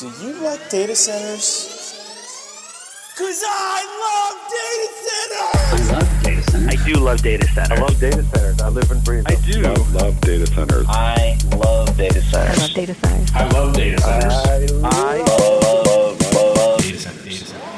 Do 0.00 0.08
you 0.24 0.32
like 0.42 0.70
data 0.70 0.96
centers? 0.96 1.68
Cause 3.18 3.42
I 3.46 3.84
love 4.00 4.40
data 4.56 4.88
centers! 5.04 5.90
I 5.90 5.92
love 5.92 6.22
data 6.22 6.42
centers. 6.50 6.68
I 6.72 6.86
do 6.86 6.94
love 7.00 7.20
data 7.22 7.46
centers. 7.48 7.78
I 7.78 7.82
love 7.82 8.00
data 8.00 8.22
centers. 8.22 8.60
I 8.62 8.68
live 8.70 8.90
and 8.90 9.04
breathe. 9.04 9.24
I 9.26 9.34
do. 9.34 9.60
Love, 9.60 9.94
love 9.94 10.18
data 10.22 10.46
centers. 10.46 10.86
I 10.88 11.36
love 11.54 11.94
data 11.98 12.22
centers. 12.22 12.58
I 12.58 12.62
love 12.62 12.74
data 12.74 12.94
centers. 12.94 13.30
I 13.34 13.48
love 13.50 13.74
data 13.74 14.00
centers. 14.00 14.32
I, 14.32 14.88
I 14.88 15.18
love, 15.18 15.86
love, 15.86 16.34
love 16.34 16.80
data 16.80 16.98
centers. 16.98 17.24
Data 17.24 17.44
centers. 17.44 17.69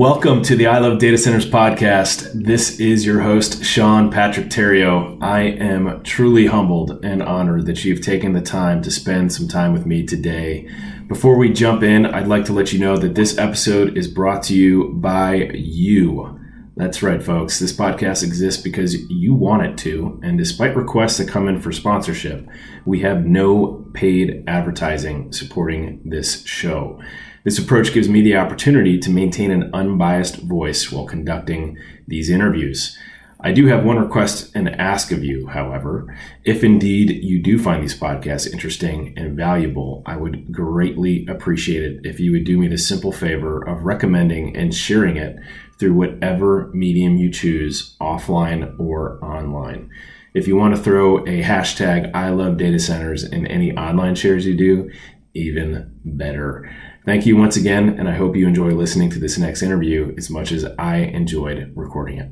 Welcome 0.00 0.40
to 0.44 0.56
the 0.56 0.66
I 0.66 0.78
Love 0.78 0.98
Data 0.98 1.18
Centers 1.18 1.44
podcast. 1.44 2.32
This 2.32 2.80
is 2.80 3.04
your 3.04 3.20
host, 3.20 3.62
Sean 3.62 4.10
Patrick 4.10 4.48
Tario. 4.48 5.18
I 5.20 5.40
am 5.42 6.02
truly 6.04 6.46
humbled 6.46 7.04
and 7.04 7.22
honored 7.22 7.66
that 7.66 7.84
you've 7.84 8.00
taken 8.00 8.32
the 8.32 8.40
time 8.40 8.80
to 8.80 8.90
spend 8.90 9.30
some 9.30 9.46
time 9.46 9.74
with 9.74 9.84
me 9.84 10.06
today. 10.06 10.66
Before 11.06 11.36
we 11.36 11.52
jump 11.52 11.82
in, 11.82 12.06
I'd 12.06 12.28
like 12.28 12.46
to 12.46 12.54
let 12.54 12.72
you 12.72 12.78
know 12.78 12.96
that 12.96 13.14
this 13.14 13.36
episode 13.36 13.98
is 13.98 14.08
brought 14.08 14.42
to 14.44 14.54
you 14.54 14.88
by 14.94 15.50
you. 15.52 16.40
That's 16.76 17.02
right, 17.02 17.22
folks. 17.22 17.58
This 17.58 17.74
podcast 17.74 18.22
exists 18.22 18.62
because 18.62 18.94
you 19.10 19.34
want 19.34 19.66
it 19.66 19.76
to. 19.84 20.18
And 20.22 20.38
despite 20.38 20.76
requests 20.76 21.18
that 21.18 21.28
come 21.28 21.46
in 21.46 21.60
for 21.60 21.72
sponsorship, 21.72 22.48
we 22.86 23.00
have 23.00 23.26
no 23.26 23.86
paid 23.92 24.44
advertising 24.46 25.30
supporting 25.34 26.00
this 26.06 26.42
show. 26.46 26.98
This 27.44 27.58
approach 27.58 27.94
gives 27.94 28.08
me 28.08 28.20
the 28.20 28.36
opportunity 28.36 28.98
to 28.98 29.10
maintain 29.10 29.50
an 29.50 29.70
unbiased 29.72 30.36
voice 30.36 30.92
while 30.92 31.06
conducting 31.06 31.78
these 32.06 32.28
interviews. 32.28 32.98
I 33.42 33.52
do 33.52 33.66
have 33.68 33.84
one 33.84 33.98
request 33.98 34.54
and 34.54 34.68
ask 34.68 35.12
of 35.12 35.24
you, 35.24 35.46
however. 35.46 36.14
If 36.44 36.62
indeed 36.62 37.24
you 37.24 37.42
do 37.42 37.58
find 37.58 37.82
these 37.82 37.98
podcasts 37.98 38.52
interesting 38.52 39.14
and 39.16 39.34
valuable, 39.34 40.02
I 40.04 40.16
would 40.16 40.52
greatly 40.52 41.26
appreciate 41.26 41.82
it 41.82 42.00
if 42.04 42.20
you 42.20 42.32
would 42.32 42.44
do 42.44 42.58
me 42.58 42.68
the 42.68 42.76
simple 42.76 43.12
favor 43.12 43.66
of 43.66 43.84
recommending 43.84 44.54
and 44.54 44.74
sharing 44.74 45.16
it 45.16 45.36
through 45.78 45.94
whatever 45.94 46.70
medium 46.74 47.16
you 47.16 47.30
choose, 47.30 47.96
offline 47.98 48.78
or 48.78 49.18
online. 49.24 49.88
If 50.34 50.46
you 50.46 50.56
want 50.56 50.76
to 50.76 50.82
throw 50.82 51.20
a 51.20 51.42
hashtag 51.42 52.14
I 52.14 52.28
love 52.28 52.58
data 52.58 52.78
centers 52.78 53.24
in 53.24 53.46
any 53.46 53.74
online 53.74 54.14
shares 54.14 54.44
you 54.44 54.54
do, 54.54 54.90
even 55.32 55.98
better. 56.04 56.70
Thank 57.06 57.24
you 57.24 57.34
once 57.34 57.56
again, 57.56 57.98
and 57.98 58.10
I 58.10 58.14
hope 58.14 58.36
you 58.36 58.46
enjoy 58.46 58.72
listening 58.72 59.08
to 59.12 59.18
this 59.18 59.38
next 59.38 59.62
interview 59.62 60.14
as 60.18 60.28
much 60.28 60.52
as 60.52 60.66
I 60.78 60.96
enjoyed 60.98 61.72
recording 61.74 62.18
it. 62.18 62.28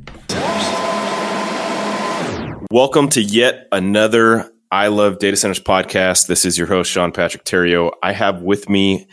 Welcome 2.71 3.09
to 3.11 3.23
yet 3.23 3.67
another 3.73 4.53
I 4.71 4.89
Love 4.89 5.21
Data 5.21 5.39
Centers 5.39 5.59
podcast. 5.59 6.27
This 6.27 6.45
is 6.45 6.59
your 6.59 6.67
host, 6.67 6.91
Sean 6.91 7.13
Patrick 7.13 7.45
Tario. 7.45 7.93
I 8.03 8.13
have 8.13 8.43
with 8.43 8.69
me 8.69 9.07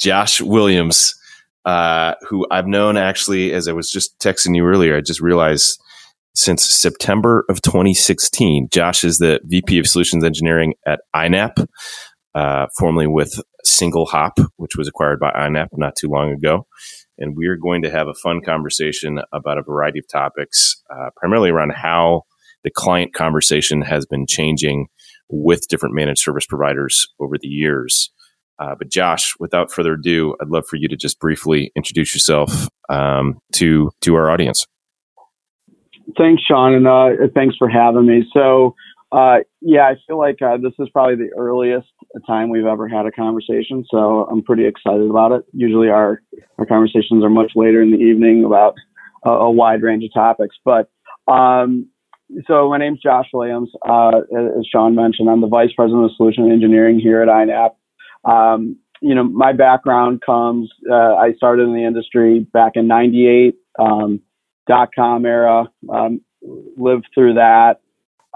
Josh 0.00 0.40
Williams, 0.40 1.14
uh, 1.66 2.14
who 2.26 2.46
I've 2.50 2.66
known 2.66 2.96
actually, 2.96 3.52
as 3.52 3.68
I 3.68 3.72
was 3.72 3.90
just 3.90 4.18
texting 4.20 4.56
you 4.56 4.64
earlier, 4.64 4.96
I 4.96 5.02
just 5.02 5.20
realized 5.20 5.78
since 6.34 6.64
September 6.64 7.44
of 7.50 7.60
2016. 7.60 8.68
Josh 8.72 9.04
is 9.04 9.18
the 9.18 9.38
VP 9.44 9.78
of 9.78 9.86
Solutions 9.86 10.24
Engineering 10.24 10.72
at 10.86 11.00
INAP, 11.14 11.66
uh, 12.34 12.68
formerly 12.78 13.06
with 13.06 13.38
Single 13.76 14.06
Hop, 14.06 14.38
which 14.56 14.76
was 14.76 14.88
acquired 14.88 15.20
by 15.20 15.30
INAP 15.32 15.68
not 15.72 15.96
too 15.96 16.08
long 16.08 16.32
ago. 16.32 16.66
And 17.18 17.36
we 17.36 17.46
are 17.46 17.56
going 17.56 17.82
to 17.82 17.90
have 17.90 18.08
a 18.08 18.14
fun 18.14 18.40
conversation 18.40 19.20
about 19.32 19.58
a 19.58 19.62
variety 19.62 20.00
of 20.00 20.08
topics, 20.08 20.82
uh, 20.90 21.10
primarily 21.16 21.50
around 21.50 21.72
how 21.72 22.22
the 22.64 22.70
client 22.70 23.14
conversation 23.14 23.82
has 23.82 24.06
been 24.06 24.26
changing 24.26 24.88
with 25.28 25.68
different 25.68 25.94
managed 25.94 26.20
service 26.20 26.46
providers 26.46 27.08
over 27.20 27.36
the 27.40 27.48
years. 27.48 28.10
Uh, 28.58 28.74
but 28.78 28.88
Josh, 28.88 29.34
without 29.38 29.72
further 29.72 29.94
ado, 29.94 30.36
I'd 30.40 30.48
love 30.48 30.66
for 30.66 30.76
you 30.76 30.88
to 30.88 30.96
just 30.96 31.18
briefly 31.18 31.72
introduce 31.76 32.14
yourself 32.14 32.68
um, 32.88 33.38
to 33.54 33.90
to 34.02 34.14
our 34.14 34.30
audience. 34.30 34.66
Thanks, 36.16 36.42
Sean, 36.46 36.74
and 36.74 36.86
uh, 36.86 37.26
thanks 37.34 37.56
for 37.56 37.68
having 37.68 38.06
me. 38.06 38.24
So, 38.32 38.74
uh, 39.10 39.38
yeah, 39.60 39.88
I 39.88 39.94
feel 40.06 40.18
like 40.18 40.40
uh, 40.42 40.58
this 40.58 40.72
is 40.78 40.88
probably 40.90 41.16
the 41.16 41.30
earliest 41.36 41.88
time 42.20 42.48
we've 42.50 42.66
ever 42.66 42.88
had 42.88 43.06
a 43.06 43.10
conversation, 43.10 43.84
so 43.90 44.26
I'm 44.30 44.42
pretty 44.42 44.66
excited 44.66 45.08
about 45.08 45.32
it. 45.32 45.44
Usually, 45.52 45.88
our 45.88 46.22
our 46.58 46.66
conversations 46.66 47.24
are 47.24 47.30
much 47.30 47.52
later 47.54 47.82
in 47.82 47.90
the 47.90 47.98
evening 47.98 48.44
about 48.44 48.74
a, 49.24 49.30
a 49.30 49.50
wide 49.50 49.82
range 49.82 50.04
of 50.04 50.12
topics, 50.12 50.56
but 50.64 50.90
um, 51.26 51.88
so 52.46 52.68
my 52.70 52.78
name's 52.78 53.00
Josh 53.00 53.26
Williams. 53.32 53.70
Uh, 53.88 54.18
as 54.58 54.66
Sean 54.70 54.94
mentioned, 54.94 55.28
I'm 55.28 55.40
the 55.40 55.46
vice 55.46 55.72
president 55.76 56.04
of 56.04 56.16
solution 56.16 56.50
engineering 56.50 56.98
here 56.98 57.22
at 57.22 57.28
INAP. 57.28 57.70
Um, 58.24 58.76
you 59.00 59.14
know, 59.14 59.24
my 59.24 59.52
background 59.52 60.22
comes. 60.24 60.70
Uh, 60.90 61.14
I 61.14 61.34
started 61.36 61.64
in 61.64 61.74
the 61.74 61.84
industry 61.84 62.40
back 62.52 62.72
in 62.74 62.86
'98, 62.86 63.54
um, 63.78 64.20
dot 64.66 64.90
com 64.94 65.26
era. 65.26 65.70
Um, 65.92 66.20
lived 66.76 67.06
through 67.14 67.34
that. 67.34 67.80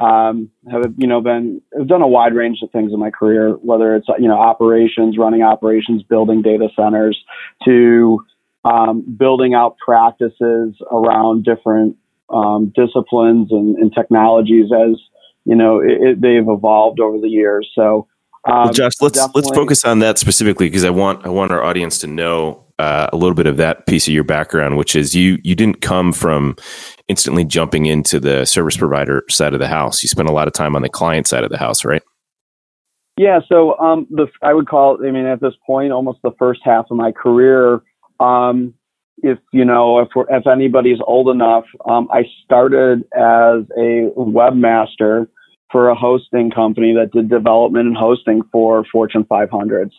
Um, 0.00 0.50
have 0.70 0.94
you 0.97 1.09
know 1.09 1.20
been 1.20 1.60
have 1.76 1.88
done 1.88 2.03
a 2.03 2.06
wide 2.06 2.32
range 2.32 2.59
of 2.62 2.70
things 2.70 2.92
in 2.92 3.00
my 3.00 3.10
career, 3.10 3.53
whether 3.54 3.97
it's 3.97 4.06
you 4.19 4.28
know 4.28 4.38
operations, 4.38 5.19
running 5.19 5.42
operations, 5.42 6.04
building 6.04 6.41
data 6.41 6.69
centers, 6.76 7.19
to 7.64 8.25
um, 8.64 9.04
building 9.19 9.54
out 9.54 9.76
practices 9.84 10.75
around 10.92 11.44
different 11.44 11.97
um, 12.31 12.72
disciplines 12.76 13.48
and, 13.50 13.76
and, 13.76 13.92
technologies 13.92 14.66
as 14.72 14.97
you 15.44 15.56
know 15.56 15.81
it, 15.81 16.00
it, 16.00 16.20
they've 16.20 16.47
evolved 16.48 17.00
over 17.00 17.19
the 17.19 17.28
years. 17.28 17.69
So, 17.75 18.06
um, 18.48 18.65
well, 18.65 18.72
Josh, 18.72 18.92
let's 19.00 19.19
let's 19.34 19.50
focus 19.50 19.84
on 19.84 19.98
that 19.98 20.19
specifically 20.19 20.66
because 20.66 20.84
I 20.84 20.91
want 20.91 21.26
I 21.26 21.30
want 21.30 21.50
our 21.50 21.65
audience 21.65 21.98
to 21.98 22.06
know 22.06 22.68
uh, 22.78 23.09
a 23.12 23.16
little 23.16 23.34
bit 23.34 23.47
of 23.47 23.56
that 23.56 23.87
piece 23.87 24.06
of 24.06 24.15
your 24.15 24.25
background, 24.25 24.77
which 24.77 24.94
is 24.94 25.15
you 25.15 25.39
you 25.43 25.55
didn't 25.55 25.81
come 25.81 26.12
from 26.12 26.56
instantly 27.09 27.44
jumping 27.44 27.87
into 27.87 28.21
the 28.21 28.44
service 28.44 28.77
provider 28.77 29.25
side 29.28 29.55
of 29.55 29.61
the 29.61 29.69
house. 29.69 30.03
You 30.03 30.09
spent 30.09 30.28
a 30.28 30.33
lot 30.33 30.47
of 30.47 30.55
time 30.55 30.77
on 30.77 30.83
the 30.83 30.89
client 30.89 31.27
side 31.27 31.44
of 31.44 31.50
the 31.50 31.59
house, 31.59 31.84
right? 31.84 32.03
Yeah. 33.16 33.41
So, 33.49 33.77
um, 33.78 34.06
the 34.11 34.28
I 34.43 34.55
would 34.55 34.69
call 34.69 35.05
I 35.05 35.11
mean 35.11 35.27
at 35.27 35.41
this 35.41 35.55
point 35.66 35.93
almost 35.93 36.21
the 36.22 36.33
first 36.39 36.61
half 36.65 36.87
of 36.91 36.97
my 36.97 37.12
career. 37.12 37.83
Um, 38.21 38.75
if 39.22 39.39
you 39.53 39.65
know 39.65 39.99
if 39.99 40.09
if 40.31 40.47
anybody's 40.47 41.00
old 41.05 41.28
enough, 41.28 41.65
um, 41.84 42.09
I 42.12 42.22
started 42.45 43.00
as 43.12 43.65
a 43.77 44.10
webmaster 44.16 45.27
for 45.71 45.89
a 45.89 45.95
hosting 45.95 46.50
company 46.50 46.95
that 46.95 47.10
did 47.12 47.28
development 47.28 47.89
and 47.89 47.97
hosting 47.97 48.43
for 48.53 48.84
Fortune 48.91 49.25
500s. 49.25 49.91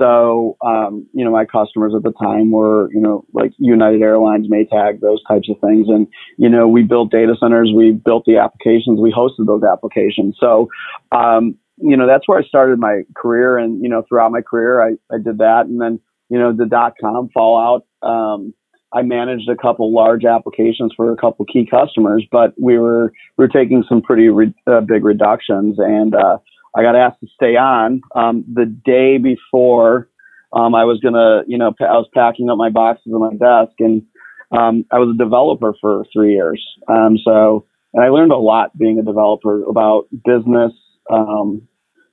So 0.00 0.56
um, 0.64 1.06
you 1.12 1.24
know 1.24 1.30
my 1.30 1.44
customers 1.44 1.92
at 1.94 2.02
the 2.02 2.12
time 2.12 2.50
were 2.50 2.88
you 2.92 3.00
know 3.00 3.24
like 3.34 3.52
United 3.58 4.02
Airlines, 4.02 4.48
Maytag, 4.48 5.00
those 5.00 5.22
types 5.24 5.48
of 5.50 5.56
things, 5.60 5.88
and 5.88 6.06
you 6.38 6.48
know 6.48 6.66
we 6.66 6.82
built 6.82 7.10
data 7.10 7.34
centers, 7.38 7.70
we 7.74 7.92
built 7.92 8.24
the 8.24 8.38
applications, 8.38 8.98
we 8.98 9.12
hosted 9.12 9.46
those 9.46 9.62
applications. 9.62 10.36
So 10.40 10.68
um, 11.12 11.56
you 11.76 11.96
know 11.96 12.06
that's 12.06 12.26
where 12.26 12.38
I 12.38 12.44
started 12.44 12.78
my 12.78 13.02
career, 13.16 13.58
and 13.58 13.82
you 13.82 13.88
know 13.88 14.02
throughout 14.08 14.32
my 14.32 14.40
career 14.40 14.82
I 14.82 14.92
I 15.14 15.18
did 15.18 15.38
that, 15.38 15.66
and 15.66 15.80
then 15.80 16.00
you 16.30 16.38
know, 16.38 16.52
the 16.56 16.64
dot 16.64 16.94
com 16.98 17.28
fallout. 17.34 17.84
Um, 18.02 18.54
I 18.92 19.02
managed 19.02 19.48
a 19.48 19.56
couple 19.56 19.92
large 19.94 20.24
applications 20.24 20.92
for 20.96 21.12
a 21.12 21.16
couple 21.16 21.44
key 21.44 21.68
customers, 21.70 22.24
but 22.32 22.54
we 22.58 22.78
were 22.78 23.12
we 23.36 23.44
were 23.44 23.48
taking 23.48 23.84
some 23.88 24.00
pretty 24.00 24.28
re- 24.28 24.54
uh, 24.66 24.80
big 24.80 25.04
reductions, 25.04 25.76
and 25.78 26.14
uh, 26.14 26.38
I 26.76 26.82
got 26.82 26.96
asked 26.96 27.20
to 27.20 27.26
stay 27.34 27.56
on 27.56 28.00
um, 28.14 28.44
the 28.52 28.66
day 28.66 29.18
before 29.18 30.08
um, 30.52 30.74
I 30.74 30.84
was 30.84 31.00
gonna, 31.00 31.42
you 31.46 31.58
know, 31.58 31.72
I 31.80 31.96
was 31.96 32.08
packing 32.12 32.50
up 32.50 32.58
my 32.58 32.70
boxes 32.70 33.12
on 33.12 33.20
my 33.20 33.34
desk, 33.34 33.74
and 33.78 34.02
um, 34.50 34.84
I 34.90 34.98
was 34.98 35.14
a 35.14 35.18
developer 35.18 35.74
for 35.80 36.04
three 36.12 36.34
years. 36.34 36.64
Um, 36.88 37.18
so, 37.24 37.66
and 37.94 38.04
I 38.04 38.08
learned 38.08 38.32
a 38.32 38.36
lot 38.36 38.76
being 38.76 38.98
a 38.98 39.02
developer 39.02 39.62
about 39.64 40.08
business, 40.24 40.72
um, 41.10 41.62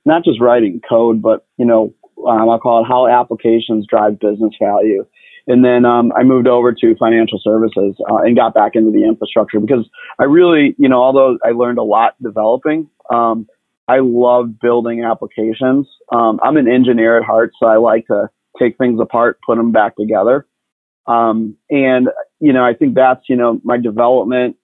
not 0.04 0.24
just 0.24 0.40
writing 0.40 0.80
code, 0.88 1.20
but 1.20 1.46
you 1.56 1.66
know, 1.66 1.94
um, 2.28 2.48
I'll 2.48 2.60
call 2.60 2.84
it 2.84 2.88
how 2.88 3.08
applications 3.08 3.86
drive 3.88 4.20
business 4.20 4.54
value. 4.60 5.04
And 5.48 5.64
then 5.64 5.86
um, 5.86 6.12
I 6.14 6.24
moved 6.24 6.46
over 6.46 6.74
to 6.74 6.96
financial 6.96 7.40
services 7.42 7.96
uh, 8.10 8.18
and 8.18 8.36
got 8.36 8.52
back 8.52 8.72
into 8.74 8.90
the 8.90 9.04
infrastructure 9.04 9.58
because 9.58 9.88
I 10.20 10.24
really, 10.24 10.74
you 10.78 10.90
know, 10.90 11.02
although 11.02 11.38
I 11.42 11.52
learned 11.52 11.78
a 11.78 11.82
lot 11.82 12.22
developing, 12.22 12.90
um, 13.10 13.46
I 13.88 14.00
love 14.00 14.60
building 14.60 15.02
applications. 15.02 15.88
Um, 16.12 16.38
I'm 16.42 16.56
an 16.56 16.68
engineer 16.68 17.18
at 17.18 17.24
heart, 17.24 17.52
so 17.60 17.66
I 17.66 17.76
like 17.76 18.06
to 18.08 18.28
take 18.58 18.76
things 18.76 19.00
apart, 19.00 19.38
put 19.46 19.56
them 19.56 19.72
back 19.72 19.96
together. 19.96 20.46
Um, 21.06 21.56
and, 21.70 22.08
you 22.38 22.52
know, 22.52 22.64
I 22.64 22.74
think 22.74 22.94
that's, 22.94 23.22
you 23.28 23.36
know, 23.36 23.60
my 23.64 23.78
development 23.78 24.56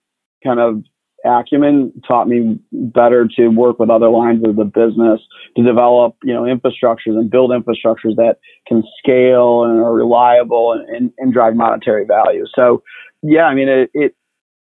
kind 0.43 0.59
of 0.59 0.83
acumen 1.25 1.91
taught 2.07 2.27
me 2.27 2.59
better 2.71 3.27
to 3.35 3.47
work 3.47 3.79
with 3.79 3.89
other 3.89 4.09
lines 4.09 4.45
of 4.47 4.55
the 4.57 4.63
business 4.63 5.19
to 5.57 5.63
develop, 5.63 6.15
you 6.23 6.31
know, 6.31 6.43
infrastructures 6.43 7.17
and 7.17 7.31
build 7.31 7.49
infrastructures 7.49 8.15
that 8.17 8.37
can 8.67 8.83
scale 8.99 9.63
and 9.63 9.79
are 9.79 9.93
reliable 9.93 10.73
and, 10.73 10.87
and, 10.95 11.11
and 11.17 11.33
drive 11.33 11.55
monetary 11.55 12.05
value. 12.05 12.45
So, 12.53 12.83
yeah, 13.23 13.45
I 13.45 13.55
mean, 13.55 13.69
it, 13.69 13.89
it, 13.95 14.15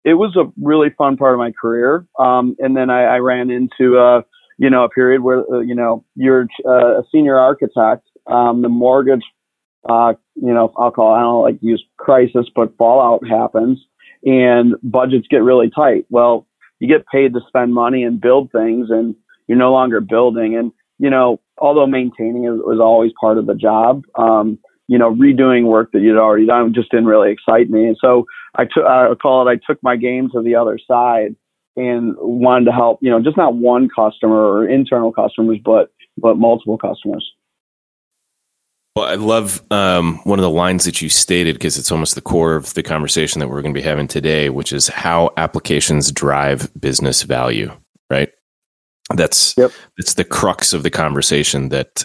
it 0.04 0.14
was 0.14 0.34
a 0.34 0.50
really 0.60 0.90
fun 0.98 1.16
part 1.16 1.34
of 1.34 1.38
my 1.38 1.52
career. 1.52 2.06
Um, 2.18 2.56
and 2.58 2.76
then 2.76 2.90
I, 2.90 3.04
I 3.04 3.18
ran 3.18 3.50
into, 3.50 3.98
uh, 3.98 4.22
you 4.58 4.68
know, 4.68 4.84
a 4.84 4.88
period 4.88 5.22
where, 5.22 5.44
uh, 5.52 5.60
you 5.60 5.74
know, 5.74 6.04
you're 6.16 6.48
uh, 6.66 7.00
a 7.00 7.02
senior 7.12 7.38
architect, 7.38 8.06
um, 8.26 8.62
the 8.62 8.68
mortgage, 8.68 9.22
uh, 9.88 10.14
you 10.34 10.52
know, 10.52 10.72
I'll 10.76 10.90
call, 10.90 11.14
I 11.14 11.20
don't 11.20 11.42
like 11.42 11.58
use 11.62 11.84
crisis, 11.96 12.46
but 12.54 12.76
fallout 12.76 13.26
happens 13.26 13.78
and 14.24 14.74
budgets 14.82 15.28
get 15.30 15.42
really 15.42 15.70
tight. 15.70 16.04
Well, 16.10 16.46
you 16.80 16.88
get 16.88 17.06
paid 17.06 17.32
to 17.34 17.40
spend 17.46 17.72
money 17.72 18.02
and 18.02 18.20
build 18.20 18.50
things 18.52 18.90
and 18.90 19.14
you're 19.46 19.58
no 19.58 19.72
longer 19.72 20.00
building. 20.00 20.56
And, 20.56 20.72
you 20.98 21.08
know, 21.08 21.40
although 21.58 21.86
maintaining 21.86 22.44
it 22.44 22.50
was 22.50 22.80
always 22.80 23.12
part 23.20 23.38
of 23.38 23.46
the 23.46 23.54
job, 23.54 24.02
um, 24.16 24.58
you 24.88 24.98
know, 24.98 25.14
redoing 25.14 25.64
work 25.64 25.92
that 25.92 26.00
you'd 26.00 26.18
already 26.18 26.46
done 26.46 26.74
just 26.74 26.90
didn't 26.90 27.06
really 27.06 27.30
excite 27.30 27.70
me. 27.70 27.86
And 27.86 27.96
so 28.00 28.26
I 28.56 28.64
took, 28.64 28.84
I 28.84 29.14
call 29.14 29.46
it, 29.46 29.50
I 29.50 29.60
took 29.70 29.80
my 29.82 29.96
game 29.96 30.30
to 30.32 30.42
the 30.42 30.56
other 30.56 30.78
side 30.84 31.36
and 31.78 32.14
wanted 32.18 32.66
to 32.66 32.72
help, 32.72 32.98
you 33.02 33.10
know, 33.10 33.22
just 33.22 33.36
not 33.36 33.54
one 33.54 33.88
customer 33.88 34.36
or 34.36 34.68
internal 34.68 35.12
customers, 35.12 35.58
but, 35.64 35.92
but 36.16 36.36
multiple 36.36 36.76
customers. 36.76 37.32
Well, 38.96 39.06
I 39.06 39.14
love 39.14 39.62
um, 39.70 40.18
one 40.24 40.40
of 40.40 40.42
the 40.42 40.50
lines 40.50 40.84
that 40.84 41.00
you 41.00 41.08
stated 41.08 41.54
because 41.54 41.78
it's 41.78 41.92
almost 41.92 42.16
the 42.16 42.20
core 42.20 42.56
of 42.56 42.74
the 42.74 42.82
conversation 42.82 43.38
that 43.38 43.46
we're 43.46 43.62
going 43.62 43.72
to 43.72 43.80
be 43.80 43.84
having 43.84 44.08
today, 44.08 44.50
which 44.50 44.72
is 44.72 44.88
how 44.88 45.30
applications 45.36 46.10
drive 46.10 46.68
business 46.80 47.22
value. 47.22 47.70
Right. 48.10 48.30
That's 49.14 49.56
yep. 49.56 49.70
that's 49.96 50.14
the 50.14 50.24
crux 50.24 50.72
of 50.72 50.82
the 50.82 50.90
conversation. 50.90 51.68
That 51.68 52.02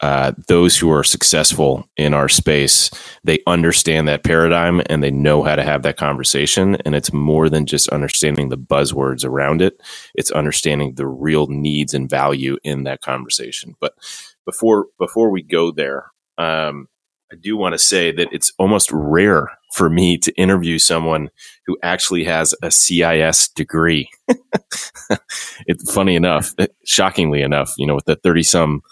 uh, 0.00 0.32
those 0.48 0.76
who 0.76 0.90
are 0.90 1.04
successful 1.04 1.88
in 1.96 2.12
our 2.14 2.28
space 2.28 2.90
they 3.24 3.40
understand 3.46 4.06
that 4.06 4.22
paradigm 4.24 4.80
and 4.86 5.02
they 5.02 5.10
know 5.10 5.42
how 5.42 5.56
to 5.56 5.64
have 5.64 5.82
that 5.82 5.96
conversation. 5.96 6.76
And 6.84 6.94
it's 6.94 7.12
more 7.12 7.50
than 7.50 7.66
just 7.66 7.88
understanding 7.88 8.48
the 8.48 8.58
buzzwords 8.58 9.24
around 9.24 9.60
it; 9.62 9.80
it's 10.14 10.30
understanding 10.30 10.94
the 10.94 11.08
real 11.08 11.48
needs 11.48 11.92
and 11.92 12.08
value 12.08 12.56
in 12.62 12.84
that 12.84 13.00
conversation. 13.00 13.74
But 13.80 13.94
before 14.44 14.86
before 14.98 15.30
we 15.30 15.42
go 15.42 15.72
there, 15.72 16.12
um, 16.38 16.88
I 17.32 17.36
do 17.36 17.56
want 17.56 17.72
to 17.72 17.78
say 17.78 18.12
that 18.12 18.28
it's 18.30 18.52
almost 18.58 18.90
rare 18.92 19.48
for 19.72 19.90
me 19.90 20.16
to 20.18 20.32
interview 20.34 20.78
someone 20.78 21.30
who 21.66 21.76
actually 21.82 22.22
has 22.24 22.54
a 22.62 22.70
CIS 22.70 23.48
degree. 23.48 24.08
it's 25.66 25.92
funny 25.92 26.14
enough, 26.14 26.54
shockingly 26.84 27.42
enough, 27.42 27.74
you 27.76 27.86
know, 27.86 27.96
with 27.96 28.04
the 28.04 28.16
30 28.16 28.42
some 28.44 28.82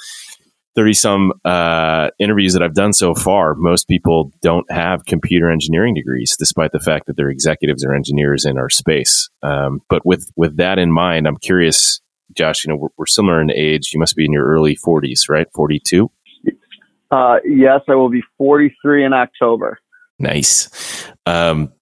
30 0.76 0.92
some 0.94 1.32
uh, 1.44 2.10
interviews 2.18 2.52
that 2.52 2.62
I've 2.62 2.74
done 2.74 2.92
so 2.92 3.14
far, 3.14 3.54
most 3.54 3.86
people 3.88 4.32
don't 4.42 4.70
have 4.70 5.04
computer 5.04 5.50
engineering 5.50 5.94
degrees, 5.94 6.36
despite 6.36 6.72
the 6.72 6.80
fact 6.80 7.06
that 7.06 7.16
they're 7.16 7.30
executives 7.30 7.84
or 7.84 7.94
engineers 7.94 8.44
in 8.44 8.58
our 8.58 8.68
space. 8.68 9.28
Um, 9.42 9.80
but 9.88 10.04
with, 10.04 10.30
with 10.36 10.56
that 10.56 10.78
in 10.78 10.92
mind, 10.92 11.28
I'm 11.28 11.36
curious, 11.36 12.00
Josh, 12.36 12.64
you 12.64 12.72
know, 12.72 12.76
we're, 12.76 12.88
we're 12.96 13.06
similar 13.06 13.40
in 13.40 13.52
age. 13.52 13.92
You 13.92 14.00
must 14.00 14.16
be 14.16 14.24
in 14.24 14.32
your 14.32 14.46
early 14.46 14.76
40s, 14.76 15.28
right? 15.28 15.46
42? 15.54 16.10
Uh, 17.10 17.36
yes, 17.44 17.80
I 17.88 17.94
will 17.94 18.08
be 18.08 18.22
43 18.38 19.04
in 19.04 19.12
October. 19.12 19.78
Nice. 20.18 21.06
Um, 21.26 21.72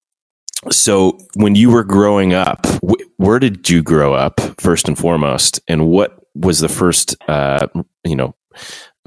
so, 0.71 1.17
when 1.35 1.55
you 1.55 1.71
were 1.71 1.83
growing 1.83 2.33
up, 2.33 2.65
wh- 2.87 3.03
where 3.17 3.39
did 3.39 3.69
you 3.69 3.81
grow 3.81 4.13
up 4.13 4.39
first 4.59 4.87
and 4.87 4.97
foremost, 4.97 5.59
and 5.67 5.87
what 5.87 6.23
was 6.35 6.59
the 6.59 6.69
first, 6.69 7.15
uh, 7.27 7.67
you 8.05 8.15
know, 8.15 8.35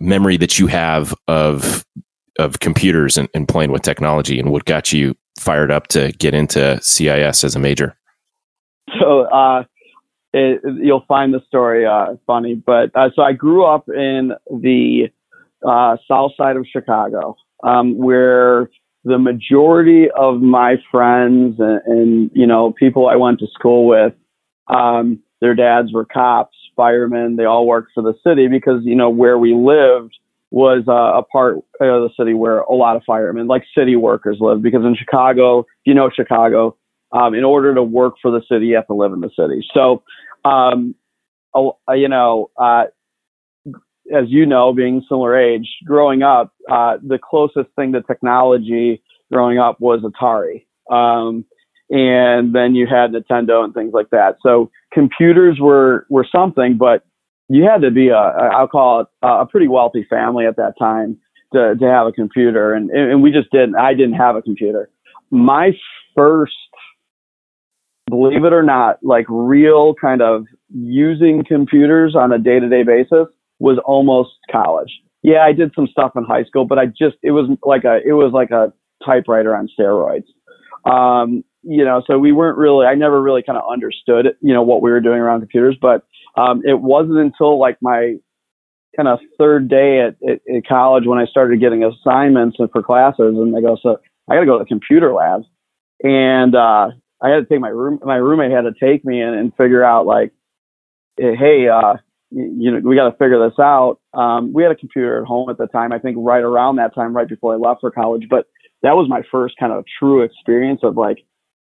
memory 0.00 0.36
that 0.36 0.58
you 0.58 0.66
have 0.66 1.14
of 1.28 1.84
of 2.38 2.60
computers 2.60 3.16
and, 3.16 3.28
and 3.34 3.48
playing 3.48 3.72
with 3.72 3.82
technology, 3.82 4.38
and 4.38 4.50
what 4.50 4.64
got 4.66 4.92
you 4.92 5.14
fired 5.38 5.70
up 5.70 5.86
to 5.88 6.12
get 6.12 6.34
into 6.34 6.78
CIS 6.82 7.44
as 7.44 7.54
a 7.54 7.58
major? 7.58 7.96
So, 9.00 9.22
uh, 9.22 9.64
it, 10.32 10.60
you'll 10.82 11.04
find 11.08 11.32
the 11.32 11.40
story 11.46 11.86
uh, 11.86 12.16
funny, 12.26 12.54
but 12.54 12.90
uh, 12.94 13.08
so 13.14 13.22
I 13.22 13.32
grew 13.32 13.64
up 13.64 13.88
in 13.88 14.32
the 14.50 15.08
uh, 15.66 15.96
south 16.06 16.32
side 16.36 16.56
of 16.56 16.66
Chicago, 16.70 17.36
um, 17.62 17.96
where 17.96 18.70
the 19.04 19.18
majority 19.18 20.10
of 20.10 20.42
my 20.42 20.76
friends 20.90 21.56
and, 21.58 21.80
and, 21.86 22.30
you 22.34 22.46
know 22.46 22.72
people 22.72 23.08
I 23.08 23.16
went 23.16 23.38
to 23.38 23.46
school 23.54 23.86
with, 23.86 24.12
um, 24.66 25.20
their 25.40 25.54
dads 25.54 25.92
were 25.92 26.04
cops, 26.04 26.56
firemen. 26.76 27.36
They 27.36 27.44
all 27.44 27.66
worked 27.66 27.92
for 27.94 28.02
the 28.02 28.14
city 28.24 28.48
because 28.48 28.80
you 28.84 28.94
know 28.94 29.10
where 29.10 29.38
we 29.38 29.54
lived 29.54 30.16
was 30.50 30.84
uh, 30.86 31.18
a 31.18 31.22
part 31.22 31.56
of 31.56 31.62
the 31.80 32.10
city 32.18 32.34
where 32.34 32.60
a 32.60 32.72
lot 32.74 32.96
of 32.96 33.02
firemen, 33.04 33.46
like 33.46 33.64
city 33.76 33.96
workers, 33.96 34.38
live. 34.40 34.62
Because 34.62 34.84
in 34.84 34.94
Chicago, 34.94 35.66
you 35.84 35.94
know 35.94 36.10
Chicago, 36.14 36.76
um, 37.12 37.34
in 37.34 37.44
order 37.44 37.74
to 37.74 37.82
work 37.82 38.14
for 38.20 38.30
the 38.30 38.42
city, 38.50 38.66
you 38.66 38.76
have 38.76 38.86
to 38.86 38.94
live 38.94 39.12
in 39.12 39.20
the 39.20 39.30
city. 39.38 39.66
So, 39.74 40.02
um, 40.44 40.94
you 41.54 42.08
know, 42.08 42.50
uh, 42.56 42.84
as 44.14 44.24
you 44.28 44.46
know, 44.46 44.72
being 44.72 45.02
similar 45.08 45.36
age, 45.36 45.68
growing 45.84 46.22
up, 46.22 46.52
uh, 46.70 46.98
the 47.02 47.18
closest 47.18 47.68
thing 47.76 47.92
to 47.92 48.02
technology 48.02 49.02
growing 49.32 49.58
up 49.58 49.80
was 49.80 50.02
Atari. 50.02 50.66
Um, 50.90 51.44
and 51.90 52.54
then 52.54 52.74
you 52.74 52.86
had 52.86 53.12
Nintendo 53.12 53.64
and 53.64 53.72
things 53.72 53.92
like 53.92 54.10
that. 54.10 54.36
So 54.42 54.70
computers 54.92 55.58
were, 55.60 56.06
were 56.10 56.26
something, 56.30 56.76
but 56.76 57.04
you 57.48 57.64
had 57.64 57.82
to 57.82 57.90
be 57.90 58.08
a, 58.08 58.16
I'll 58.16 58.68
call 58.68 59.02
it 59.02 59.06
a 59.22 59.46
pretty 59.46 59.68
wealthy 59.68 60.06
family 60.08 60.46
at 60.46 60.56
that 60.56 60.74
time 60.78 61.18
to, 61.52 61.76
to 61.76 61.84
have 61.86 62.06
a 62.06 62.12
computer. 62.12 62.74
And, 62.74 62.90
and 62.90 63.22
we 63.22 63.30
just 63.30 63.50
didn't, 63.50 63.76
I 63.76 63.94
didn't 63.94 64.14
have 64.14 64.34
a 64.34 64.42
computer. 64.42 64.90
My 65.30 65.70
first, 66.16 66.52
believe 68.08 68.44
it 68.44 68.52
or 68.52 68.62
not, 68.62 68.98
like 69.02 69.26
real 69.28 69.94
kind 69.94 70.22
of 70.22 70.46
using 70.74 71.44
computers 71.46 72.14
on 72.16 72.32
a 72.32 72.38
day 72.38 72.58
to 72.58 72.68
day 72.68 72.82
basis 72.82 73.28
was 73.58 73.78
almost 73.84 74.30
college. 74.50 74.90
Yeah, 75.22 75.40
I 75.44 75.52
did 75.52 75.72
some 75.74 75.88
stuff 75.88 76.12
in 76.14 76.24
high 76.24 76.44
school, 76.44 76.66
but 76.66 76.78
I 76.78 76.86
just 76.86 77.16
it 77.22 77.32
was 77.32 77.48
like 77.64 77.84
a 77.84 77.98
it 78.06 78.12
was 78.12 78.32
like 78.32 78.50
a 78.50 78.72
typewriter 79.04 79.56
on 79.56 79.68
steroids. 79.78 80.26
Um, 80.88 81.42
you 81.66 81.84
know, 81.84 82.02
so 82.06 82.18
we 82.18 82.32
weren't 82.32 82.58
really 82.58 82.86
I 82.86 82.94
never 82.94 83.20
really 83.20 83.42
kind 83.42 83.58
of 83.58 83.64
understood 83.70 84.36
you 84.40 84.54
know 84.54 84.62
what 84.62 84.82
we 84.82 84.90
were 84.90 85.00
doing 85.00 85.18
around 85.18 85.40
computers, 85.40 85.76
but 85.80 86.04
um, 86.36 86.62
it 86.64 86.80
wasn't 86.80 87.18
until 87.18 87.58
like 87.58 87.78
my 87.80 88.16
kind 88.96 89.08
of 89.08 89.18
third 89.38 89.68
day 89.68 90.00
at, 90.00 90.16
at, 90.28 90.40
at, 90.54 90.66
college 90.66 91.04
when 91.06 91.18
I 91.18 91.26
started 91.26 91.60
getting 91.60 91.84
assignments 91.84 92.56
for 92.56 92.82
classes, 92.82 93.34
and 93.36 93.54
they 93.54 93.60
go, 93.60 93.76
so 93.82 93.98
I 94.28 94.34
got 94.34 94.40
to 94.40 94.46
go 94.46 94.58
to 94.58 94.64
the 94.64 94.68
computer 94.68 95.12
lab, 95.12 95.42
and 96.02 96.54
uh, 96.54 96.88
I 97.22 97.28
had 97.28 97.40
to 97.40 97.46
take 97.46 97.60
my 97.60 97.68
room. 97.68 97.98
My 98.02 98.16
roommate 98.16 98.52
had 98.52 98.62
to 98.62 98.72
take 98.72 99.04
me 99.04 99.20
and, 99.20 99.34
and 99.34 99.54
figure 99.56 99.84
out 99.84 100.06
like, 100.06 100.32
hey, 101.16 101.68
uh, 101.68 101.94
you 102.30 102.70
know, 102.70 102.80
we 102.82 102.96
got 102.96 103.10
to 103.10 103.16
figure 103.16 103.38
this 103.38 103.58
out. 103.58 103.98
Um, 104.12 104.52
we 104.52 104.62
had 104.62 104.72
a 104.72 104.76
computer 104.76 105.20
at 105.20 105.26
home 105.26 105.48
at 105.48 105.58
the 105.58 105.66
time. 105.66 105.92
I 105.92 105.98
think 105.98 106.16
right 106.20 106.42
around 106.42 106.76
that 106.76 106.94
time, 106.94 107.14
right 107.14 107.28
before 107.28 107.54
I 107.54 107.56
left 107.56 107.80
for 107.80 107.90
college. 107.90 108.26
But 108.28 108.46
that 108.82 108.96
was 108.96 109.08
my 109.08 109.22
first 109.30 109.54
kind 109.58 109.72
of 109.72 109.84
true 109.98 110.22
experience 110.22 110.80
of 110.82 110.96
like, 110.96 111.18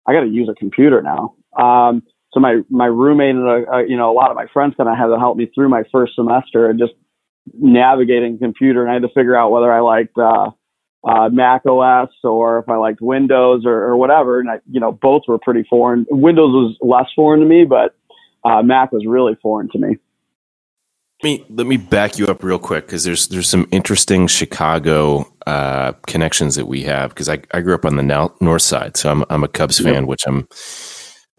I 0.09 0.13
got 0.13 0.21
to 0.21 0.29
use 0.29 0.49
a 0.49 0.55
computer 0.55 1.03
now. 1.03 1.35
Um, 1.61 2.03
so 2.33 2.41
my 2.41 2.61
my 2.71 2.87
roommate 2.87 3.35
and 3.35 3.49
a, 3.49 3.71
uh, 3.71 3.79
you 3.81 3.97
know 3.97 4.11
a 4.11 4.15
lot 4.15 4.31
of 4.31 4.37
my 4.37 4.47
friends 4.53 4.75
kind 4.77 4.89
of 4.89 4.97
had 4.97 5.07
to 5.07 5.19
help 5.19 5.37
me 5.37 5.51
through 5.55 5.69
my 5.69 5.83
first 5.93 6.15
semester 6.15 6.69
and 6.69 6.79
just 6.79 6.93
navigating 7.55 8.39
computer. 8.39 8.83
And 8.83 8.91
I 8.91 8.95
had 8.95 9.03
to 9.03 9.09
figure 9.09 9.37
out 9.37 9.51
whether 9.51 9.73
I 9.73 9.81
liked 9.81 10.17
uh, 10.19 10.51
uh, 11.07 11.29
Mac 11.31 11.65
OS 11.67 12.11
or 12.25 12.59
if 12.59 12.69
I 12.69 12.77
liked 12.77 13.01
Windows 13.01 13.63
or, 13.65 13.85
or 13.85 13.97
whatever. 13.97 14.41
And 14.41 14.51
I, 14.51 14.61
you 14.71 14.81
know, 14.81 14.93
both 14.93 15.23
were 15.29 15.39
pretty 15.39 15.65
foreign. 15.69 16.07
Windows 16.11 16.51
was 16.51 16.77
less 16.81 17.07
foreign 17.15 17.41
to 17.41 17.47
me, 17.47 17.65
but 17.65 17.97
uh, 18.45 18.63
Mac 18.63 18.93
was 18.93 19.05
really 19.07 19.37
foreign 19.41 19.69
to 19.71 19.79
me. 19.79 19.97
Let 21.21 21.29
me 21.29 21.45
let 21.51 21.67
me 21.67 21.79
back 21.79 22.17
you 22.17 22.27
up 22.29 22.45
real 22.45 22.61
quick 22.61 22.87
because 22.87 23.03
there's 23.03 23.27
there's 23.27 23.49
some 23.49 23.67
interesting 23.73 24.29
Chicago 24.29 25.27
uh, 25.49 25.93
connections 26.07 26.55
that 26.55 26.67
we 26.67 26.85
have 26.85 27.11
because 27.11 27.29
I, 27.29 27.41
I 27.53 27.61
grew 27.61 27.75
up 27.75 27.85
on 27.85 27.97
the 27.97 28.31
north 28.41 28.63
side, 28.63 28.97
so 28.97 29.11
I'm 29.11 29.25
I'm 29.29 29.43
a 29.43 29.49
Cubs 29.49 29.81
fan, 29.81 30.07
which 30.07 30.23
I'm 30.29 30.47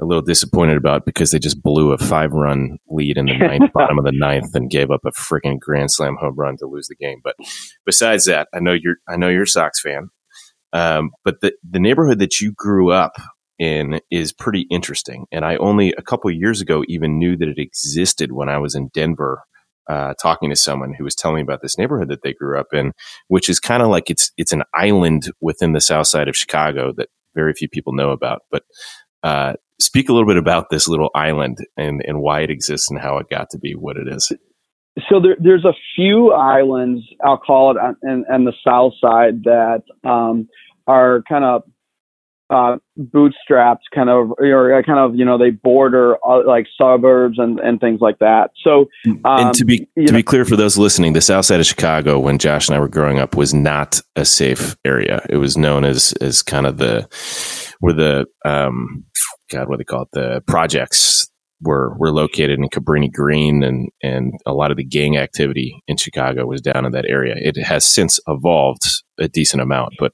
a 0.02 0.06
little 0.06 0.22
disappointed 0.22 0.76
about 0.76 1.06
because 1.06 1.32
they 1.32 1.40
just 1.40 1.64
blew 1.64 1.94
a 1.94 1.98
five 1.98 2.34
run 2.34 2.78
lead 2.90 3.18
in 3.18 3.28
the 3.28 3.38
ninth, 3.38 3.72
bottom 3.74 3.98
of 3.98 4.04
the 4.04 4.12
ninth, 4.12 4.54
and 4.54 4.70
gave 4.70 4.92
up 4.92 5.02
a 5.06 5.12
freaking 5.12 5.60
grand 5.60 5.92
slam 5.92 6.18
home 6.20 6.36
run 6.36 6.58
to 6.58 6.68
lose 6.68 6.90
the 6.90 6.96
game. 6.96 7.22
But 7.24 7.36
besides 7.86 8.26
that, 8.26 8.50
I 8.54 8.60
know 8.60 8.74
you're 8.74 8.98
I 9.08 9.16
know 9.16 9.30
you're 9.30 9.44
a 9.44 9.48
Sox 9.48 9.82
fan, 9.82 10.10
um, 10.74 11.12
but 11.24 11.36
the 11.42 11.54
the 11.64 11.80
neighborhood 11.80 12.20
that 12.20 12.42
you 12.42 12.52
grew 12.52 12.92
up 12.92 13.14
in 13.58 14.02
is 14.12 14.34
pretty 14.34 14.68
interesting, 14.70 15.26
and 15.32 15.46
I 15.46 15.56
only 15.56 15.94
a 15.94 16.02
couple 16.02 16.30
years 16.32 16.60
ago 16.60 16.84
even 16.90 17.18
knew 17.18 17.38
that 17.38 17.48
it 17.48 17.60
existed 17.60 18.34
when 18.34 18.50
I 18.50 18.58
was 18.58 18.76
in 18.76 18.90
Denver 18.94 19.42
uh, 19.90 20.14
talking 20.22 20.50
to 20.50 20.56
someone 20.56 20.94
who 20.98 21.04
was 21.04 21.16
telling 21.16 21.38
me 21.38 21.42
about 21.42 21.62
this 21.62 21.78
neighborhood 21.78 22.10
that 22.10 22.22
they 22.24 22.34
grew 22.34 22.60
up 22.60 22.68
in, 22.74 22.94
which 23.28 23.50
is 23.50 23.60
kind 23.60 23.82
of 23.82 23.90
like 23.90 24.10
it's 24.10 24.32
it's 24.38 24.54
an 24.54 24.64
island 24.76 25.32
within 25.42 25.74
the 25.74 25.82
south 25.82 26.08
side 26.08 26.28
of 26.28 26.38
Chicago 26.38 26.94
that 26.96 27.10
very 27.36 27.54
few 27.54 27.68
people 27.68 27.94
know 27.94 28.12
about. 28.12 28.42
But 28.52 28.64
uh, 29.24 29.54
speak 29.80 30.10
a 30.10 30.14
little 30.14 30.28
bit 30.28 30.38
about 30.38 30.70
this 30.70 30.88
little 30.88 31.10
island 31.16 31.58
and, 31.78 32.02
and 32.06 32.22
why 32.22 32.42
it 32.42 32.50
exists 32.50 32.90
and 32.90 33.00
how 33.00 33.18
it 33.18 33.28
got 33.30 33.50
to 33.52 33.58
be 33.58 33.74
what 33.74 33.98
it 33.98 34.08
is. 34.08 34.32
So 35.10 35.20
there, 35.22 35.38
there's 35.40 35.66
a 35.66 35.74
few 35.96 36.32
islands, 36.32 37.02
I'll 37.24 37.38
call 37.38 37.72
it, 37.72 37.78
on, 37.78 37.96
on, 38.08 38.26
on 38.32 38.44
the 38.46 38.54
south 38.66 38.94
side 39.02 39.44
that 39.46 39.84
um, 40.04 40.48
are 40.88 41.24
kind 41.30 41.46
of 41.46 41.64
uh, 42.50 42.78
bootstrapped 42.98 43.82
kind 43.94 44.10
of, 44.10 44.32
or 44.40 44.82
kind 44.84 45.00
of, 45.00 45.16
you 45.16 45.24
know, 45.24 45.38
they 45.38 45.52
border 45.52 46.18
uh, 46.26 46.46
like 46.46 46.68
suburbs 46.80 47.38
and, 47.38 47.60
and 47.60 47.80
things 47.80 48.02
like 48.02 48.20
that. 48.20 48.52
So, 48.64 48.88
um, 49.06 49.22
and 49.26 49.54
to 49.56 49.66
be 49.66 49.80
to 49.80 49.88
know- 49.98 50.14
be 50.14 50.24
clear 50.24 50.46
for 50.46 50.56
those 50.56 50.78
listening, 50.78 51.14
the 51.14 51.22
south 51.22 51.46
side 51.46 51.60
of 51.60 51.66
Chicago, 51.66 52.20
when 52.20 52.38
Josh 52.38 52.68
and 52.68 52.76
I 52.76 52.80
were 52.80 52.88
growing 52.88 53.20
up, 53.20 53.36
was 53.36 53.54
not 53.54 54.02
a 54.16 54.26
safe 54.26 54.76
area. 54.86 55.26
It 55.30 55.38
was 55.38 55.58
known 55.58 55.86
as 55.86 56.14
as 56.22 56.42
kind 56.42 56.66
of 56.66 56.78
the 56.78 57.08
where 57.80 57.94
the 57.94 58.26
um, 58.46 59.06
God, 59.52 59.70
what 59.70 59.76
do 59.76 59.78
they 59.80 59.84
call 59.84 60.04
it? 60.04 60.10
The 60.14 60.44
projects 60.48 61.30
were 61.62 61.96
were 61.98 62.12
located 62.12 62.60
in 62.60 62.70
Cabrini 62.70 63.12
Green, 63.12 63.64
and 63.64 63.90
and 64.02 64.34
a 64.46 64.54
lot 64.54 64.72
of 64.72 64.78
the 64.78 64.86
gang 64.86 65.18
activity 65.18 65.82
in 65.88 65.98
Chicago 65.98 66.46
was 66.46 66.62
down 66.62 66.86
in 66.86 66.92
that 66.94 67.06
area. 67.08 67.36
It 67.38 67.58
has 67.58 67.86
since 67.86 68.20
evolved 68.28 68.84
a 69.20 69.28
decent 69.28 69.62
amount, 69.62 69.94
but 70.00 70.14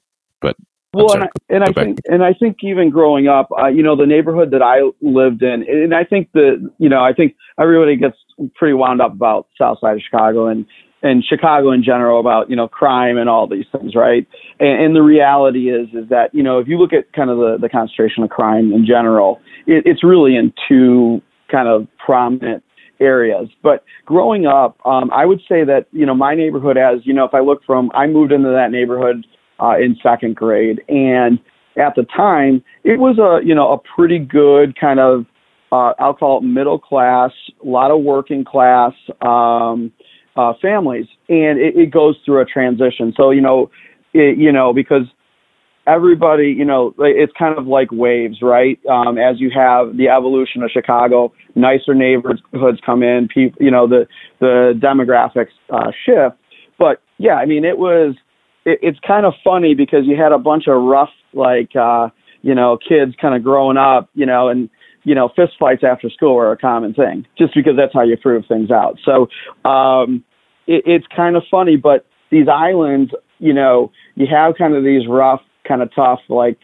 Well, 0.96 1.12
and 1.12 1.24
I, 1.24 1.28
and 1.50 1.64
I 1.64 1.72
think, 1.74 1.98
and 2.06 2.24
I 2.24 2.32
think 2.32 2.58
even 2.62 2.88
growing 2.88 3.28
up, 3.28 3.50
uh, 3.52 3.68
you 3.68 3.82
know, 3.82 3.96
the 3.96 4.06
neighborhood 4.06 4.50
that 4.52 4.62
I 4.62 4.80
lived 5.02 5.42
in, 5.42 5.64
and 5.68 5.94
I 5.94 6.04
think 6.04 6.32
that, 6.32 6.70
you 6.78 6.88
know, 6.88 7.04
I 7.04 7.12
think 7.12 7.36
everybody 7.60 7.96
gets 7.96 8.16
pretty 8.54 8.72
wound 8.72 9.02
up 9.02 9.12
about 9.12 9.46
South 9.58 9.78
Side 9.80 9.96
of 9.96 10.02
Chicago 10.02 10.46
and 10.46 10.64
and 11.02 11.22
Chicago 11.22 11.72
in 11.72 11.84
general 11.84 12.18
about 12.18 12.48
you 12.48 12.56
know 12.56 12.66
crime 12.66 13.18
and 13.18 13.28
all 13.28 13.46
these 13.46 13.66
things, 13.72 13.94
right? 13.94 14.26
And, 14.58 14.86
and 14.86 14.96
the 14.96 15.02
reality 15.02 15.68
is, 15.70 15.88
is 15.88 16.08
that 16.08 16.34
you 16.34 16.42
know, 16.42 16.60
if 16.60 16.66
you 16.66 16.78
look 16.78 16.94
at 16.94 17.12
kind 17.12 17.28
of 17.28 17.36
the 17.36 17.58
the 17.60 17.68
concentration 17.68 18.24
of 18.24 18.30
crime 18.30 18.72
in 18.72 18.86
general, 18.86 19.40
it, 19.66 19.82
it's 19.84 20.02
really 20.02 20.34
in 20.34 20.54
two 20.66 21.20
kind 21.52 21.68
of 21.68 21.88
prominent 22.04 22.64
areas. 23.00 23.48
But 23.62 23.84
growing 24.06 24.46
up, 24.46 24.78
um, 24.86 25.10
I 25.12 25.26
would 25.26 25.40
say 25.40 25.62
that 25.64 25.88
you 25.92 26.06
know 26.06 26.14
my 26.14 26.34
neighborhood 26.34 26.78
as 26.78 27.00
you 27.04 27.12
know 27.12 27.26
if 27.26 27.34
I 27.34 27.40
look 27.40 27.62
from 27.66 27.90
I 27.94 28.06
moved 28.06 28.32
into 28.32 28.48
that 28.48 28.70
neighborhood 28.72 29.26
uh, 29.60 29.76
in 29.78 29.96
second 30.02 30.36
grade, 30.36 30.82
and 30.88 31.38
at 31.76 31.94
the 31.94 32.04
time 32.04 32.62
it 32.84 32.98
was 32.98 33.18
a 33.18 33.46
you 33.46 33.54
know 33.54 33.72
a 33.72 33.78
pretty 33.78 34.18
good 34.18 34.78
kind 34.78 35.00
of 35.00 35.26
uh, 35.72 35.92
I'll 35.98 36.14
call 36.14 36.38
it 36.38 36.44
middle 36.44 36.78
class, 36.78 37.32
a 37.64 37.68
lot 37.68 37.90
of 37.90 38.02
working 38.02 38.44
class 38.44 38.92
um, 39.20 39.92
uh, 40.36 40.52
families, 40.62 41.06
and 41.28 41.58
it, 41.58 41.76
it 41.76 41.90
goes 41.90 42.16
through 42.24 42.40
a 42.40 42.44
transition. 42.44 43.12
So 43.16 43.30
you 43.30 43.40
know, 43.40 43.70
it, 44.12 44.38
you 44.38 44.52
know 44.52 44.72
because 44.72 45.02
everybody, 45.86 46.48
you 46.48 46.64
know, 46.64 46.94
it's 46.98 47.32
kind 47.38 47.56
of 47.58 47.66
like 47.66 47.90
waves, 47.92 48.42
right? 48.42 48.78
Um, 48.90 49.18
as 49.18 49.40
you 49.40 49.50
have 49.54 49.96
the 49.96 50.08
evolution 50.08 50.62
of 50.62 50.70
Chicago, 50.70 51.32
nicer 51.54 51.94
neighborhoods 51.94 52.80
come 52.84 53.02
in, 53.02 53.28
people, 53.32 53.62
you 53.62 53.70
know, 53.70 53.86
the 53.86 54.06
the 54.40 54.78
demographics 54.78 55.52
uh, 55.72 55.90
shift. 56.04 56.36
But 56.78 57.02
yeah, 57.18 57.34
I 57.34 57.46
mean, 57.46 57.64
it 57.64 57.78
was. 57.78 58.14
It, 58.66 58.78
it's 58.82 58.98
kind 59.06 59.24
of 59.24 59.32
funny 59.42 59.74
because 59.74 60.04
you 60.04 60.16
had 60.22 60.32
a 60.32 60.38
bunch 60.38 60.64
of 60.68 60.82
rough, 60.82 61.14
like, 61.32 61.74
uh, 61.74 62.08
you 62.42 62.54
know, 62.54 62.78
kids 62.86 63.14
kind 63.20 63.34
of 63.34 63.42
growing 63.42 63.78
up, 63.78 64.10
you 64.14 64.26
know, 64.26 64.48
and 64.48 64.68
you 65.04 65.14
know, 65.14 65.30
fist 65.36 65.52
fights 65.58 65.84
after 65.84 66.10
school 66.10 66.34
were 66.34 66.50
a 66.50 66.56
common 66.56 66.92
thing, 66.92 67.24
just 67.38 67.54
because 67.54 67.74
that's 67.76 67.94
how 67.94 68.02
you 68.02 68.16
prove 68.16 68.44
things 68.48 68.72
out. 68.72 68.98
So 69.04 69.28
um, 69.68 70.24
it, 70.66 70.82
it's 70.84 71.06
kind 71.14 71.36
of 71.36 71.44
funny, 71.48 71.76
but 71.76 72.04
these 72.30 72.48
islands, 72.52 73.12
you 73.38 73.52
know, 73.52 73.92
you 74.16 74.26
have 74.28 74.56
kind 74.58 74.74
of 74.74 74.82
these 74.82 75.06
rough, 75.08 75.40
kind 75.66 75.80
of 75.80 75.94
tough, 75.94 76.18
like, 76.28 76.58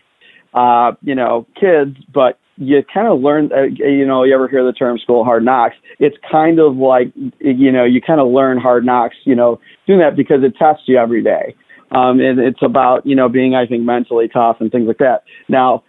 uh, 0.55 0.91
you 1.03 1.15
know, 1.15 1.47
kids, 1.55 1.97
but 2.13 2.41
you 2.57 2.83
kind 2.93 3.07
of 3.07 3.21
learn, 3.21 3.51
uh, 3.53 3.63
you 3.63 4.05
know, 4.05 4.25
you 4.25 4.35
ever 4.35 4.49
hear 4.49 4.65
the 4.65 4.73
term 4.73 4.99
school 4.99 5.25
hard 5.25 5.45
knocks? 5.45 5.77
It's 6.01 6.17
kind 6.31 6.59
of 6.59 6.77
like, 6.77 7.13
you 7.39 7.71
know, 7.71 7.85
you 7.85 8.01
kind 8.01 8.21
of 8.21 8.27
learn 8.27 8.59
hard 8.59 8.85
knocks, 8.85 9.17
you 9.25 9.37
know, 9.37 9.61
doing 9.87 10.01
that 10.01 10.17
because 10.17 10.43
it 10.43 10.55
tests 10.59 10.83
you 10.87 10.99
every 10.99 11.23
day. 11.23 11.55
Um, 11.95 12.21
and 12.21 12.39
it's 12.39 12.63
about, 12.63 13.05
you 13.07 13.15
know, 13.15 13.29
being, 13.29 13.55
I 13.55 13.67
think, 13.67 13.83
mentally 13.83 14.29
tough 14.29 14.57
and 14.61 14.71
things 14.71 14.87
like 14.87 14.99
that. 14.99 15.25
Now, 15.49 15.85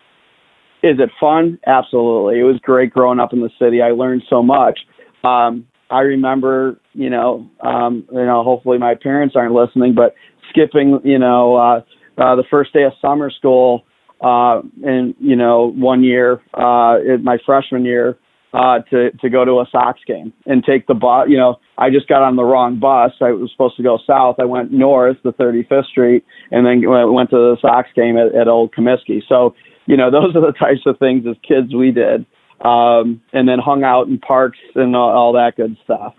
is 0.84 0.98
it 1.00 1.10
fun? 1.20 1.60
Absolutely. 1.66 2.40
It 2.40 2.44
was 2.44 2.60
great 2.62 2.92
growing 2.92 3.20
up 3.20 3.32
in 3.32 3.40
the 3.40 3.50
city. 3.58 3.82
I 3.82 3.92
learned 3.92 4.24
so 4.30 4.44
much. 4.44 4.80
Um, 5.24 5.66
I 5.90 6.00
remember, 6.00 6.80
you 6.94 7.10
know, 7.10 7.50
um, 7.62 8.06
you 8.12 8.26
know, 8.26 8.44
hopefully 8.44 8.78
my 8.78 8.96
parents 8.96 9.36
aren't 9.38 9.54
listening, 9.54 9.96
but 9.96 10.16
skipping, 10.50 11.00
you 11.04 11.20
know, 11.20 11.56
uh, 11.56 11.80
uh, 12.22 12.36
the 12.36 12.44
first 12.50 12.74
day 12.74 12.84
of 12.84 12.94
summer 13.02 13.32
school, 13.32 13.84
uh, 14.22 14.62
and 14.84 15.16
you 15.20 15.36
know, 15.36 15.72
one 15.76 16.04
year, 16.04 16.42
uh, 16.54 16.98
in 17.00 17.24
my 17.24 17.38
freshman 17.46 17.86
year, 17.86 18.18
uh, 18.54 18.80
to 18.90 19.12
to 19.12 19.30
go 19.30 19.44
to 19.44 19.60
a 19.60 19.66
Sox 19.72 20.00
game 20.06 20.32
and 20.46 20.64
take 20.64 20.88
the 20.88 20.94
bus. 20.94 21.28
You 21.28 21.38
know, 21.38 21.60
I 21.78 21.90
just 21.90 22.08
got 22.08 22.22
on 22.22 22.36
the 22.36 22.44
wrong 22.44 22.80
bus. 22.80 23.12
I 23.22 23.32
was 23.32 23.52
supposed 23.52 23.76
to 23.78 23.84
go 23.84 24.00
south. 24.06 24.36
I 24.40 24.46
went 24.46 24.72
north, 24.72 25.18
the 25.24 25.34
35th 25.34 25.86
Street, 25.86 26.24
and 26.52 26.66
then 26.66 26.88
went 26.88 27.30
to 27.32 27.36
the 27.36 27.58
Sox 27.62 27.90
game 27.96 28.18
at, 28.18 28.34
at 28.36 28.48
Old 28.48 28.74
Comiskey. 28.74 29.22
So, 29.28 29.56
you 29.88 29.98
know, 29.98 30.12
those 30.12 30.36
are 30.36 30.42
the 30.42 30.54
types 30.54 30.82
of 30.86 31.00
things 31.00 31.26
as 31.28 31.36
kids 31.48 31.74
we 31.74 31.92
did, 31.92 32.26
um, 32.62 33.22
and 33.34 33.48
then 33.48 33.60
hung 33.60 33.84
out 33.84 34.08
in 34.08 34.20
parks 34.20 34.60
and 34.76 34.96
all, 34.96 35.10
all 35.10 35.34
that 35.34 35.56
good 35.56 35.76
stuff. 35.84 36.14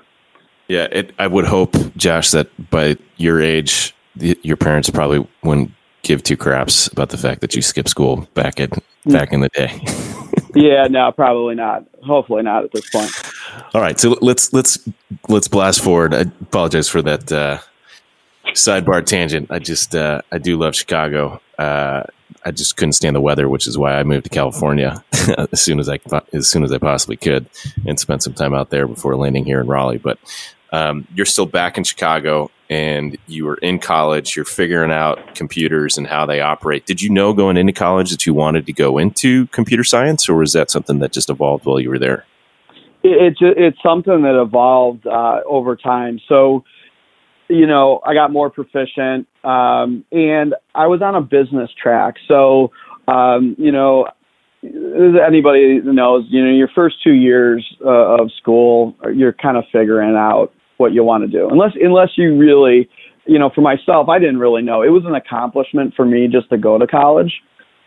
Yeah, 0.66 0.88
it, 0.90 1.12
I 1.18 1.26
would 1.26 1.44
hope, 1.44 1.74
Josh, 1.96 2.30
that 2.30 2.48
by 2.70 2.96
your 3.16 3.40
age, 3.40 3.94
the, 4.16 4.38
your 4.42 4.56
parents 4.56 4.88
probably 4.88 5.26
wouldn't 5.42 5.70
give 6.02 6.22
two 6.22 6.36
craps 6.36 6.86
about 6.88 7.10
the 7.10 7.18
fact 7.18 7.42
that 7.42 7.54
you 7.54 7.62
skipped 7.62 7.88
school 7.88 8.28
back 8.34 8.58
in 8.60 8.70
back 9.06 9.32
in 9.32 9.40
the 9.40 9.50
day. 9.50 9.84
Yeah, 10.54 10.86
no, 10.88 11.10
probably 11.12 11.54
not. 11.54 11.84
Hopefully 12.04 12.42
not 12.42 12.64
at 12.64 12.72
this 12.72 12.88
point. 12.90 13.10
All 13.74 13.80
right, 13.80 13.98
so 13.98 14.16
let's 14.20 14.52
let's 14.52 14.78
let's 15.28 15.48
blast 15.48 15.82
forward. 15.82 16.14
I 16.14 16.20
apologize 16.20 16.88
for 16.88 17.02
that 17.02 17.30
uh, 17.32 17.58
sidebar 18.48 19.04
tangent. 19.04 19.50
I 19.50 19.58
just 19.58 19.94
uh, 19.94 20.22
I 20.30 20.38
do 20.38 20.56
love 20.56 20.74
Chicago. 20.74 21.40
Uh, 21.58 22.04
I 22.44 22.50
just 22.50 22.76
couldn't 22.76 22.92
stand 22.92 23.16
the 23.16 23.20
weather, 23.20 23.48
which 23.48 23.66
is 23.66 23.78
why 23.78 23.94
I 23.94 24.02
moved 24.02 24.24
to 24.24 24.30
California 24.30 25.02
as 25.52 25.60
soon 25.60 25.80
as 25.80 25.88
I 25.88 25.98
as 26.32 26.48
soon 26.48 26.62
as 26.62 26.72
I 26.72 26.78
possibly 26.78 27.16
could, 27.16 27.46
and 27.86 27.98
spent 27.98 28.22
some 28.22 28.34
time 28.34 28.54
out 28.54 28.70
there 28.70 28.86
before 28.86 29.16
landing 29.16 29.44
here 29.44 29.60
in 29.60 29.66
Raleigh. 29.66 29.98
But 29.98 30.18
um, 30.72 31.06
you're 31.14 31.26
still 31.26 31.46
back 31.46 31.78
in 31.78 31.84
Chicago, 31.84 32.50
and 32.70 33.16
you 33.26 33.44
were 33.44 33.56
in 33.56 33.78
college. 33.78 34.36
You're 34.36 34.44
figuring 34.44 34.92
out 34.92 35.34
computers 35.34 35.98
and 35.98 36.06
how 36.06 36.26
they 36.26 36.40
operate. 36.40 36.86
Did 36.86 37.02
you 37.02 37.10
know 37.10 37.32
going 37.32 37.56
into 37.56 37.72
college 37.72 38.10
that 38.10 38.26
you 38.26 38.34
wanted 38.34 38.66
to 38.66 38.72
go 38.72 38.98
into 38.98 39.46
computer 39.48 39.84
science, 39.84 40.28
or 40.28 40.36
was 40.36 40.52
that 40.52 40.70
something 40.70 40.98
that 41.00 41.12
just 41.12 41.30
evolved 41.30 41.66
while 41.66 41.80
you 41.80 41.90
were 41.90 41.98
there? 41.98 42.24
It's 43.02 43.38
it's 43.40 43.76
something 43.82 44.22
that 44.22 44.40
evolved 44.40 45.06
uh, 45.06 45.40
over 45.46 45.76
time. 45.76 46.20
So, 46.26 46.64
you 47.48 47.66
know, 47.66 48.00
I 48.04 48.14
got 48.14 48.32
more 48.32 48.48
proficient, 48.48 49.28
um, 49.44 50.04
and 50.10 50.54
I 50.74 50.86
was 50.86 51.02
on 51.02 51.14
a 51.14 51.20
business 51.20 51.70
track. 51.80 52.14
So, 52.26 52.72
um, 53.06 53.56
you 53.58 53.72
know, 53.72 54.08
anybody 54.62 55.80
knows, 55.82 56.24
you 56.30 56.42
know, 56.42 56.50
your 56.50 56.70
first 56.74 56.96
two 57.04 57.12
years 57.12 57.62
uh, 57.84 58.22
of 58.22 58.30
school, 58.40 58.96
you're 59.14 59.34
kind 59.34 59.58
of 59.58 59.64
figuring 59.70 60.16
out 60.16 60.52
what 60.76 60.92
you 60.92 61.04
want 61.04 61.24
to 61.24 61.28
do. 61.28 61.48
Unless 61.50 61.72
unless 61.80 62.10
you 62.16 62.36
really, 62.36 62.88
you 63.26 63.38
know, 63.38 63.50
for 63.54 63.60
myself, 63.60 64.08
I 64.08 64.18
didn't 64.18 64.38
really 64.38 64.62
know. 64.62 64.82
It 64.82 64.88
was 64.88 65.04
an 65.06 65.14
accomplishment 65.14 65.94
for 65.94 66.04
me 66.04 66.28
just 66.30 66.50
to 66.50 66.58
go 66.58 66.78
to 66.78 66.86
college. 66.86 67.32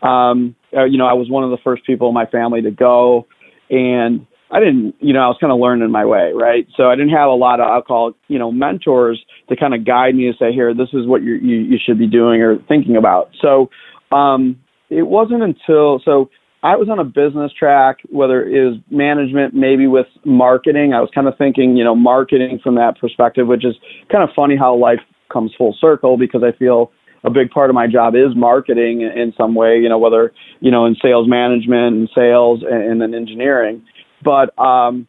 Um, 0.02 0.54
uh, 0.76 0.84
you 0.84 0.98
know, 0.98 1.06
I 1.06 1.14
was 1.14 1.28
one 1.28 1.44
of 1.44 1.50
the 1.50 1.58
first 1.62 1.84
people 1.84 2.08
in 2.08 2.14
my 2.14 2.26
family 2.26 2.62
to 2.62 2.70
go, 2.70 3.26
and 3.68 4.26
I 4.50 4.60
didn't, 4.60 4.94
you 5.00 5.12
know, 5.12 5.20
I 5.20 5.26
was 5.26 5.36
kind 5.40 5.52
of 5.52 5.58
learning 5.58 5.90
my 5.90 6.04
way, 6.04 6.32
right? 6.34 6.66
So 6.76 6.84
I 6.84 6.94
didn't 6.94 7.10
have 7.10 7.28
a 7.28 7.34
lot 7.34 7.60
of, 7.60 7.66
I'll 7.66 7.82
call 7.82 8.14
you 8.28 8.38
know, 8.38 8.50
mentors 8.50 9.22
to 9.48 9.56
kind 9.56 9.74
of 9.74 9.84
guide 9.84 10.14
me 10.14 10.30
to 10.30 10.38
say, 10.38 10.52
here, 10.52 10.72
this 10.72 10.88
is 10.92 11.06
what 11.06 11.22
you 11.22 11.34
you 11.34 11.78
should 11.84 11.98
be 11.98 12.06
doing 12.06 12.40
or 12.40 12.58
thinking 12.68 12.96
about. 12.96 13.30
So 13.40 13.70
um, 14.10 14.58
it 14.88 15.06
wasn't 15.06 15.42
until 15.42 16.00
so 16.04 16.30
I 16.62 16.76
was 16.76 16.88
on 16.90 16.98
a 16.98 17.04
business 17.04 17.52
track, 17.56 17.98
whether 18.10 18.42
it 18.42 18.64
was 18.64 18.80
management, 18.90 19.54
maybe 19.54 19.86
with 19.86 20.06
marketing. 20.24 20.92
I 20.92 21.00
was 21.00 21.10
kind 21.14 21.28
of 21.28 21.38
thinking, 21.38 21.76
you 21.76 21.84
know, 21.84 21.94
marketing 21.94 22.58
from 22.62 22.74
that 22.74 22.98
perspective, 23.00 23.46
which 23.46 23.64
is 23.64 23.76
kind 24.10 24.24
of 24.24 24.30
funny 24.34 24.56
how 24.56 24.74
life 24.76 24.98
comes 25.32 25.52
full 25.56 25.76
circle 25.80 26.16
because 26.18 26.42
I 26.42 26.56
feel 26.58 26.90
a 27.24 27.30
big 27.30 27.50
part 27.50 27.70
of 27.70 27.74
my 27.74 27.86
job 27.86 28.14
is 28.14 28.34
marketing 28.34 29.02
in 29.02 29.32
some 29.36 29.54
way, 29.54 29.78
you 29.78 29.88
know, 29.88 29.98
whether, 29.98 30.32
you 30.60 30.70
know, 30.70 30.84
in 30.86 30.96
sales 31.00 31.28
management 31.28 31.96
and 31.96 32.10
sales 32.14 32.60
and, 32.68 32.82
and 32.82 33.00
then 33.00 33.14
engineering. 33.14 33.82
But, 34.24 34.58
um, 34.58 35.06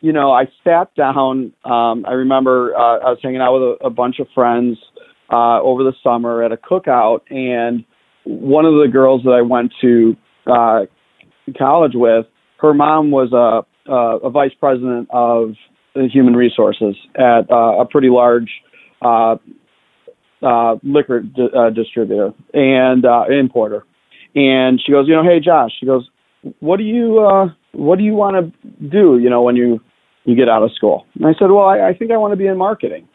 you 0.00 0.12
know, 0.12 0.32
I 0.32 0.46
sat 0.64 0.94
down. 0.96 1.52
Um, 1.64 2.04
I 2.06 2.12
remember 2.12 2.74
uh, 2.76 2.98
I 2.98 3.10
was 3.10 3.18
hanging 3.22 3.40
out 3.40 3.54
with 3.54 3.80
a, 3.80 3.86
a 3.86 3.90
bunch 3.90 4.18
of 4.18 4.26
friends 4.34 4.78
uh, 5.30 5.60
over 5.60 5.84
the 5.84 5.92
summer 6.02 6.42
at 6.42 6.52
a 6.52 6.56
cookout, 6.56 7.20
and 7.30 7.84
one 8.24 8.64
of 8.64 8.74
the 8.74 8.88
girls 8.90 9.22
that 9.24 9.30
I 9.30 9.42
went 9.42 9.72
to 9.80 10.16
uh, 10.48 10.86
college 11.56 11.92
with, 11.94 12.26
her 12.60 12.74
mom 12.74 13.10
was 13.10 13.32
a, 13.32 13.90
a, 13.90 14.18
a 14.26 14.30
vice 14.30 14.52
president 14.58 15.08
of 15.10 15.54
human 16.12 16.34
resources 16.34 16.96
at 17.16 17.50
uh, 17.50 17.80
a 17.80 17.86
pretty 17.86 18.08
large 18.10 18.50
uh, 19.02 19.36
uh, 20.42 20.76
liquor 20.82 21.20
di- 21.20 21.48
uh, 21.56 21.70
distributor 21.70 22.32
and 22.52 23.04
uh, 23.04 23.24
importer. 23.28 23.84
And 24.34 24.80
she 24.84 24.92
goes, 24.92 25.08
you 25.08 25.14
know, 25.14 25.24
hey 25.24 25.40
Josh, 25.40 25.72
she 25.78 25.86
goes, 25.86 26.08
what 26.60 26.76
do 26.76 26.84
you 26.84 27.18
uh, 27.18 27.48
what 27.72 27.98
do 27.98 28.04
you 28.04 28.14
want 28.14 28.36
to 28.36 28.88
do? 28.88 29.18
You 29.18 29.30
know, 29.30 29.42
when 29.42 29.56
you 29.56 29.80
you 30.24 30.36
get 30.36 30.48
out 30.48 30.62
of 30.62 30.72
school. 30.72 31.06
And 31.14 31.26
I 31.26 31.32
said, 31.38 31.50
well, 31.50 31.64
I, 31.64 31.88
I 31.88 31.94
think 31.94 32.10
I 32.12 32.16
want 32.16 32.32
to 32.32 32.36
be 32.36 32.46
in 32.46 32.58
marketing. 32.58 33.08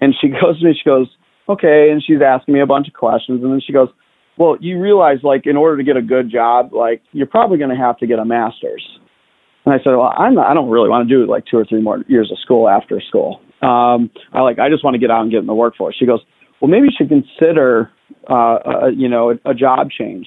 And 0.00 0.14
she 0.20 0.28
goes 0.42 0.58
to 0.58 0.64
me, 0.64 0.74
she 0.74 0.88
goes, 0.88 1.08
okay. 1.48 1.90
And 1.90 2.02
she's 2.04 2.18
asking 2.24 2.54
me 2.54 2.60
a 2.60 2.66
bunch 2.66 2.88
of 2.88 2.94
questions, 2.94 3.42
and 3.42 3.52
then 3.52 3.60
she 3.64 3.72
goes, 3.72 3.88
well, 4.38 4.56
you 4.60 4.80
realize 4.80 5.18
like 5.22 5.42
in 5.46 5.56
order 5.56 5.76
to 5.76 5.82
get 5.82 5.96
a 5.96 6.02
good 6.02 6.30
job, 6.30 6.72
like 6.72 7.02
you're 7.12 7.26
probably 7.26 7.58
going 7.58 7.70
to 7.70 7.76
have 7.76 7.98
to 7.98 8.06
get 8.06 8.18
a 8.18 8.24
master's. 8.24 8.84
And 9.64 9.74
I 9.74 9.78
said, 9.78 9.90
well, 9.90 10.14
I'm 10.16 10.34
not, 10.34 10.46
I 10.48 10.54
don't 10.54 10.70
really 10.70 10.88
want 10.88 11.08
to 11.08 11.14
do 11.14 11.30
like 11.30 11.44
two 11.50 11.58
or 11.58 11.64
three 11.64 11.82
more 11.82 12.04
years 12.08 12.30
of 12.32 12.38
school 12.38 12.68
after 12.68 13.02
school. 13.06 13.40
Um, 13.60 14.10
I 14.32 14.40
like, 14.40 14.58
I 14.58 14.70
just 14.70 14.84
want 14.84 14.94
to 14.94 14.98
get 14.98 15.10
out 15.10 15.22
and 15.22 15.30
get 15.30 15.40
in 15.40 15.46
the 15.46 15.54
workforce. 15.54 15.96
She 15.98 16.06
goes, 16.06 16.20
well, 16.60 16.70
maybe 16.70 16.86
you 16.86 16.92
should 16.96 17.08
consider, 17.08 17.90
uh, 18.30 18.58
a, 18.64 18.90
you 18.96 19.08
know, 19.08 19.32
a, 19.32 19.50
a 19.50 19.54
job 19.54 19.88
change 19.90 20.26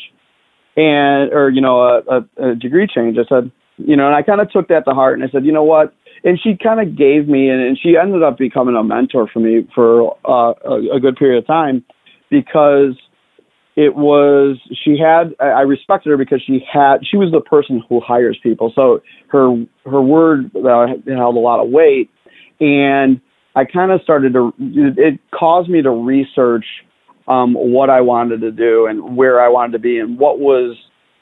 and, 0.76 1.34
or, 1.34 1.50
you 1.50 1.62
know, 1.62 1.82
a, 1.82 2.02
a, 2.10 2.52
a 2.52 2.56
degree 2.56 2.88
change. 2.94 3.18
I 3.18 3.28
said, 3.28 3.52
you 3.78 3.96
know, 3.96 4.06
and 4.06 4.16
I 4.16 4.22
kind 4.22 4.42
of 4.42 4.52
took 4.52 4.68
that 4.68 4.84
to 4.86 4.92
heart 4.92 5.18
and 5.18 5.28
I 5.28 5.32
said, 5.32 5.46
you 5.46 5.52
know 5.54 5.64
what? 5.64 5.94
And 6.24 6.40
she 6.40 6.56
kind 6.62 6.80
of 6.80 6.96
gave 6.96 7.28
me, 7.28 7.50
and, 7.50 7.62
and 7.62 7.80
she 7.82 7.96
ended 8.00 8.22
up 8.22 8.38
becoming 8.38 8.76
a 8.76 8.84
mentor 8.84 9.28
for 9.32 9.40
me 9.40 9.68
for 9.74 10.16
uh, 10.24 10.54
a, 10.70 10.98
a 10.98 11.00
good 11.00 11.16
period 11.16 11.40
of 11.40 11.48
time 11.48 11.84
because 12.30 12.96
it 13.76 13.96
was 13.96 14.58
she 14.84 14.98
had 14.98 15.34
I 15.40 15.62
respected 15.62 16.10
her 16.10 16.18
because 16.18 16.42
she 16.46 16.60
had 16.72 16.98
she 17.10 17.18
was 17.18 17.32
the 17.32 17.42
person 17.42 17.82
who 17.88 18.02
hires 18.02 18.38
people, 18.44 18.72
so 18.76 19.02
her 19.30 19.66
her 19.86 20.02
word 20.02 20.52
uh, 20.56 20.88
held 21.08 21.36
a 21.36 21.40
lot 21.40 21.64
of 21.64 21.70
weight, 21.70 22.10
and 22.60 23.22
I 23.56 23.64
kind 23.66 23.92
of 23.92 24.02
started 24.02 24.34
to 24.34 24.54
it 24.60 25.20
caused 25.34 25.70
me 25.70 25.82
to 25.82 25.90
research 25.90 26.66
um, 27.28 27.54
what 27.54 27.90
I 27.90 28.02
wanted 28.02 28.42
to 28.42 28.52
do 28.52 28.88
and 28.88 29.16
where 29.16 29.42
I 29.42 29.48
wanted 29.48 29.72
to 29.74 29.80
be 29.80 30.00
and 30.00 30.20
what 30.20 30.40
was 30.40 30.76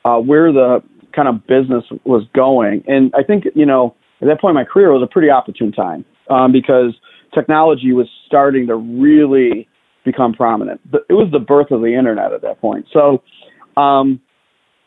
uh, 0.04 0.18
where 0.18 0.52
the 0.52 0.82
kind 1.16 1.28
of 1.28 1.46
business 1.46 1.84
was 2.04 2.26
going, 2.34 2.84
and 2.88 3.14
I 3.16 3.22
think 3.22 3.44
you 3.54 3.66
know 3.66 3.96
at 4.22 4.28
that 4.28 4.42
point 4.42 4.52
in 4.52 4.56
my 4.56 4.66
career 4.66 4.92
was 4.92 5.04
a 5.04 5.12
pretty 5.12 5.30
opportune 5.30 5.72
time 5.72 6.04
um, 6.32 6.52
because 6.52 6.96
technology 7.32 7.94
was 7.94 8.08
starting 8.26 8.66
to 8.68 8.76
really 8.76 9.69
become 10.06 10.34
prominent. 10.34 10.82
It 11.10 11.14
was 11.14 11.30
the 11.32 11.40
birth 11.40 11.72
of 11.72 11.82
the 11.82 11.96
internet 11.96 12.34
at 12.34 12.42
that 12.42 12.60
point. 12.62 12.86
So, 12.92 13.22
um, 13.78 14.20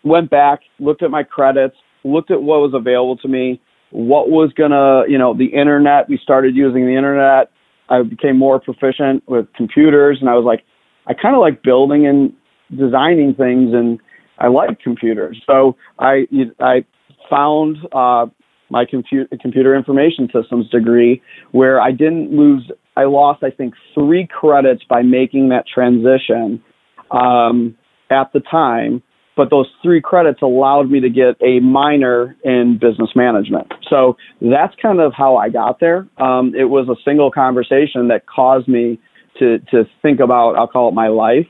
went 0.05 0.31
back, 0.31 0.61
looked 0.79 1.03
at 1.03 1.11
my 1.11 1.23
credits, 1.23 1.77
looked 2.05 2.31
at 2.31 2.43
what 2.43 2.61
was 2.61 2.73
available 2.75 3.17
to 3.19 3.29
me, 3.29 3.61
what 3.91 4.31
was 4.31 4.53
gonna, 4.55 5.05
you 5.09 5.19
know, 5.19 5.35
the 5.35 5.47
internet. 5.47 6.09
We 6.09 6.19
started 6.23 6.57
using 6.57 6.87
the 6.87 6.97
internet. 6.97 7.51
I 7.89 8.03
became 8.03 8.39
more 8.39 8.59
proficient 8.59 9.23
with 9.29 9.47
computers, 9.55 10.19
and 10.21 10.29
I 10.29 10.35
was 10.35 10.45
like, 10.45 10.65
I 11.07 11.15
kind 11.15 11.35
of 11.35 11.41
like 11.41 11.63
building 11.63 12.07
and 12.07 12.33
designing 12.77 13.35
things, 13.35 13.75
and 13.75 14.01
I 14.39 14.49
like 14.49 14.81
computers. 14.81 15.41
So 15.47 15.77
I 15.99 16.27
I 16.59 16.85
found 17.29 17.77
uh, 17.93 18.27
my 18.71 18.85
computer 18.87 19.29
computer 19.41 19.75
information 19.77 20.29
systems 20.33 20.69
degree 20.71 21.21
where 21.53 21.81
I 21.81 21.93
didn't 21.93 22.35
lose 22.35 22.71
I 22.97 23.05
lost 23.05 23.43
I 23.43 23.51
think 23.51 23.75
three 23.95 24.27
credits 24.27 24.83
by 24.89 25.03
making 25.03 25.49
that 25.51 25.65
transition 25.73 26.63
um, 27.11 27.77
at 28.11 28.33
the 28.33 28.41
time 28.41 29.03
but 29.35 29.49
those 29.49 29.67
three 29.83 30.03
credits 30.03 30.43
allowed 30.43 30.91
me 30.91 31.01
to 31.01 31.09
get 31.09 31.37
a 31.41 31.59
minor 31.61 32.37
in 32.45 32.79
business 32.81 33.11
management 33.15 33.73
so 33.89 34.17
that's 34.41 34.75
kind 34.81 35.01
of 35.01 35.13
how 35.17 35.37
I 35.37 35.49
got 35.49 35.81
there 35.81 36.07
um, 36.19 36.55
it 36.57 36.65
was 36.65 36.89
a 36.89 36.97
single 37.05 37.31
conversation 37.31 38.09
that 38.09 38.27
caused 38.27 38.69
me 38.69 39.01
to 39.39 39.59
to 39.71 39.85
think 40.03 40.21
about 40.21 40.57
I'll 40.57 40.69
call 40.69 40.89
it 40.89 40.95
my 40.95 41.09
life 41.09 41.47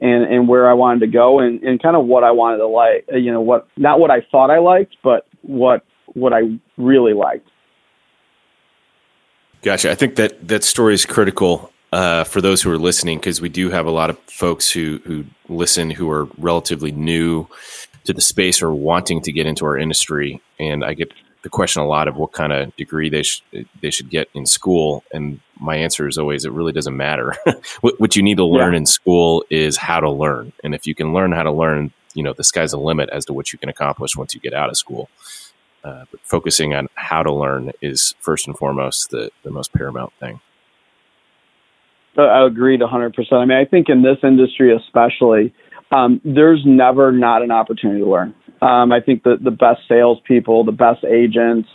and 0.00 0.24
and 0.24 0.48
where 0.48 0.68
I 0.68 0.74
wanted 0.74 1.00
to 1.00 1.06
go 1.06 1.40
and, 1.40 1.62
and 1.62 1.82
kind 1.82 1.96
of 1.96 2.06
what 2.06 2.24
I 2.24 2.30
wanted 2.30 2.58
to 2.58 2.66
like 2.66 3.06
you 3.12 3.32
know 3.32 3.40
what 3.40 3.68
not 3.76 4.00
what 4.00 4.10
I 4.10 4.18
thought 4.30 4.50
I 4.50 4.58
liked 4.58 4.96
but 5.02 5.26
what 5.42 5.84
what 6.14 6.32
I 6.32 6.40
really 6.76 7.12
liked. 7.12 7.48
Gotcha. 9.64 9.90
I 9.90 9.94
think 9.94 10.16
that 10.16 10.46
that 10.46 10.62
story 10.62 10.92
is 10.92 11.06
critical 11.06 11.72
uh, 11.90 12.24
for 12.24 12.42
those 12.42 12.60
who 12.60 12.70
are 12.70 12.76
listening 12.76 13.16
because 13.16 13.40
we 13.40 13.48
do 13.48 13.70
have 13.70 13.86
a 13.86 13.90
lot 13.90 14.10
of 14.10 14.18
folks 14.18 14.70
who 14.70 15.00
who 15.06 15.24
listen 15.48 15.88
who 15.88 16.10
are 16.10 16.28
relatively 16.36 16.92
new 16.92 17.46
to 18.04 18.12
the 18.12 18.20
space 18.20 18.60
or 18.60 18.74
wanting 18.74 19.22
to 19.22 19.32
get 19.32 19.46
into 19.46 19.64
our 19.64 19.78
industry, 19.78 20.42
and 20.60 20.84
I 20.84 20.92
get 20.92 21.14
the 21.40 21.48
question 21.48 21.80
a 21.80 21.86
lot 21.86 22.08
of 22.08 22.16
what 22.16 22.32
kind 22.32 22.52
of 22.52 22.76
degree 22.76 23.08
they 23.08 23.22
sh- 23.22 23.42
they 23.80 23.90
should 23.90 24.10
get 24.10 24.28
in 24.34 24.44
school, 24.44 25.02
and 25.14 25.40
my 25.58 25.76
answer 25.76 26.06
is 26.06 26.18
always 26.18 26.44
it 26.44 26.52
really 26.52 26.72
doesn't 26.72 26.94
matter. 26.94 27.34
what, 27.80 27.98
what, 27.98 28.16
you 28.16 28.22
need 28.22 28.36
to 28.36 28.44
learn 28.44 28.74
yeah. 28.74 28.80
in 28.80 28.86
school 28.86 29.46
is 29.48 29.78
how 29.78 29.98
to 29.98 30.10
learn, 30.10 30.52
and 30.62 30.74
if 30.74 30.86
you 30.86 30.94
can 30.94 31.14
learn 31.14 31.32
how 31.32 31.42
to 31.42 31.52
learn, 31.52 31.90
you 32.12 32.22
know 32.22 32.34
the 32.34 32.44
sky's 32.44 32.72
the 32.72 32.78
limit 32.78 33.08
as 33.08 33.24
to 33.24 33.32
what 33.32 33.50
you 33.50 33.58
can 33.58 33.70
accomplish 33.70 34.14
once 34.14 34.34
you 34.34 34.42
get 34.42 34.52
out 34.52 34.68
of 34.68 34.76
school. 34.76 35.08
Uh, 35.84 36.04
but 36.10 36.20
focusing 36.22 36.74
on 36.74 36.88
how 36.94 37.22
to 37.22 37.32
learn 37.32 37.70
is 37.82 38.14
first 38.18 38.46
and 38.46 38.56
foremost 38.56 39.10
the, 39.10 39.30
the 39.42 39.50
most 39.50 39.72
paramount 39.74 40.12
thing. 40.18 40.40
I 42.16 42.46
agreed 42.46 42.80
100%. 42.80 43.32
I 43.32 43.44
mean, 43.44 43.58
I 43.58 43.64
think 43.64 43.88
in 43.88 44.02
this 44.02 44.18
industry, 44.22 44.74
especially, 44.74 45.52
um, 45.90 46.20
there's 46.24 46.62
never 46.64 47.12
not 47.12 47.42
an 47.42 47.50
opportunity 47.50 48.00
to 48.00 48.08
learn. 48.08 48.34
Um, 48.62 48.92
I 48.92 49.00
think 49.00 49.24
that 49.24 49.44
the 49.44 49.50
best 49.50 49.80
salespeople, 49.88 50.64
the 50.64 50.72
best 50.72 51.04
agents, 51.04 51.68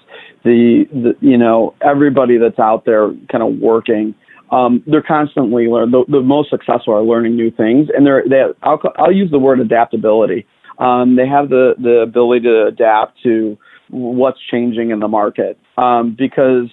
the, 0.43 0.85
the 0.91 1.13
you 1.19 1.37
know 1.37 1.75
everybody 1.81 2.37
that's 2.37 2.57
out 2.57 2.85
there 2.85 3.11
kind 3.31 3.43
of 3.43 3.59
working, 3.59 4.15
um, 4.51 4.81
they're 4.87 5.03
constantly 5.03 5.67
learning. 5.67 5.91
The, 5.91 6.05
the, 6.07 6.21
most 6.21 6.49
successful 6.49 6.95
are 6.95 7.03
learning 7.03 7.35
new 7.35 7.51
things, 7.51 7.89
and 7.95 8.05
they're 8.05 8.23
they. 8.27 8.43
I'll, 8.63 8.81
I'll 8.97 9.11
use 9.11 9.29
the 9.29 9.39
word 9.39 9.59
adaptability. 9.59 10.47
Um, 10.79 11.15
they 11.15 11.27
have 11.27 11.49
the 11.49 11.75
the 11.77 11.99
ability 11.99 12.45
to 12.45 12.65
adapt 12.67 13.21
to 13.23 13.57
what's 13.89 14.39
changing 14.51 14.91
in 14.91 14.99
the 14.99 15.07
market. 15.07 15.57
Um, 15.77 16.15
because 16.17 16.69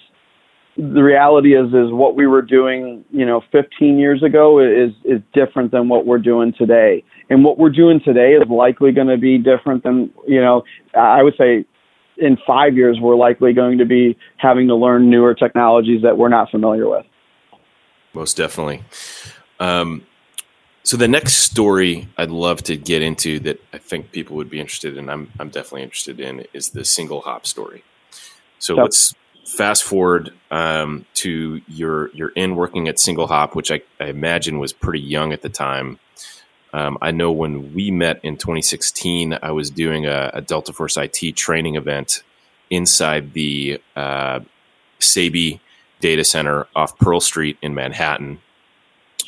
the 0.77 1.01
reality 1.01 1.55
is 1.55 1.69
is 1.69 1.91
what 1.91 2.15
we 2.15 2.27
were 2.27 2.43
doing 2.43 3.03
you 3.09 3.25
know 3.25 3.41
15 3.51 3.97
years 3.97 4.21
ago 4.21 4.59
is 4.59 4.91
is 5.03 5.21
different 5.33 5.71
than 5.71 5.89
what 5.89 6.05
we're 6.05 6.19
doing 6.19 6.53
today. 6.57 7.03
And 7.29 7.43
what 7.43 7.57
we're 7.57 7.71
doing 7.71 7.99
today 8.03 8.33
is 8.33 8.47
likely 8.47 8.91
going 8.91 9.07
to 9.07 9.17
be 9.17 9.37
different 9.37 9.83
than 9.83 10.11
you 10.27 10.39
know 10.39 10.63
i 10.95 11.23
would 11.23 11.33
say 11.37 11.65
in 12.17 12.37
5 12.47 12.75
years 12.75 12.97
we're 13.01 13.15
likely 13.15 13.53
going 13.53 13.77
to 13.79 13.85
be 13.85 14.17
having 14.37 14.67
to 14.67 14.75
learn 14.75 15.09
newer 15.09 15.33
technologies 15.33 16.01
that 16.03 16.17
we're 16.17 16.29
not 16.29 16.49
familiar 16.49 16.89
with. 16.89 17.05
Most 18.13 18.37
definitely. 18.37 18.83
Um, 19.59 20.03
so 20.87 20.95
the 20.95 21.07
next 21.09 21.33
story 21.33 22.07
I'd 22.17 22.31
love 22.31 22.63
to 22.63 22.77
get 22.77 23.01
into 23.01 23.39
that 23.41 23.61
I 23.73 23.77
think 23.77 24.13
people 24.13 24.37
would 24.37 24.49
be 24.49 24.61
interested 24.61 24.95
in, 24.95 25.09
I'm 25.09 25.29
I'm 25.37 25.49
definitely 25.49 25.83
interested 25.83 26.21
in, 26.21 26.45
is 26.53 26.69
the 26.69 26.85
single 26.85 27.19
hop 27.19 27.45
story. 27.45 27.83
So 28.59 28.73
yep. 28.73 28.83
let's 28.83 29.13
fast 29.45 29.83
forward 29.83 30.31
um, 30.49 31.05
to 31.15 31.61
your 31.67 32.09
your 32.11 32.29
in 32.29 32.55
working 32.55 32.87
at 32.87 32.99
single 32.99 33.27
hop, 33.27 33.53
which 33.53 33.69
I, 33.69 33.81
I 33.99 34.05
imagine 34.05 34.59
was 34.59 34.71
pretty 34.71 35.01
young 35.01 35.33
at 35.33 35.41
the 35.41 35.49
time. 35.49 35.99
Um, 36.71 36.97
I 37.01 37.11
know 37.11 37.33
when 37.33 37.73
we 37.73 37.91
met 37.91 38.23
in 38.23 38.37
2016, 38.37 39.37
I 39.41 39.51
was 39.51 39.69
doing 39.69 40.05
a, 40.05 40.31
a 40.33 40.41
Delta 40.41 40.71
Force 40.71 40.95
IT 40.95 41.35
training 41.35 41.75
event 41.75 42.23
inside 42.69 43.33
the 43.33 43.81
uh, 43.97 44.39
Sabey 45.01 45.59
data 45.99 46.23
center 46.23 46.65
off 46.77 46.97
Pearl 46.97 47.19
Street 47.19 47.57
in 47.61 47.73
Manhattan 47.73 48.39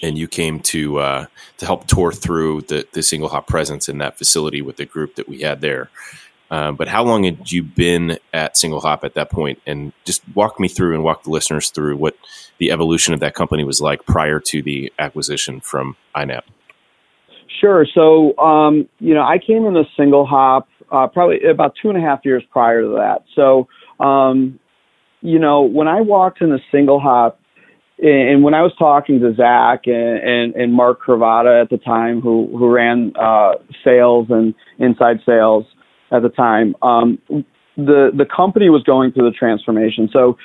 and 0.01 0.17
you 0.17 0.27
came 0.27 0.59
to 0.61 0.99
uh, 0.99 1.25
to 1.57 1.65
help 1.65 1.87
tour 1.87 2.11
through 2.11 2.61
the, 2.61 2.87
the 2.93 3.03
single 3.03 3.29
hop 3.29 3.47
presence 3.47 3.89
in 3.89 3.97
that 3.99 4.17
facility 4.17 4.61
with 4.61 4.77
the 4.77 4.85
group 4.85 5.15
that 5.15 5.27
we 5.27 5.41
had 5.41 5.61
there. 5.61 5.89
Um, 6.51 6.75
but 6.75 6.87
how 6.87 7.03
long 7.03 7.25
had 7.25 7.51
you 7.51 7.61
been 7.61 8.17
at 8.33 8.57
Single 8.57 8.81
Hop 8.81 9.03
at 9.03 9.13
that 9.13 9.29
point? 9.29 9.61
And 9.67 9.93
just 10.03 10.23
walk 10.33 10.59
me 10.59 10.67
through 10.67 10.95
and 10.95 11.03
walk 11.03 11.23
the 11.23 11.29
listeners 11.29 11.69
through 11.69 11.97
what 11.97 12.15
the 12.57 12.71
evolution 12.71 13.13
of 13.13 13.19
that 13.19 13.35
company 13.35 13.63
was 13.63 13.79
like 13.79 14.05
prior 14.05 14.39
to 14.39 14.61
the 14.63 14.91
acquisition 14.97 15.59
from 15.59 15.95
iNAP. 16.15 16.41
Sure. 17.61 17.85
So, 17.93 18.37
um, 18.37 18.87
you 18.99 19.13
know, 19.13 19.21
I 19.21 19.37
came 19.37 19.65
into 19.65 19.83
Single 19.95 20.25
Hop 20.25 20.67
uh, 20.91 21.07
probably 21.07 21.43
about 21.43 21.75
two 21.79 21.89
and 21.89 21.97
a 21.97 22.01
half 22.01 22.21
years 22.23 22.43
prior 22.51 22.81
to 22.81 22.89
that. 22.89 23.25
So, 23.35 23.67
um, 23.99 24.59
you 25.21 25.37
know, 25.37 25.61
when 25.61 25.87
I 25.87 26.01
walked 26.01 26.41
into 26.41 26.57
Single 26.71 26.99
Hop, 26.99 27.39
and 28.01 28.43
when 28.43 28.53
I 28.53 28.61
was 28.61 28.71
talking 28.79 29.19
to 29.19 29.33
Zach 29.35 29.81
and, 29.85 30.19
and, 30.19 30.55
and 30.55 30.73
Mark 30.73 31.01
Cravata 31.01 31.61
at 31.61 31.69
the 31.69 31.77
time, 31.77 32.21
who 32.21 32.47
who 32.57 32.69
ran 32.69 33.11
uh, 33.19 33.53
sales 33.83 34.27
and 34.29 34.53
inside 34.77 35.17
sales 35.25 35.65
at 36.11 36.21
the 36.21 36.29
time, 36.29 36.75
um, 36.81 37.19
the 37.75 38.11
the 38.15 38.25
company 38.25 38.69
was 38.69 38.83
going 38.83 39.11
through 39.11 39.29
the 39.29 39.35
transformation. 39.35 40.09
So, 40.13 40.37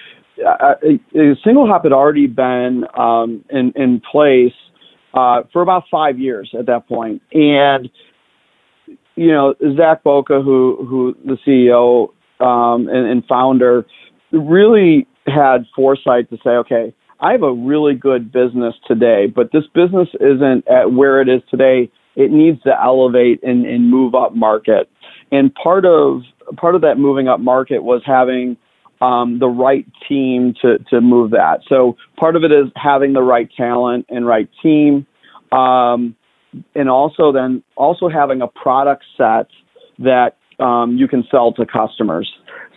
uh, 0.45 0.75
uh 0.85 1.35
Single 1.45 1.67
Hop 1.69 1.85
had 1.85 1.93
already 1.93 2.27
been 2.27 2.85
um, 2.99 3.45
in 3.51 3.73
in 3.77 4.03
place 4.11 4.55
uh, 5.15 5.43
for 5.53 5.63
about 5.63 5.85
five 5.91 6.19
years 6.19 6.53
at 6.59 6.67
that 6.67 6.89
point, 6.89 7.23
and 7.33 7.89
you 9.15 9.29
know 9.29 9.55
Zak 9.77 10.03
Boca, 10.03 10.43
who 10.43 10.85
who 10.89 11.17
the 11.25 11.39
CEO 11.47 12.09
um, 12.45 12.89
and, 12.89 13.07
and 13.07 13.25
founder, 13.27 13.87
really 14.33 15.07
had 15.29 15.67
foresight 15.77 16.29
to 16.31 16.37
say, 16.43 16.51
okay 16.51 16.93
I 17.21 17.33
have 17.33 17.43
a 17.43 17.53
really 17.53 17.95
good 17.95 18.33
business 18.33 18.75
today, 18.87 19.27
but 19.27 19.53
this 19.53 19.65
business 19.75 20.09
isn't 20.21 20.67
at 20.69 20.93
where 20.93 21.21
it 21.21 21.29
is 21.29 21.43
today. 21.51 21.91
It 22.17 22.31
needs 22.31 22.63
to 22.63 22.73
elevate 22.81 23.43
and, 23.43 23.67
and 23.67 23.91
move 23.91 24.15
up 24.15 24.35
market. 24.35 24.91
And 25.33 25.55
part 25.55 25.85
of 25.85 26.23
part 26.57 26.75
of 26.75 26.83
that 26.83 26.99
moving 26.99 27.29
up 27.29 27.41
market 27.41 27.83
was 27.83 28.03
having 28.05 28.57
um, 29.01 29.39
the 29.39 29.49
right 29.49 29.87
team 30.09 30.55
to 30.63 30.79
to 30.91 31.01
move 31.01 31.31
that. 31.31 31.61
So 31.69 31.97
part 32.19 32.37
of 32.37 32.45
it 32.45 32.53
is 32.53 32.67
having 32.77 33.13
the 33.13 33.23
right 33.23 33.49
talent 33.57 34.07
and 34.09 34.27
right 34.27 34.49
team. 34.63 35.07
Um, 35.53 36.17
and 36.75 36.89
also 36.89 37.33
then 37.33 37.63
also 37.77 38.09
having 38.09 38.43
a 38.43 38.49
product 38.49 39.05
set 39.17 39.49
that 39.99 40.37
um, 40.59 40.97
you 40.97 41.09
can 41.09 41.25
sell 41.31 41.53
to 41.53 41.67
customers. 41.67 42.31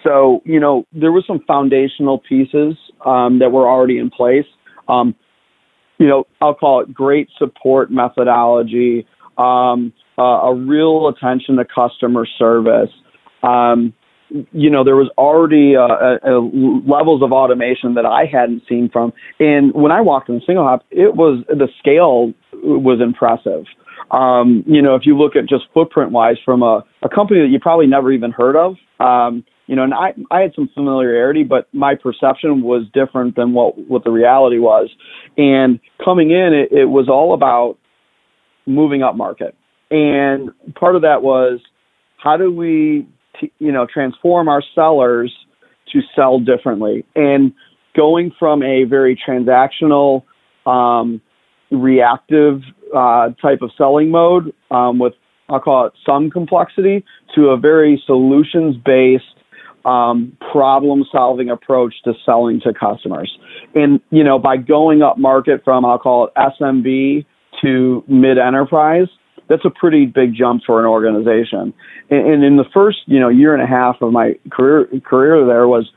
So 0.04 0.41
you 0.45 0.60
know 0.60 0.86
there 0.93 1.12
were 1.12 1.23
some 1.26 1.43
foundational 1.47 2.19
pieces 2.19 2.76
um, 3.05 3.39
that 3.39 3.51
were 3.51 3.67
already 3.67 3.97
in 3.97 4.10
place. 4.10 4.45
Um, 4.88 5.15
you 5.97 6.07
know 6.07 6.25
I'll 6.41 6.55
call 6.55 6.81
it 6.81 6.93
great 6.93 7.29
support 7.38 7.91
methodology, 7.91 9.05
um, 9.38 9.93
uh, 10.17 10.21
a 10.21 10.55
real 10.55 11.07
attention 11.07 11.57
to 11.57 11.65
customer 11.65 12.25
service. 12.38 12.91
Um, 13.43 13.93
you 14.51 14.69
know, 14.69 14.83
there 14.83 14.95
was 14.95 15.10
already 15.17 15.75
uh, 15.75 16.19
levels 16.86 17.23
of 17.23 17.31
automation 17.31 17.93
that 17.93 18.05
I 18.05 18.25
hadn't 18.25 18.63
seen 18.67 18.89
from. 18.91 19.13
And 19.39 19.73
when 19.73 19.91
I 19.91 20.01
walked 20.01 20.29
in 20.29 20.41
single 20.45 20.65
hop, 20.65 20.83
it 20.91 21.15
was 21.15 21.43
the 21.47 21.69
scale 21.79 22.33
was 22.53 22.99
impressive. 23.01 23.63
Um, 24.12 24.63
you 24.67 24.81
know, 24.81 24.95
if 24.95 25.03
you 25.05 25.17
look 25.17 25.36
at 25.36 25.47
just 25.47 25.65
footprint 25.73 26.12
wise 26.12 26.38
from 26.43 26.62
a, 26.62 26.83
a 27.03 27.10
company 27.10 27.41
that 27.41 27.47
you 27.47 27.60
probably 27.60 27.88
never 27.88 28.12
even 28.12 28.31
heard 28.31 28.55
of, 28.55 28.75
um, 28.99 29.45
you 29.67 29.75
know, 29.75 29.84
and 29.84 29.93
I, 29.93 30.13
I 30.32 30.41
had 30.41 30.53
some 30.56 30.69
familiarity, 30.73 31.43
but 31.43 31.67
my 31.73 31.95
perception 31.95 32.63
was 32.63 32.84
different 32.93 33.36
than 33.36 33.53
what, 33.53 33.77
what 33.89 34.03
the 34.03 34.12
reality 34.12 34.60
was. 34.60 34.89
And 35.38 35.80
coming 36.03 36.32
in, 36.32 36.53
it, 36.53 36.71
it 36.71 36.86
was 36.86 37.10
all 37.10 37.34
about 37.34 37.77
moving 38.65 39.03
up 39.03 39.15
market. 39.15 39.56
And 39.91 40.51
part 40.75 40.95
of 40.95 41.01
that 41.03 41.21
was 41.21 41.60
how 42.17 42.38
do 42.38 42.51
we 42.51 43.08
you 43.60 43.71
know 43.71 43.86
transform 43.91 44.47
our 44.47 44.63
sellers 44.75 45.34
to 45.93 46.01
sell 46.15 46.39
differently 46.39 47.06
and 47.15 47.53
going 47.95 48.32
from 48.38 48.62
a 48.63 48.84
very 48.84 49.15
transactional 49.15 50.23
um, 50.65 51.21
reactive 51.71 52.62
uh, 52.95 53.30
type 53.41 53.62
of 53.62 53.71
selling 53.77 54.10
mode 54.10 54.53
um, 54.71 54.99
with 54.99 55.13
I'll 55.49 55.62
call 55.62 55.86
it 55.86 55.93
some 56.06 56.30
complexity 56.30 57.06
to 57.36 57.49
a 57.49 57.58
very 57.58 58.01
solutions 58.06 58.75
based 58.84 59.23
um, 59.85 60.37
problem 60.51 61.05
solving 61.11 61.49
approach 61.49 61.93
to 62.03 62.13
selling 62.25 62.59
to 62.61 62.73
customers. 62.73 63.37
And, 63.75 64.01
you 64.09 64.23
know, 64.23 64.39
by 64.39 64.57
going 64.57 65.01
up 65.01 65.17
market 65.17 65.61
from, 65.63 65.85
I'll 65.85 65.99
call 65.99 66.27
it 66.27 66.33
SMB 66.35 67.25
to 67.61 68.03
mid 68.07 68.37
enterprise, 68.37 69.07
that's 69.49 69.63
a 69.65 69.69
pretty 69.69 70.05
big 70.05 70.33
jump 70.35 70.63
for 70.65 70.79
an 70.79 70.85
organization. 70.85 71.73
And, 72.09 72.33
and 72.33 72.43
in 72.43 72.57
the 72.57 72.65
first, 72.73 72.99
you 73.05 73.19
know, 73.19 73.29
year 73.29 73.53
and 73.53 73.63
a 73.63 73.67
half 73.67 74.01
of 74.01 74.11
my 74.11 74.33
career 74.51 74.87
career 75.05 75.45
there 75.45 75.67
was 75.67 75.89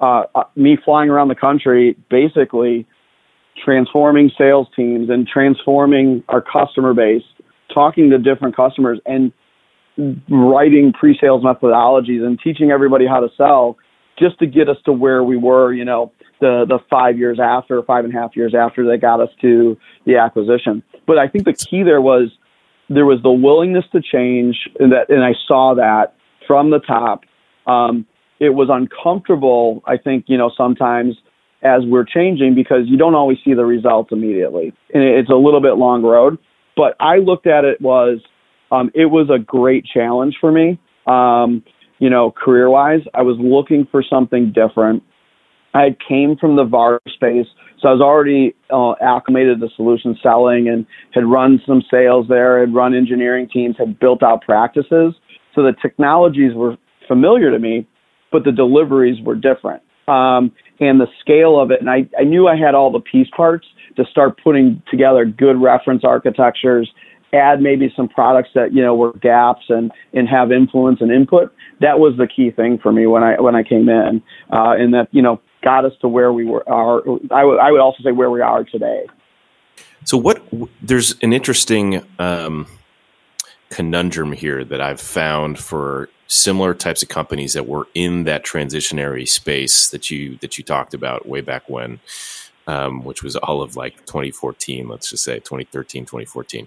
uh, 0.00 0.24
uh, 0.34 0.44
me 0.56 0.76
flying 0.84 1.08
around 1.08 1.28
the 1.28 1.34
country, 1.34 1.96
basically 2.10 2.86
transforming 3.64 4.30
sales 4.36 4.66
teams 4.76 5.08
and 5.08 5.26
transforming 5.26 6.22
our 6.28 6.42
customer 6.42 6.92
base, 6.92 7.22
talking 7.72 8.10
to 8.10 8.18
different 8.18 8.54
customers, 8.54 9.00
and 9.06 9.32
writing 10.28 10.92
pre-sales 10.92 11.42
methodologies 11.42 12.24
and 12.24 12.38
teaching 12.42 12.70
everybody 12.70 13.06
how 13.06 13.20
to 13.20 13.28
sell 13.36 13.76
just 14.18 14.38
to 14.38 14.46
get 14.46 14.68
us 14.68 14.76
to 14.84 14.92
where 14.92 15.22
we 15.22 15.36
were, 15.36 15.72
you 15.72 15.84
know, 15.84 16.12
the 16.40 16.64
the 16.68 16.78
five 16.90 17.18
years 17.18 17.38
after, 17.42 17.82
five 17.82 18.04
and 18.04 18.14
a 18.14 18.18
half 18.18 18.36
years 18.36 18.54
after 18.54 18.86
they 18.86 18.98
got 18.98 19.20
us 19.20 19.30
to 19.40 19.76
the 20.04 20.16
acquisition. 20.16 20.82
But 21.06 21.18
I 21.18 21.28
think 21.28 21.44
the 21.44 21.54
key 21.54 21.82
there 21.82 22.00
was 22.00 22.30
there 22.88 23.06
was 23.06 23.20
the 23.22 23.30
willingness 23.30 23.84
to 23.92 24.00
change, 24.00 24.56
and 24.78 24.92
that, 24.92 25.08
and 25.08 25.24
I 25.24 25.32
saw 25.46 25.74
that 25.74 26.14
from 26.46 26.70
the 26.70 26.78
top. 26.78 27.22
Um, 27.66 28.06
it 28.38 28.50
was 28.50 28.68
uncomfortable, 28.70 29.82
I 29.86 29.96
think, 29.96 30.26
you 30.28 30.36
know, 30.36 30.50
sometimes 30.56 31.16
as 31.62 31.82
we're 31.86 32.04
changing 32.04 32.54
because 32.54 32.82
you 32.84 32.96
don't 32.96 33.14
always 33.14 33.38
see 33.44 33.54
the 33.54 33.64
results 33.64 34.10
immediately, 34.12 34.72
and 34.92 35.02
it's 35.02 35.30
a 35.30 35.34
little 35.34 35.60
bit 35.60 35.76
long 35.76 36.02
road. 36.02 36.38
But 36.76 36.94
I 37.00 37.16
looked 37.16 37.46
at 37.46 37.64
it 37.64 37.80
was, 37.80 38.20
um, 38.70 38.90
it 38.94 39.06
was 39.06 39.28
a 39.30 39.38
great 39.38 39.84
challenge 39.84 40.36
for 40.40 40.52
me. 40.52 40.78
Um, 41.06 41.62
you 41.98 42.10
know, 42.10 42.30
career 42.30 42.68
wise, 42.68 43.00
I 43.14 43.22
was 43.22 43.36
looking 43.38 43.86
for 43.90 44.02
something 44.02 44.52
different. 44.52 45.02
I 45.74 45.96
came 46.08 46.36
from 46.36 46.56
the 46.56 46.64
VAR 46.64 47.00
space, 47.06 47.46
so 47.80 47.88
I 47.88 47.92
was 47.92 48.00
already 48.00 48.54
uh, 48.70 48.92
acclimated 49.02 49.60
to 49.60 49.68
solution 49.76 50.16
selling 50.22 50.68
and 50.68 50.86
had 51.12 51.24
run 51.24 51.60
some 51.66 51.82
sales 51.90 52.26
there, 52.28 52.60
had 52.60 52.74
run 52.74 52.94
engineering 52.94 53.48
teams, 53.52 53.76
had 53.78 53.98
built 53.98 54.22
out 54.22 54.42
practices. 54.42 55.14
So 55.54 55.62
the 55.62 55.74
technologies 55.80 56.52
were 56.54 56.76
familiar 57.06 57.50
to 57.50 57.58
me, 57.58 57.86
but 58.32 58.44
the 58.44 58.52
deliveries 58.52 59.22
were 59.24 59.34
different. 59.34 59.82
Um, 60.08 60.52
and 60.80 61.00
the 61.00 61.08
scale 61.20 61.60
of 61.60 61.70
it, 61.70 61.80
and 61.80 61.90
I, 61.90 62.08
I 62.18 62.24
knew 62.24 62.46
I 62.46 62.56
had 62.56 62.74
all 62.74 62.92
the 62.92 63.00
piece 63.00 63.28
parts 63.36 63.66
to 63.96 64.04
start 64.10 64.40
putting 64.42 64.82
together 64.90 65.24
good 65.24 65.60
reference 65.60 66.04
architectures, 66.04 66.90
add 67.32 67.60
maybe 67.60 67.92
some 67.96 68.08
products 68.08 68.50
that 68.54 68.72
you 68.72 68.82
know 68.82 68.94
were 68.94 69.12
gaps 69.14 69.64
and 69.68 69.92
and 70.12 70.28
have 70.28 70.52
influence 70.52 71.00
and 71.00 71.10
input. 71.10 71.52
That 71.80 71.98
was 71.98 72.16
the 72.16 72.26
key 72.26 72.50
thing 72.50 72.78
for 72.78 72.92
me 72.92 73.06
when 73.06 73.22
I 73.22 73.40
when 73.40 73.54
I 73.54 73.62
came 73.62 73.88
in, 73.88 74.22
uh, 74.52 74.74
and 74.78 74.94
that 74.94 75.08
you 75.12 75.22
know 75.22 75.40
got 75.62 75.84
us 75.84 75.92
to 76.00 76.08
where 76.08 76.32
we 76.32 76.44
were 76.44 76.68
are 76.68 77.02
I 77.30 77.44
would 77.44 77.58
I 77.58 77.70
would 77.70 77.80
also 77.80 78.02
say 78.02 78.12
where 78.12 78.30
we 78.30 78.40
are 78.40 78.64
today. 78.64 79.06
So 80.04 80.16
what 80.16 80.42
there's 80.80 81.16
an 81.22 81.32
interesting 81.32 82.02
um, 82.18 82.66
conundrum 83.70 84.32
here 84.32 84.64
that 84.64 84.80
I've 84.80 85.00
found 85.00 85.58
for 85.58 86.08
similar 86.28 86.74
types 86.74 87.02
of 87.02 87.08
companies 87.08 87.52
that 87.52 87.66
were 87.66 87.88
in 87.94 88.24
that 88.24 88.44
transitionary 88.44 89.28
space 89.28 89.88
that 89.88 90.10
you 90.10 90.36
that 90.38 90.58
you 90.58 90.64
talked 90.64 90.94
about 90.94 91.28
way 91.28 91.40
back 91.40 91.68
when 91.68 92.00
um, 92.66 93.04
which 93.04 93.22
was 93.22 93.36
all 93.36 93.62
of 93.62 93.76
like 93.76 94.04
2014 94.06 94.88
let's 94.88 95.10
just 95.10 95.22
say 95.22 95.36
2013 95.36 96.04
2014 96.04 96.66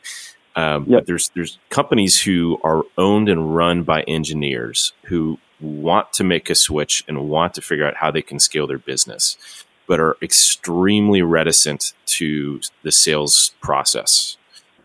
um, 0.56 0.86
yep. 0.88 1.06
there's 1.06 1.30
there's 1.36 1.58
companies 1.70 2.22
who 2.22 2.60
are 2.64 2.84
owned 2.98 3.30
and 3.30 3.56
run 3.56 3.84
by 3.84 4.02
engineers 4.04 4.94
who 5.04 5.38
want 5.62 6.12
to 6.14 6.24
make 6.24 6.50
a 6.50 6.56
switch 6.56 7.04
and 7.08 7.30
want 7.30 7.54
to 7.54 7.62
figure 7.62 7.88
out 7.88 7.96
how 7.96 8.12
they 8.12 8.22
can 8.22 8.40
scale 8.40 8.68
their 8.68 8.78
business, 8.78 9.38
but 9.88 10.00
are 10.00 10.18
extremely 10.22 11.22
reticent 11.22 11.94
to 12.06 12.62
the 12.84 12.92
sales 12.92 13.54
process 13.62 14.38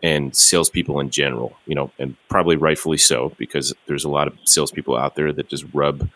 and 0.03 0.37
salespeople 0.37 1.00
in 1.00 1.11
general. 1.11 1.57
You 1.66 1.74
know, 1.74 1.90
and 1.98 2.16
probably 2.29 2.57
rightfully 2.57 2.98
so 2.98 3.33
because 3.38 3.72
there's 3.87 4.05
a 4.05 4.11
lot 4.11 4.29
of 4.29 4.38
salespeople 4.44 4.96
out 4.96 5.16
there 5.16 5.33
that 5.33 5.48
just 5.48 5.64
rub 5.72 6.09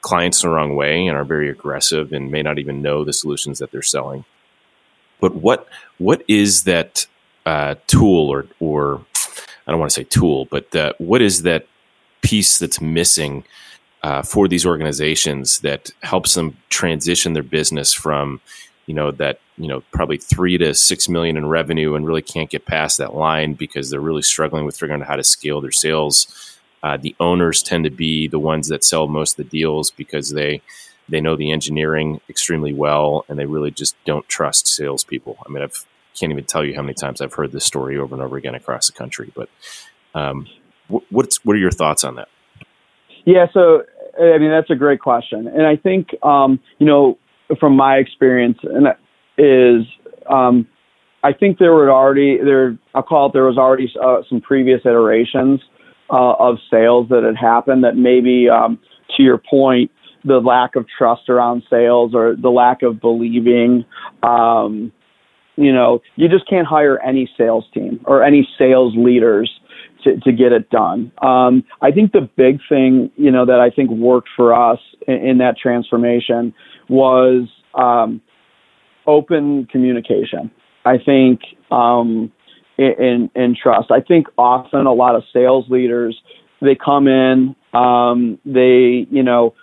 clients 0.00 0.42
the 0.42 0.48
wrong 0.48 0.76
way 0.76 1.06
and 1.06 1.16
are 1.16 1.24
very 1.24 1.48
aggressive 1.48 2.12
and 2.12 2.30
may 2.30 2.42
not 2.42 2.58
even 2.58 2.82
know 2.82 3.04
the 3.04 3.12
solutions 3.12 3.58
that 3.58 3.70
they're 3.70 3.82
selling. 3.82 4.24
But 5.20 5.34
what 5.34 5.68
what 5.98 6.22
is 6.28 6.64
that 6.64 7.06
uh, 7.46 7.74
tool 7.86 8.28
or 8.28 8.46
or 8.60 9.04
I 9.66 9.70
don't 9.70 9.80
want 9.80 9.90
to 9.90 9.94
say 9.94 10.04
tool, 10.04 10.46
but 10.46 10.74
uh, 10.74 10.92
what 10.98 11.22
is 11.22 11.42
that 11.42 11.66
piece 12.22 12.58
that's 12.58 12.80
missing 12.80 13.44
uh, 14.02 14.22
for 14.22 14.48
these 14.48 14.66
organizations 14.66 15.60
that 15.60 15.90
helps 16.02 16.34
them 16.34 16.56
transition 16.68 17.32
their 17.32 17.42
business 17.42 17.92
from 17.92 18.40
you 18.86 18.94
know 18.94 19.10
that 19.10 19.40
you 19.56 19.68
know 19.68 19.82
probably 19.92 20.16
three 20.16 20.58
to 20.58 20.74
six 20.74 21.08
million 21.08 21.36
in 21.36 21.46
revenue 21.46 21.94
and 21.94 22.06
really 22.06 22.22
can't 22.22 22.50
get 22.50 22.66
past 22.66 22.98
that 22.98 23.14
line 23.14 23.54
because 23.54 23.90
they're 23.90 24.00
really 24.00 24.22
struggling 24.22 24.64
with 24.64 24.76
figuring 24.76 25.00
out 25.00 25.08
how 25.08 25.16
to 25.16 25.24
scale 25.24 25.60
their 25.60 25.70
sales 25.70 26.54
uh, 26.84 26.98
the 26.98 27.16
owners 27.18 27.62
tend 27.62 27.84
to 27.84 27.90
be 27.90 28.28
the 28.28 28.38
ones 28.38 28.68
that 28.68 28.84
sell 28.84 29.08
most 29.08 29.32
of 29.32 29.36
the 29.38 29.58
deals 29.58 29.90
because 29.90 30.30
they 30.30 30.60
they 31.08 31.20
know 31.20 31.34
the 31.34 31.50
engineering 31.50 32.20
extremely 32.28 32.74
well 32.74 33.24
and 33.28 33.38
they 33.38 33.46
really 33.46 33.70
just 33.70 33.96
don't 34.04 34.28
trust 34.28 34.66
salespeople. 34.68 35.38
I 35.44 35.50
mean, 35.50 35.62
I 35.62 35.68
can't 36.18 36.32
even 36.32 36.44
tell 36.44 36.64
you 36.64 36.74
how 36.74 36.82
many 36.82 36.94
times 36.94 37.20
I've 37.20 37.34
heard 37.34 37.52
this 37.52 37.64
story 37.64 37.98
over 37.98 38.14
and 38.14 38.22
over 38.22 38.36
again 38.36 38.54
across 38.54 38.86
the 38.86 38.92
country. 38.92 39.32
But 39.34 39.48
um, 40.14 40.46
what's 41.10 41.44
what 41.44 41.54
are 41.56 41.60
your 41.60 41.70
thoughts 41.70 42.04
on 42.04 42.16
that? 42.16 42.28
Yeah, 43.24 43.46
so 43.52 43.82
I 44.18 44.38
mean, 44.38 44.50
that's 44.50 44.70
a 44.70 44.76
great 44.76 45.00
question, 45.00 45.48
and 45.48 45.66
I 45.66 45.76
think 45.76 46.08
um, 46.22 46.60
you 46.78 46.86
know 46.86 47.18
from 47.58 47.76
my 47.76 47.96
experience, 47.96 48.58
and 48.62 48.88
is 49.36 49.86
um, 50.30 50.66
I 51.22 51.32
think 51.32 51.58
there 51.58 51.72
were 51.72 51.90
already 51.90 52.38
there. 52.42 52.78
I'll 52.94 53.02
call 53.02 53.26
it 53.28 53.32
there 53.32 53.44
was 53.44 53.58
already 53.58 53.92
uh, 54.02 54.22
some 54.28 54.40
previous 54.40 54.80
iterations 54.84 55.60
uh, 56.10 56.34
of 56.34 56.58
sales 56.70 57.08
that 57.08 57.22
had 57.24 57.36
happened 57.36 57.84
that 57.84 57.96
maybe 57.96 58.48
um, 58.48 58.78
to 59.16 59.22
your 59.22 59.38
point, 59.38 59.90
the 60.24 60.38
lack 60.38 60.76
of 60.76 60.86
trust 60.98 61.28
around 61.28 61.62
sales 61.68 62.14
or 62.14 62.36
the 62.36 62.50
lack 62.50 62.82
of 62.82 63.00
believing. 63.00 63.84
Um, 64.22 64.92
you 65.56 65.72
know, 65.72 66.00
you 66.16 66.28
just 66.28 66.48
can't 66.48 66.66
hire 66.66 66.98
any 67.00 67.30
sales 67.36 67.64
team 67.72 68.00
or 68.06 68.22
any 68.22 68.48
sales 68.58 68.94
leaders 68.96 69.50
to, 70.02 70.18
to 70.20 70.32
get 70.32 70.52
it 70.52 70.68
done. 70.70 71.12
Um, 71.22 71.64
I 71.80 71.90
think 71.90 72.12
the 72.12 72.28
big 72.36 72.58
thing, 72.68 73.10
you 73.16 73.30
know, 73.30 73.46
that 73.46 73.60
I 73.60 73.70
think 73.70 73.90
worked 73.90 74.28
for 74.36 74.54
us 74.54 74.78
in, 75.06 75.14
in 75.14 75.38
that 75.38 75.56
transformation 75.56 76.54
was 76.88 77.48
um, 77.74 78.20
open 79.06 79.66
communication. 79.70 80.50
I 80.84 80.98
think 80.98 81.40
um, 81.70 82.30
in, 82.78 83.30
in 83.34 83.56
trust. 83.60 83.90
I 83.90 84.00
think 84.00 84.26
often 84.36 84.86
a 84.86 84.92
lot 84.92 85.14
of 85.14 85.22
sales 85.32 85.66
leaders 85.68 86.20
they 86.60 86.76
come 86.82 87.06
in, 87.08 87.54
um, 87.72 88.38
they 88.44 89.06
you 89.10 89.22
know 89.22 89.54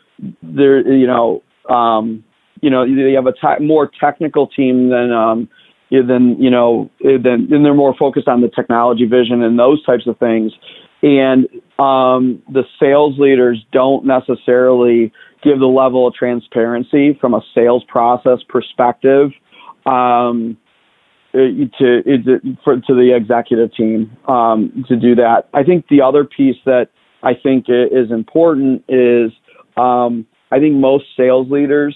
they're 0.43 0.87
you 0.87 1.07
know 1.07 1.41
um, 1.69 2.23
you 2.61 2.69
know 2.69 2.85
they 2.85 3.13
have 3.13 3.27
a 3.27 3.33
te- 3.33 3.65
more 3.65 3.89
technical 3.99 4.47
team 4.47 4.89
than 4.89 5.11
um, 5.11 5.49
then 5.91 6.37
you 6.39 6.49
know, 6.49 6.89
eh, 7.03 7.17
then 7.21 7.47
then 7.49 7.63
they're 7.63 7.73
more 7.73 7.95
focused 7.97 8.27
on 8.27 8.41
the 8.41 8.49
technology 8.49 9.05
vision 9.05 9.43
and 9.43 9.59
those 9.59 9.83
types 9.85 10.07
of 10.07 10.17
things. 10.17 10.51
And 11.03 11.47
um, 11.79 12.41
the 12.47 12.63
sales 12.79 13.17
leaders 13.17 13.63
don't 13.71 14.05
necessarily 14.05 15.11
give 15.43 15.59
the 15.59 15.65
level 15.65 16.07
of 16.07 16.13
transparency 16.13 17.17
from 17.19 17.33
a 17.33 17.41
sales 17.55 17.83
process 17.87 18.39
perspective 18.47 19.31
um, 19.85 20.57
eh, 21.33 21.65
to, 21.79 22.03
to 22.03 22.57
for, 22.63 22.75
to 22.75 22.93
the 22.93 23.13
executive 23.15 23.73
team 23.75 24.15
um, 24.27 24.85
to 24.87 24.95
do 24.95 25.15
that. 25.15 25.49
I 25.53 25.63
think 25.63 25.87
the 25.89 26.01
other 26.01 26.23
piece 26.23 26.57
that 26.65 26.89
I 27.23 27.33
think 27.33 27.65
is 27.67 28.11
important 28.11 28.83
is 28.87 29.31
um, 29.77 30.25
I 30.51 30.59
think 30.59 30.75
most 30.75 31.05
sales 31.17 31.47
leaders 31.49 31.95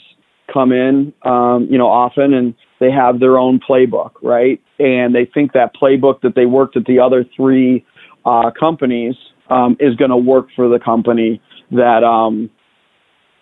come 0.51 0.71
in, 0.71 1.13
um, 1.23 1.67
you 1.69 1.77
know, 1.77 1.88
often 1.88 2.34
and 2.34 2.55
they 2.86 2.91
have 2.91 3.19
their 3.19 3.38
own 3.38 3.60
playbook, 3.60 4.12
right? 4.21 4.62
And 4.80 5.15
they 5.15 5.26
think 5.26 5.54
that 5.54 5.76
playbook 5.76 6.21
that 6.21 6.36
they 6.36 6.45
worked 6.45 6.78
at 6.78 6.86
the 6.86 7.00
other 7.00 7.26
three 7.36 7.86
uh, 8.26 8.52
companies 8.52 9.15
um, 9.50 9.76
is 9.80 9.95
going 9.95 10.12
to 10.12 10.17
work 10.17 10.48
for 10.56 10.67
the 10.69 10.80
company 10.80 11.41
that 11.71 12.04
um, 12.04 12.50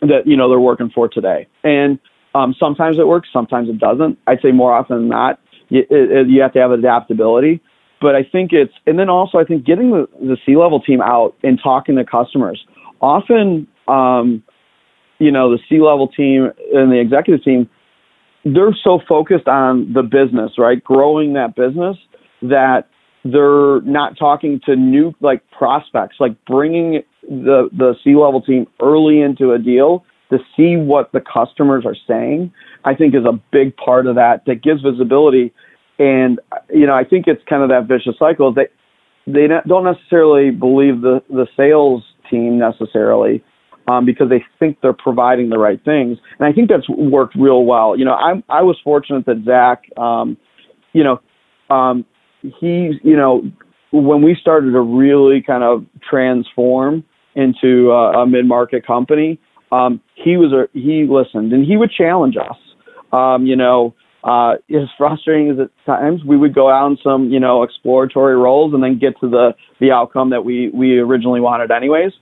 that 0.02 0.26
you 0.26 0.38
know 0.38 0.50
they're 0.50 0.60
working 0.60 0.90
for 0.90 1.08
today. 1.08 1.48
And 1.64 2.00
um, 2.36 2.56
sometimes 2.60 3.00
it 3.00 3.08
works, 3.08 3.30
sometimes 3.32 3.70
it 3.70 3.80
doesn't. 3.80 4.18
I'd 4.28 4.42
say 4.42 4.52
more 4.52 4.74
often 4.74 4.98
than 4.98 5.10
not, 5.10 5.40
you, 5.70 5.86
it, 5.90 6.28
you 6.28 6.42
have 6.42 6.54
to 6.54 6.60
have 6.60 6.72
adaptability. 6.72 7.62
But 8.02 8.16
I 8.16 8.24
think 8.24 8.52
it's, 8.52 8.74
and 8.86 9.00
then 9.00 9.10
also 9.10 9.38
I 9.38 9.46
think 9.46 9.66
getting 9.66 9.92
the, 9.92 10.08
the 10.20 10.38
C 10.46 10.58
level 10.58 10.82
team 10.82 11.02
out 11.02 11.36
and 11.42 11.60
talking 11.62 11.96
to 11.96 12.04
customers. 12.04 12.66
Often, 13.02 13.68
um, 13.88 14.44
you 15.20 15.32
know, 15.32 15.52
the 15.52 15.60
C 15.70 15.80
level 15.80 16.10
team 16.10 16.52
and 16.74 16.92
the 16.92 17.00
executive 17.00 17.44
team, 17.46 17.70
they're 18.46 18.76
so 18.84 19.00
focused 19.08 19.48
on 19.48 19.94
the 19.94 20.04
business, 20.04 20.52
right? 20.58 20.84
Growing 20.84 21.34
that 21.34 21.56
business 21.56 21.98
that 22.42 22.88
they're 23.24 23.82
not 23.82 24.18
talking 24.18 24.60
to 24.66 24.76
new 24.76 25.14
like 25.22 25.42
prospects, 25.52 26.18
like 26.20 26.34
bringing 26.46 27.04
the 27.24 27.70
the 27.72 27.96
C 28.04 28.16
level 28.16 28.42
team 28.42 28.68
early 28.82 29.22
into 29.22 29.54
a 29.54 29.60
deal 29.60 30.04
to 30.30 30.40
see 30.58 30.76
what 30.76 31.12
the 31.14 31.22
customers 31.22 31.86
are 31.86 31.96
saying. 32.08 32.52
I 32.84 32.96
think 32.96 33.16
is 33.16 33.24
a 33.26 33.40
big 33.52 33.76
part 33.78 34.08
of 34.08 34.16
that 34.16 34.44
that 34.46 34.62
gives 34.62 34.82
visibility. 34.82 35.54
And 36.00 36.40
you 36.70 36.86
know, 36.86 36.96
I 36.96 37.06
think 37.06 37.28
it's 37.28 37.42
kind 37.48 37.64
of 37.64 37.70
that 37.70 37.88
vicious 37.88 38.20
cycle. 38.20 38.54
They 38.54 38.68
they 39.26 39.48
don't 39.68 39.86
necessarily 39.86 40.52
believe 40.52 41.02
the 41.02 41.24
the 41.30 41.48
sales 41.56 42.04
team 42.30 42.60
necessarily 42.60 43.42
um, 43.88 44.06
because 44.06 44.30
they 44.30 44.44
think 44.60 44.78
they're 44.82 44.94
providing 44.94 45.50
the 45.50 45.58
right 45.58 45.84
things. 45.84 46.18
And 46.40 46.48
I 46.48 46.54
think 46.54 46.70
that's 46.70 46.88
worked 46.90 47.36
real 47.36 47.66
well. 47.66 47.98
You 47.98 48.06
know, 48.06 48.14
I 48.14 48.44
I 48.50 48.62
was 48.62 48.78
fortunate 48.84 49.26
that 49.26 49.44
Zach, 49.46 49.84
um, 49.98 50.38
you 50.94 51.04
know, 51.04 51.22
um, 51.74 52.06
you 52.62 53.00
know, 53.04 53.44
when 53.92 54.22
we 54.22 54.36
started 54.40 54.72
to 54.72 54.82
really 54.82 55.42
kind 55.42 55.64
of 55.64 55.86
transform 56.08 57.04
into 57.36 57.92
a, 57.92 58.22
a 58.24 58.28
mid-market 58.28 58.86
company, 58.86 59.40
um, 59.72 60.00
he 60.16 60.38
was 60.38 60.52
a, 60.54 60.68
he 60.78 61.08
listened 61.10 61.52
and 61.52 61.66
he 61.66 61.78
would 61.78 61.92
challenge 61.92 62.36
us. 62.38 62.58
Um, 63.12 63.46
you 63.46 63.56
know, 63.56 63.94
uh, 64.24 64.54
as 64.70 64.88
frustrating 64.98 65.52
as 65.52 65.58
at 65.60 65.70
times, 65.86 66.22
we 66.26 66.38
would 66.38 66.56
go 66.56 66.70
out 66.70 66.84
on 66.84 66.98
some, 67.04 67.30
you 67.30 67.40
know, 67.40 67.64
exploratory 67.64 68.36
roles 68.36 68.74
and 68.74 68.82
then 68.82 68.98
get 68.98 69.20
to 69.20 69.30
the 69.30 69.54
the 69.80 69.92
outcome 69.92 70.30
that 70.30 70.46
we 70.46 70.70
we 70.70 70.98
originally 70.98 71.42
wanted, 71.42 71.72
anyways. 71.72 72.14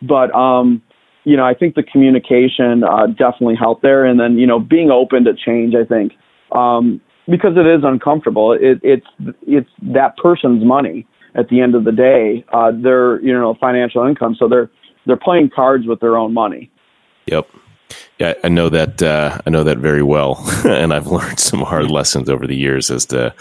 But 0.00 0.32
um, 0.34 0.82
you 1.28 1.36
know, 1.36 1.44
I 1.44 1.52
think 1.52 1.74
the 1.74 1.82
communication 1.82 2.82
uh, 2.82 3.06
definitely 3.06 3.54
helped 3.54 3.82
there, 3.82 4.06
and 4.06 4.18
then 4.18 4.38
you 4.38 4.46
know, 4.46 4.58
being 4.58 4.90
open 4.90 5.24
to 5.24 5.34
change. 5.34 5.74
I 5.74 5.84
think 5.84 6.12
um, 6.52 7.02
because 7.28 7.52
it 7.56 7.66
is 7.66 7.84
uncomfortable. 7.84 8.52
It, 8.52 8.80
it's 8.82 9.06
it's 9.46 9.68
that 9.82 10.16
person's 10.16 10.64
money 10.64 11.06
at 11.34 11.50
the 11.50 11.60
end 11.60 11.74
of 11.74 11.84
the 11.84 11.92
day. 11.92 12.46
Uh, 12.50 12.72
their 12.72 13.20
you 13.20 13.32
know 13.32 13.54
financial 13.60 14.06
income, 14.06 14.36
so 14.38 14.48
they're 14.48 14.70
they're 15.04 15.18
playing 15.18 15.50
cards 15.54 15.86
with 15.86 16.00
their 16.00 16.16
own 16.16 16.32
money. 16.32 16.70
Yep. 17.26 17.46
Yeah, 18.18 18.34
I 18.42 18.48
know 18.48 18.70
that. 18.70 19.02
Uh, 19.02 19.38
I 19.46 19.50
know 19.50 19.64
that 19.64 19.78
very 19.78 20.02
well, 20.02 20.42
and 20.64 20.94
I've 20.94 21.08
learned 21.08 21.38
some 21.38 21.60
hard 21.60 21.90
lessons 21.90 22.30
over 22.30 22.46
the 22.46 22.56
years 22.56 22.90
as 22.90 23.04
to 23.06 23.34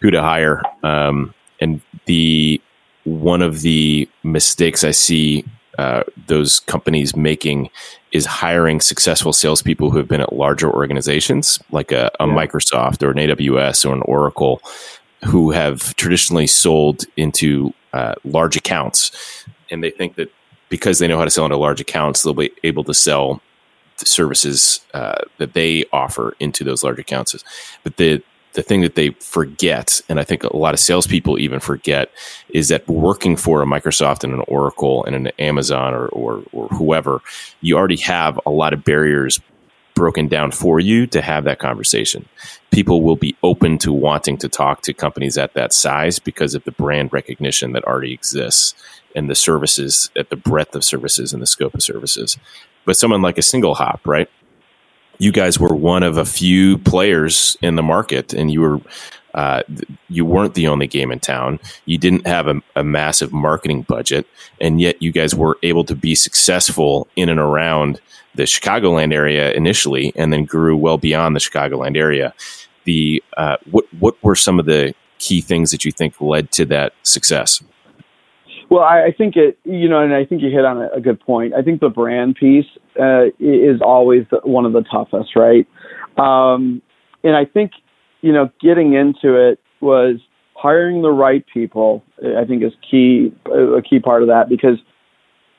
who 0.00 0.10
to 0.10 0.20
hire. 0.20 0.62
Um, 0.82 1.32
and 1.62 1.80
the 2.04 2.60
one 3.04 3.40
of 3.40 3.62
the 3.62 4.06
mistakes 4.22 4.84
I 4.84 4.90
see 4.90 5.44
uh, 5.78 6.02
those 6.26 6.60
companies 6.60 7.16
making 7.16 7.70
is 8.12 8.26
hiring 8.26 8.80
successful 8.80 9.32
salespeople 9.32 9.90
who 9.90 9.98
have 9.98 10.08
been 10.08 10.20
at 10.20 10.32
larger 10.32 10.70
organizations 10.70 11.58
like 11.70 11.92
a, 11.92 12.10
a 12.20 12.26
yeah. 12.26 12.34
Microsoft 12.34 13.02
or 13.02 13.10
an 13.10 13.16
AWS 13.16 13.88
or 13.88 13.94
an 13.94 14.02
Oracle, 14.02 14.60
who 15.24 15.50
have 15.50 15.94
traditionally 15.96 16.46
sold 16.46 17.04
into 17.16 17.72
uh, 17.92 18.14
large 18.24 18.56
accounts, 18.56 19.46
and 19.70 19.82
they 19.82 19.90
think 19.90 20.16
that 20.16 20.30
because 20.68 20.98
they 20.98 21.06
know 21.06 21.18
how 21.18 21.24
to 21.24 21.30
sell 21.30 21.44
into 21.44 21.56
large 21.56 21.80
accounts, 21.80 22.22
they'll 22.22 22.34
be 22.34 22.50
able 22.64 22.84
to 22.84 22.94
sell 22.94 23.40
the 23.98 24.06
services 24.06 24.80
uh, 24.94 25.20
that 25.38 25.52
they 25.52 25.84
offer 25.92 26.34
into 26.40 26.64
those 26.64 26.82
large 26.82 26.98
accounts. 26.98 27.34
But 27.82 27.96
the 27.96 28.22
the 28.54 28.62
thing 28.62 28.82
that 28.82 28.94
they 28.94 29.10
forget, 29.20 30.00
and 30.08 30.20
I 30.20 30.24
think 30.24 30.44
a 30.44 30.56
lot 30.56 30.74
of 30.74 30.80
salespeople 30.80 31.38
even 31.38 31.60
forget, 31.60 32.10
is 32.50 32.68
that 32.68 32.86
working 32.88 33.36
for 33.36 33.62
a 33.62 33.66
Microsoft 33.66 34.24
and 34.24 34.34
an 34.34 34.44
Oracle 34.48 35.04
and 35.04 35.14
an 35.14 35.28
Amazon 35.38 35.94
or, 35.94 36.08
or, 36.08 36.42
or 36.52 36.68
whoever, 36.68 37.20
you 37.60 37.76
already 37.76 37.96
have 37.98 38.38
a 38.44 38.50
lot 38.50 38.72
of 38.72 38.84
barriers 38.84 39.40
broken 39.94 40.26
down 40.28 40.50
for 40.50 40.80
you 40.80 41.06
to 41.06 41.20
have 41.20 41.44
that 41.44 41.58
conversation. 41.58 42.26
People 42.70 43.02
will 43.02 43.16
be 43.16 43.36
open 43.42 43.78
to 43.78 43.92
wanting 43.92 44.38
to 44.38 44.48
talk 44.48 44.82
to 44.82 44.94
companies 44.94 45.36
at 45.36 45.54
that 45.54 45.72
size 45.72 46.18
because 46.18 46.54
of 46.54 46.64
the 46.64 46.72
brand 46.72 47.12
recognition 47.12 47.72
that 47.72 47.84
already 47.84 48.12
exists 48.12 48.74
and 49.14 49.28
the 49.28 49.34
services, 49.34 50.10
at 50.16 50.30
the 50.30 50.36
breadth 50.36 50.74
of 50.74 50.84
services 50.84 51.32
and 51.32 51.42
the 51.42 51.46
scope 51.46 51.74
of 51.74 51.82
services. 51.82 52.38
But 52.84 52.96
someone 52.96 53.22
like 53.22 53.38
a 53.38 53.42
single 53.42 53.74
hop, 53.74 54.00
right? 54.06 54.28
You 55.18 55.32
guys 55.32 55.58
were 55.58 55.74
one 55.74 56.02
of 56.02 56.16
a 56.16 56.24
few 56.24 56.78
players 56.78 57.56
in 57.62 57.76
the 57.76 57.82
market, 57.82 58.32
and 58.32 58.50
you 58.50 58.60
were 58.60 58.80
uh, 59.34 59.62
you 60.08 60.24
weren't 60.24 60.54
the 60.54 60.66
only 60.66 60.86
game 60.86 61.10
in 61.10 61.18
town. 61.18 61.58
You 61.86 61.96
didn't 61.96 62.26
have 62.26 62.48
a, 62.48 62.60
a, 62.76 62.84
massive 62.84 63.32
marketing 63.32 63.82
budget, 63.82 64.26
and 64.60 64.78
yet 64.78 65.00
you 65.00 65.10
guys 65.10 65.34
were 65.34 65.58
able 65.62 65.84
to 65.84 65.94
be 65.94 66.14
successful 66.14 67.08
in 67.16 67.30
and 67.30 67.40
around 67.40 67.98
the 68.34 68.42
Chicagoland 68.42 69.14
area 69.14 69.52
initially, 69.52 70.12
and 70.16 70.32
then 70.32 70.44
grew 70.44 70.76
well 70.76 70.98
beyond 70.98 71.34
the 71.34 71.40
Chicagoland 71.40 71.96
area. 71.96 72.34
The 72.84 73.22
uh, 73.36 73.56
what 73.70 73.86
what 73.98 74.22
were 74.22 74.36
some 74.36 74.58
of 74.58 74.66
the 74.66 74.94
key 75.18 75.40
things 75.40 75.70
that 75.70 75.84
you 75.84 75.92
think 75.92 76.20
led 76.20 76.50
to 76.52 76.64
that 76.66 76.92
success? 77.02 77.62
Well, 78.72 78.84
I, 78.84 79.08
I 79.08 79.12
think 79.12 79.36
it, 79.36 79.58
you 79.64 79.86
know, 79.86 80.02
and 80.02 80.14
I 80.14 80.24
think 80.24 80.40
you 80.40 80.50
hit 80.50 80.64
on 80.64 80.78
a, 80.78 80.88
a 80.96 81.00
good 81.02 81.20
point. 81.20 81.52
I 81.52 81.60
think 81.60 81.82
the 81.82 81.90
brand 81.90 82.36
piece 82.36 82.64
uh, 82.98 83.26
is 83.38 83.82
always 83.84 84.22
one 84.44 84.64
of 84.64 84.72
the 84.72 84.80
toughest, 84.90 85.36
right? 85.36 85.68
Um, 86.16 86.80
and 87.22 87.36
I 87.36 87.44
think, 87.44 87.72
you 88.22 88.32
know, 88.32 88.48
getting 88.62 88.94
into 88.94 89.36
it 89.36 89.60
was 89.82 90.20
hiring 90.54 91.02
the 91.02 91.10
right 91.10 91.44
people. 91.52 92.02
I 92.18 92.46
think 92.46 92.62
is 92.62 92.72
key, 92.90 93.34
a 93.44 93.82
key 93.82 94.00
part 94.00 94.22
of 94.22 94.28
that 94.28 94.48
because 94.48 94.78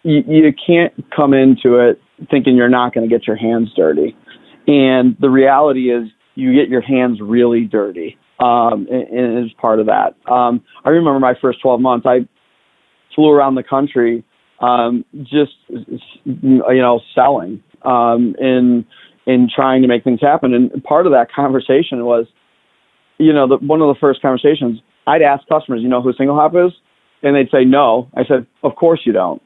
you, 0.01 0.23
you 0.27 0.51
can't 0.51 0.91
come 1.15 1.35
into 1.35 1.77
it 1.77 2.01
thinking 2.31 2.55
you're 2.55 2.67
not 2.67 2.95
going 2.95 3.07
to 3.07 3.15
get 3.15 3.27
your 3.27 3.37
hands 3.37 3.69
dirty. 3.75 4.17
And 4.65 5.15
the 5.19 5.29
reality 5.29 5.91
is, 5.91 6.09
you 6.33 6.51
get 6.55 6.67
your 6.67 6.81
hands 6.81 7.19
really 7.21 7.65
dirty 7.65 8.17
um, 8.39 8.87
and, 8.89 9.07
and 9.07 9.45
as 9.45 9.51
part 9.61 9.79
of 9.79 9.85
that. 9.85 10.15
Um, 10.27 10.63
I 10.83 10.89
remember 10.89 11.19
my 11.19 11.35
first 11.39 11.61
12 11.61 11.79
months. 11.79 12.07
I 12.07 12.27
flew 13.15 13.29
around 13.29 13.55
the 13.55 13.63
country 13.63 14.23
um, 14.59 15.03
just 15.23 15.53
you 15.69 16.61
know 16.81 17.01
selling 17.13 17.61
um, 17.83 18.35
and 18.39 18.85
and 19.25 19.49
trying 19.49 19.81
to 19.81 19.87
make 19.87 20.03
things 20.03 20.21
happen. 20.21 20.53
And 20.53 20.83
part 20.83 21.05
of 21.05 21.11
that 21.13 21.31
conversation 21.33 22.03
was, 22.05 22.25
you 23.17 23.31
know, 23.31 23.47
the, 23.47 23.57
one 23.57 23.81
of 23.81 23.87
the 23.87 23.99
first 23.99 24.21
conversations 24.21 24.81
I'd 25.07 25.21
ask 25.21 25.47
customers, 25.47 25.81
you 25.81 25.89
know, 25.89 26.01
who 26.01 26.13
SingleHop 26.13 26.67
is, 26.67 26.73
and 27.21 27.35
they'd 27.35 27.51
say 27.51 27.65
no. 27.65 28.09
I 28.15 28.23
said, 28.25 28.45
of 28.63 28.75
course 28.75 29.01
you 29.05 29.13
don't. 29.13 29.41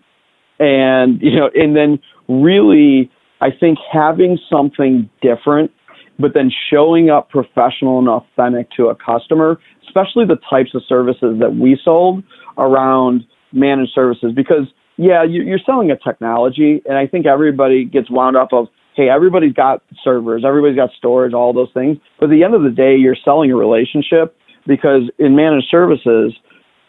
And 0.59 1.21
you 1.21 1.35
know, 1.35 1.49
and 1.53 1.75
then 1.75 1.99
really, 2.27 3.11
I 3.41 3.49
think 3.51 3.77
having 3.91 4.39
something 4.51 5.09
different, 5.21 5.71
but 6.19 6.33
then 6.33 6.51
showing 6.71 7.09
up 7.09 7.29
professional 7.29 7.99
and 7.99 8.09
authentic 8.09 8.71
to 8.71 8.87
a 8.87 8.95
customer, 8.95 9.59
especially 9.87 10.25
the 10.25 10.39
types 10.49 10.71
of 10.73 10.81
services 10.87 11.37
that 11.39 11.55
we 11.55 11.79
sold 11.83 12.23
around 12.57 13.23
managed 13.51 13.91
services 13.93 14.31
because 14.35 14.67
yeah, 14.97 15.23
you're 15.23 15.59
selling 15.63 15.91
a 15.91 15.95
technology, 15.95 16.81
and 16.85 16.97
I 16.97 17.05
think 17.05 17.27
everybody 17.27 17.85
gets 17.85 18.09
wound 18.09 18.35
up 18.35 18.51
of 18.51 18.67
hey, 18.95 19.09
everybody's 19.09 19.53
got 19.53 19.83
servers, 20.03 20.43
everybody's 20.45 20.75
got 20.75 20.89
storage, 20.97 21.33
all 21.33 21.53
those 21.53 21.69
things. 21.71 21.97
But 22.19 22.25
at 22.25 22.31
the 22.31 22.43
end 22.43 22.55
of 22.55 22.63
the 22.63 22.71
day, 22.71 22.95
you're 22.95 23.15
selling 23.23 23.51
a 23.51 23.55
relationship 23.55 24.35
because 24.65 25.03
in 25.19 25.35
managed 25.35 25.67
services, 25.69 26.33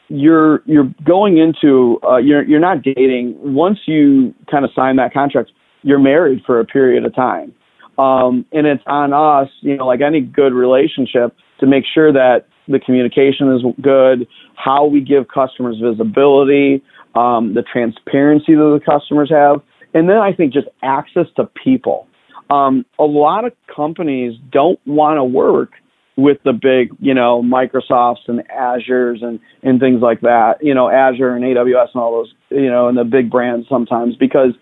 you're 0.09 0.63
you're 0.65 0.91
going 1.05 1.37
into 1.37 2.01
uh, 2.03 2.17
you're 2.17 2.43
you're 2.43 2.61
not 2.61 2.83
dating. 2.83 3.37
Once 3.39 3.81
you 3.87 4.35
kind 4.51 4.65
of 4.65 4.71
sign 4.75 4.97
that 4.97 5.13
contract, 5.13 5.53
you're 5.83 5.99
married 5.99 6.43
for 6.47 6.61
a 6.61 6.65
period 6.65 7.05
of 7.05 7.15
time, 7.15 7.55
um, 7.99 8.47
and 8.53 8.67
it's 8.67 8.83
on 8.87 9.13
us. 9.13 9.49
You 9.61 9.77
know, 9.77 9.87
like 9.87 10.01
any 10.01 10.23
good 10.23 10.55
relationship, 10.55 11.37
to 11.61 11.67
make 11.67 11.85
sure 11.93 12.11
that 12.11 12.47
the 12.69 12.79
communication 12.79 13.53
is 13.53 13.63
good, 13.81 14.27
how 14.55 14.85
we 14.85 15.01
give 15.01 15.27
customers 15.29 15.77
visibility, 15.83 16.83
um, 17.15 17.55
the 17.55 17.63
transparency 17.63 18.55
that 18.55 18.81
the 18.81 18.81
customers 18.85 19.31
have, 19.31 19.63
and 19.95 20.09
then 20.09 20.19
I 20.19 20.33
think 20.33 20.53
just 20.53 20.69
access 20.83 21.27
to 21.37 21.49
people. 21.65 22.07
Um, 22.51 22.85
a 22.99 23.05
lot 23.05 23.45
of 23.45 23.53
companies 23.75 24.39
don't 24.51 24.79
want 24.87 25.19
to 25.19 25.25
work 25.25 25.71
with 26.17 26.39
the 26.45 26.53
big, 26.53 26.97
you 27.01 27.15
know, 27.15 27.43
Microsofts 27.43 28.27
and 28.27 28.43
Azures 28.49 29.23
and, 29.23 29.39
and 29.63 29.79
things 29.79 30.03
like 30.03 30.21
that, 30.23 30.55
you 30.61 30.75
know, 30.75 30.91
Azure 30.91 31.35
and 31.35 31.45
AWS 31.45 31.89
and 31.95 32.03
all 32.03 32.13
those, 32.13 32.35
you 32.51 32.69
know, 32.69 32.89
and 32.89 32.99
the 32.99 33.05
big 33.05 33.31
brands 33.31 33.69
sometimes 33.69 34.17
because 34.17 34.53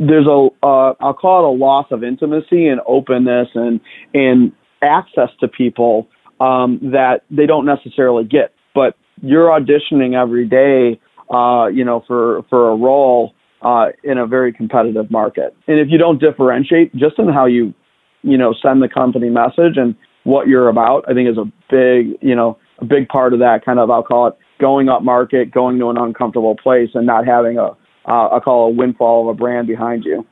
there's 0.00 0.26
a, 0.26 0.48
uh, 0.62 0.94
I'll 1.00 1.12
call 1.12 1.44
it 1.44 1.56
a 1.56 1.62
loss 1.62 1.88
of 1.90 2.02
intimacy 2.02 2.68
and 2.68 2.80
openness 2.86 3.48
and, 3.54 3.80
and 4.14 4.52
access 4.80 5.28
to 5.40 5.48
people 5.48 6.08
um, 6.40 6.78
that 6.92 7.22
they 7.30 7.46
don't 7.46 7.66
necessarily 7.66 8.24
get. 8.24 8.52
But 8.74 8.96
you're 9.22 9.48
auditioning 9.48 10.20
every 10.20 10.46
day, 10.46 11.00
uh, 11.30 11.66
you 11.66 11.84
know, 11.84 12.04
for, 12.06 12.42
for 12.48 12.70
a 12.70 12.76
role 12.76 13.34
uh, 13.62 13.86
in 14.04 14.18
a 14.18 14.26
very 14.26 14.52
competitive 14.52 15.10
market. 15.10 15.54
And 15.66 15.80
if 15.80 15.88
you 15.90 15.98
don't 15.98 16.20
differentiate 16.20 16.94
just 16.94 17.18
in 17.18 17.28
how 17.28 17.46
you, 17.46 17.74
you 18.22 18.38
know, 18.38 18.54
send 18.62 18.82
the 18.82 18.88
company 18.88 19.30
message 19.30 19.76
and 19.76 19.94
what 20.24 20.48
you're 20.48 20.68
about, 20.68 21.04
I 21.08 21.14
think 21.14 21.28
is 21.28 21.38
a 21.38 21.44
big, 21.70 22.18
you 22.20 22.34
know, 22.34 22.58
a 22.78 22.84
big 22.84 23.08
part 23.08 23.32
of 23.32 23.40
that 23.40 23.64
kind 23.64 23.78
of, 23.78 23.90
I'll 23.90 24.02
call 24.02 24.28
it 24.28 24.34
going 24.60 24.88
up 24.88 25.02
market, 25.02 25.50
going 25.50 25.78
to 25.78 25.90
an 25.90 25.96
uncomfortable 25.96 26.56
place 26.56 26.90
and 26.94 27.06
not 27.06 27.26
having 27.26 27.58
a, 27.58 27.70
uh, 28.06 28.28
I'll 28.28 28.40
call 28.40 28.68
a 28.68 28.70
windfall 28.70 29.28
of 29.28 29.36
a 29.36 29.38
brand 29.38 29.66
behind 29.66 30.04
you. 30.04 30.26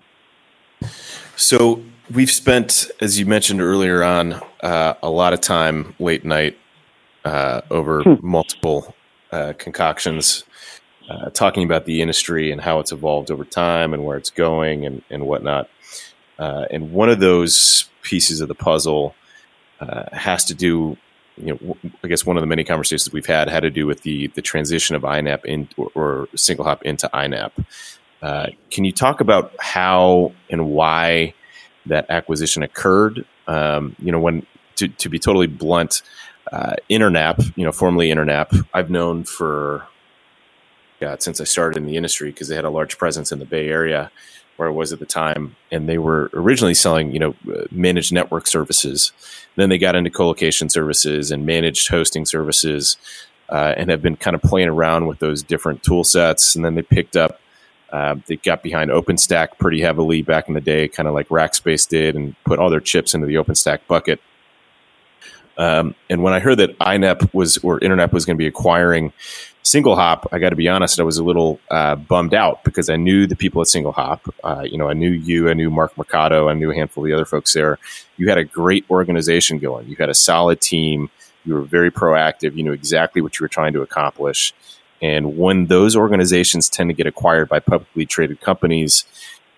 So 1.37 1.83
we've 2.15 2.31
spent, 2.31 2.91
as 3.01 3.19
you 3.19 3.27
mentioned 3.27 3.61
earlier 3.61 4.03
on, 4.03 4.35
uh, 4.63 4.95
a 5.03 5.11
lot 5.11 5.33
of 5.33 5.41
time 5.41 5.95
late 5.99 6.25
night 6.25 6.59
uh, 7.25 7.63
over 7.71 8.03
hmm. 8.03 8.15
multiple 8.23 8.95
uh, 9.33 9.53
concoctions, 9.59 10.45
uh, 11.11 11.31
talking 11.31 11.65
about 11.65 11.85
the 11.85 12.01
industry 12.01 12.53
and 12.53 12.61
how 12.61 12.79
it's 12.79 12.93
evolved 12.93 13.31
over 13.31 13.45
time 13.45 13.93
and 13.93 14.05
where 14.05 14.17
it's 14.17 14.31
going 14.31 14.87
and, 14.87 15.03
and 15.11 15.27
whatnot. 15.27 15.69
Uh, 16.39 16.67
and 16.71 16.93
one 16.93 17.09
of 17.09 17.21
those 17.21 17.89
pieces 18.03 18.41
of 18.41 18.49
the 18.49 18.55
puzzle 18.55 19.15
uh, 19.81 20.05
has 20.13 20.45
to 20.45 20.55
do, 20.55 20.97
you 21.37 21.47
know, 21.55 21.77
I 22.03 22.09
guess 22.09 22.25
one 22.25 22.37
of 22.37 22.41
the 22.41 22.47
many 22.47 22.65
conversations 22.65 23.13
we've 23.13 23.27
had 23.27 23.49
had 23.49 23.61
to 23.61 23.71
do 23.71 23.87
with 23.87 24.03
the 24.03 24.29
the 24.29 24.43
transition 24.43 24.97
of 24.97 25.03
INAP 25.03 25.45
in 25.45 25.69
or, 25.77 25.91
or 25.95 26.27
SingleHop 26.35 26.83
into 26.83 27.09
INAP. 27.13 27.53
Uh, 28.23 28.47
can 28.71 28.85
you 28.85 28.93
talk 28.93 29.21
about 29.21 29.53
how 29.61 30.33
and 30.51 30.71
why 30.71 31.35
that 31.87 32.07
acquisition 32.11 32.63
occurred? 32.63 33.25
Um, 33.47 33.97
you 33.99 34.13
know, 34.13 34.21
when 34.21 34.47
to, 34.77 34.89
to 34.89 35.09
be 35.09 35.19
totally 35.19 35.47
blunt, 35.47 36.03
uh, 36.53 36.75
Internap, 36.89 37.43
you 37.57 37.65
know, 37.65 37.73
formerly 37.73 38.11
Internap, 38.11 38.53
I've 38.73 38.91
known 38.91 39.25
for 39.25 39.87
God 41.01 41.23
since 41.23 41.41
I 41.41 41.45
started 41.45 41.77
in 41.79 41.87
the 41.87 41.97
industry 41.97 42.31
because 42.31 42.49
they 42.49 42.57
had 42.57 42.65
a 42.65 42.71
large 42.71 42.99
presence 42.99 43.33
in 43.33 43.39
the 43.39 43.45
Bay 43.45 43.69
Area 43.69 44.11
where 44.57 44.69
I 44.69 44.73
was 44.73 44.93
at 44.93 45.01
the 45.01 45.07
time, 45.07 45.55
and 45.71 45.87
they 45.87 45.99
were 45.99 46.31
originally 46.33 46.73
selling, 46.73 47.13
you 47.13 47.19
know, 47.19 47.35
uh, 47.53 47.65
managed 47.71 48.13
network 48.13 48.47
services. 48.47 49.13
Then 49.57 49.69
they 49.69 49.77
got 49.77 49.95
into 49.95 50.09
colocation 50.09 50.71
services 50.71 51.31
and 51.31 51.45
managed 51.45 51.89
hosting 51.89 52.25
services, 52.25 52.97
uh, 53.51 53.75
and 53.77 53.91
have 53.91 54.01
been 54.01 54.17
kind 54.17 54.35
of 54.35 54.43
playing 54.43 54.69
around 54.69 55.07
with 55.07 55.19
those 55.19 55.43
different 55.43 55.83
tool 55.83 56.05
sets. 56.05 56.57
And 56.57 56.65
then 56.65 56.75
they 56.75 56.83
picked 56.83 57.17
up, 57.17 57.39
uh, 57.93 58.17
they 58.27 58.37
got 58.37 58.63
behind 58.63 58.91
OpenStack 58.91 59.59
pretty 59.59 59.81
heavily 59.81 60.23
back 60.23 60.49
in 60.49 60.55
the 60.55 60.61
day, 60.61 60.89
kind 60.89 61.09
of 61.09 61.15
like 61.15 61.29
Rackspace 61.29 61.89
did, 61.89 62.17
and 62.17 62.35
put 62.45 62.59
all 62.59 62.71
their 62.71 62.81
chips 62.81 63.15
into 63.15 63.27
the 63.27 63.35
OpenStack 63.35 63.81
bucket. 63.87 64.21
Um, 65.59 65.95
and 66.11 66.23
when 66.23 66.35
I 66.35 66.41
heard 66.41 66.59
that 66.59 66.79
INAP 66.79 67.33
was 67.33 67.59
or 67.59 67.81
Internap 67.81 68.13
was 68.13 68.27
going 68.27 68.37
to 68.37 68.39
be 68.39 68.47
acquiring 68.47 69.13
SingleHop, 69.65 70.27
I 70.31 70.39
got 70.39 70.51
to 70.51 70.57
be 70.57 70.69
honest, 70.69 71.01
I 71.01 71.03
was 71.03 71.17
a 71.17 71.25
little 71.25 71.59
uh, 71.71 71.97
bummed 71.97 72.35
out 72.35 72.63
because 72.63 72.91
I 72.91 72.97
knew 72.97 73.27
the 73.27 73.37
people 73.37 73.63
at 73.63 73.69
SingleHop. 73.69 74.21
Uh, 74.45 74.63
you 74.63 74.77
know, 74.77 74.89
I 74.89 74.93
knew 74.93 75.11
you, 75.11 75.49
I 75.49 75.55
knew 75.55 75.71
Mark 75.71 75.97
Mercado, 75.97 76.49
I 76.49 76.55
knew 76.55 76.71
a 76.71 76.75
handful 76.75 77.05
of 77.05 77.09
the 77.09 77.15
other 77.15 77.25
folks 77.25 77.53
there. 77.55 77.79
You 78.17 78.29
had 78.29 78.39
a 78.39 78.45
great 78.45 78.85
organization 78.91 79.59
going. 79.59 79.89
You 79.89 79.97
had 79.97 80.11
a 80.11 80.15
solid 80.15 80.61
team. 80.61 81.11
You 81.45 81.55
were 81.55 81.63
very 81.63 81.91
proactive. 81.91 82.57
You 82.57 82.65
knew 82.65 82.73
exactly 82.73 83.23
what 83.23 83.39
you 83.39 83.45
were 83.45 83.49
trying 83.49 83.73
to 83.75 83.83
accomplish. 83.83 84.53
And 85.03 85.37
when 85.37 85.67
those 85.67 85.97
organizations 85.97 86.69
tend 86.69 86.91
to 86.91 86.95
get 86.95 87.07
acquired 87.07 87.49
by 87.49 87.61
publicly 87.61 88.07
traded 88.07 88.41
companies, 88.41 89.05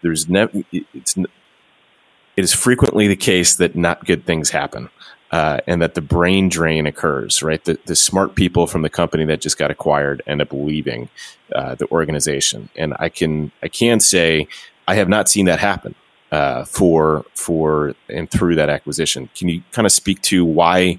there's 0.02 0.28
never 0.28 0.62
it's 0.72 1.16
it 1.16 2.44
is 2.44 2.54
frequently 2.54 3.08
the 3.08 3.16
case 3.16 3.56
that 3.56 3.74
not 3.74 4.04
good 4.04 4.24
things 4.24 4.50
happen 4.50 4.90
uh, 5.30 5.58
and 5.66 5.82
that 5.82 5.94
the 5.94 6.00
brain 6.00 6.48
drain 6.48 6.86
occurs, 6.86 7.42
right? 7.42 7.62
The, 7.64 7.78
the 7.86 7.96
smart 7.96 8.34
people 8.34 8.66
from 8.66 8.82
the 8.82 8.88
company 8.88 9.24
that 9.26 9.40
just 9.40 9.58
got 9.58 9.70
acquired 9.70 10.22
end 10.26 10.40
up 10.40 10.52
leaving 10.52 11.10
uh, 11.54 11.74
the 11.74 11.86
organization. 11.90 12.68
And 12.76 12.94
I 12.98 13.08
can, 13.08 13.52
I 13.62 13.68
can 13.68 14.00
say 14.00 14.48
I 14.86 14.94
have 14.94 15.08
not 15.08 15.28
seen 15.28 15.46
that 15.46 15.58
happen 15.58 15.94
uh, 16.32 16.64
for, 16.64 17.26
for, 17.34 17.94
and 18.08 18.30
through 18.30 18.54
that 18.54 18.70
acquisition. 18.70 19.28
Can 19.34 19.48
you 19.48 19.62
kind 19.72 19.84
of 19.84 19.92
speak 19.92 20.22
to 20.22 20.44
why, 20.44 20.98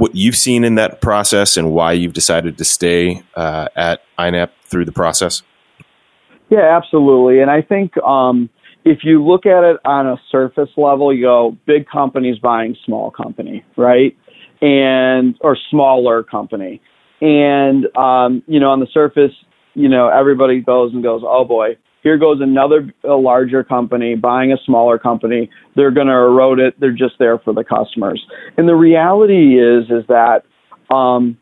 what 0.00 0.16
you've 0.16 0.36
seen 0.36 0.64
in 0.64 0.76
that 0.76 1.02
process 1.02 1.58
and 1.58 1.72
why 1.72 1.92
you've 1.92 2.14
decided 2.14 2.56
to 2.56 2.64
stay 2.64 3.22
uh, 3.36 3.68
at 3.76 4.00
INAP 4.18 4.48
through 4.64 4.86
the 4.86 4.92
process? 4.92 5.42
Yeah, 6.48 6.74
absolutely. 6.74 7.40
And 7.40 7.50
I 7.50 7.60
think, 7.60 7.96
um, 7.98 8.48
if 8.82 9.00
you 9.02 9.22
look 9.22 9.44
at 9.44 9.62
it 9.62 9.76
on 9.84 10.06
a 10.06 10.16
surface 10.32 10.70
level, 10.78 11.14
you 11.14 11.24
go 11.24 11.54
big 11.66 11.86
companies 11.86 12.38
buying 12.38 12.74
small 12.86 13.10
company, 13.10 13.62
right? 13.76 14.16
And 14.62 15.36
or 15.42 15.58
smaller 15.70 16.22
company. 16.22 16.80
And 17.20 17.84
um, 17.94 18.42
you 18.46 18.58
know, 18.58 18.70
on 18.70 18.80
the 18.80 18.88
surface, 18.94 19.32
you 19.74 19.90
know, 19.90 20.08
everybody 20.08 20.62
goes 20.62 20.94
and 20.94 21.02
goes, 21.02 21.20
oh 21.26 21.44
boy, 21.44 21.76
here 22.02 22.18
goes 22.18 22.38
another 22.40 22.92
larger 23.04 23.62
company 23.62 24.14
buying 24.14 24.52
a 24.52 24.56
smaller 24.64 24.98
company. 24.98 25.50
They're 25.76 25.90
going 25.90 26.06
to 26.06 26.12
erode 26.12 26.58
it. 26.58 26.78
They're 26.80 26.92
just 26.92 27.14
there 27.18 27.38
for 27.38 27.52
the 27.52 27.64
customers. 27.64 28.24
And 28.56 28.68
the 28.68 28.74
reality 28.74 29.58
is, 29.58 29.84
is 29.90 30.06
that 30.08 30.42
um, 30.94 31.38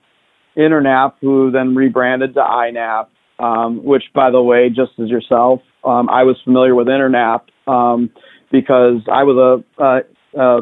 Internap, 0.57 1.15
who 1.21 1.51
then 1.51 1.75
rebranded 1.75 2.35
to 2.35 2.41
INAP, 2.41 3.07
um, 3.39 3.85
which, 3.85 4.05
by 4.15 4.31
the 4.31 4.43
way, 4.43 4.69
just 4.69 4.93
as 5.01 5.09
yourself, 5.09 5.61
um, 5.85 6.09
I 6.11 6.25
was 6.25 6.37
familiar 6.45 6.75
with 6.75 6.89
Internap 6.89 7.43
um, 7.69 8.11
because 8.51 9.01
I 9.11 9.23
was 9.23 9.65
a, 9.79 9.83
a, 9.83 10.41
a, 10.41 10.59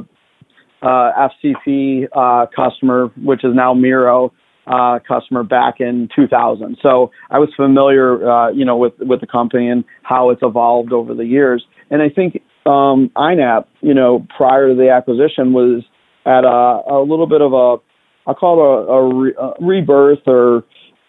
a 0.83 1.31
FCC 1.47 2.07
uh, 2.15 2.47
customer, 2.55 3.11
which 3.17 3.45
is 3.45 3.55
now 3.55 3.73
Miro 3.73 4.33
uh, 4.67 4.99
customer 5.07 5.43
back 5.43 5.77
in 5.81 6.09
2000. 6.15 6.77
So 6.83 7.11
I 7.31 7.39
was 7.39 7.49
familiar, 7.57 8.29
uh, 8.29 8.51
you 8.51 8.65
know, 8.65 8.77
with 8.77 8.95
with 8.99 9.21
the 9.21 9.27
company 9.27 9.69
and 9.69 9.85
how 10.03 10.31
it's 10.31 10.43
evolved 10.43 10.93
over 10.93 11.15
the 11.15 11.25
years. 11.25 11.65
And 11.91 12.03
I 12.03 12.09
think 12.09 12.43
um, 12.67 13.11
INAP, 13.17 13.67
you 13.81 13.95
know, 13.95 14.27
prior 14.37 14.69
to 14.69 14.75
the 14.75 14.91
acquisition, 14.91 15.53
was 15.53 15.85
at 16.25 16.45
a, 16.45 16.93
a 16.93 17.01
little 17.01 17.29
bit 17.29 17.41
of 17.41 17.53
a, 17.53 17.77
I'll 18.29 18.35
call 18.35 18.59
it 18.59 18.89
a, 18.89 18.93
a, 18.93 19.15
re, 19.15 19.35
a 19.39 19.65
rebirth 19.65 20.27
or 20.27 20.65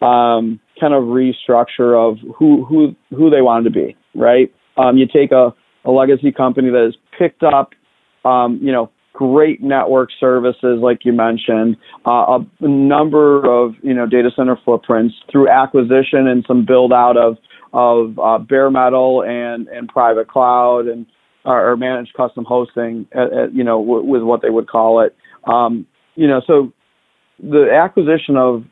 um, 0.05 0.59
kind 0.79 0.93
of 0.93 1.03
restructure 1.03 1.97
of 1.97 2.17
who 2.37 2.63
who 2.65 2.95
who 3.09 3.29
they 3.29 3.41
wanted 3.41 3.63
to 3.63 3.71
be, 3.71 3.95
right? 4.13 4.53
Um, 4.77 4.97
you 4.97 5.07
take 5.07 5.31
a, 5.31 5.53
a 5.85 5.91
legacy 5.91 6.31
company 6.31 6.69
that 6.69 6.83
has 6.83 6.95
picked 7.17 7.41
up, 7.41 7.71
um, 8.23 8.59
you 8.61 8.71
know, 8.71 8.91
great 9.17 9.63
network 9.63 10.09
services 10.19 10.79
like 10.79 10.99
you 11.03 11.11
mentioned, 11.11 11.75
uh, 12.05 12.39
a 12.61 12.67
number 12.67 13.43
of 13.49 13.73
you 13.81 13.93
know 13.93 14.05
data 14.05 14.29
center 14.35 14.57
footprints 14.63 15.15
through 15.31 15.49
acquisition 15.49 16.27
and 16.27 16.45
some 16.47 16.65
build 16.65 16.93
out 16.93 17.17
of 17.17 17.37
of 17.73 18.17
uh, 18.19 18.37
bare 18.37 18.69
metal 18.69 19.23
and 19.23 19.67
and 19.69 19.89
private 19.89 20.27
cloud 20.27 20.87
and 20.87 21.07
or, 21.47 21.71
or 21.71 21.77
managed 21.77 22.13
custom 22.13 22.45
hosting, 22.45 23.07
at, 23.13 23.33
at, 23.33 23.55
you 23.55 23.63
know, 23.63 23.81
w- 23.81 24.05
with 24.05 24.21
what 24.21 24.41
they 24.41 24.49
would 24.49 24.67
call 24.67 25.01
it. 25.01 25.15
Um, 25.45 25.87
you 26.15 26.27
know, 26.27 26.41
so 26.45 26.73
the 27.41 27.69
acquisition 27.71 28.35
of 28.35 28.65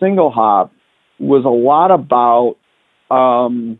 SingleHop 0.00 0.70
was 1.18 1.44
a 1.44 1.48
lot 1.48 1.90
about 1.90 2.56
um, 3.14 3.78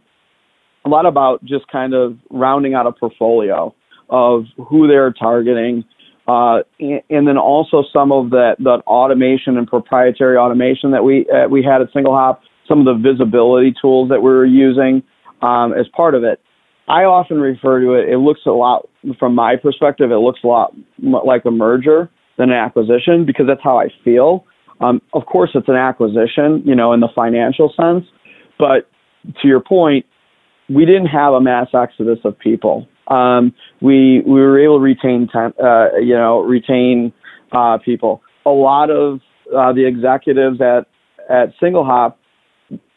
a 0.85 0.89
lot 0.89 1.07
about 1.07 1.45
just 1.45 1.69
kind 1.69 1.95
of 1.95 2.17
rounding 2.31 2.75
out 2.75 2.87
a 2.87 2.93
portfolio 2.93 3.73
of 4.09 4.45
who 4.69 4.89
they're 4.89 5.13
targeting, 5.13 5.85
uh, 6.29 6.61
and, 6.79 7.03
and, 7.11 7.27
then 7.27 7.39
also 7.39 7.83
some 7.93 8.13
of 8.13 8.31
that 8.31 8.57
that 8.61 8.83
automation 8.87 9.57
and 9.57 9.67
proprietary 9.67 10.37
automation 10.37 10.91
that 10.93 11.03
we 11.03 11.27
uh, 11.29 11.49
we 11.49 11.63
had 11.63 11.81
at 11.81 11.93
SingleHop, 11.93 12.39
some 12.69 12.79
of 12.81 12.85
the 12.87 13.11
visibility 13.11 13.75
tools 13.81 14.09
that 14.11 14.21
we 14.21 14.31
were 14.31 14.47
using 14.47 15.03
um, 15.43 15.73
as 15.73 15.87
part 15.97 16.15
of 16.15 16.23
it. 16.23 16.41
I 16.89 17.05
often 17.05 17.41
refer 17.41 17.81
to 17.81 17.93
it. 17.95 18.09
It 18.09 18.19
looks 18.19 18.41
a 18.47 18.51
lot, 18.51 18.89
from 19.19 19.35
my 19.35 19.55
perspective, 19.57 20.11
it 20.11 20.17
looks 20.17 20.41
a 20.43 20.47
lot 20.47 20.75
like 21.01 21.45
a 21.45 21.51
merger 21.51 22.11
than 22.37 22.51
an 22.51 22.57
acquisition 22.57 23.25
because 23.25 23.47
that's 23.47 23.63
how 23.63 23.79
I 23.79 23.89
feel. 24.05 24.45
Um, 24.81 25.01
of 25.13 25.27
course, 25.27 25.51
it's 25.55 25.69
an 25.69 25.77
acquisition, 25.77 26.63
you 26.65 26.75
know, 26.75 26.93
in 26.93 27.01
the 27.01 27.09
financial 27.15 27.73
sense, 27.77 28.05
but 28.59 28.91
to 29.41 29.49
your 29.49 29.61
point, 29.61 30.05
we 30.69 30.85
didn't 30.85 31.07
have 31.07 31.33
a 31.33 31.41
mass 31.41 31.69
exodus 31.75 32.19
of 32.25 32.39
people. 32.39 32.89
Um, 33.11 33.55
we 33.81 34.21
we 34.21 34.41
were 34.41 34.59
able 34.59 34.79
to 34.79 34.83
retain, 34.83 35.29
uh, 35.35 35.97
you 36.01 36.15
know, 36.15 36.41
retain 36.41 37.13
uh, 37.53 37.79
people. 37.85 38.23
a 38.47 38.51
lot 38.51 38.91
of 38.91 39.21
uh, 39.57 39.73
the 39.73 39.87
executives 39.87 40.61
at 40.61 40.87
at 41.29 41.53
SingleHop 41.61 42.15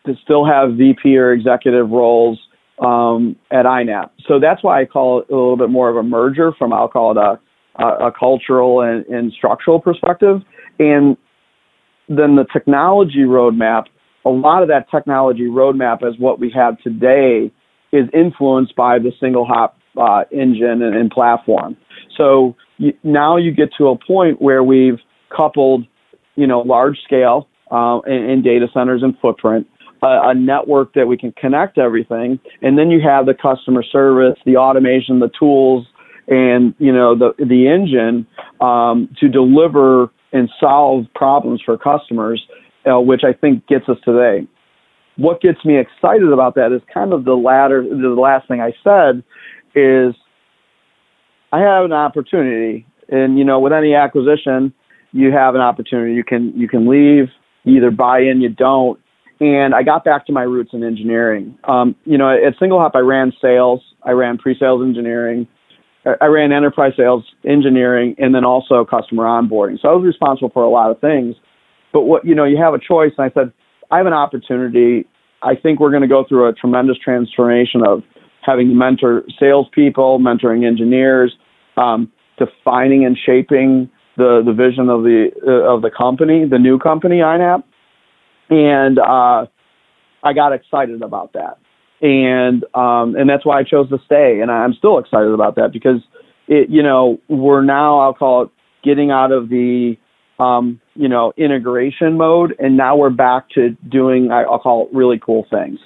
to 0.06 0.16
still 0.24 0.46
have 0.46 0.76
VP 0.76 1.18
or 1.18 1.32
executive 1.32 1.90
roles 1.90 2.40
um, 2.80 3.36
at 3.52 3.66
INAP. 3.66 4.10
So 4.28 4.40
that's 4.40 4.64
why 4.64 4.82
I 4.82 4.86
call 4.86 5.20
it 5.22 5.30
a 5.30 5.36
little 5.36 5.58
bit 5.58 5.70
more 5.70 5.90
of 5.90 5.96
a 5.96 6.04
merger 6.04 6.52
from 6.58 6.74
I'll 6.74 6.88
call 6.88 7.12
it 7.12 7.18
a 7.18 7.40
a, 7.76 8.08
a 8.08 8.12
cultural 8.12 8.82
and, 8.82 9.06
and 9.08 9.34
structural 9.34 9.80
perspective. 9.80 10.42
And 10.80 11.18
then 12.08 12.36
the 12.36 12.46
technology 12.52 13.24
roadmap, 13.26 13.86
a 14.26 14.30
lot 14.30 14.62
of 14.62 14.70
that 14.70 14.90
technology 14.92 15.48
roadmap 15.48 16.04
as 16.04 16.20
what 16.20 16.40
we 16.40 16.52
have 16.56 16.80
today 16.82 17.52
is 17.92 18.08
influenced 18.14 18.76
by 18.76 19.00
the 19.00 19.12
SingleHop 19.22 19.72
uh, 19.98 20.24
engine 20.32 20.82
and, 20.82 20.96
and, 20.96 21.12
platform. 21.12 21.78
So 22.18 22.56
now 23.04 23.38
you 23.38 23.52
get 23.52 23.70
to 23.78 23.90
a 23.90 23.98
point 23.98 24.42
where 24.42 24.64
we've 24.64 25.00
coupled, 25.36 25.86
you 26.36 26.48
know, 26.48 26.62
large 26.62 26.98
scale 27.04 27.48
uh, 27.72 28.00
in, 28.08 28.30
in, 28.30 28.42
data 28.42 28.68
centers 28.74 29.04
and 29.04 29.18
footprint, 29.20 29.68
a, 30.02 30.30
a 30.30 30.34
network 30.34 30.94
that 30.94 31.08
we 31.08 31.18
can 31.18 31.32
connect 31.34 31.78
everything, 31.78 32.40
and 32.62 32.78
then 32.78 32.90
you 32.92 33.00
have 33.02 33.26
the 33.26 33.34
customer 33.34 33.84
service, 33.84 34.38
the 34.46 34.58
automation, 34.58 35.20
the 35.20 35.30
tools, 35.38 35.86
and 36.28 36.74
you 36.80 36.92
know 36.92 37.18
the 37.18 37.34
the 37.38 37.68
engine 37.68 38.26
um, 38.62 39.10
to 39.20 39.28
deliver 39.28 40.10
and 40.32 40.50
solve 40.60 41.06
problems 41.16 41.62
for 41.64 41.78
customers, 41.78 42.44
uh, 42.92 43.00
which 43.00 43.22
I 43.24 43.34
think 43.34 43.68
gets 43.68 43.88
us 43.88 43.98
today. 44.04 44.48
What 45.16 45.42
gets 45.42 45.64
me 45.64 45.78
excited 45.78 46.32
about 46.32 46.56
that 46.56 46.72
is 46.72 46.82
kind 46.92 47.14
of 47.14 47.24
the 47.24 47.36
latter, 47.36 47.84
the 47.84 48.20
last 48.20 48.48
thing 48.48 48.62
I 48.62 48.74
said 48.84 49.24
is 49.76 50.16
I 51.52 51.60
have 51.60 51.86
an 51.86 51.94
opportunity, 51.94 52.86
and 53.10 53.38
you 53.38 53.46
know, 53.46 53.60
with 53.60 53.74
any 53.74 53.94
acquisition, 53.96 54.74
you 55.12 55.32
have 55.32 55.56
an 55.56 55.62
opportunity. 55.62 56.14
You 56.14 56.24
can 56.24 56.54
you 56.56 56.68
can 56.68 56.90
leave, 56.90 57.30
either 57.66 57.92
buy 57.92 58.20
in, 58.20 58.42
you 58.42 58.50
don't. 58.50 59.00
And 59.40 59.76
I 59.76 59.84
got 59.84 60.04
back 60.06 60.26
to 60.28 60.32
my 60.32 60.44
roots 60.44 60.72
in 60.74 60.84
engineering. 60.84 61.58
Um, 61.66 61.96
you 62.06 62.18
know, 62.18 62.30
at 62.30 62.58
SingleHop, 62.60 62.92
I 62.96 63.00
ran 63.00 63.34
sales, 63.42 63.82
I 64.04 64.12
ran 64.12 64.38
pre-sales 64.38 64.82
engineering, 64.84 65.48
I 66.06 66.26
ran 66.26 66.52
enterprise 66.52 66.94
sales 66.98 67.24
engineering 67.46 68.16
and 68.18 68.36
then 68.36 68.44
also 68.44 68.84
customer 68.86 69.24
onboarding. 69.24 69.80
So 69.82 69.90
I 69.90 69.94
was 69.94 70.06
responsible 70.06 70.50
for 70.50 70.64
a 70.64 70.70
lot 70.70 70.92
of 70.92 71.00
things. 71.00 71.36
But 71.94 72.02
what 72.02 72.26
you 72.26 72.36
know, 72.36 72.46
you 72.46 72.58
have 72.58 72.74
a 72.74 72.80
choice. 72.80 73.12
And 73.18 73.30
I 73.30 73.34
said, 73.34 73.54
I 73.92 73.98
have 73.98 74.08
an 74.08 74.14
opportunity. 74.14 75.08
I 75.42 75.56
think 75.56 75.80
we're 75.80 75.92
going 75.92 76.02
to 76.02 76.08
go 76.08 76.26
through 76.28 76.48
a 76.48 76.54
tremendous 76.54 76.98
transformation 76.98 77.86
of 77.86 78.02
having 78.46 78.70
to 78.70 78.76
mentor 78.76 79.24
salespeople, 79.40 80.20
mentoring 80.20 80.66
engineers, 80.66 81.34
um, 81.78 82.12
defining 82.38 83.06
and 83.06 83.18
shaping 83.18 83.90
the 84.18 84.42
the 84.46 84.54
vision 84.54 84.90
of 84.90 85.04
the 85.04 85.32
uh, 85.46 85.74
of 85.74 85.82
the 85.82 85.90
company, 85.90 86.46
the 86.48 86.60
new 86.60 86.78
company 86.78 87.18
INAP, 87.18 87.64
and 88.50 89.00
uh, 89.00 89.46
I 90.24 90.34
got 90.34 90.54
excited 90.54 91.02
about 91.02 91.34
that 91.34 91.58
and 92.04 92.66
um, 92.76 93.16
and 93.16 93.30
that's 93.30 93.46
why 93.46 93.60
I 93.60 93.64
chose 93.64 93.90
to 93.90 93.98
stay. 94.06 94.42
And 94.42 94.52
I'm 94.52 94.74
still 94.74 95.00
excited 95.00 95.32
about 95.32 95.56
that 95.56 95.72
because 95.72 96.02
it, 96.48 96.70
you 96.70 96.84
know, 96.84 97.20
we're 97.30 97.64
now 97.64 98.00
I'll 98.00 98.14
call 98.14 98.44
it 98.44 98.50
getting 98.84 99.10
out 99.10 99.32
of 99.32 99.48
the 99.50 99.96
um, 100.38 100.82
you 100.96 101.08
know 101.08 101.34
integration 101.38 102.18
mode, 102.18 102.56
and 102.60 102.76
now 102.76 102.98
we're 102.98 103.10
back 103.10 103.50
to 103.52 103.70
doing 103.90 104.32
I'll 104.32 104.60
call 104.60 104.88
it 104.88 104.96
really 104.96 105.18
cool 105.18 105.48
things. 105.50 105.80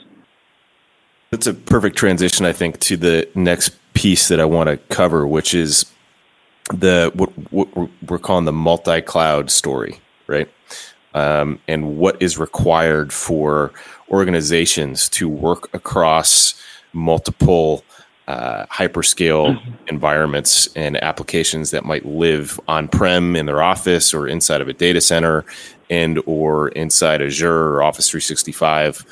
That's 1.32 1.48
a 1.48 1.54
perfect 1.54 1.98
transition, 1.98 2.46
I 2.46 2.54
think, 2.54 2.80
to 2.82 2.98
the 2.98 3.28
next 3.36 3.70
piece 3.94 4.28
that 4.30 4.40
I 4.40 4.46
want 4.46 4.70
to 4.70 4.78
cover, 4.94 5.28
which 5.28 5.54
is 5.54 5.86
the 6.70 7.12
what, 7.16 7.30
what 7.52 7.90
we're 8.08 8.20
calling 8.20 8.46
the 8.46 8.54
multi-cloud 8.54 9.52
story, 9.52 10.00
right? 10.28 10.50
Um, 11.14 11.60
and 11.68 11.98
what 11.98 12.22
is 12.22 12.38
required 12.38 13.12
for 13.12 13.74
organizations 14.10 15.10
to 15.10 15.28
work 15.28 15.74
across 15.74 16.62
multiple 16.94 17.84
uh, 18.28 18.66
hyperscale 18.68 19.58
mm-hmm. 19.58 19.72
environments 19.88 20.68
and 20.76 21.02
applications 21.02 21.72
that 21.72 21.86
might 21.86 22.06
live 22.06 22.60
on-prem 22.68 23.36
in 23.36 23.46
their 23.46 23.62
office 23.62 24.14
or 24.14 24.28
inside 24.28 24.62
of 24.62 24.68
a 24.68 24.74
data 24.74 25.00
center 25.00 25.46
and 25.90 26.22
or 26.26 26.68
inside 26.70 27.22
Azure 27.22 27.76
or 27.76 27.84
Office 27.84 28.10
365. 28.10 29.06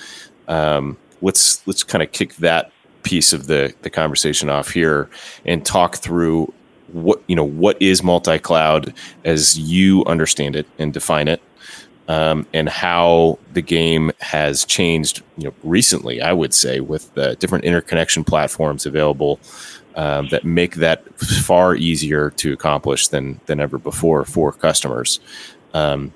Um, 0.47 0.97
let's 1.21 1.65
let's 1.67 1.83
kind 1.83 2.01
of 2.03 2.11
kick 2.11 2.35
that 2.35 2.71
piece 3.03 3.33
of 3.33 3.47
the 3.47 3.73
the 3.81 3.89
conversation 3.89 4.49
off 4.49 4.71
here 4.71 5.09
and 5.45 5.65
talk 5.65 5.97
through 5.97 6.51
what 6.87 7.21
you 7.27 7.35
know 7.35 7.43
what 7.43 7.79
is 7.81 8.03
multi-cloud 8.03 8.93
as 9.23 9.57
you 9.59 10.03
understand 10.05 10.55
it 10.55 10.67
and 10.79 10.93
define 10.93 11.27
it 11.27 11.41
um, 12.07 12.45
and 12.53 12.69
how 12.69 13.39
the 13.53 13.61
game 13.61 14.11
has 14.19 14.65
changed 14.65 15.23
you 15.37 15.45
know, 15.45 15.53
recently, 15.63 16.21
I 16.21 16.33
would 16.33 16.53
say, 16.53 16.79
with 16.79 17.13
the 17.15 17.35
different 17.35 17.65
interconnection 17.65 18.23
platforms 18.23 18.85
available 18.85 19.39
um, 19.95 20.27
that 20.27 20.43
make 20.43 20.75
that 20.75 21.07
far 21.19 21.75
easier 21.75 22.29
to 22.31 22.53
accomplish 22.53 23.07
than 23.07 23.39
than 23.45 23.59
ever 23.59 23.77
before 23.77 24.25
for 24.25 24.51
customers. 24.51 25.19
Um, 25.73 26.13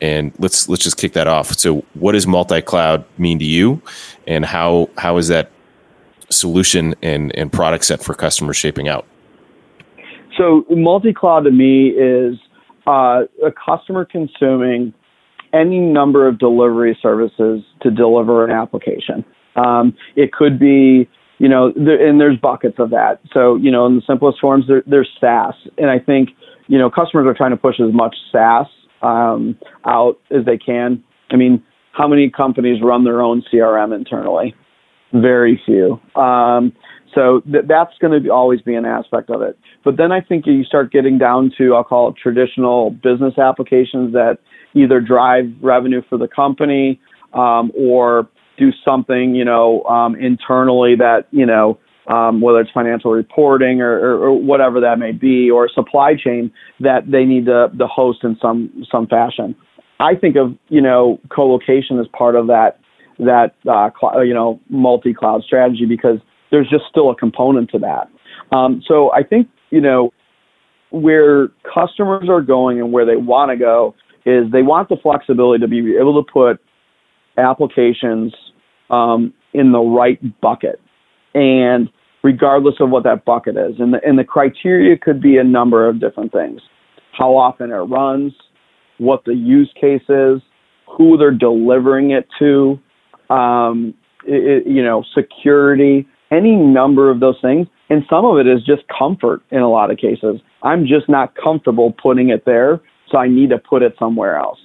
and 0.00 0.32
let's 0.38 0.68
let's 0.68 0.82
just 0.82 0.96
kick 0.96 1.12
that 1.12 1.26
off. 1.26 1.48
So, 1.58 1.84
what 1.94 2.12
does 2.12 2.26
multi-cloud 2.26 3.04
mean 3.18 3.38
to 3.38 3.44
you, 3.44 3.82
and 4.26 4.44
how 4.44 4.90
how 4.96 5.16
is 5.16 5.28
that 5.28 5.50
solution 6.30 6.94
and 7.02 7.34
and 7.36 7.52
product 7.52 7.84
set 7.84 8.02
for 8.02 8.14
customers 8.14 8.56
shaping 8.56 8.88
out? 8.88 9.06
So, 10.36 10.64
multi-cloud 10.70 11.40
to 11.40 11.50
me 11.50 11.88
is 11.88 12.38
uh, 12.86 13.24
a 13.44 13.52
customer 13.52 14.04
consuming 14.04 14.94
any 15.52 15.80
number 15.80 16.26
of 16.28 16.38
delivery 16.38 16.96
services 17.02 17.62
to 17.82 17.90
deliver 17.90 18.44
an 18.44 18.50
application. 18.50 19.24
Um, 19.56 19.96
it 20.14 20.32
could 20.32 20.58
be, 20.58 21.08
you 21.38 21.48
know, 21.48 21.72
and 21.76 22.20
there's 22.20 22.38
buckets 22.38 22.76
of 22.78 22.90
that. 22.90 23.20
So, 23.32 23.56
you 23.56 23.70
know, 23.70 23.86
in 23.86 23.96
the 23.96 24.02
simplest 24.06 24.40
forms, 24.40 24.66
there, 24.68 24.84
there's 24.86 25.08
SaaS. 25.20 25.54
And 25.76 25.90
I 25.90 25.98
think, 25.98 26.30
you 26.68 26.78
know, 26.78 26.88
customers 26.88 27.26
are 27.26 27.34
trying 27.34 27.50
to 27.50 27.56
push 27.56 27.80
as 27.80 27.92
much 27.92 28.14
SaaS 28.30 28.66
um, 29.02 29.58
out 29.86 30.18
as 30.30 30.44
they 30.44 30.58
can. 30.58 31.02
I 31.30 31.36
mean, 31.36 31.62
how 31.92 32.08
many 32.08 32.30
companies 32.30 32.82
run 32.82 33.04
their 33.04 33.20
own 33.20 33.42
CRM 33.52 33.94
internally? 33.94 34.54
Very 35.12 35.60
few. 35.64 36.00
Um, 36.20 36.72
so 37.14 37.40
th- 37.40 37.64
that's 37.66 37.92
going 38.00 38.22
to 38.22 38.30
always 38.30 38.60
be 38.60 38.74
an 38.74 38.84
aspect 38.84 39.30
of 39.30 39.42
it. 39.42 39.58
But 39.84 39.96
then 39.96 40.12
I 40.12 40.20
think 40.20 40.46
you 40.46 40.64
start 40.64 40.92
getting 40.92 41.18
down 41.18 41.52
to, 41.58 41.74
I'll 41.74 41.84
call 41.84 42.08
it 42.10 42.16
traditional 42.16 42.90
business 42.90 43.38
applications 43.38 44.12
that 44.12 44.38
either 44.74 45.00
drive 45.00 45.46
revenue 45.60 46.02
for 46.08 46.16
the 46.18 46.28
company 46.28 47.00
um, 47.32 47.72
or 47.76 48.28
do 48.58 48.70
something, 48.84 49.34
you 49.34 49.44
know, 49.44 49.82
um, 49.84 50.14
internally 50.16 50.94
that, 50.96 51.26
you 51.32 51.46
know, 51.46 51.78
um, 52.08 52.40
whether 52.40 52.60
it's 52.60 52.70
financial 52.72 53.12
reporting 53.12 53.80
or, 53.80 53.92
or, 53.98 54.28
or, 54.28 54.40
whatever 54.40 54.80
that 54.80 54.98
may 54.98 55.12
be, 55.12 55.50
or 55.50 55.68
supply 55.68 56.14
chain 56.14 56.50
that 56.80 57.10
they 57.10 57.24
need 57.24 57.46
to, 57.46 57.68
to 57.78 57.86
host 57.86 58.20
in 58.24 58.36
some 58.40 58.84
some 58.90 59.06
fashion. 59.06 59.54
I 60.00 60.14
think 60.14 60.36
of 60.36 60.56
you 60.68 60.80
know 60.80 61.20
co-location 61.34 61.98
as 62.00 62.06
part 62.08 62.36
of 62.36 62.46
that 62.46 62.78
that 63.18 63.54
uh, 63.70 63.90
cl- 64.00 64.24
you 64.24 64.34
know 64.34 64.60
multi-cloud 64.70 65.42
strategy 65.44 65.86
because 65.86 66.18
there's 66.50 66.68
just 66.68 66.84
still 66.90 67.10
a 67.10 67.14
component 67.14 67.70
to 67.70 67.78
that. 67.80 68.08
Um, 68.54 68.82
so 68.86 69.12
I 69.12 69.22
think 69.22 69.48
you 69.70 69.80
know 69.80 70.12
where 70.90 71.48
customers 71.72 72.28
are 72.28 72.40
going 72.40 72.80
and 72.80 72.92
where 72.92 73.06
they 73.06 73.16
want 73.16 73.50
to 73.50 73.56
go 73.56 73.94
is 74.26 74.50
they 74.52 74.62
want 74.62 74.88
the 74.88 74.96
flexibility 74.96 75.60
to 75.60 75.68
be 75.68 75.96
able 75.96 76.22
to 76.22 76.32
put 76.32 76.60
applications 77.38 78.34
um, 78.90 79.32
in 79.52 79.72
the 79.72 79.78
right 79.78 80.18
bucket, 80.40 80.80
and 81.34 81.88
regardless 82.22 82.74
of 82.80 82.90
what 82.90 83.04
that 83.04 83.24
bucket 83.24 83.56
is, 83.56 83.78
and 83.78 83.94
the, 83.94 84.00
and 84.06 84.18
the 84.18 84.24
criteria 84.24 84.96
could 84.96 85.20
be 85.20 85.38
a 85.38 85.44
number 85.44 85.88
of 85.88 86.00
different 86.00 86.32
things: 86.32 86.60
how 87.12 87.36
often 87.36 87.70
it 87.70 87.76
runs, 87.76 88.32
what 88.98 89.24
the 89.24 89.34
use 89.34 89.72
case 89.80 90.02
is, 90.08 90.40
who 90.86 91.16
they're 91.16 91.30
delivering 91.30 92.10
it 92.10 92.26
to, 92.38 92.78
um, 93.32 93.94
it, 94.24 94.66
you 94.66 94.82
know, 94.82 95.04
security, 95.14 96.06
any 96.30 96.56
number 96.56 97.10
of 97.10 97.20
those 97.20 97.36
things. 97.40 97.66
And 97.88 98.04
some 98.08 98.24
of 98.24 98.38
it 98.38 98.46
is 98.46 98.62
just 98.64 98.82
comfort 98.96 99.42
in 99.50 99.60
a 99.60 99.68
lot 99.68 99.90
of 99.90 99.98
cases. 99.98 100.40
I'm 100.62 100.86
just 100.86 101.08
not 101.08 101.34
comfortable 101.34 101.92
putting 102.00 102.28
it 102.28 102.44
there 102.44 102.80
so 103.10 103.18
I 103.18 103.28
need 103.28 103.50
to 103.50 103.58
put 103.58 103.82
it 103.82 103.94
somewhere 103.98 104.36
else. 104.36 104.58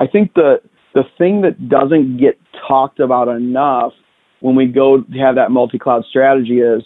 I 0.00 0.06
think 0.06 0.34
the 0.34 0.60
the 0.94 1.02
thing 1.16 1.42
that 1.42 1.68
doesn't 1.68 2.18
get 2.18 2.38
talked 2.66 3.00
about 3.00 3.28
enough 3.28 3.92
when 4.40 4.54
we 4.54 4.66
go 4.66 5.00
to 5.00 5.18
have 5.18 5.34
that 5.36 5.50
multi-cloud 5.50 6.04
strategy 6.08 6.60
is 6.60 6.82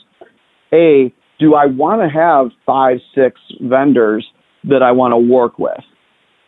a 0.72 1.12
do 1.38 1.54
I 1.54 1.66
want 1.66 2.02
to 2.02 2.08
have 2.08 2.50
five 2.64 2.98
six 3.14 3.40
vendors 3.60 4.26
that 4.64 4.82
I 4.82 4.92
want 4.92 5.12
to 5.12 5.18
work 5.18 5.58
with, 5.58 5.82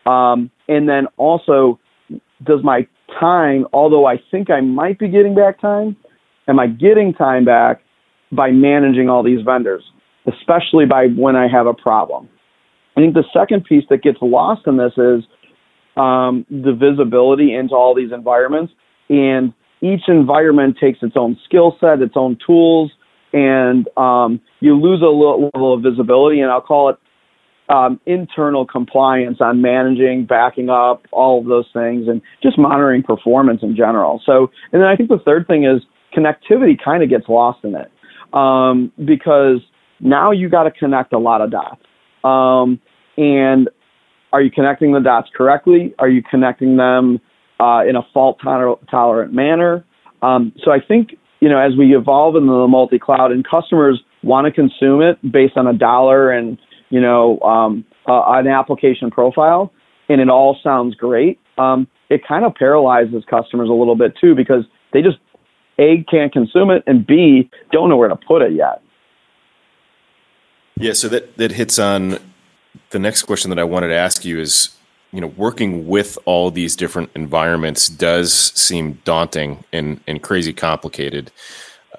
um, 0.07 0.51
and 0.69 0.89
then 0.89 1.07
also 1.17 1.79
does 2.45 2.61
my 2.63 2.87
time, 3.21 3.67
although 3.73 4.07
I 4.07 4.21
think 4.31 4.51
I 4.51 4.61
might 4.61 4.99
be 4.99 5.09
getting 5.09 5.35
back 5.35 5.61
time, 5.61 5.97
am 6.49 6.59
I 6.59 6.67
getting 6.67 7.13
time 7.13 7.45
back 7.45 7.81
by 8.33 8.51
managing 8.51 9.09
all 9.09 9.23
these 9.23 9.45
vendors, 9.45 9.83
especially 10.27 10.87
by 10.87 11.07
when 11.09 11.37
I 11.37 11.49
have 11.49 11.67
a 11.67 11.75
problem? 11.75 12.29
I 12.97 13.01
think 13.01 13.15
the 13.15 13.25
second 13.33 13.65
piece 13.65 13.85
that 13.91 14.03
gets 14.03 14.19
lost 14.23 14.63
in 14.67 14.77
this 14.77 14.93
is 14.97 15.25
um, 15.97 16.47
the 16.51 16.73
visibility 16.73 17.55
into 17.55 17.75
all 17.75 17.95
these 17.95 18.13
environments, 18.13 18.73
and 19.09 19.53
each 19.81 20.03
environment 20.09 20.77
takes 20.81 20.99
its 21.03 21.15
own 21.17 21.39
skill 21.45 21.77
set, 21.81 22.01
its 22.01 22.15
own 22.17 22.39
tools, 22.47 22.93
and 23.33 23.89
um, 23.97 24.41
you 24.61 24.75
lose 24.75 25.03
a 25.03 25.07
little 25.07 25.51
level 25.55 25.75
of 25.75 25.83
visibility. 25.83 26.41
And 26.41 26.51
I'll 26.51 26.61
call 26.61 26.91
it 26.91 26.97
um, 27.69 28.01
internal 28.07 28.67
compliance 28.67 29.39
on 29.41 29.61
managing, 29.61 30.27
backing 30.27 30.71
up, 30.71 31.07
all 31.13 31.41
of 31.41 31.47
those 31.47 31.67
things, 31.73 32.09
and 32.09 32.23
just 32.43 32.59
monitoring 32.59 33.03
performance 33.03 33.61
in 33.63 33.75
general. 33.77 34.23
So, 34.25 34.51
and 34.73 34.83
then 34.83 34.89
I 34.89 34.97
think 34.97 35.09
the 35.09 35.21
third 35.25 35.47
thing 35.47 35.65
is 35.65 35.83
connectivity 36.17 36.77
kind 36.83 37.03
of 37.03 37.09
gets 37.09 37.29
lost 37.29 37.65
in 37.65 37.75
it 37.75 37.91
um, 38.35 38.93
because 39.05 39.61
now 40.01 40.31
you 40.31 40.49
got 40.49 40.65
to 40.65 40.71
connect 40.71 41.13
a 41.13 41.19
lot 41.19 41.41
of 41.41 41.51
dots. 41.51 41.83
Um, 42.23 42.81
and 43.17 43.69
are 44.33 44.43
you 44.43 44.51
connecting 44.51 44.93
the 44.93 45.01
dots 45.01 45.29
correctly? 45.35 45.95
Are 45.99 46.09
you 46.09 46.23
connecting 46.23 46.77
them 46.77 47.21
uh, 47.65 47.89
in 47.89 47.97
a 47.97 48.03
fault 48.13 48.39
toler- 48.43 48.79
tolerant 48.91 49.33
manner? 49.33 49.85
Um, 50.23 50.53
so 50.63 50.71
I 50.71 50.81
think 50.81 51.17
you 51.41 51.49
know 51.49 51.59
as 51.59 51.73
we 51.77 51.97
evolve 51.97 52.37
into 52.37 52.53
the 52.53 52.69
multi-cloud 52.69 53.33
and 53.33 53.47
customers 53.47 54.03
want 54.23 54.47
to 54.47 54.53
consume 54.53 55.01
it 55.03 55.17
based 55.31 55.57
on 55.57 55.67
a 55.67 55.73
dollar 55.73 56.31
and 56.31 56.59
you 56.91 57.01
know 57.01 57.41
um, 57.41 57.85
uh, 58.07 58.23
an 58.33 58.47
application 58.47 59.11
profile, 59.11 59.73
and 60.09 60.21
it 60.21 60.29
all 60.29 60.59
sounds 60.63 60.95
great. 60.95 61.39
Um, 61.59 61.87
it 62.11 62.21
kind 62.27 62.45
of 62.45 62.55
paralyzes 62.55 63.25
customers 63.29 63.69
a 63.69 63.73
little 63.73 63.97
bit 63.97 64.15
too 64.21 64.35
because 64.35 64.65
they 64.93 65.03
just 65.03 65.19
a 65.79 66.05
can't 66.11 66.33
consume 66.33 66.71
it 66.71 66.83
and 66.87 67.07
b 67.07 67.51
don't 67.73 67.89
know 67.89 67.97
where 67.97 68.09
to 68.09 68.17
put 68.17 68.43
it 68.43 68.53
yet. 68.53 68.81
Yeah, 70.77 70.93
so 70.93 71.09
that 71.09 71.37
that 71.37 71.53
hits 71.53 71.79
on 71.79 72.19
the 72.91 72.99
next 72.99 73.23
question 73.23 73.51
that 73.51 73.59
I 73.59 73.65
wanted 73.65 73.89
to 73.89 73.97
ask 73.97 74.25
you 74.25 74.39
is, 74.41 74.77
you 75.15 75.21
know, 75.21 75.29
working 75.37 75.87
with 75.87 76.19
all 76.25 76.51
these 76.51 76.75
different 76.75 77.09
environments 77.15 77.89
does 77.89 78.33
seem 78.33 79.01
daunting 79.05 79.63
and 79.73 80.01
and 80.09 80.21
crazy 80.23 80.53
complicated, 80.53 81.31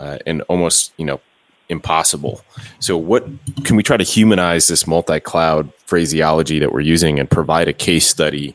uh, 0.01 0.17
and 0.25 0.41
almost 0.43 0.93
you 0.97 1.05
know 1.05 1.21
impossible. 1.69 2.41
So, 2.79 2.97
what 2.97 3.25
can 3.63 3.77
we 3.77 3.83
try 3.83 3.95
to 3.95 4.03
humanize 4.03 4.67
this 4.67 4.85
multi-cloud 4.85 5.71
phraseology 5.85 6.59
that 6.59 6.73
we're 6.73 6.81
using 6.81 7.17
and 7.17 7.29
provide 7.29 7.69
a 7.69 7.73
case 7.73 8.05
study 8.05 8.53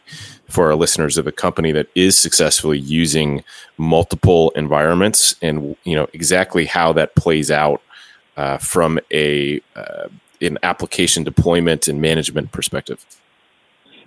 for 0.50 0.66
our 0.66 0.74
listeners 0.74 1.16
of 1.16 1.26
a 1.26 1.32
company 1.32 1.72
that 1.72 1.86
is 1.94 2.18
successfully 2.18 2.78
using 2.78 3.42
multiple 3.78 4.50
environments 4.56 5.36
and 5.40 5.74
you 5.84 5.96
know 5.96 6.06
exactly 6.12 6.66
how 6.66 6.92
that 6.92 7.14
plays 7.14 7.50
out 7.50 7.80
uh, 8.36 8.58
from 8.58 9.00
a 9.10 9.58
uh, 9.74 10.08
an 10.42 10.58
application 10.62 11.24
deployment 11.24 11.88
and 11.88 12.02
management 12.02 12.52
perspective? 12.52 13.06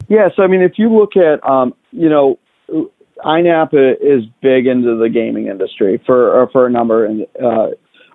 Yeah, 0.10 0.30
so 0.36 0.44
I 0.44 0.48
mean, 0.48 0.62
if 0.62 0.74
you 0.78 0.94
look 0.94 1.12
at, 1.16 1.46
um, 1.48 1.74
you 1.92 2.10
know, 2.10 2.40
INAP 3.26 3.74
is 3.74 4.24
big 4.42 4.68
into 4.68 4.98
the 4.98 5.10
gaming 5.10 5.48
industry 5.48 6.02
for 6.06 6.48
for 6.52 6.68
a 6.68 6.70
number 6.72 7.06
and 7.06 7.26
uh, 7.42 7.68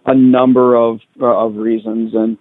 a 0.06 0.14
number 0.14 0.76
of 0.76 1.00
of 1.20 1.56
reasons, 1.56 2.12
and 2.14 2.36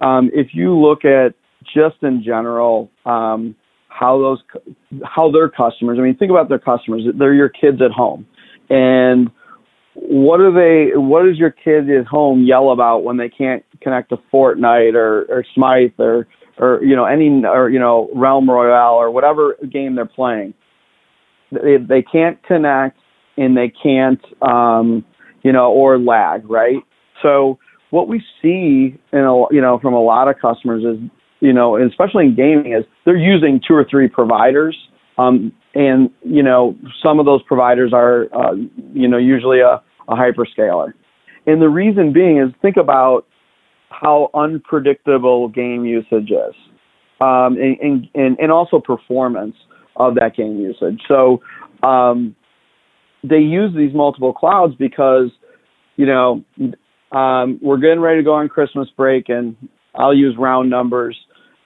um, 0.00 0.30
if 0.32 0.48
you 0.52 0.76
look 0.76 1.04
at 1.04 1.34
just 1.64 2.02
in 2.02 2.22
general 2.24 2.90
um, 3.06 3.54
how 3.88 4.18
those 4.18 4.42
how 5.04 5.30
their 5.30 5.48
customers, 5.48 5.98
I 6.00 6.02
mean, 6.02 6.16
think 6.16 6.30
about 6.30 6.48
their 6.48 6.58
customers. 6.58 7.02
They're 7.16 7.34
your 7.34 7.48
kids 7.48 7.80
at 7.84 7.92
home, 7.92 8.26
and 8.68 9.30
what 9.94 10.40
are 10.40 10.52
they 10.52 10.96
what 10.96 11.24
does 11.24 11.38
your 11.38 11.50
kid 11.50 11.90
at 11.90 12.06
home 12.06 12.44
yell 12.44 12.70
about 12.70 13.04
when 13.04 13.16
they 13.16 13.28
can't 13.28 13.64
connect 13.80 14.08
to 14.10 14.16
Fortnite 14.32 14.94
or, 14.94 15.22
or 15.28 15.44
Smite 15.54 15.94
or 15.98 16.26
or 16.62 16.82
you 16.82 16.94
know 16.94 17.04
any 17.04 17.44
or 17.44 17.68
you 17.68 17.78
know 17.78 18.08
Realm 18.14 18.48
Royale 18.48 18.94
or 18.94 19.10
whatever 19.10 19.56
game 19.70 19.94
they're 19.94 20.06
playing 20.06 20.54
they 21.50 21.76
they 21.76 22.02
can't 22.02 22.42
connect 22.44 22.98
and 23.36 23.56
they 23.56 23.72
can't 23.82 24.20
um 24.42 25.04
you 25.42 25.52
know 25.52 25.72
or 25.72 25.98
lag 25.98 26.48
right? 26.48 26.82
So 27.22 27.58
what 27.90 28.08
we 28.08 28.22
see 28.40 28.98
in 29.12 29.18
a 29.18 29.52
you 29.52 29.60
know 29.60 29.78
from 29.80 29.94
a 29.94 30.02
lot 30.02 30.28
of 30.28 30.36
customers 30.40 30.84
is 30.84 30.98
you 31.40 31.52
know 31.52 31.76
especially 31.76 32.26
in 32.26 32.36
gaming 32.36 32.72
is 32.72 32.84
they're 33.04 33.16
using 33.16 33.60
two 33.66 33.74
or 33.74 33.84
three 33.88 34.08
providers 34.08 34.76
um, 35.18 35.52
and 35.74 36.10
you 36.24 36.42
know 36.42 36.76
some 37.02 37.18
of 37.18 37.26
those 37.26 37.42
providers 37.42 37.92
are 37.92 38.28
uh, 38.34 38.54
you 38.92 39.08
know 39.08 39.18
usually 39.18 39.60
a, 39.60 39.82
a 40.08 40.14
hyperscaler. 40.14 40.92
And 41.46 41.60
the 41.60 41.68
reason 41.68 42.12
being 42.12 42.38
is 42.38 42.52
think 42.62 42.76
about 42.76 43.26
how 43.92 44.30
unpredictable 44.34 45.48
game 45.48 45.84
usage 45.84 46.30
is 46.30 46.54
um, 47.20 47.56
and, 47.56 48.08
and, 48.14 48.38
and 48.38 48.50
also 48.50 48.80
performance 48.80 49.54
of 49.96 50.14
that 50.16 50.36
game 50.36 50.58
usage. 50.58 51.00
So 51.06 51.40
um, 51.86 52.34
they 53.22 53.38
use 53.38 53.72
these 53.76 53.94
multiple 53.94 54.32
clouds 54.32 54.74
because 54.78 55.30
you 55.96 56.06
know 56.06 56.44
um, 57.16 57.60
we're 57.62 57.78
getting 57.78 58.00
ready 58.00 58.20
to 58.20 58.24
go 58.24 58.32
on 58.32 58.48
christmas 58.48 58.88
break 58.96 59.28
and 59.28 59.56
i'll 59.94 60.14
use 60.14 60.34
round 60.38 60.70
numbers. 60.70 61.16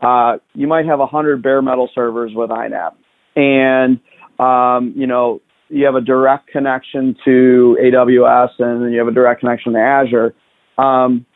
Uh, 0.00 0.36
you 0.52 0.66
might 0.66 0.84
have 0.84 0.98
100 0.98 1.42
bare 1.42 1.62
metal 1.62 1.88
servers 1.94 2.32
with 2.34 2.50
inap 2.50 2.92
and 3.36 3.98
um, 4.38 4.92
you 4.96 5.06
know 5.06 5.40
you 5.68 5.84
have 5.84 5.94
a 5.94 6.00
direct 6.00 6.48
connection 6.48 7.16
to 7.24 7.76
AWS 7.80 8.50
and 8.58 8.92
you 8.92 8.98
have 8.98 9.08
a 9.08 9.12
direct 9.12 9.40
connection 9.40 9.72
to 9.72 9.80
Azure. 9.80 10.34
Um, 10.78 11.26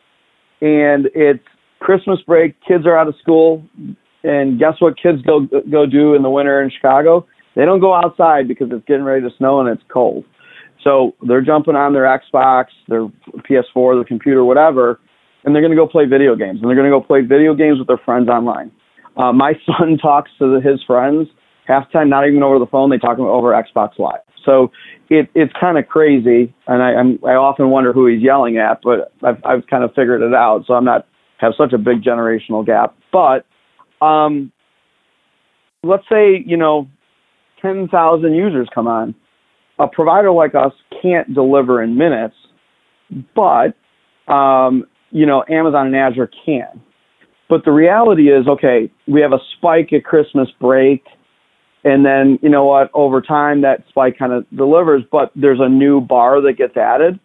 and 0.60 1.08
it's 1.14 1.44
Christmas 1.80 2.20
break, 2.26 2.54
kids 2.66 2.86
are 2.86 2.96
out 2.96 3.08
of 3.08 3.14
school, 3.20 3.64
and 4.22 4.58
guess 4.58 4.74
what 4.80 5.00
kids 5.00 5.22
go 5.22 5.46
go 5.70 5.86
do 5.86 6.14
in 6.14 6.22
the 6.22 6.30
winter 6.30 6.62
in 6.62 6.70
Chicago? 6.70 7.26
They 7.56 7.64
don't 7.64 7.80
go 7.80 7.94
outside 7.94 8.48
because 8.48 8.68
it's 8.70 8.84
getting 8.86 9.04
ready 9.04 9.22
to 9.22 9.30
snow 9.36 9.60
and 9.60 9.68
it's 9.68 9.82
cold. 9.92 10.24
So 10.84 11.14
they're 11.26 11.42
jumping 11.42 11.76
on 11.76 11.92
their 11.92 12.04
Xbox, 12.04 12.66
their 12.88 13.06
PS4, 13.48 13.96
their 13.96 14.04
computer, 14.04 14.44
whatever, 14.44 15.00
and 15.44 15.54
they're 15.54 15.62
going 15.62 15.72
to 15.72 15.76
go 15.76 15.86
play 15.86 16.06
video 16.06 16.34
games. 16.36 16.60
And 16.60 16.68
they're 16.68 16.76
going 16.76 16.90
to 16.90 16.96
go 16.96 17.02
play 17.02 17.20
video 17.22 17.54
games 17.54 17.78
with 17.78 17.88
their 17.88 18.00
friends 18.04 18.28
online. 18.28 18.70
Uh, 19.16 19.32
my 19.32 19.54
son 19.66 19.98
talks 19.98 20.30
to 20.38 20.54
the, 20.54 20.60
his 20.60 20.82
friends 20.86 21.28
half 21.70 21.88
the 21.88 21.98
time, 21.98 22.08
not 22.08 22.26
even 22.26 22.42
over 22.42 22.58
the 22.58 22.66
phone. 22.66 22.90
They 22.90 22.98
talk 22.98 23.18
over 23.18 23.52
Xbox 23.52 23.98
Live. 23.98 24.20
So 24.44 24.70
it, 25.08 25.28
it's 25.34 25.52
kind 25.58 25.78
of 25.78 25.86
crazy, 25.86 26.54
and 26.66 26.82
I, 26.82 26.94
I'm, 26.94 27.18
I 27.24 27.34
often 27.34 27.70
wonder 27.70 27.92
who 27.92 28.06
he's 28.06 28.22
yelling 28.22 28.58
at, 28.58 28.80
but 28.82 29.12
I've, 29.22 29.44
I've 29.44 29.66
kind 29.66 29.84
of 29.84 29.90
figured 29.90 30.22
it 30.22 30.34
out. 30.34 30.64
So 30.66 30.74
I'm 30.74 30.84
not 30.84 31.06
have 31.38 31.52
such 31.56 31.72
a 31.72 31.78
big 31.78 32.02
generational 32.02 32.64
gap. 32.64 32.94
But 33.12 33.46
um, 34.04 34.52
let's 35.82 36.04
say 36.10 36.42
you 36.46 36.56
know, 36.56 36.88
ten 37.60 37.88
thousand 37.88 38.34
users 38.34 38.68
come 38.74 38.86
on. 38.86 39.14
A 39.78 39.88
provider 39.88 40.30
like 40.30 40.54
us 40.54 40.72
can't 41.02 41.32
deliver 41.34 41.82
in 41.82 41.96
minutes, 41.96 42.36
but 43.34 43.74
um, 44.32 44.84
you 45.10 45.26
know, 45.26 45.44
Amazon 45.50 45.86
and 45.86 45.96
Azure 45.96 46.30
can. 46.44 46.80
But 47.48 47.64
the 47.64 47.72
reality 47.72 48.30
is, 48.30 48.46
okay, 48.46 48.90
we 49.08 49.20
have 49.22 49.32
a 49.32 49.40
spike 49.56 49.92
at 49.92 50.04
Christmas 50.04 50.48
break 50.60 51.02
and 51.84 52.04
then, 52.04 52.38
you 52.42 52.48
know 52.48 52.64
what, 52.64 52.90
over 52.92 53.20
time 53.22 53.62
that 53.62 53.84
spike 53.88 54.18
kind 54.18 54.32
of 54.32 54.44
delivers, 54.54 55.02
but 55.10 55.32
there's 55.34 55.60
a 55.60 55.68
new 55.68 56.00
bar 56.00 56.40
that 56.42 56.54
gets 56.54 56.76
added. 56.76 57.18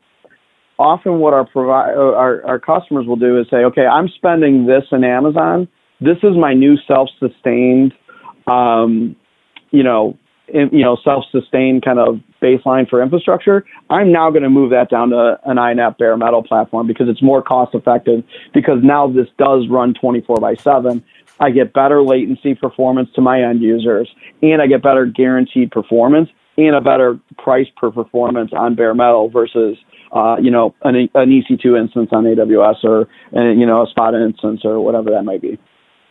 Often 0.79 1.19
what 1.19 1.33
our, 1.33 1.45
provi- 1.45 1.95
our, 1.97 2.45
our 2.45 2.59
customers 2.59 3.05
will 3.05 3.15
do 3.15 3.39
is 3.39 3.47
say, 3.49 3.57
okay, 3.57 3.85
I'm 3.85 4.07
spending 4.09 4.65
this 4.65 4.83
in 4.91 5.03
Amazon. 5.03 5.67
This 5.99 6.17
is 6.23 6.35
my 6.37 6.53
new 6.53 6.75
self-sustained, 6.87 7.93
um, 8.47 9.15
you 9.71 9.83
know, 9.83 10.17
in, 10.47 10.69
you 10.71 10.83
know, 10.83 10.97
self-sustained 11.03 11.83
kind 11.83 11.99
of 11.99 12.19
baseline 12.41 12.87
for 12.89 13.01
infrastructure. 13.01 13.65
I'm 13.89 14.11
now 14.11 14.29
going 14.29 14.43
to 14.43 14.49
move 14.49 14.69
that 14.71 14.89
down 14.89 15.09
to 15.09 15.39
an 15.45 15.57
INAP 15.57 15.97
bare 15.97 16.15
metal 16.17 16.43
platform 16.43 16.87
because 16.87 17.07
it's 17.09 17.21
more 17.21 17.41
cost 17.41 17.73
effective 17.73 18.23
because 18.53 18.79
now 18.83 19.07
this 19.07 19.27
does 19.37 19.67
run 19.69 19.93
24 19.93 20.37
by 20.37 20.55
7 20.55 21.03
I 21.39 21.51
get 21.51 21.73
better 21.73 22.01
latency 22.01 22.55
performance 22.55 23.09
to 23.15 23.21
my 23.21 23.41
end 23.41 23.61
users, 23.61 24.09
and 24.41 24.61
I 24.61 24.67
get 24.67 24.81
better 24.81 25.05
guaranteed 25.05 25.71
performance 25.71 26.29
and 26.57 26.75
a 26.75 26.81
better 26.81 27.19
price 27.37 27.67
per 27.75 27.91
performance 27.91 28.51
on 28.53 28.75
bare 28.75 28.93
metal 28.93 29.29
versus 29.29 29.77
uh, 30.11 30.37
you 30.39 30.49
know 30.49 30.73
an, 30.83 30.95
an 30.95 31.29
EC2 31.29 31.79
instance 31.79 32.09
on 32.11 32.23
AWS 32.23 32.83
or 32.83 33.07
you 33.33 33.65
know 33.65 33.83
a 33.83 33.87
Spot 33.87 34.13
instance 34.15 34.61
or 34.63 34.79
whatever 34.79 35.11
that 35.11 35.23
might 35.23 35.41
be. 35.41 35.57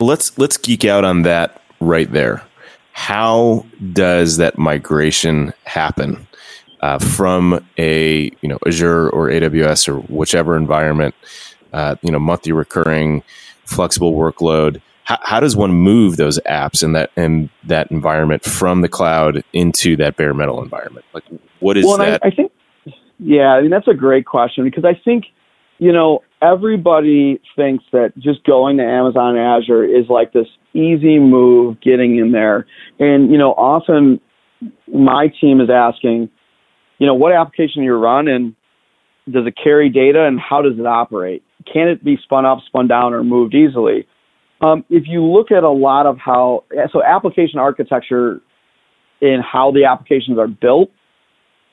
Let's 0.01 0.37
let's 0.39 0.57
geek 0.57 0.85
out 0.85 1.05
on 1.05 1.23
that 1.23 1.63
right 1.81 2.11
there. 2.11 2.43
How 2.93 3.67
does 3.93 4.37
that 4.37 4.59
migration 4.59 5.53
happen 5.65 6.27
uh, 6.81 6.99
from 6.99 7.65
a 7.79 8.31
you 8.43 8.49
know 8.49 8.59
Azure 8.67 9.09
or 9.09 9.29
AWS 9.29 9.89
or 9.89 10.01
whichever 10.01 10.57
environment, 10.57 11.15
uh, 11.73 11.97
you 12.03 12.11
know 12.11 12.19
monthly 12.19 12.53
recurring, 12.53 13.23
flexible 13.65 14.13
workload? 14.13 14.83
How, 15.05 15.19
how 15.23 15.41
does 15.41 15.57
one 15.57 15.73
move 15.73 16.17
those 16.17 16.39
apps 16.41 16.83
and 16.83 16.95
that 16.97 17.11
and 17.17 17.51
that 17.67 17.91
environment 17.91 18.45
from 18.45 18.81
the 18.81 18.89
cloud 18.89 19.45
into 19.53 19.97
that 19.97 20.17
bare 20.17 20.35
metal 20.35 20.63
environment? 20.63 21.05
Like, 21.13 21.25
what 21.61 21.77
is 21.77 21.85
well, 21.85 21.99
that? 21.99 22.21
I, 22.25 22.29
I 22.29 22.31
think, 22.31 22.53
yeah, 23.19 23.53
I 23.53 23.63
mean 23.63 23.71
that's 23.71 23.89
a 23.89 23.95
great 23.95 24.27
question 24.27 24.65
because 24.65 24.85
I 24.85 24.99
think 25.05 25.25
you 25.79 25.93
know, 25.93 26.23
everybody 26.41 27.41
thinks 27.57 27.85
that 27.93 28.13
just 28.19 28.45
going 28.45 28.77
to 28.77 28.85
Amazon 28.85 29.37
Azure 29.37 29.85
is 29.85 30.09
like 30.09 30.33
this 30.33 30.47
easy 30.73 31.19
move 31.19 31.81
getting 31.81 32.17
in 32.19 32.33
there. 32.33 32.67
And, 32.99 33.31
you 33.31 33.39
know, 33.39 33.53
often 33.53 34.21
my 34.87 35.29
team 35.41 35.61
is 35.61 35.69
asking, 35.71 36.31
you 36.99 37.07
know, 37.07 37.15
what 37.15 37.33
application 37.33 37.83
you 37.83 37.95
run 37.95 38.29
and 38.29 38.55
does 39.31 39.47
it 39.47 39.55
carry 39.63 39.89
data 39.89 40.25
and 40.25 40.39
how 40.39 40.63
does 40.63 40.79
it 40.79 40.87
operate? 40.87 41.43
Can 41.71 41.89
it 41.89 42.05
be 42.05 42.19
spun 42.23 42.45
up, 42.45 42.59
spun 42.67 42.89
down, 42.89 43.15
or 43.15 43.25
moved 43.25 43.55
easily? 43.55 44.07
Um, 44.65 44.85
if 44.89 45.05
you 45.07 45.23
look 45.23 45.51
at 45.51 45.63
a 45.63 45.71
lot 45.71 46.07
of 46.07 46.17
how, 46.17 46.65
so 46.91 47.03
application 47.05 47.59
architecture 47.59 48.41
and 49.21 49.43
how 49.43 49.71
the 49.71 49.85
applications 49.85 50.39
are 50.39 50.49
built 50.49 50.91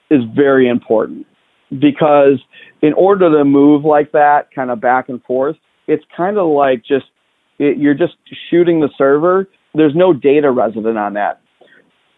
is 0.09 0.21
very 0.35 0.67
important 0.67 1.25
because 1.71 2.39
in 2.81 2.91
order 2.93 3.31
to 3.31 3.45
move 3.45 3.85
like 3.85 4.11
that, 4.11 4.53
kind 4.53 4.69
of 4.69 4.81
back 4.81 5.07
and 5.07 5.23
forth, 5.23 5.55
it's 5.87 6.03
kind 6.15 6.37
of 6.37 6.47
like 6.49 6.79
just 6.79 7.05
it, 7.59 7.77
you're 7.77 7.93
just 7.93 8.13
shooting 8.49 8.81
the 8.81 8.89
server. 8.97 9.47
There's 9.73 9.95
no 9.95 10.11
data 10.11 10.51
resident 10.51 10.97
on 10.97 11.13
that. 11.13 11.39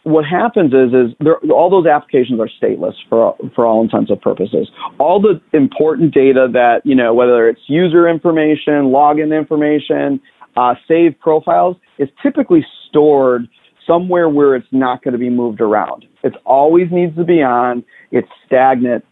What 0.04 0.26
happens 0.26 0.74
is 0.74 0.90
is 0.94 1.28
all 1.52 1.70
those 1.70 1.86
applications 1.86 2.40
are 2.40 2.50
stateless 2.62 2.96
for 3.10 3.38
for 3.56 3.66
all 3.66 3.84
intents 3.84 4.10
and 4.10 4.20
purposes. 4.20 4.70
All 5.00 5.22
the 5.22 5.40
important 5.56 6.14
data 6.14 6.48
that 6.52 6.82
you 6.84 6.96
know, 6.96 7.14
whether 7.14 7.48
it's 7.48 7.62
user 7.68 8.10
information, 8.10 8.92
login 8.92 9.38
information, 9.38 10.20
uh, 10.56 10.76
saved 10.88 11.20
profiles, 11.20 11.78
is 11.97 12.10
typically 12.22 12.66
stored 12.89 13.47
somewhere 13.88 14.30
where 14.30 14.56
it's 14.56 14.68
not 14.72 15.04
going 15.04 15.12
to 15.12 15.18
be 15.18 15.30
moved 15.30 15.62
around. 15.62 16.06
It 16.24 16.34
always 16.45 16.88
needs 16.91 17.16
to 17.18 17.24
be 17.24 17.41
on. 17.41 17.84
It's 18.12 18.28
stagnant. 18.45 19.04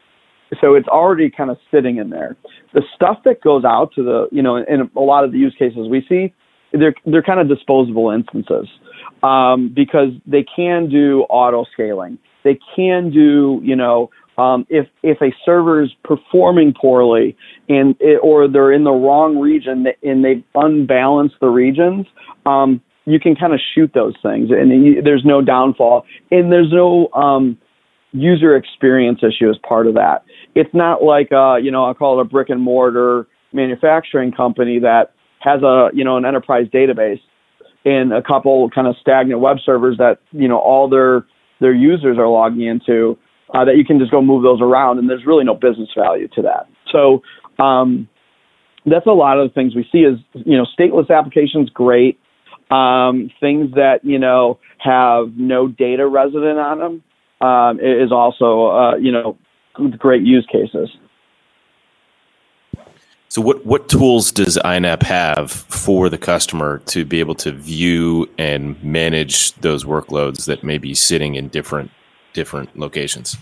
So 0.59 0.75
it's 0.75 0.87
already 0.87 1.29
kind 1.29 1.49
of 1.49 1.57
sitting 1.71 1.97
in 1.97 2.09
there. 2.09 2.35
The 2.73 2.83
stuff 2.95 3.19
that 3.25 3.41
goes 3.41 3.63
out 3.65 3.91
to 3.95 4.03
the, 4.03 4.27
you 4.31 4.41
know, 4.41 4.57
in 4.57 4.89
a 4.95 4.99
lot 4.99 5.23
of 5.23 5.31
the 5.31 5.37
use 5.37 5.55
cases 5.57 5.87
we 5.89 6.05
see, 6.07 6.33
they're 6.73 6.93
they're 7.05 7.23
kind 7.23 7.39
of 7.39 7.49
disposable 7.49 8.11
instances 8.11 8.67
um, 9.23 9.71
because 9.73 10.09
they 10.25 10.45
can 10.55 10.89
do 10.89 11.23
auto 11.29 11.65
scaling. 11.73 12.17
They 12.43 12.57
can 12.75 13.11
do, 13.11 13.59
you 13.63 13.75
know, 13.75 14.09
um, 14.41 14.65
if 14.69 14.87
if 15.03 15.21
a 15.21 15.31
server 15.45 15.83
is 15.83 15.91
performing 16.03 16.73
poorly 16.73 17.35
and 17.69 17.95
it, 17.99 18.19
or 18.23 18.47
they're 18.47 18.71
in 18.71 18.83
the 18.83 18.91
wrong 18.91 19.37
region 19.37 19.85
and 20.03 20.25
they've 20.25 20.43
unbalanced 20.55 21.35
the 21.41 21.47
regions, 21.47 22.07
um, 22.45 22.81
you 23.05 23.19
can 23.19 23.35
kind 23.35 23.53
of 23.53 23.59
shoot 23.73 23.91
those 23.93 24.15
things 24.23 24.49
and 24.49 24.85
you, 24.85 25.01
there's 25.01 25.23
no 25.25 25.41
downfall 25.41 26.05
and 26.31 26.51
there's 26.51 26.71
no 26.71 27.09
um, 27.13 27.57
user 28.13 28.55
experience 28.55 29.19
issue 29.21 29.49
as 29.49 29.57
part 29.67 29.85
of 29.85 29.93
that. 29.93 30.23
It's 30.55 30.73
not 30.73 31.03
like 31.03 31.31
uh, 31.31 31.57
you 31.57 31.71
know 31.71 31.85
I 31.89 31.93
call 31.93 32.19
it 32.19 32.21
a 32.21 32.25
brick 32.25 32.49
and 32.49 32.61
mortar 32.61 33.27
manufacturing 33.53 34.31
company 34.31 34.79
that 34.79 35.13
has 35.39 35.61
a 35.61 35.89
you 35.93 36.03
know 36.03 36.17
an 36.17 36.25
enterprise 36.25 36.65
database 36.73 37.21
and 37.85 38.13
a 38.13 38.21
couple 38.21 38.69
kind 38.71 38.87
of 38.87 38.95
stagnant 38.99 39.39
web 39.39 39.57
servers 39.63 39.97
that 39.97 40.17
you 40.31 40.47
know 40.47 40.57
all 40.57 40.89
their 40.89 41.25
their 41.59 41.73
users 41.73 42.17
are 42.17 42.27
logging 42.27 42.65
into 42.65 43.17
uh, 43.53 43.65
that 43.65 43.77
you 43.77 43.85
can 43.85 43.99
just 43.99 44.11
go 44.11 44.21
move 44.21 44.43
those 44.43 44.61
around 44.61 44.99
and 44.99 45.09
there's 45.09 45.25
really 45.25 45.43
no 45.43 45.55
business 45.55 45.89
value 45.95 46.27
to 46.29 46.41
that. 46.41 46.67
So 46.91 47.21
um, 47.59 48.07
that's 48.85 49.05
a 49.05 49.11
lot 49.11 49.39
of 49.39 49.49
the 49.49 49.53
things 49.53 49.75
we 49.75 49.87
see 49.91 49.99
is 49.99 50.19
you 50.33 50.57
know 50.57 50.65
stateless 50.77 51.09
applications 51.09 51.69
great 51.69 52.19
um, 52.71 53.29
things 53.39 53.73
that 53.75 53.99
you 54.03 54.17
know 54.17 54.59
have 54.79 55.33
no 55.35 55.67
data 55.67 56.07
resident 56.07 56.57
on 56.57 56.79
them 56.79 57.03
um, 57.41 57.79
is 57.79 58.11
also 58.11 58.67
uh, 58.67 58.95
you 58.95 59.11
know 59.11 59.37
great 59.97 60.23
use 60.23 60.47
cases. 60.51 60.89
So, 63.27 63.41
what 63.41 63.65
what 63.65 63.89
tools 63.89 64.31
does 64.31 64.57
INAP 64.57 65.03
have 65.03 65.51
for 65.51 66.09
the 66.09 66.17
customer 66.17 66.79
to 66.87 67.05
be 67.05 67.19
able 67.19 67.35
to 67.35 67.51
view 67.51 68.29
and 68.37 68.81
manage 68.83 69.53
those 69.55 69.83
workloads 69.83 70.45
that 70.45 70.63
may 70.63 70.77
be 70.77 70.93
sitting 70.93 71.35
in 71.35 71.49
different 71.49 71.91
different 72.33 72.77
locations? 72.77 73.37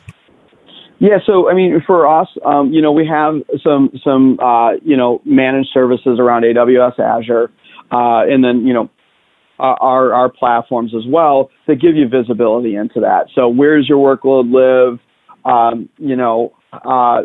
Yeah, 0.99 1.19
so 1.25 1.49
I 1.49 1.53
mean, 1.53 1.81
for 1.87 2.07
us, 2.07 2.27
um, 2.45 2.73
you 2.73 2.81
know, 2.81 2.91
we 2.91 3.07
have 3.07 3.35
some 3.63 3.89
some 4.03 4.37
uh, 4.39 4.73
you 4.83 4.97
know 4.97 5.21
managed 5.23 5.69
services 5.73 6.19
around 6.19 6.43
AWS, 6.43 6.99
Azure, 6.99 7.49
uh, 7.91 8.27
and 8.27 8.43
then 8.43 8.67
you 8.67 8.73
know 8.73 8.89
uh, 9.59 9.75
our 9.79 10.13
our 10.13 10.29
platforms 10.29 10.93
as 10.93 11.03
well 11.07 11.49
that 11.67 11.75
give 11.75 11.95
you 11.95 12.07
visibility 12.09 12.75
into 12.75 12.99
that. 12.99 13.27
So 13.33 13.47
where 13.47 13.77
does 13.77 13.87
your 13.87 13.97
workload 13.97 14.51
live? 14.51 14.99
Um, 15.45 15.87
you 15.97 16.17
know, 16.17 16.53
uh, 16.73 17.21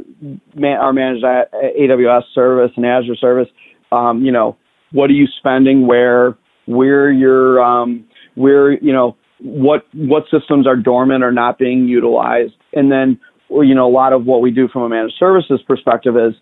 man, 0.55 0.79
our 0.79 0.93
managed 0.93 1.25
AWS 1.25 2.23
service 2.33 2.71
and 2.77 2.87
Azure 2.87 3.17
service. 3.17 3.49
Um, 3.91 4.25
you 4.25 4.31
know, 4.31 4.57
what 4.93 5.11
are 5.11 5.15
you 5.15 5.27
spending? 5.39 5.87
Where? 5.89 6.39
Where 6.67 7.11
your 7.11 7.63
um, 7.63 8.07
where 8.37 8.73
you 8.73 8.93
know 8.93 9.17
what 9.41 9.87
what 9.95 10.25
systems 10.31 10.67
are 10.67 10.77
dormant 10.77 11.25
or 11.25 11.33
not 11.33 11.59
being 11.59 11.87
utilized, 11.87 12.55
and 12.73 12.91
then 12.91 13.19
you 13.51 13.75
know 13.75 13.87
a 13.87 13.93
lot 13.93 14.13
of 14.13 14.25
what 14.25 14.41
we 14.41 14.51
do 14.51 14.69
from 14.69 14.83
a 14.83 14.89
managed 14.89 15.15
services 15.19 15.61
perspective 15.67 16.17
is, 16.17 16.35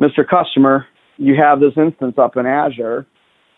Mr. 0.00 0.26
Customer, 0.28 0.86
you 1.16 1.34
have 1.34 1.60
this 1.60 1.72
instance 1.76 2.16
up 2.18 2.36
in 2.36 2.46
Azure 2.46 3.06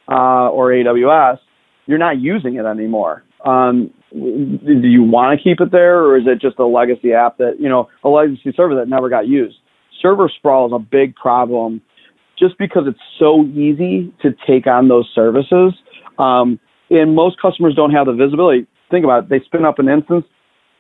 uh, 0.09 0.49
or 0.49 0.71
AWS 0.71 1.39
you're 1.87 1.99
not 1.99 2.21
using 2.21 2.57
it 2.57 2.65
anymore. 2.65 3.25
Um, 3.45 3.93
do 4.13 4.89
you 4.89 5.03
want 5.03 5.39
to 5.39 5.43
keep 5.43 5.61
it 5.61 5.73
there, 5.73 6.01
or 6.01 6.17
is 6.17 6.25
it 6.27 6.41
just 6.41 6.59
a 6.59 6.67
legacy 6.67 7.13
app 7.13 7.39
that 7.39 7.57
you 7.59 7.69
know 7.69 7.89
a 8.05 8.09
legacy 8.09 8.53
server 8.57 8.75
that 8.77 8.89
never 8.89 9.09
got 9.09 9.27
used? 9.27 9.57
Server 10.01 10.31
sprawl 10.35 10.67
is 10.67 10.73
a 10.75 10.79
big 10.79 11.15
problem, 11.17 11.81
just 12.39 12.59
because 12.59 12.85
it's 12.87 13.01
so 13.19 13.45
easy 13.45 14.13
to 14.23 14.31
take 14.47 14.67
on 14.67 14.89
those 14.89 15.11
services, 15.15 15.75
um, 16.19 16.61
and 16.93 17.15
most 17.15 17.41
customers 17.41 17.75
don't 17.75 17.91
have 17.91 18.07
the 18.07 18.13
visibility. 18.13 18.67
Think 18.91 19.05
about 19.05 19.25
it: 19.25 19.29
they 19.31 19.41
spin 19.45 19.65
up 19.65 19.79
an 19.79 19.89
instance, 19.89 20.25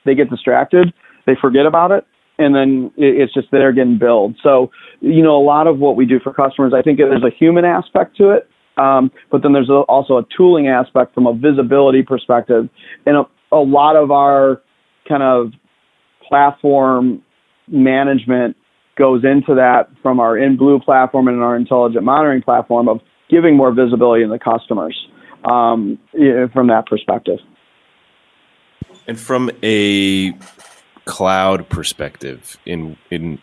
they 0.04 0.14
get 0.14 0.30
distracted, 0.30 0.92
they 1.26 1.34
forget 1.40 1.66
about 1.66 1.90
it, 1.90 2.06
and 2.38 2.54
then 2.54 2.92
it's 2.96 3.34
just 3.34 3.48
there 3.50 3.72
getting 3.72 3.98
billed. 3.98 4.36
So, 4.42 4.70
you 5.00 5.22
know, 5.22 5.36
a 5.36 5.42
lot 5.42 5.66
of 5.66 5.78
what 5.78 5.96
we 5.96 6.06
do 6.06 6.20
for 6.20 6.32
customers, 6.32 6.72
I 6.74 6.82
think 6.82 6.98
there's 6.98 7.24
a 7.24 7.34
human 7.36 7.64
aspect 7.64 8.16
to 8.18 8.30
it 8.30 8.48
um, 8.76 9.10
but 9.30 9.42
then 9.42 9.52
there's 9.52 9.68
a, 9.68 9.80
also 9.88 10.18
a 10.18 10.24
tooling 10.36 10.68
aspect 10.68 11.14
from 11.14 11.26
a 11.26 11.34
visibility 11.34 12.02
perspective. 12.02 12.68
And 13.06 13.16
a, 13.16 13.24
a 13.52 13.60
lot 13.60 13.96
of 13.96 14.10
our 14.10 14.62
kind 15.08 15.22
of 15.22 15.52
platform 16.26 17.22
management 17.68 18.56
goes 18.96 19.24
into 19.24 19.54
that 19.54 19.88
from 20.02 20.20
our 20.20 20.36
InBlue 20.36 20.84
platform 20.84 21.28
and 21.28 21.42
our 21.42 21.56
intelligent 21.56 22.04
monitoring 22.04 22.42
platform 22.42 22.88
of 22.88 23.00
giving 23.30 23.56
more 23.56 23.72
visibility 23.72 24.24
to 24.24 24.28
the 24.28 24.38
customers 24.38 24.96
um, 25.44 25.98
from 26.52 26.68
that 26.68 26.86
perspective. 26.86 27.40
And 29.06 29.18
from 29.18 29.50
a 29.62 30.32
cloud 31.04 31.68
perspective, 31.68 32.56
in 32.64 32.96
in 33.10 33.40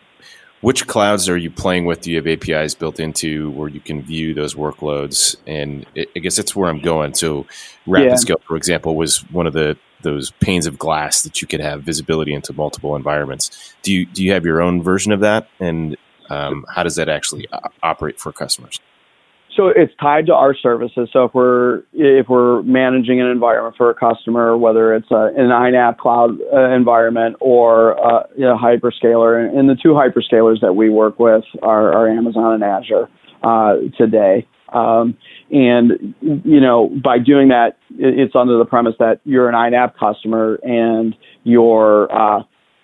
which 0.60 0.86
clouds 0.86 1.28
are 1.28 1.36
you 1.36 1.50
playing 1.50 1.86
with? 1.86 2.02
Do 2.02 2.10
you 2.10 2.16
have 2.16 2.26
APIs 2.26 2.74
built 2.74 3.00
into 3.00 3.50
where 3.52 3.68
you 3.68 3.80
can 3.80 4.02
view 4.02 4.34
those 4.34 4.54
workloads? 4.54 5.36
And 5.46 5.86
I 5.96 6.18
guess 6.18 6.36
that's 6.36 6.54
where 6.54 6.68
I'm 6.68 6.80
going. 6.80 7.14
So, 7.14 7.46
RapidScale, 7.86 8.28
yeah. 8.28 8.46
for 8.46 8.56
example, 8.56 8.96
was 8.96 9.18
one 9.30 9.46
of 9.46 9.52
the 9.52 9.76
those 10.02 10.30
panes 10.40 10.66
of 10.66 10.78
glass 10.78 11.22
that 11.22 11.42
you 11.42 11.48
could 11.48 11.60
have 11.60 11.82
visibility 11.82 12.32
into 12.32 12.52
multiple 12.52 12.96
environments. 12.96 13.74
Do 13.82 13.92
you 13.92 14.06
do 14.06 14.24
you 14.24 14.32
have 14.32 14.44
your 14.44 14.60
own 14.60 14.82
version 14.82 15.12
of 15.12 15.20
that? 15.20 15.48
And 15.58 15.96
um, 16.28 16.64
how 16.68 16.82
does 16.82 16.96
that 16.96 17.08
actually 17.08 17.48
operate 17.82 18.20
for 18.20 18.32
customers? 18.32 18.80
So 19.56 19.66
it's 19.68 19.92
tied 20.00 20.26
to 20.26 20.34
our 20.34 20.54
services. 20.54 21.08
So 21.12 21.24
if 21.24 21.34
we're 21.34 21.82
if 21.92 22.28
we're 22.28 22.62
managing 22.62 23.20
an 23.20 23.26
environment 23.26 23.74
for 23.76 23.90
a 23.90 23.94
customer, 23.94 24.56
whether 24.56 24.94
it's 24.94 25.10
a, 25.10 25.30
an 25.36 25.48
INAP 25.48 25.98
cloud 25.98 26.38
uh, 26.52 26.70
environment 26.74 27.36
or 27.40 27.98
uh, 27.98 28.22
a 28.36 28.56
hyperscaler, 28.56 29.52
and 29.56 29.68
the 29.68 29.76
two 29.82 29.90
hyperscalers 29.90 30.60
that 30.60 30.74
we 30.74 30.88
work 30.88 31.18
with 31.18 31.44
are, 31.62 31.92
are 31.92 32.08
Amazon 32.08 32.54
and 32.54 32.62
Azure 32.62 33.08
uh, 33.42 33.74
today. 33.98 34.46
Um, 34.72 35.16
and 35.50 36.14
you 36.20 36.60
know, 36.60 36.88
by 37.02 37.18
doing 37.18 37.48
that, 37.48 37.76
it's 37.98 38.36
under 38.36 38.56
the 38.56 38.64
premise 38.64 38.94
that 39.00 39.20
you're 39.24 39.48
an 39.48 39.54
INAP 39.54 39.94
customer 39.98 40.60
and 40.62 41.16
you're 41.42 42.12
uh, 42.12 42.42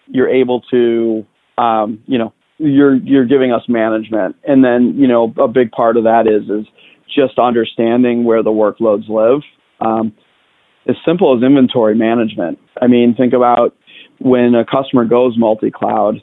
you're 0.08 0.28
able 0.28 0.62
to 0.72 1.24
um, 1.58 2.02
you 2.06 2.18
know 2.18 2.32
you're 2.58 2.96
you're 2.96 3.26
giving 3.26 3.52
us 3.52 3.62
management. 3.68 4.36
And 4.46 4.64
then 4.64 4.94
you 4.96 5.06
know 5.06 5.32
a 5.38 5.48
big 5.48 5.70
part 5.70 5.96
of 5.96 6.04
that 6.04 6.26
is 6.26 6.48
is 6.48 6.66
just 7.14 7.38
understanding 7.38 8.24
where 8.24 8.42
the 8.42 8.50
workloads 8.50 9.08
live. 9.08 9.42
Um, 9.80 10.12
as 10.88 10.96
simple 11.04 11.36
as 11.36 11.42
inventory 11.42 11.94
management. 11.94 12.58
I 12.80 12.86
mean 12.86 13.14
think 13.16 13.32
about 13.32 13.76
when 14.18 14.54
a 14.54 14.64
customer 14.64 15.04
goes 15.04 15.36
multi-cloud 15.36 16.22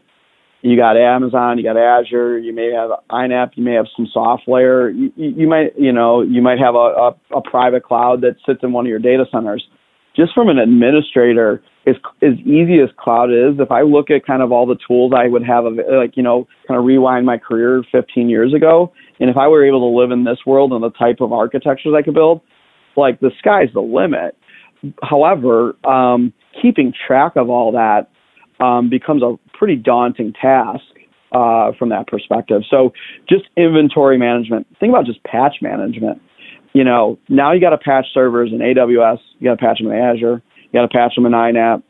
you 0.64 0.78
got 0.78 0.98
amazon 0.98 1.60
you 1.60 1.64
got 1.64 1.78
azure 1.78 2.40
you 2.40 2.52
may 2.52 2.72
have 2.72 2.90
inap 3.12 3.52
you 3.56 3.64
may 3.64 3.74
have 3.74 3.86
some 3.96 4.08
software. 4.12 4.90
You, 4.90 5.12
you 5.16 5.48
might 5.48 5.78
you 5.78 5.92
know 5.92 6.22
you 6.22 6.42
might 6.42 6.58
have 6.58 6.74
a, 6.74 6.78
a, 6.78 7.38
a 7.38 7.42
private 7.42 7.84
cloud 7.84 8.22
that 8.22 8.38
sits 8.46 8.62
in 8.64 8.72
one 8.72 8.86
of 8.86 8.90
your 8.90 9.00
data 9.00 9.26
centers 9.32 9.64
just 10.16 10.34
from 10.34 10.50
an 10.50 10.60
administrator, 10.60 11.64
as 11.86 11.96
as 12.22 12.34
easy 12.40 12.80
as 12.80 12.90
cloud 12.98 13.30
is, 13.30 13.60
if 13.60 13.72
I 13.72 13.82
look 13.82 14.10
at 14.10 14.26
kind 14.26 14.42
of 14.42 14.52
all 14.52 14.66
the 14.66 14.78
tools 14.88 15.12
I 15.16 15.28
would 15.28 15.44
have, 15.44 15.66
like 15.66 16.16
you 16.16 16.24
know, 16.24 16.48
kind 16.68 16.80
of 16.80 16.86
rewind 16.86 17.26
my 17.26 17.38
career 17.38 17.84
15 17.92 18.30
years 18.30 18.54
ago, 18.54 18.94
and 19.20 19.30
if 19.30 19.38
I 19.38 19.48
were 19.48 19.66
able 19.66 19.92
to 19.92 19.98
live 19.98 20.12
in 20.12 20.24
this 20.24 20.40
world 20.46 20.72
and 20.72 20.84
the 20.84 20.92
type 20.92 21.18
of 21.20 21.34
architectures 21.34 21.94
I 21.98 22.02
could 22.02 22.14
build, 22.14 22.42
like 22.96 23.20
the 23.20 23.32
sky's 23.40 23.70
the 23.74 23.82
limit. 23.82 24.38
However, 25.02 25.76
um, 25.86 26.34
keeping 26.62 26.94
track 27.08 27.34
of 27.36 27.50
all 27.50 27.72
that 27.72 28.10
um, 28.64 28.90
becomes 28.90 29.24
a 29.24 29.36
pretty 29.58 29.76
daunting 29.76 30.34
task 30.34 30.84
uh, 31.32 31.72
from 31.80 31.90
that 31.90 32.08
perspective. 32.08 32.62
So, 32.70 32.92
just 33.28 33.46
inventory 33.58 34.18
management. 34.18 34.68
Think 34.80 34.92
about 34.92 35.06
just 35.06 35.24
patch 35.24 35.56
management. 35.62 36.22
You 36.74 36.84
know, 36.84 37.20
now 37.30 37.52
you 37.54 37.62
got 37.62 37.70
to 37.70 37.78
patch 37.78 38.08
servers 38.14 38.52
in 38.52 38.60
AWS, 38.60 39.20
you 39.40 39.50
got 39.50 39.60
to 39.60 39.66
patch 39.66 39.78
them 39.78 39.92
in 39.92 39.98
Azure, 39.98 40.42
you 40.56 40.72
got 40.74 40.82
to 40.82 40.88
patch 40.88 41.16
them 41.16 41.26
in 41.26 41.32
INAP. 41.32 41.84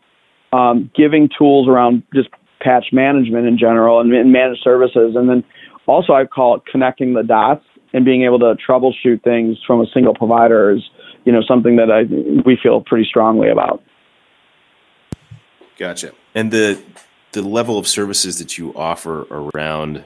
Um, 0.51 0.91
giving 0.95 1.29
tools 1.35 1.67
around 1.67 2.03
just 2.13 2.29
patch 2.61 2.87
management 2.91 3.47
in 3.47 3.57
general 3.57 3.99
and, 3.99 4.13
and 4.13 4.31
managed 4.31 4.61
services, 4.61 5.15
and 5.15 5.29
then 5.29 5.43
also 5.87 6.13
I 6.13 6.25
call 6.25 6.57
it 6.57 6.63
connecting 6.69 7.13
the 7.13 7.23
dots 7.23 7.65
and 7.93 8.03
being 8.03 8.23
able 8.23 8.39
to 8.39 8.55
troubleshoot 8.55 9.23
things 9.23 9.57
from 9.65 9.79
a 9.81 9.85
single 9.93 10.13
provider 10.13 10.71
is, 10.71 10.81
you 11.25 11.31
know, 11.31 11.41
something 11.47 11.75
that 11.77 11.91
I 11.91 12.03
we 12.45 12.57
feel 12.61 12.81
pretty 12.81 13.07
strongly 13.07 13.49
about. 13.49 13.81
Gotcha. 15.77 16.11
And 16.35 16.51
the 16.51 16.81
the 17.31 17.41
level 17.41 17.77
of 17.77 17.87
services 17.87 18.37
that 18.39 18.57
you 18.57 18.73
offer 18.75 19.25
around 19.31 20.03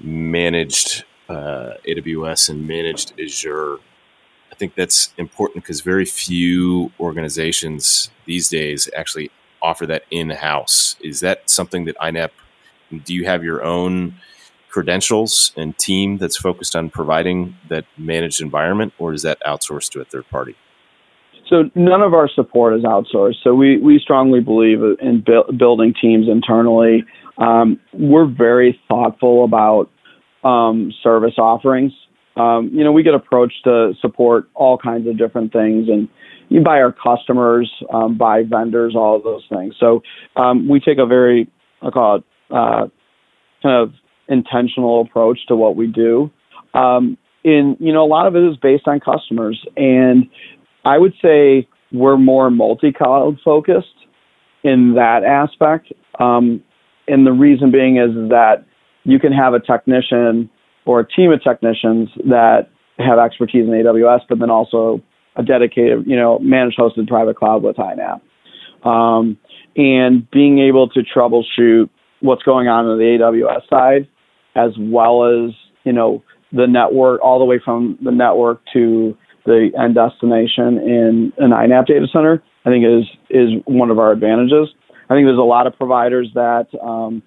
managed 0.00 1.04
uh, 1.28 1.74
AWS 1.86 2.48
and 2.48 2.66
managed 2.66 3.12
Azure, 3.20 3.78
I 4.52 4.54
think 4.54 4.74
that's 4.74 5.12
important 5.18 5.64
because 5.64 5.80
very 5.80 6.04
few 6.04 6.92
organizations 7.00 8.10
these 8.24 8.48
days 8.48 8.88
actually 8.96 9.30
offer 9.62 9.86
that 9.86 10.04
in 10.10 10.30
house. 10.30 10.96
Is 11.00 11.20
that 11.20 11.48
something 11.50 11.86
that 11.86 11.96
INAP? 11.96 12.30
Do 13.04 13.14
you 13.14 13.24
have 13.24 13.42
your 13.42 13.64
own 13.64 14.14
credentials 14.68 15.52
and 15.56 15.76
team 15.78 16.18
that's 16.18 16.36
focused 16.36 16.76
on 16.76 16.90
providing 16.90 17.56
that 17.68 17.84
managed 17.96 18.40
environment, 18.40 18.92
or 18.98 19.12
is 19.12 19.22
that 19.22 19.38
outsourced 19.46 19.90
to 19.90 20.00
a 20.00 20.04
third 20.04 20.28
party? 20.30 20.56
So 21.48 21.70
none 21.74 22.02
of 22.02 22.14
our 22.14 22.28
support 22.28 22.74
is 22.74 22.82
outsourced. 22.84 23.36
So 23.42 23.54
we, 23.54 23.78
we 23.78 23.98
strongly 23.98 24.40
believe 24.40 24.82
in 25.00 25.20
bu- 25.20 25.52
building 25.56 25.94
teams 26.00 26.28
internally. 26.28 27.04
Um, 27.38 27.78
we're 27.92 28.26
very 28.26 28.80
thoughtful 28.88 29.44
about 29.44 29.90
um, 30.44 30.92
service 31.02 31.34
offerings. 31.38 31.92
Um, 32.36 32.70
you 32.72 32.82
know, 32.82 32.92
we 32.92 33.02
get 33.02 33.14
approached 33.14 33.62
to 33.64 33.92
support 34.00 34.48
all 34.54 34.76
kinds 34.76 35.06
of 35.06 35.16
different 35.16 35.52
things, 35.52 35.88
and 35.88 36.08
you 36.48 36.62
buy 36.62 36.80
our 36.80 36.92
customers, 36.92 37.70
um, 37.92 38.18
buy 38.18 38.42
vendors, 38.42 38.94
all 38.96 39.16
of 39.16 39.22
those 39.22 39.44
things. 39.48 39.74
So 39.78 40.02
um, 40.36 40.68
we 40.68 40.80
take 40.80 40.98
a 40.98 41.06
very, 41.06 41.48
I 41.80 41.90
call 41.90 42.16
it, 42.16 42.24
uh, 42.50 42.86
kind 43.62 43.82
of 43.82 43.92
intentional 44.28 45.00
approach 45.00 45.38
to 45.48 45.56
what 45.56 45.76
we 45.76 45.86
do. 45.86 46.30
Um, 46.74 47.16
in 47.44 47.76
you 47.78 47.92
know, 47.92 48.04
a 48.04 48.08
lot 48.08 48.26
of 48.26 48.34
it 48.36 48.42
is 48.42 48.56
based 48.56 48.88
on 48.88 49.00
customers, 49.00 49.64
and 49.76 50.28
I 50.84 50.98
would 50.98 51.14
say 51.22 51.68
we're 51.92 52.16
more 52.16 52.50
multi-cloud 52.50 53.38
focused 53.44 53.86
in 54.64 54.94
that 54.94 55.22
aspect. 55.24 55.92
Um, 56.18 56.62
and 57.06 57.26
the 57.26 57.32
reason 57.32 57.70
being 57.70 57.98
is 57.98 58.14
that 58.30 58.64
you 59.04 59.18
can 59.18 59.32
have 59.32 59.54
a 59.54 59.60
technician 59.60 60.50
or 60.86 61.00
a 61.00 61.08
team 61.08 61.32
of 61.32 61.42
technicians 61.42 62.08
that 62.28 62.68
have 62.98 63.18
expertise 63.18 63.66
in 63.66 63.70
AWS, 63.70 64.20
but 64.28 64.38
then 64.38 64.50
also 64.50 65.02
a 65.36 65.42
dedicated, 65.42 66.06
you 66.06 66.16
know, 66.16 66.38
managed 66.38 66.78
hosted 66.78 67.08
private 67.08 67.36
cloud 67.36 67.62
with 67.62 67.76
INAP. 67.76 68.20
Um, 68.86 69.38
and 69.76 70.30
being 70.30 70.58
able 70.58 70.88
to 70.90 71.00
troubleshoot 71.00 71.88
what's 72.20 72.42
going 72.42 72.68
on 72.68 72.86
on 72.86 72.98
the 72.98 73.04
AWS 73.04 73.68
side, 73.68 74.08
as 74.54 74.72
well 74.78 75.24
as, 75.24 75.54
you 75.84 75.92
know, 75.92 76.22
the 76.52 76.66
network, 76.66 77.20
all 77.22 77.38
the 77.38 77.44
way 77.44 77.60
from 77.62 77.98
the 78.02 78.12
network 78.12 78.60
to 78.72 79.16
the 79.44 79.70
end 79.78 79.96
destination 79.96 80.78
in 80.78 81.32
an 81.38 81.50
INAP 81.50 81.86
data 81.86 82.06
center, 82.12 82.42
I 82.64 82.70
think 82.70 82.84
is 82.84 83.04
is 83.28 83.50
one 83.66 83.90
of 83.90 83.98
our 83.98 84.12
advantages. 84.12 84.68
I 85.10 85.14
think 85.14 85.26
there's 85.26 85.38
a 85.38 85.42
lot 85.42 85.66
of 85.66 85.76
providers 85.76 86.30
that 86.34 86.66
um, 86.82 87.22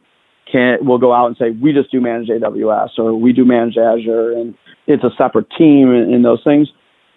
can 0.52 0.86
will 0.86 0.98
go 0.98 1.14
out 1.14 1.28
and 1.28 1.38
say 1.38 1.52
we 1.62 1.74
just 1.74 1.92
do 1.92 2.02
manage 2.02 2.28
AWS 2.28 2.90
or 2.98 3.14
we 3.14 3.34
do 3.34 3.46
manage 3.46 3.78
Azure, 3.78 4.32
and 4.32 4.56
it's 4.88 5.04
a 5.04 5.10
separate 5.18 5.48
team 5.58 5.92
in, 5.92 6.14
in 6.14 6.24
those 6.24 6.44
things. 6.44 6.68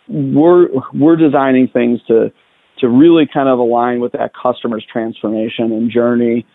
We're 0.08 0.68
we're 0.94 1.16
designing 1.16 1.68
things 1.68 2.00
to 2.08 2.32
to 2.78 2.88
really 2.88 3.28
kind 3.32 3.48
of 3.48 3.58
align 3.58 4.00
with 4.00 4.12
that 4.12 4.32
customer's 4.40 4.84
transformation 4.90 5.72
and 5.72 5.90
journey 5.90 6.46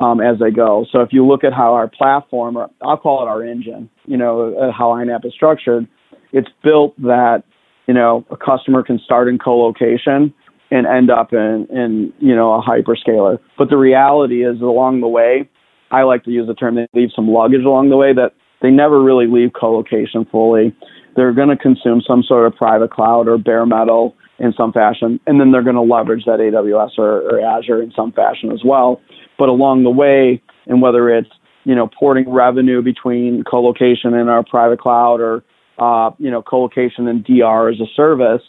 um, 0.00 0.20
as 0.20 0.38
they 0.38 0.50
go. 0.50 0.86
So 0.90 1.00
if 1.00 1.10
you 1.12 1.26
look 1.26 1.44
at 1.44 1.52
how 1.52 1.74
our 1.74 1.88
platform, 1.88 2.56
or 2.56 2.70
I'll 2.82 2.96
call 2.96 3.22
it 3.22 3.28
our 3.28 3.44
engine, 3.44 3.90
you 4.06 4.16
know, 4.16 4.72
how 4.76 4.92
INAP 4.92 5.26
is 5.26 5.34
structured, 5.34 5.86
it's 6.32 6.48
built 6.62 6.96
that 7.02 7.44
you 7.86 7.94
know, 7.94 8.24
a 8.30 8.36
customer 8.36 8.82
can 8.82 8.98
start 8.98 9.28
in 9.28 9.38
co-location 9.38 10.32
and 10.70 10.86
end 10.86 11.10
up 11.10 11.32
in, 11.32 11.66
in, 11.70 12.12
you 12.18 12.34
know, 12.34 12.54
a 12.54 12.62
hyperscaler. 12.62 13.38
But 13.58 13.68
the 13.70 13.76
reality 13.76 14.44
is 14.44 14.60
along 14.60 15.00
the 15.00 15.08
way, 15.08 15.48
I 15.98 16.02
like 16.02 16.24
to 16.24 16.30
use 16.30 16.46
the 16.46 16.54
term 16.54 16.74
they 16.74 16.88
leave 16.94 17.10
some 17.14 17.28
luggage 17.28 17.64
along 17.64 17.90
the 17.90 17.96
way 17.96 18.12
that 18.12 18.32
they 18.62 18.70
never 18.70 19.02
really 19.02 19.26
leave 19.26 19.52
co-location 19.58 20.26
fully. 20.30 20.74
They're 21.16 21.32
going 21.32 21.48
to 21.48 21.56
consume 21.56 22.02
some 22.06 22.22
sort 22.22 22.46
of 22.46 22.56
private 22.56 22.90
cloud 22.90 23.28
or 23.28 23.38
bare 23.38 23.66
metal 23.66 24.16
in 24.38 24.52
some 24.56 24.72
fashion, 24.72 25.20
and 25.26 25.40
then 25.40 25.52
they're 25.52 25.62
going 25.62 25.76
to 25.76 25.82
leverage 25.82 26.24
that 26.24 26.40
AWS 26.40 26.98
or, 26.98 27.22
or 27.22 27.40
Azure 27.40 27.80
in 27.82 27.92
some 27.94 28.10
fashion 28.10 28.50
as 28.50 28.62
well. 28.64 29.00
But 29.38 29.48
along 29.48 29.84
the 29.84 29.90
way, 29.90 30.42
and 30.66 30.82
whether 30.82 31.08
it's 31.08 31.30
you 31.64 31.74
know 31.74 31.88
porting 31.98 32.28
revenue 32.30 32.82
between 32.82 33.44
co-location 33.44 34.14
and 34.14 34.28
our 34.28 34.42
private 34.44 34.80
cloud 34.80 35.20
or 35.20 35.44
uh, 35.78 36.10
you 36.18 36.30
know, 36.30 36.42
colocation 36.42 37.08
and 37.08 37.24
DR 37.24 37.68
as 37.68 37.80
a 37.80 37.86
service, 37.96 38.42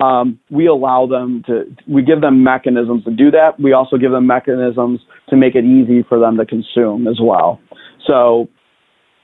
um, 0.00 0.38
we 0.50 0.66
allow 0.66 1.06
them 1.06 1.42
to, 1.46 1.64
we 1.88 2.02
give 2.02 2.20
them 2.20 2.44
mechanisms 2.44 3.04
to 3.04 3.10
do 3.10 3.30
that. 3.30 3.58
We 3.58 3.72
also 3.72 3.96
give 3.96 4.10
them 4.10 4.26
mechanisms 4.26 5.00
to 5.30 5.36
make 5.36 5.54
it 5.54 5.64
easy 5.64 6.02
for 6.08 6.18
them 6.18 6.36
to 6.36 6.46
consume 6.46 7.06
as 7.06 7.18
well. 7.20 7.60
So, 8.06 8.48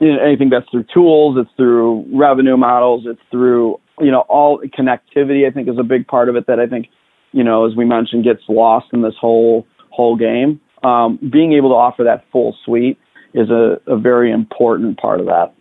you 0.01 0.15
know, 0.15 0.23
anything 0.23 0.51
that's 0.51 0.69
through 0.71 0.87
tools, 0.93 1.37
it's 1.39 1.51
through 1.57 2.07
revenue 2.13 2.57
models, 2.57 3.05
it's 3.07 3.21
through, 3.31 3.79
you 4.01 4.11
know, 4.11 4.21
all 4.29 4.61
connectivity, 4.61 5.47
I 5.47 5.53
think 5.53 5.69
is 5.69 5.79
a 5.79 5.85
big 5.85 6.07
part 6.07 6.29
of 6.29 6.37
it 6.37 6.47
that 6.47 6.59
I 6.59 6.67
think, 6.67 6.89
you 7.33 7.45
know, 7.45 7.67
as 7.67 7.77
we 7.77 7.85
mentioned, 7.85 8.25
gets 8.25 8.43
lost 8.49 8.87
in 8.93 9.03
this 9.03 9.15
whole, 9.21 9.67
whole 9.91 10.17
game. 10.17 10.61
Um, 10.83 11.19
being 11.33 11.53
able 11.53 11.69
to 11.71 11.77
offer 11.77 12.03
that 12.05 12.25
full 12.33 12.57
suite 12.65 12.99
is 13.35 13.49
a, 13.51 13.81
a 13.87 13.97
very 13.97 14.33
important 14.33 14.99
part 14.99 15.21
of 15.21 15.27
that. 15.27 15.55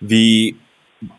The 0.00 0.54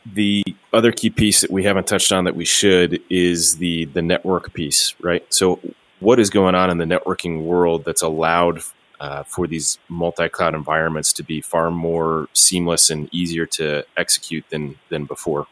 the 0.06 0.44
other 0.72 0.92
key 0.92 1.10
piece 1.10 1.42
that 1.42 1.52
we 1.52 1.64
haven't 1.64 1.88
touched 1.88 2.12
on 2.12 2.24
that 2.26 2.36
we 2.36 2.46
should 2.46 3.02
is 3.10 3.58
the 3.58 3.86
the 3.86 4.02
network 4.02 4.54
piece, 4.54 4.96
right? 5.02 5.26
So, 5.34 5.60
what 6.00 6.20
is 6.20 6.30
going 6.30 6.56
on 6.56 6.70
in 6.70 6.78
the 6.78 6.86
networking 6.86 7.44
world 7.44 7.86
that's 7.86 8.02
allowed 8.02 8.62
uh, 9.00 9.24
for 9.24 9.48
these 9.48 9.78
multi-cloud 9.90 10.56
environments 10.56 11.14
to 11.14 11.24
be 11.24 11.42
far 11.42 11.72
more 11.72 12.28
seamless 12.34 12.90
and 12.90 13.10
easier 13.14 13.46
to 13.46 13.86
execute 13.98 14.46
than 14.50 14.78
than 14.90 15.06
before? 15.06 15.48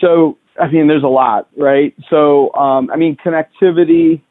So, 0.00 0.38
I 0.60 0.68
mean, 0.68 0.86
there's 0.86 1.02
a 1.02 1.08
lot, 1.08 1.48
right? 1.56 1.94
So, 2.08 2.52
um, 2.54 2.90
I 2.90 2.96
mean, 2.96 3.16
connectivity 3.16 4.22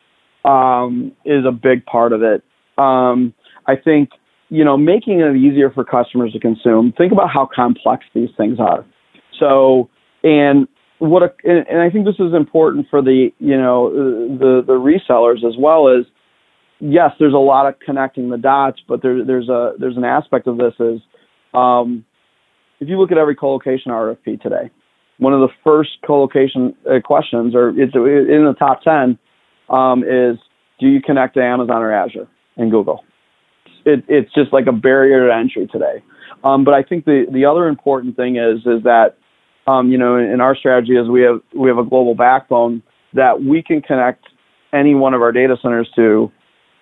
um, 0.45 1.11
is 1.25 1.45
a 1.45 1.51
big 1.51 1.85
part 1.85 2.13
of 2.13 2.23
it. 2.23 2.43
Um, 2.77 3.33
I 3.65 3.75
think 3.75 4.11
you 4.49 4.63
know, 4.63 4.77
making 4.77 5.19
it 5.19 5.35
easier 5.35 5.69
for 5.69 5.83
customers 5.83 6.31
to 6.33 6.39
consume. 6.39 6.93
Think 6.97 7.11
about 7.11 7.29
how 7.33 7.49
complex 7.53 8.05
these 8.13 8.29
things 8.37 8.59
are. 8.59 8.85
So, 9.39 9.89
and 10.23 10.67
what, 10.99 11.23
a, 11.23 11.31
and 11.43 11.81
I 11.81 11.89
think 11.89 12.05
this 12.05 12.15
is 12.15 12.33
important 12.33 12.87
for 12.89 13.01
the, 13.01 13.29
you 13.39 13.57
know, 13.57 13.89
the 13.91 14.63
the 14.65 14.73
resellers 14.73 15.45
as 15.47 15.55
well. 15.59 15.89
Is 15.89 16.05
yes, 16.79 17.11
there's 17.19 17.33
a 17.33 17.37
lot 17.37 17.67
of 17.67 17.79
connecting 17.79 18.29
the 18.29 18.37
dots, 18.37 18.79
but 18.87 19.01
there, 19.01 19.23
there's 19.23 19.49
a 19.49 19.73
there's 19.79 19.97
an 19.97 20.05
aspect 20.05 20.47
of 20.47 20.57
this 20.57 20.73
is, 20.79 21.01
um, 21.53 22.05
if 22.79 22.87
you 22.87 22.99
look 22.99 23.11
at 23.11 23.17
every 23.17 23.35
colocation 23.35 23.91
RFP 23.91 24.41
today, 24.41 24.71
one 25.17 25.33
of 25.33 25.41
the 25.41 25.49
first 25.63 25.89
colocation 26.05 26.75
uh, 26.89 26.99
questions, 27.03 27.53
or 27.53 27.69
it's 27.69 27.93
in 27.95 28.45
the 28.45 28.55
top 28.57 28.81
ten, 28.81 29.19
um, 29.69 30.03
is 30.03 30.37
do 30.79 30.87
you 30.87 31.01
connect 31.01 31.35
to 31.35 31.43
Amazon 31.43 31.81
or 31.81 31.91
Azure 31.91 32.27
and 32.55 32.71
Google? 32.71 33.03
It, 33.87 34.03
it's 34.07 34.33
just 34.33 34.51
like 34.53 34.67
a 34.67 34.71
barrier 34.71 35.27
to 35.27 35.33
entry 35.33 35.67
today. 35.67 36.03
Um, 36.43 36.63
but 36.63 36.73
I 36.73 36.83
think 36.83 37.05
the 37.05 37.25
the 37.31 37.45
other 37.45 37.67
important 37.67 38.15
thing 38.15 38.35
is 38.35 38.59
is 38.59 38.83
that 38.83 39.17
um, 39.65 39.91
you 39.91 39.97
know 39.97 40.17
in 40.17 40.41
our 40.41 40.55
strategy 40.55 40.93
is 40.93 41.07
we 41.09 41.21
have 41.21 41.39
we 41.55 41.69
have 41.69 41.77
a 41.77 41.83
global 41.85 42.15
backbone 42.15 42.83
that 43.13 43.41
we 43.43 43.63
can 43.63 43.81
connect 43.81 44.25
any 44.73 44.93
one 44.93 45.13
of 45.13 45.21
our 45.21 45.31
data 45.31 45.55
centers 45.61 45.89
to 45.95 46.31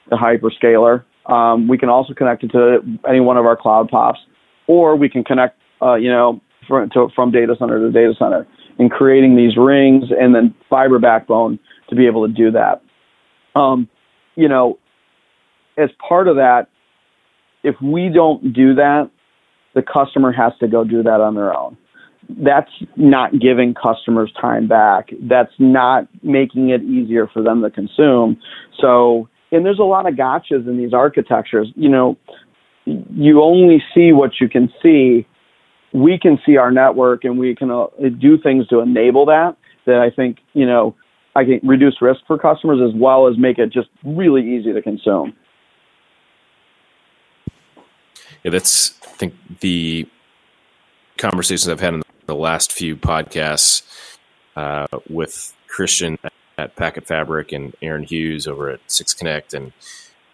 the 0.09 0.17
hyperscaler. 0.17 1.03
Um, 1.31 1.67
we 1.67 1.77
can 1.77 1.89
also 1.89 2.13
connect 2.13 2.43
it 2.43 2.51
to 2.51 2.79
any 3.07 3.19
one 3.19 3.37
of 3.37 3.45
our 3.45 3.55
cloud 3.55 3.89
pops, 3.89 4.19
or 4.67 4.95
we 4.95 5.09
can 5.09 5.23
connect 5.23 5.57
uh, 5.81 5.95
you 5.95 6.09
know 6.09 6.41
from, 6.67 6.89
to, 6.91 7.07
from 7.15 7.31
data 7.31 7.55
center 7.57 7.79
to 7.79 7.91
data 7.91 8.13
center. 8.17 8.45
and 8.77 8.91
creating 8.91 9.37
these 9.37 9.55
rings 9.55 10.05
and 10.19 10.35
then 10.35 10.53
fiber 10.69 10.99
backbone 10.99 11.57
to 11.89 11.95
be 11.95 12.07
able 12.07 12.27
to 12.27 12.33
do 12.33 12.51
that. 12.51 12.81
Um, 13.57 13.87
you 14.35 14.49
know, 14.49 14.79
as 15.77 15.89
part 16.07 16.27
of 16.27 16.35
that, 16.35 16.67
if 17.65 17.75
we 17.81 18.09
don't 18.13 18.53
do 18.53 18.75
that, 18.75 19.09
the 19.73 19.81
customer 19.81 20.31
has 20.31 20.53
to 20.59 20.67
go 20.67 20.83
do 20.83 21.03
that 21.03 21.19
on 21.19 21.35
their 21.35 21.55
own. 21.55 21.77
That's 22.29 22.71
not 22.95 23.39
giving 23.39 23.73
customers 23.73 24.31
time 24.39 24.67
back. 24.67 25.09
That's 25.21 25.51
not 25.59 26.07
making 26.23 26.69
it 26.69 26.81
easier 26.83 27.27
for 27.27 27.43
them 27.43 27.61
to 27.61 27.69
consume. 27.69 28.39
So, 28.79 29.27
and 29.51 29.65
there's 29.65 29.79
a 29.79 29.83
lot 29.83 30.07
of 30.07 30.15
gotchas 30.15 30.67
in 30.67 30.77
these 30.77 30.93
architectures. 30.93 31.67
You 31.75 31.89
know, 31.89 32.17
you 32.85 33.41
only 33.41 33.83
see 33.93 34.11
what 34.11 34.31
you 34.39 34.47
can 34.47 34.71
see. 34.81 35.27
We 35.93 36.17
can 36.19 36.39
see 36.45 36.57
our 36.57 36.71
network 36.71 37.23
and 37.23 37.37
we 37.37 37.55
can 37.55 37.71
uh, 37.71 37.87
do 38.19 38.37
things 38.41 38.67
to 38.67 38.79
enable 38.79 39.25
that, 39.27 39.55
that 39.85 39.99
I 39.99 40.09
think, 40.13 40.37
you 40.53 40.65
know, 40.65 40.95
I 41.35 41.43
can 41.43 41.59
reduce 41.63 42.01
risk 42.01 42.21
for 42.27 42.37
customers 42.37 42.79
as 42.81 42.99
well 42.99 43.27
as 43.27 43.37
make 43.37 43.57
it 43.57 43.71
just 43.71 43.89
really 44.03 44.41
easy 44.41 44.73
to 44.73 44.81
consume. 44.81 45.33
Yeah, 48.45 48.51
that's 48.51 48.93
I 49.01 49.07
think 49.07 49.33
the 49.61 50.07
conversations 51.17 51.67
I've 51.67 51.79
had 51.79 51.95
in 51.95 52.03
the 52.27 52.35
last 52.35 52.71
few 52.71 52.95
podcasts 52.95 53.81
uh, 54.55 54.85
with 55.09 55.51
Christian 55.67 56.19
at 56.59 56.75
PacketFabric 56.75 57.55
and 57.55 57.75
Aaron 57.81 58.03
Hughes 58.03 58.45
over 58.45 58.69
at 58.69 58.79
Six 58.85 59.15
Connect, 59.15 59.55
and 59.55 59.73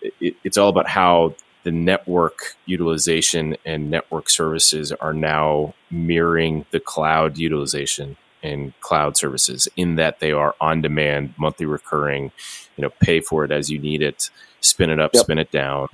it, 0.02 0.36
it's 0.44 0.58
all 0.58 0.68
about 0.68 0.90
how 0.90 1.36
the 1.64 1.72
network 1.72 2.58
utilization 2.66 3.56
and 3.66 3.90
network 3.90 4.30
services 4.30 4.92
are 4.92 5.14
now 5.14 5.74
mirroring 5.90 6.66
the 6.72 6.82
cloud 6.82 7.38
utilization 7.38 8.18
and 8.44 8.74
cloud 8.82 9.16
services 9.16 9.70
in 9.78 9.96
that 9.96 10.20
they 10.20 10.34
are 10.34 10.54
on 10.60 10.82
demand, 10.82 11.34
monthly 11.38 11.66
recurring, 11.66 12.34
you 12.76 12.82
know, 12.82 12.90
pay 13.00 13.22
for 13.22 13.46
it 13.46 13.52
as 13.52 13.70
you 13.70 13.80
need 13.80 14.02
it, 14.02 14.30
spin 14.60 14.90
it 14.90 15.00
up, 15.00 15.12
yep. 15.14 15.24
spin 15.24 15.38
it 15.38 15.52
down. 15.52 15.88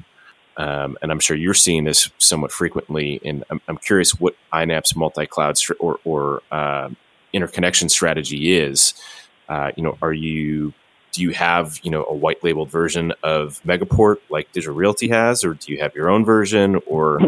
Um, 0.57 0.97
and 1.01 1.11
I'm 1.11 1.19
sure 1.19 1.37
you're 1.37 1.53
seeing 1.53 1.83
this 1.83 2.09
somewhat 2.17 2.51
frequently. 2.51 3.21
And 3.23 3.43
I'm, 3.49 3.61
I'm 3.67 3.77
curious 3.77 4.19
what 4.19 4.35
INAP's 4.51 4.95
multi-cloud 4.95 5.57
st- 5.57 5.77
or, 5.79 5.99
or 6.03 6.41
uh, 6.51 6.89
interconnection 7.31 7.89
strategy 7.89 8.55
is. 8.57 8.93
Uh, 9.47 9.71
you 9.77 9.83
know, 9.83 9.97
are 10.01 10.13
you 10.13 10.73
do 11.13 11.21
you 11.21 11.31
have 11.31 11.79
you 11.83 11.89
know 11.89 12.05
a 12.05 12.13
white 12.13 12.43
labeled 12.43 12.69
version 12.69 13.13
of 13.23 13.61
Megaport 13.65 14.17
like 14.29 14.51
Digital 14.51 14.75
Realty 14.75 15.07
has, 15.09 15.43
or 15.43 15.53
do 15.53 15.71
you 15.71 15.79
have 15.79 15.95
your 15.95 16.09
own 16.09 16.25
version, 16.25 16.81
or 16.85 17.19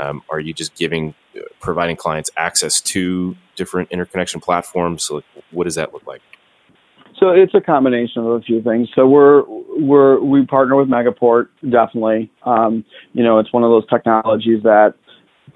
um, 0.00 0.22
are 0.28 0.40
you 0.40 0.54
just 0.54 0.74
giving 0.76 1.14
providing 1.60 1.96
clients 1.96 2.30
access 2.36 2.80
to 2.80 3.36
different 3.56 3.90
interconnection 3.90 4.40
platforms? 4.40 5.04
So, 5.04 5.22
what 5.50 5.64
does 5.64 5.74
that 5.74 5.92
look 5.92 6.06
like? 6.06 6.22
So 7.20 7.28
it's 7.28 7.54
a 7.54 7.60
combination 7.60 8.22
of 8.22 8.28
a 8.28 8.40
few 8.40 8.62
things. 8.62 8.88
So 8.94 9.06
we're 9.06 9.44
we're 9.46 10.20
we 10.20 10.46
partner 10.46 10.74
with 10.74 10.88
Megaport 10.88 11.48
definitely. 11.62 12.32
Um, 12.44 12.82
you 13.12 13.22
know, 13.22 13.38
it's 13.38 13.52
one 13.52 13.62
of 13.62 13.70
those 13.70 13.86
technologies 13.88 14.62
that, 14.62 14.94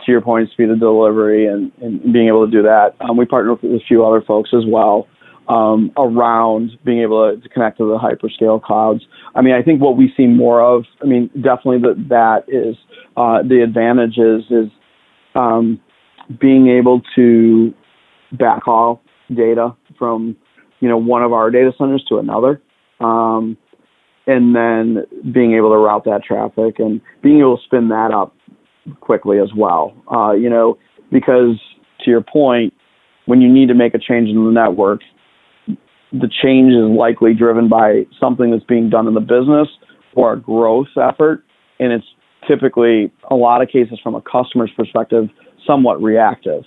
to 0.05 0.12
your 0.12 0.21
point, 0.21 0.51
speed 0.51 0.69
of 0.69 0.79
delivery 0.79 1.47
and, 1.47 1.73
and 1.81 2.12
being 2.12 2.29
able 2.29 2.45
to 2.45 2.53
do 2.53 2.62
that. 2.62 2.95
Um, 3.01 3.17
we 3.17 3.25
partner 3.25 3.55
with 3.55 3.65
a 3.65 3.81
few 3.89 4.05
other 4.05 4.21
folks 4.21 4.51
as 4.55 4.65
well 4.67 5.09
um, 5.49 5.91
around 5.97 6.73
being 6.85 7.01
able 7.01 7.35
to 7.35 7.49
connect 7.49 7.79
to 7.79 7.85
the 7.85 7.99
hyperscale 7.99 8.62
clouds. 8.62 9.01
I 9.35 9.41
mean, 9.41 9.55
I 9.55 9.62
think 9.62 9.81
what 9.81 9.97
we 9.97 10.12
see 10.17 10.27
more 10.27 10.61
of. 10.61 10.85
I 11.03 11.07
mean, 11.07 11.31
definitely 11.35 11.79
that 11.79 12.09
that 12.11 12.45
is 12.47 12.77
uh, 13.17 13.43
the 13.43 13.62
advantages 13.62 14.45
is 14.51 14.71
um, 15.35 15.81
being 16.39 16.69
able 16.69 17.01
to 17.17 17.73
backhaul 18.35 19.01
data 19.35 19.75
from 19.99 20.37
you 20.85 20.91
know 20.91 20.99
one 20.99 21.22
of 21.22 21.32
our 21.32 21.51
data 21.51 21.72
centers 21.78 22.05
to 22.11 22.18
another, 22.18 22.61
um, 23.01 23.57
and 24.26 24.55
then 24.55 25.07
being 25.32 25.55
able 25.55 25.70
to 25.70 25.78
route 25.78 26.05
that 26.05 26.20
traffic 26.22 26.78
and 26.78 27.01
being 27.22 27.39
able 27.39 27.57
to 27.57 27.62
spin 27.64 27.89
that 27.89 28.11
up 28.12 28.37
quickly 29.01 29.39
as 29.39 29.49
well. 29.57 29.97
Uh, 30.14 30.32
you 30.32 30.51
know, 30.51 30.76
because 31.11 31.59
to 32.05 32.11
your 32.11 32.20
point, 32.20 32.74
when 33.24 33.41
you 33.41 33.51
need 33.51 33.68
to 33.68 33.74
make 33.74 33.95
a 33.95 33.99
change 33.99 34.28
in 34.28 34.45
the 34.45 34.51
network, 34.51 35.01
the 36.12 36.28
change 36.43 36.70
is 36.74 36.99
likely 36.99 37.32
driven 37.32 37.66
by 37.66 38.03
something 38.20 38.51
that's 38.51 38.64
being 38.64 38.91
done 38.91 39.09
in 39.09 39.14
the 39.14 39.20
business 39.20 39.68
or 40.14 40.35
a 40.35 40.39
growth 40.39 40.89
effort, 41.01 41.43
and 41.80 41.95
it's 41.95 42.05
typically 42.47 43.11
a 43.30 43.35
lot 43.35 43.62
of 43.62 43.68
cases 43.68 43.99
from 44.03 44.14
a 44.14 44.20
customer's 44.20 44.70
perspective 44.76 45.30
somewhat 45.66 46.03
reactive. 46.03 46.62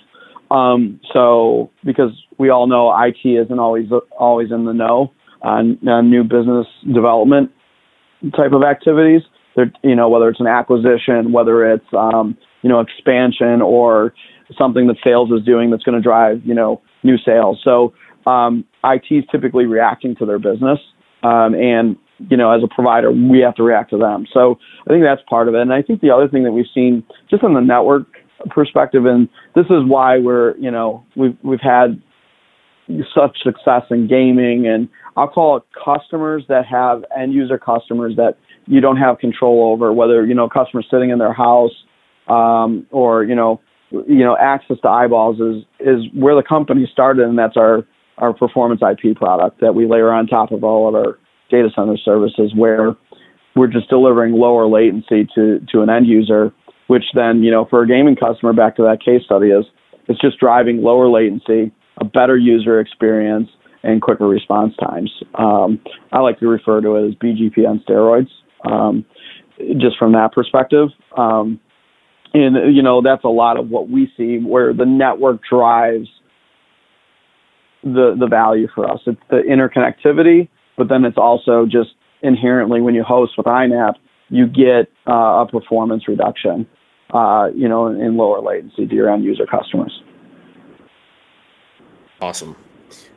Um, 0.50 1.00
so 1.12 1.70
because 1.84 2.10
we 2.38 2.50
all 2.50 2.66
know 2.66 2.94
IT 2.98 3.26
isn't 3.26 3.58
always 3.58 3.86
always 4.18 4.50
in 4.50 4.64
the 4.64 4.72
know 4.72 5.12
on, 5.42 5.78
on 5.86 6.10
new 6.10 6.24
business 6.24 6.66
development 6.92 7.50
type 8.36 8.52
of 8.52 8.62
activities. 8.62 9.22
They're, 9.56 9.72
you 9.82 9.94
know, 9.94 10.08
whether 10.08 10.28
it's 10.28 10.40
an 10.40 10.46
acquisition, 10.46 11.32
whether 11.32 11.70
it's 11.70 11.86
um, 11.92 12.36
you 12.62 12.68
know 12.68 12.80
expansion 12.80 13.60
or 13.62 14.14
something 14.56 14.86
that 14.86 14.96
sales 15.04 15.30
is 15.30 15.44
doing 15.44 15.70
that's 15.70 15.82
going 15.82 15.96
to 15.96 16.02
drive 16.02 16.40
you 16.44 16.54
know 16.54 16.80
new 17.02 17.16
sales. 17.18 17.60
So 17.62 17.92
um, 18.26 18.64
IT 18.84 19.04
is 19.10 19.24
typically 19.30 19.66
reacting 19.66 20.16
to 20.16 20.26
their 20.26 20.38
business, 20.38 20.78
um, 21.22 21.54
and 21.54 21.96
you 22.30 22.36
know, 22.36 22.50
as 22.50 22.62
a 22.62 22.68
provider, 22.72 23.12
we 23.12 23.40
have 23.40 23.54
to 23.56 23.62
react 23.62 23.90
to 23.90 23.98
them. 23.98 24.26
So 24.32 24.58
I 24.86 24.90
think 24.90 25.04
that's 25.04 25.22
part 25.28 25.48
of 25.48 25.54
it. 25.54 25.60
And 25.60 25.72
I 25.72 25.82
think 25.82 26.00
the 26.00 26.10
other 26.10 26.28
thing 26.28 26.44
that 26.44 26.52
we've 26.52 26.66
seen 26.74 27.04
just 27.30 27.44
on 27.44 27.54
the 27.54 27.60
network 27.60 28.06
perspective, 28.50 29.04
and 29.04 29.28
this 29.54 29.66
is 29.66 29.82
why 29.86 30.18
we're, 30.18 30.56
you 30.56 30.70
know, 30.70 31.04
we've 31.16 31.36
we've 31.42 31.60
had 31.60 32.00
such 33.14 33.36
success 33.42 33.82
in 33.90 34.08
gaming, 34.08 34.66
and 34.66 34.88
I'll 35.16 35.28
call 35.28 35.56
it 35.56 35.62
customers 35.84 36.44
that 36.48 36.64
have 36.66 37.04
end 37.16 37.32
user 37.32 37.58
customers 37.58 38.14
that 38.16 38.36
you 38.66 38.80
don't 38.80 38.96
have 38.96 39.18
control 39.18 39.72
over, 39.72 39.92
whether 39.92 40.24
you 40.24 40.34
know 40.34 40.48
customers 40.48 40.86
sitting 40.90 41.10
in 41.10 41.18
their 41.18 41.32
house 41.32 41.72
um, 42.28 42.86
or 42.90 43.24
you 43.24 43.34
know 43.34 43.60
you 43.90 44.24
know 44.24 44.36
access 44.38 44.76
to 44.82 44.88
eyeballs 44.88 45.40
is 45.40 45.64
is 45.80 46.04
where 46.14 46.34
the 46.34 46.42
company 46.42 46.88
started, 46.90 47.26
and 47.26 47.38
that's 47.38 47.56
our 47.56 47.84
our 48.18 48.32
performance 48.32 48.80
IP 48.82 49.16
product 49.16 49.60
that 49.60 49.74
we 49.74 49.86
layer 49.86 50.12
on 50.12 50.26
top 50.26 50.50
of 50.50 50.64
all 50.64 50.88
of 50.88 50.94
our 50.94 51.18
data 51.50 51.68
center 51.74 51.96
services, 51.96 52.52
where 52.54 52.96
we're 53.54 53.66
just 53.66 53.88
delivering 53.88 54.32
lower 54.34 54.66
latency 54.66 55.28
to 55.34 55.60
to 55.72 55.82
an 55.82 55.90
end 55.90 56.06
user 56.06 56.52
which 56.88 57.04
then, 57.14 57.42
you 57.42 57.50
know, 57.50 57.66
for 57.70 57.82
a 57.82 57.86
gaming 57.86 58.16
customer, 58.16 58.52
back 58.52 58.76
to 58.76 58.82
that 58.82 58.98
case 59.04 59.22
study, 59.24 59.48
is 59.48 59.64
it's 60.08 60.20
just 60.20 60.38
driving 60.40 60.82
lower 60.82 61.08
latency, 61.08 61.70
a 62.00 62.04
better 62.04 62.36
user 62.36 62.80
experience, 62.80 63.48
and 63.82 64.02
quicker 64.02 64.26
response 64.26 64.74
times. 64.76 65.12
Um, 65.34 65.80
I 66.12 66.20
like 66.20 66.40
to 66.40 66.48
refer 66.48 66.80
to 66.80 66.96
it 66.96 67.08
as 67.08 67.14
BGP 67.14 67.66
on 67.68 67.82
steroids, 67.88 68.30
um, 68.70 69.04
just 69.78 69.98
from 69.98 70.12
that 70.12 70.32
perspective. 70.32 70.88
Um, 71.16 71.60
and 72.34 72.74
you 72.74 72.82
know, 72.82 73.00
that's 73.02 73.24
a 73.24 73.28
lot 73.28 73.58
of 73.58 73.68
what 73.68 73.88
we 73.88 74.10
see 74.16 74.38
where 74.38 74.72
the 74.72 74.84
network 74.84 75.40
drives 75.48 76.08
the 77.82 78.16
the 78.18 78.26
value 78.26 78.66
for 78.74 78.90
us. 78.90 79.00
It's 79.06 79.20
the 79.30 79.42
interconnectivity, 79.48 80.48
but 80.76 80.88
then 80.88 81.04
it's 81.04 81.16
also 81.16 81.64
just 81.64 81.90
inherently 82.22 82.80
when 82.80 82.94
you 82.94 83.04
host 83.04 83.32
with 83.36 83.46
INAP, 83.46 83.94
you 84.28 84.46
get 84.46 84.90
uh, 85.06 85.44
a 85.44 85.48
performance 85.50 86.08
reduction 86.08 86.66
uh, 87.10 87.48
you 87.54 87.68
know, 87.68 87.86
in, 87.86 88.16
lower 88.16 88.40
latency 88.40 88.86
to 88.86 88.94
your 88.94 89.12
end 89.12 89.24
user 89.24 89.46
customers. 89.46 90.02
Awesome. 92.20 92.56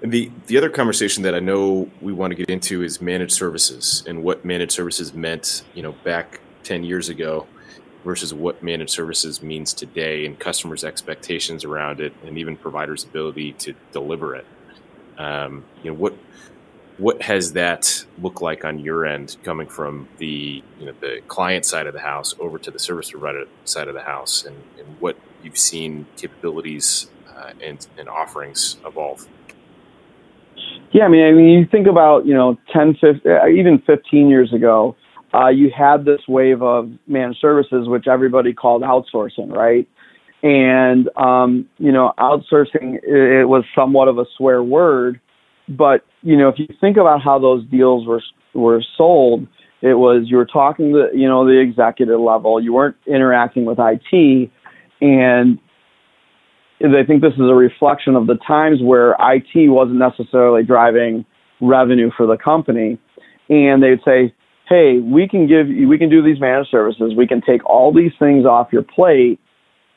And 0.02 0.12
the 0.12 0.32
the 0.48 0.58
other 0.58 0.70
conversation 0.70 1.24
that 1.24 1.36
I 1.36 1.40
know 1.40 1.90
we 2.02 2.14
want 2.14 2.32
to 2.32 2.36
get 2.36 2.50
into 2.50 2.84
is 2.84 3.02
managed 3.02 3.34
services 3.34 4.04
and 4.08 4.24
what 4.24 4.44
managed 4.46 4.72
services 4.72 5.14
meant, 5.14 5.64
you 5.74 5.84
know, 5.84 5.94
back 6.04 6.42
ten 6.64 6.84
years 6.84 7.10
ago 7.10 7.48
versus 8.04 8.34
what 8.34 8.64
managed 8.64 8.92
services 8.92 9.44
means 9.44 9.74
today 9.74 10.26
and 10.26 10.40
customers' 10.40 10.84
expectations 10.84 11.64
around 11.64 12.00
it 12.00 12.14
and 12.26 12.38
even 12.38 12.58
providers' 12.58 13.04
ability 13.04 13.54
to 13.54 13.74
deliver 13.92 14.36
it. 14.36 14.46
Um, 15.18 15.64
you 15.84 15.92
know, 15.92 15.98
what 15.98 16.16
what 17.02 17.20
has 17.24 17.54
that 17.54 18.06
looked 18.22 18.44
like 18.44 18.64
on 18.64 18.78
your 18.78 19.08
end, 19.08 19.36
coming 19.44 19.68
from 19.68 20.08
the 20.20 20.64
you 20.80 20.86
know 20.86 20.94
the 21.02 21.20
client 21.28 21.66
side 21.66 21.88
of 21.88 21.94
the 21.94 22.00
house 22.00 22.36
over 22.40 22.60
to 22.60 22.70
the 22.70 22.78
service 22.78 23.10
provider 23.10 23.46
side 23.66 23.88
of 23.88 23.96
the 23.96 24.04
house, 24.04 24.46
and, 24.46 24.56
and 24.78 24.88
what 25.00 25.18
you've 25.42 25.58
seen 25.58 26.06
capabilities 26.16 27.10
uh, 27.36 27.54
and, 27.60 27.88
and 27.98 28.08
offerings 28.08 28.78
evolve? 28.86 29.28
Yeah, 30.92 31.06
I 31.06 31.08
mean, 31.08 31.26
I 31.26 31.32
mean, 31.32 31.48
you 31.48 31.66
think 31.66 31.88
about 31.88 32.28
you 32.28 32.36
know 32.36 32.60
10, 32.72 32.98
15, 33.02 33.32
uh, 33.32 33.48
even 33.48 33.80
15 33.80 34.30
years 34.30 34.54
ago, 34.54 34.96
uh, 35.34 35.48
you 35.48 35.72
had 35.76 36.06
this 36.06 36.22
wave 36.28 36.62
of 36.62 36.92
managed 37.08 37.40
services, 37.40 37.88
which 37.88 38.08
everybody 38.08 38.54
called 38.54 38.84
outsourcing, 38.84 39.52
right? 39.52 39.90
And 40.44 41.10
um, 41.18 41.68
you 41.80 41.92
know, 41.92 42.14
outsourcing 42.20 43.04
it 43.04 43.46
was 43.46 43.64
somewhat 43.74 44.08
of 44.08 44.20
a 44.20 44.26
swear 44.38 44.62
word 44.62 45.20
but 45.78 46.06
you 46.22 46.38
know, 46.38 46.50
if 46.50 46.56
you 46.58 46.68
think 46.80 46.98
about 46.98 47.22
how 47.22 47.40
those 47.40 47.66
deals 47.66 48.08
were 48.08 48.22
were 48.54 48.84
sold, 48.98 49.48
it 49.82 49.96
was 49.96 50.24
you 50.28 50.38
were 50.38 50.46
talking 50.46 50.94
to 50.94 51.10
you 51.14 51.28
know 51.28 51.46
the 51.46 51.60
executive 51.60 52.20
level. 52.20 52.62
You 52.62 52.74
weren't 52.74 52.96
interacting 53.08 53.66
with 53.66 53.80
IT, 53.80 54.52
and 55.02 55.60
I 56.84 57.04
think 57.06 57.22
this 57.22 57.34
is 57.34 57.42
a 57.42 57.56
reflection 57.56 58.16
of 58.16 58.28
the 58.28 58.38
times 58.48 58.80
where 58.82 59.16
IT 59.20 59.70
wasn't 59.70 59.98
necessarily 59.98 60.64
driving 60.64 61.26
revenue 61.60 62.12
for 62.16 62.26
the 62.26 62.38
company, 62.38 63.00
and 63.50 63.82
they'd 63.82 64.02
say, 64.06 64.34
"Hey, 64.70 65.00
we 65.00 65.28
can 65.28 65.48
give 65.48 65.70
you, 65.70 65.88
we 65.88 65.98
can 65.98 66.10
do 66.10 66.22
these 66.22 66.40
managed 66.40 66.70
services. 66.70 67.14
We 67.16 67.26
can 67.26 67.42
take 67.42 67.66
all 67.66 67.92
these 67.92 68.14
things 68.20 68.46
off 68.46 68.72
your 68.72 68.84
plate, 68.84 69.40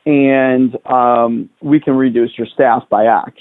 and 0.07 0.77
um, 0.87 1.51
we 1.61 1.81
can 1.81 1.97
reduce 1.97 2.39
your 2.39 2.47
staff 2.47 2.85
by 2.89 3.07
X." 3.07 3.35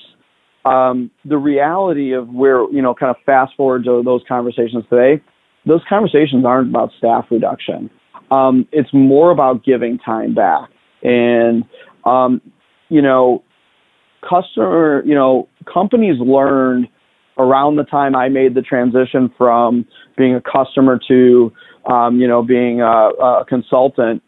Um, 0.66 1.12
the 1.26 1.38
reality 1.38 2.14
of 2.14 2.30
where 2.30 2.64
you 2.72 2.82
know, 2.82 2.94
kind 2.94 3.10
of 3.10 3.18
fast 3.26 3.54
forward 3.58 3.84
to 3.86 4.02
those 4.04 4.22
conversations 4.28 4.86
today, 4.90 5.22
those 5.66 5.82
conversations 5.90 6.46
aren't 6.46 6.70
about 6.70 6.92
staff 6.98 7.26
reduction. 7.30 7.90
Um, 8.32 8.68
it's 8.72 8.90
more 8.94 9.32
about 9.32 9.64
giving 9.64 10.00
time 10.00 10.34
back, 10.34 10.70
and 11.04 11.64
um, 12.06 12.42
you 12.90 13.02
know, 13.02 13.44
customer, 14.28 15.04
you 15.06 15.16
know, 15.16 15.48
companies 15.72 16.16
learned 16.20 16.88
around 17.38 17.76
the 17.76 17.84
time 17.84 18.16
I 18.16 18.30
made 18.30 18.56
the 18.56 18.62
transition 18.62 19.32
from 19.38 19.86
being 20.18 20.36
a 20.36 20.42
customer 20.42 21.00
to, 21.08 21.52
um, 21.92 22.20
you 22.20 22.28
know, 22.28 22.44
being 22.44 22.82
a, 22.82 22.86
a 22.86 23.46
consultant 23.48 24.22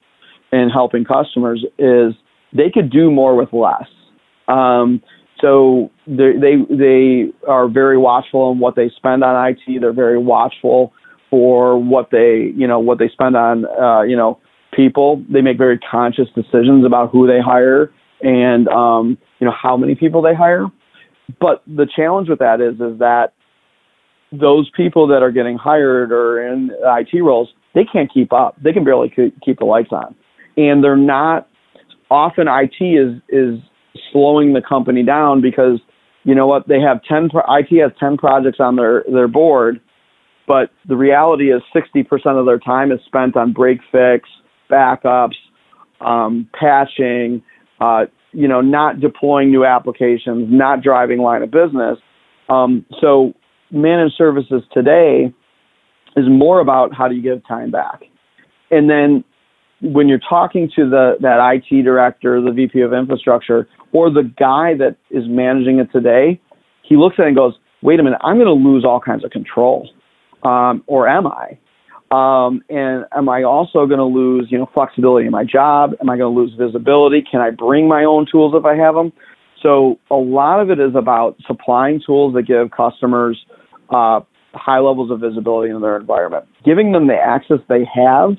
and 0.52 0.72
helping 0.72 1.06
customers 1.06 1.64
is 1.78 2.14
they 2.54 2.70
could 2.74 2.90
do 2.90 3.12
more 3.12 3.36
with 3.36 3.54
less. 3.54 3.88
Um, 4.48 5.02
so 5.42 5.92
they, 6.08 6.34
they 6.34 6.56
they 6.70 7.32
are 7.48 7.68
very 7.68 7.98
watchful 7.98 8.42
on 8.42 8.60
what 8.60 8.76
they 8.76 8.90
spend 8.96 9.24
on 9.24 9.50
IT. 9.50 9.82
They're 9.82 9.94
very 9.94 10.18
watchful 10.18 10.94
for 11.30 11.78
what 11.82 12.10
they 12.12 12.52
you 12.56 12.68
know 12.68 12.80
what 12.80 13.00
they 13.00 13.10
spend 13.10 13.36
on 13.36 13.66
uh, 13.66 14.02
you 14.04 14.16
know 14.16 14.40
people. 14.74 15.24
They 15.30 15.42
make 15.42 15.58
very 15.58 15.80
conscious 15.80 16.28
decisions 16.36 16.86
about 16.86 17.12
who 17.12 17.28
they 17.28 17.40
hire 17.42 17.92
and 18.22 18.68
um, 18.70 19.18
you 19.40 19.46
know 19.46 19.54
how 19.54 19.76
many 19.76 19.96
people 19.96 20.22
they 20.22 20.36
hire. 20.36 20.68
But 21.40 21.64
the 21.68 21.88
challenge 21.94 22.30
with 22.30 22.40
that 22.40 22.62
is 22.62 22.76
is 22.76 23.00
that 23.00 23.34
those 24.32 24.70
people 24.76 25.08
that 25.08 25.22
are 25.22 25.32
getting 25.32 25.58
hired 25.58 26.12
or 26.12 26.46
in 26.46 26.72
IT 26.84 27.22
roles, 27.22 27.50
they 27.74 27.86
can't 27.86 28.12
keep 28.14 28.34
up. 28.34 28.56
They 28.62 28.74
can 28.74 28.84
barely 28.84 29.14
keep 29.44 29.60
the 29.60 29.66
lights 29.66 29.92
on, 29.92 30.16
and 30.58 30.84
they're 30.84 30.98
not. 30.98 31.50
Often, 32.12 32.48
IT 32.48 32.82
is 32.82 33.22
is 33.30 33.60
slowing 34.12 34.54
the 34.54 34.62
company 34.62 35.04
down 35.04 35.42
because 35.42 35.80
you 36.24 36.36
know 36.36 36.48
what 36.48 36.68
they 36.68 36.80
have 36.80 37.04
10 37.04 37.30
IT 37.50 37.82
has 37.82 37.92
10 38.00 38.18
projects 38.18 38.60
on 38.60 38.76
their 38.76 39.04
their 39.12 39.28
board 39.28 39.80
but 40.48 40.70
the 40.88 40.96
reality 40.96 41.52
is 41.52 41.64
60% 41.76 42.06
of 42.40 42.46
their 42.46 42.60
time 42.60 42.92
is 42.92 43.00
spent 43.06 43.36
on 43.36 43.52
break 43.52 43.80
fix 43.92 44.30
backups 44.70 45.36
um, 46.02 46.50
patching 46.60 47.42
uh, 47.80 48.06
you 48.36 48.48
know, 48.50 48.62
not 48.62 49.00
deploying 49.00 49.50
new 49.50 49.64
applications, 49.66 50.48
not 50.50 50.84
driving 50.84 51.20
line 51.20 51.42
of 51.42 51.52
business. 51.52 51.98
Um, 52.50 52.86
so 53.02 53.34
managed 53.72 54.16
services 54.18 54.62
today 54.74 55.34
is 56.18 56.26
more 56.28 56.60
about 56.60 56.94
how 56.94 57.08
do 57.08 57.16
you 57.16 57.22
give 57.22 57.46
time 57.48 57.72
back. 57.72 58.04
And 58.72 58.90
then 58.90 59.24
when 59.82 60.08
you're 60.08 60.20
talking 60.30 60.70
to 60.76 60.90
the 60.90 61.16
that 61.22 61.40
IT 61.54 61.84
director, 61.84 62.42
the 62.42 62.52
VP 62.52 62.82
of 62.82 62.94
infrastructure, 62.94 63.68
or 63.92 64.10
the 64.10 64.24
guy 64.38 64.74
that 64.78 64.96
is 65.10 65.24
managing 65.28 65.80
it 65.80 65.92
today, 65.92 66.40
he 66.84 66.96
looks 66.96 67.16
at 67.20 67.24
it 67.24 67.28
and 67.30 67.36
goes, 67.36 67.54
"Wait 67.82 68.00
a 68.00 68.04
minute, 68.04 68.20
I'm 68.24 68.38
going 68.38 68.48
to 68.48 68.70
lose 68.70 68.86
all 68.86 69.00
kinds 69.00 69.24
of 69.24 69.32
control, 69.32 69.90
um, 70.44 70.84
or 70.88 71.08
am 71.08 71.28
I?" 71.28 71.58
Um, 72.12 72.62
and 72.70 73.06
am 73.14 73.28
I 73.28 73.44
also 73.44 73.86
going 73.88 73.98
to 73.98 74.06
lose, 74.06 74.48
you 74.50 74.58
know, 74.58 74.70
flexibility 74.74 75.26
in 75.26 75.32
my 75.32 75.44
job? 75.44 75.96
Am 76.00 76.10
I 76.10 76.18
going 76.18 76.34
to 76.34 76.40
lose 76.40 76.54
visibility? 76.58 77.24
Can 77.30 77.42
I 77.42 77.50
bring 77.50 77.88
my 77.88 78.04
own 78.04 78.28
tools 78.32 78.54
if 78.56 78.64
I 78.64 78.76
have 78.76 78.94
them? 78.94 79.12
So 79.62 79.98
a 80.12 80.16
lot 80.16 80.62
of 80.62 80.70
it 80.70 80.80
is 80.80 80.96
about 80.96 81.36
supplying 81.48 82.00
tools 82.06 82.36
that 82.36 82.44
give 82.44 82.70
customers 82.70 83.44
uh, 83.90 84.20
high 84.54 84.80
levels 84.80 85.10
of 85.10 85.20
visibility 85.20 85.72
in 85.72 85.82
their 85.82 85.98
environment, 85.98 86.46
giving 86.64 86.92
them 86.92 87.08
the 87.08 87.16
access 87.16 87.58
they 87.68 87.84
have 87.94 88.38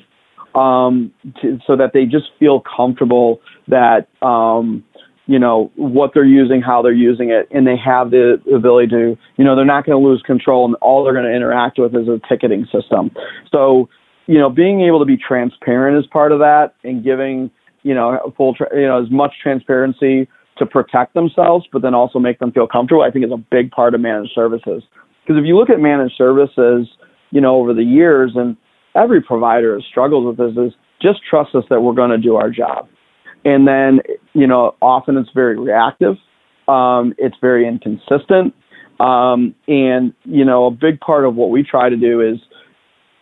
um, 0.56 1.12
to, 1.42 1.58
so 1.66 1.76
that 1.76 1.92
they 1.92 2.04
just 2.04 2.26
feel 2.38 2.62
comfortable 2.76 3.40
that 3.68 4.08
um, 4.22 4.82
you 5.26 5.38
know 5.38 5.70
what 5.76 6.12
they're 6.14 6.24
using, 6.24 6.62
how 6.62 6.82
they're 6.82 6.92
using 6.92 7.30
it, 7.30 7.48
and 7.50 7.66
they 7.66 7.76
have 7.76 8.10
the 8.10 8.40
ability 8.54 8.88
to, 8.88 9.18
you 9.36 9.44
know, 9.44 9.54
they're 9.54 9.64
not 9.64 9.84
going 9.84 10.00
to 10.00 10.08
lose 10.08 10.22
control, 10.26 10.64
and 10.64 10.74
all 10.76 11.04
they're 11.04 11.12
going 11.12 11.26
to 11.26 11.34
interact 11.34 11.78
with 11.78 11.94
is 11.94 12.08
a 12.08 12.20
ticketing 12.28 12.66
system. 12.72 13.10
So, 13.52 13.88
you 14.26 14.38
know, 14.38 14.48
being 14.48 14.80
able 14.80 14.98
to 15.00 15.04
be 15.04 15.16
transparent 15.16 15.98
is 15.98 16.06
part 16.10 16.32
of 16.32 16.38
that, 16.38 16.74
and 16.84 17.04
giving, 17.04 17.50
you 17.82 17.94
know, 17.94 18.32
full, 18.36 18.56
you 18.72 18.86
know, 18.86 19.02
as 19.02 19.10
much 19.10 19.32
transparency 19.42 20.28
to 20.58 20.64
protect 20.64 21.12
themselves, 21.12 21.66
but 21.70 21.82
then 21.82 21.94
also 21.94 22.18
make 22.18 22.38
them 22.38 22.50
feel 22.50 22.66
comfortable. 22.66 23.02
I 23.02 23.10
think 23.10 23.26
is 23.26 23.30
a 23.30 23.36
big 23.36 23.70
part 23.70 23.94
of 23.94 24.00
managed 24.00 24.32
services. 24.34 24.82
Because 25.22 25.38
if 25.38 25.44
you 25.44 25.56
look 25.58 25.68
at 25.70 25.80
managed 25.80 26.14
services, 26.16 26.88
you 27.30 27.40
know, 27.40 27.56
over 27.56 27.74
the 27.74 27.82
years, 27.82 28.32
and 28.36 28.56
every 28.96 29.22
provider 29.22 29.74
has 29.74 29.84
struggled 29.88 30.24
with 30.26 30.36
this, 30.36 30.56
is 30.56 30.72
just 31.00 31.20
trust 31.28 31.54
us 31.54 31.64
that 31.70 31.80
we're 31.80 31.94
going 31.94 32.10
to 32.10 32.18
do 32.18 32.36
our 32.36 32.50
job 32.50 32.88
and 33.46 33.66
then, 33.66 34.00
you 34.32 34.48
know, 34.48 34.74
often 34.82 35.16
it's 35.16 35.30
very 35.32 35.56
reactive. 35.56 36.16
Um, 36.66 37.14
it's 37.16 37.36
very 37.40 37.66
inconsistent. 37.66 38.52
Um, 38.98 39.54
and, 39.68 40.12
you 40.24 40.44
know, 40.44 40.66
a 40.66 40.70
big 40.72 40.98
part 40.98 41.24
of 41.24 41.36
what 41.36 41.50
we 41.50 41.62
try 41.62 41.88
to 41.88 41.96
do 41.96 42.20
is 42.20 42.40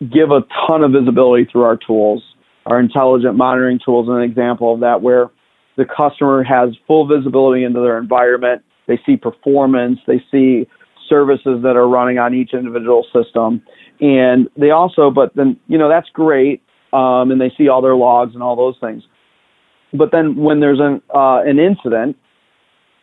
give 0.01 0.31
a 0.31 0.41
ton 0.67 0.83
of 0.83 0.93
visibility 0.93 1.47
through 1.49 1.61
our 1.61 1.77
tools. 1.77 2.23
Our 2.65 2.79
intelligent 2.79 3.35
monitoring 3.35 3.79
tools 3.85 4.09
an 4.09 4.21
example 4.23 4.73
of 4.73 4.79
that, 4.79 5.03
where 5.03 5.29
the 5.77 5.85
customer 5.85 6.43
has 6.43 6.69
full 6.87 7.07
visibility 7.07 7.63
into 7.63 7.81
their 7.81 7.99
environment. 7.99 8.63
They 8.87 8.99
see 9.05 9.17
performance, 9.17 9.99
they 10.07 10.23
see 10.31 10.67
services 11.07 11.59
that 11.61 11.75
are 11.75 11.87
running 11.87 12.17
on 12.17 12.33
each 12.33 12.55
individual 12.55 13.05
system. 13.13 13.61
And 14.01 14.49
they 14.57 14.71
also, 14.71 15.09
but 15.09 15.35
then, 15.35 15.57
you 15.67 15.77
know, 15.77 15.89
that's 15.89 16.09
great. 16.13 16.61
Um, 16.93 17.31
and 17.31 17.41
they 17.41 17.51
see 17.57 17.67
all 17.67 17.81
their 17.81 17.95
logs 17.95 18.33
and 18.33 18.43
all 18.43 18.55
those 18.55 18.75
things. 18.79 19.03
But 19.93 20.11
then 20.11 20.35
when 20.35 20.59
there's 20.59 20.79
an 20.79 21.01
uh, 21.13 21.41
an 21.45 21.59
incident, 21.59 22.17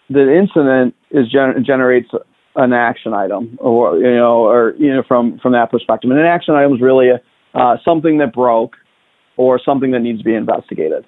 the 0.08 0.34
incident 0.34 0.94
is 1.10 1.32
gener- 1.32 1.64
generates 1.64 2.08
an 2.56 2.72
action 2.72 3.14
item, 3.14 3.56
or 3.60 3.96
you 3.98 4.14
know, 4.14 4.46
or 4.46 4.74
you 4.78 4.94
know, 4.94 5.02
from 5.06 5.38
from 5.38 5.52
that 5.52 5.70
perspective, 5.70 6.10
and 6.10 6.20
an 6.20 6.26
action 6.26 6.54
item 6.54 6.74
is 6.74 6.80
really 6.80 7.08
a, 7.08 7.20
uh, 7.58 7.76
something 7.84 8.18
that 8.18 8.32
broke 8.32 8.76
or 9.36 9.60
something 9.62 9.92
that 9.92 10.00
needs 10.00 10.18
to 10.18 10.24
be 10.24 10.34
investigated. 10.34 11.04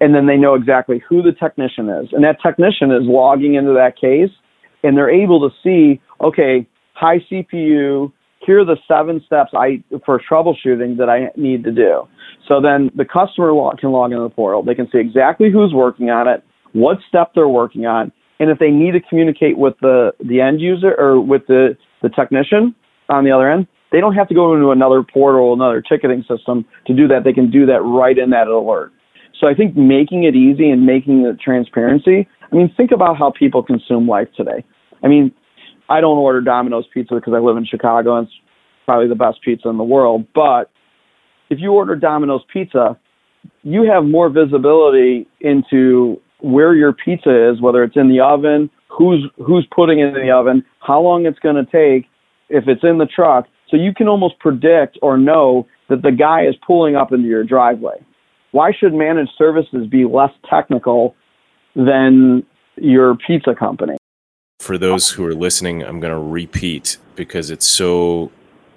And 0.00 0.14
then 0.14 0.26
they 0.26 0.36
know 0.36 0.54
exactly 0.54 1.02
who 1.08 1.22
the 1.22 1.32
technician 1.32 1.88
is, 1.88 2.08
and 2.12 2.24
that 2.24 2.40
technician 2.42 2.90
is 2.90 3.02
logging 3.04 3.54
into 3.54 3.72
that 3.74 3.98
case, 3.98 4.30
and 4.82 4.96
they're 4.96 5.10
able 5.10 5.48
to 5.48 5.54
see, 5.62 6.00
okay, 6.20 6.66
high 6.94 7.18
CPU, 7.30 8.12
here 8.40 8.60
are 8.60 8.64
the 8.64 8.76
seven 8.88 9.22
steps 9.24 9.50
I 9.54 9.82
for 10.04 10.20
troubleshooting 10.20 10.96
that 10.98 11.08
I 11.08 11.30
need 11.36 11.64
to 11.64 11.72
do. 11.72 12.08
So 12.48 12.60
then 12.60 12.90
the 12.96 13.04
customer 13.04 13.52
can 13.78 13.92
log 13.92 14.12
into 14.12 14.22
the 14.22 14.30
portal. 14.30 14.62
They 14.62 14.74
can 14.74 14.88
see 14.90 14.98
exactly 14.98 15.50
who's 15.52 15.72
working 15.72 16.10
on 16.10 16.26
it, 16.26 16.42
what 16.72 16.98
step 17.08 17.32
they're 17.34 17.48
working 17.48 17.86
on, 17.86 18.12
and 18.40 18.50
if 18.50 18.58
they 18.58 18.70
need 18.70 18.92
to 18.92 19.00
communicate 19.00 19.58
with 19.58 19.74
the, 19.82 20.12
the 20.26 20.40
end 20.40 20.60
user 20.60 20.94
or 20.98 21.20
with 21.20 21.46
the, 21.46 21.76
the 22.02 22.08
technician 22.08 22.74
on 23.10 23.24
the 23.24 23.30
other 23.30 23.50
end, 23.50 23.66
they 23.92 24.00
don't 24.00 24.14
have 24.14 24.28
to 24.28 24.34
go 24.34 24.54
into 24.54 24.70
another 24.70 25.02
portal, 25.02 25.52
another 25.52 25.82
ticketing 25.82 26.24
system 26.26 26.64
to 26.86 26.94
do 26.94 27.06
that. 27.08 27.24
They 27.24 27.32
can 27.32 27.50
do 27.50 27.66
that 27.66 27.82
right 27.82 28.16
in 28.16 28.30
that 28.30 28.46
alert. 28.46 28.92
So 29.38 29.46
I 29.46 29.54
think 29.54 29.76
making 29.76 30.24
it 30.24 30.34
easy 30.34 30.70
and 30.70 30.86
making 30.86 31.22
the 31.22 31.36
transparency. 31.42 32.26
I 32.50 32.56
mean, 32.56 32.72
think 32.76 32.92
about 32.92 33.18
how 33.18 33.30
people 33.30 33.62
consume 33.62 34.08
life 34.08 34.28
today. 34.36 34.64
I 35.02 35.08
mean, 35.08 35.32
I 35.90 36.00
don't 36.00 36.18
order 36.18 36.40
Domino's 36.40 36.86
pizza 36.94 37.16
because 37.16 37.34
I 37.34 37.40
live 37.40 37.56
in 37.56 37.66
Chicago 37.66 38.16
and 38.16 38.28
it's 38.28 38.36
probably 38.86 39.08
the 39.08 39.16
best 39.16 39.42
pizza 39.44 39.68
in 39.68 39.76
the 39.76 39.84
world. 39.84 40.24
But 40.34 40.70
if 41.50 41.58
you 41.58 41.72
order 41.72 41.96
Domino's 41.96 42.42
pizza, 42.52 42.96
you 43.62 43.90
have 43.92 44.04
more 44.04 44.30
visibility 44.30 45.26
into 45.40 46.20
where 46.40 46.74
your 46.74 46.92
pizza 46.92 47.50
is, 47.50 47.60
whether 47.60 47.82
it's 47.82 47.96
in 47.96 48.08
the 48.08 48.20
oven, 48.20 48.70
who's 48.88 49.28
who's 49.44 49.66
putting 49.74 49.98
it 49.98 50.16
in 50.16 50.26
the 50.26 50.30
oven, 50.32 50.64
how 50.80 51.00
long 51.00 51.26
it's 51.26 51.38
going 51.40 51.56
to 51.56 51.64
take, 51.64 52.08
if 52.48 52.64
it's 52.68 52.84
in 52.84 52.98
the 52.98 53.06
truck. 53.06 53.46
So 53.68 53.76
you 53.76 53.92
can 53.92 54.08
almost 54.08 54.38
predict 54.38 54.98
or 55.02 55.18
know 55.18 55.66
that 55.88 56.02
the 56.02 56.12
guy 56.12 56.46
is 56.46 56.54
pulling 56.66 56.96
up 56.96 57.12
into 57.12 57.28
your 57.28 57.44
driveway. 57.44 58.04
Why 58.52 58.72
should 58.78 58.94
managed 58.94 59.32
services 59.36 59.86
be 59.88 60.04
less 60.04 60.32
technical 60.48 61.14
than 61.74 62.44
your 62.76 63.16
pizza 63.26 63.54
company? 63.54 63.96
For 64.60 64.76
those 64.76 65.08
who 65.10 65.24
are 65.24 65.34
listening, 65.34 65.82
I'm 65.82 66.00
going 66.00 66.12
to 66.12 66.18
repeat 66.18 66.98
because 67.16 67.50
it's 67.50 67.66
so 67.66 68.30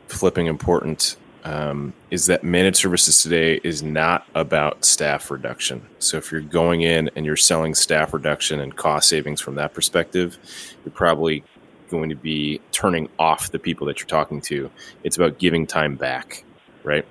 flipping 0.08 0.48
important. 0.48 1.18
Um, 1.44 1.94
is 2.10 2.28
that 2.28 2.42
managed 2.42 2.78
services 2.78 3.22
today 3.22 3.60
is 3.66 3.84
not 3.84 4.26
about 4.34 4.86
staff 4.86 5.30
reduction. 5.30 5.86
So 6.00 6.16
if 6.16 6.32
you're 6.32 6.40
going 6.40 6.84
in 6.84 7.12
and 7.18 7.26
you're 7.26 7.36
selling 7.36 7.76
staff 7.76 8.14
reduction 8.14 8.62
and 8.62 8.74
cost 8.74 9.10
savings 9.10 9.42
from 9.42 9.56
that 9.56 9.74
perspective, 9.74 10.38
you're 10.86 10.94
probably 10.94 11.44
going 11.90 12.08
to 12.08 12.16
be 12.16 12.62
turning 12.72 13.10
off 13.20 13.52
the 13.52 13.60
people 13.60 13.86
that 13.88 14.00
you're 14.00 14.08
talking 14.08 14.40
to. 14.40 14.72
It's 15.04 15.18
about 15.18 15.38
giving 15.38 15.68
time 15.68 15.98
back, 15.98 16.46
right? 16.86 17.06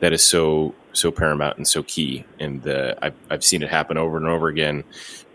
That 0.00 0.14
is 0.14 0.22
so 0.22 0.74
so 0.94 1.10
paramount 1.10 1.58
and 1.58 1.68
so 1.68 1.82
key. 1.82 2.24
And 2.40 2.62
the, 2.62 2.96
I've, 3.02 3.14
I've 3.28 3.44
seen 3.44 3.62
it 3.62 3.68
happen 3.68 3.98
over 3.98 4.16
and 4.16 4.26
over 4.26 4.48
again 4.48 4.82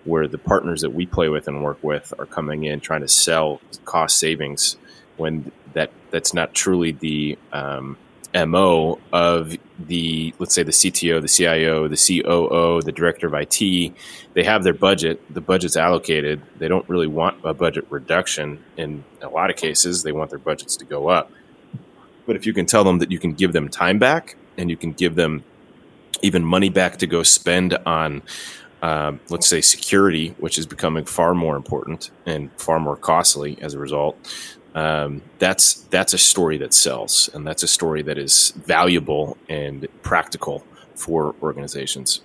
where 0.05 0.27
the 0.27 0.37
partners 0.37 0.81
that 0.81 0.91
we 0.91 1.05
play 1.05 1.29
with 1.29 1.47
and 1.47 1.63
work 1.63 1.81
with 1.81 2.13
are 2.19 2.25
coming 2.25 2.63
in 2.63 2.79
trying 2.79 3.01
to 3.01 3.07
sell 3.07 3.61
cost 3.85 4.17
savings 4.17 4.77
when 5.17 5.51
that 5.73 5.91
that's 6.11 6.33
not 6.33 6.53
truly 6.53 6.91
the 6.91 7.37
um, 7.51 7.97
mo 8.33 8.99
of 9.11 9.55
the 9.79 10.33
let's 10.39 10.55
say 10.55 10.63
the 10.63 10.71
CTO, 10.71 11.21
the 11.21 11.27
CIO, 11.27 11.87
the 11.87 11.95
COO, 11.95 12.81
the 12.81 12.91
director 12.91 13.27
of 13.27 13.33
IT. 13.33 13.93
They 14.33 14.43
have 14.43 14.63
their 14.63 14.73
budget. 14.73 15.21
The 15.33 15.41
budget's 15.41 15.77
allocated. 15.77 16.41
They 16.57 16.67
don't 16.67 16.87
really 16.89 17.07
want 17.07 17.37
a 17.43 17.53
budget 17.53 17.85
reduction. 17.89 18.63
In 18.77 19.03
a 19.21 19.29
lot 19.29 19.49
of 19.49 19.55
cases, 19.55 20.03
they 20.03 20.11
want 20.11 20.31
their 20.31 20.39
budgets 20.39 20.75
to 20.77 20.85
go 20.85 21.09
up. 21.09 21.31
But 22.25 22.35
if 22.35 22.45
you 22.45 22.53
can 22.53 22.65
tell 22.65 22.83
them 22.83 22.99
that 22.99 23.11
you 23.11 23.19
can 23.19 23.33
give 23.33 23.53
them 23.53 23.69
time 23.69 23.99
back 23.99 24.37
and 24.57 24.69
you 24.69 24.77
can 24.77 24.93
give 24.93 25.15
them 25.15 25.43
even 26.21 26.43
money 26.43 26.69
back 26.69 26.97
to 26.97 27.07
go 27.07 27.21
spend 27.21 27.77
on 27.85 28.21
um, 28.83 29.21
let's 29.29 29.47
say 29.47 29.61
security, 29.61 30.35
which 30.39 30.57
is 30.57 30.65
becoming 30.65 31.05
far 31.05 31.33
more 31.33 31.55
important 31.55 32.11
and 32.25 32.51
far 32.57 32.79
more 32.79 32.97
costly 32.97 33.57
as 33.61 33.73
a 33.73 33.79
result. 33.79 34.17
Um, 34.75 35.21
that's 35.39 35.83
that's 35.83 36.13
a 36.13 36.17
story 36.17 36.57
that 36.57 36.73
sells, 36.73 37.29
and 37.33 37.47
that's 37.47 37.63
a 37.63 37.67
story 37.67 38.01
that 38.03 38.17
is 38.17 38.51
valuable 38.57 39.37
and 39.47 39.87
practical 40.01 40.65
for 40.95 41.33
organizations. 41.41 42.21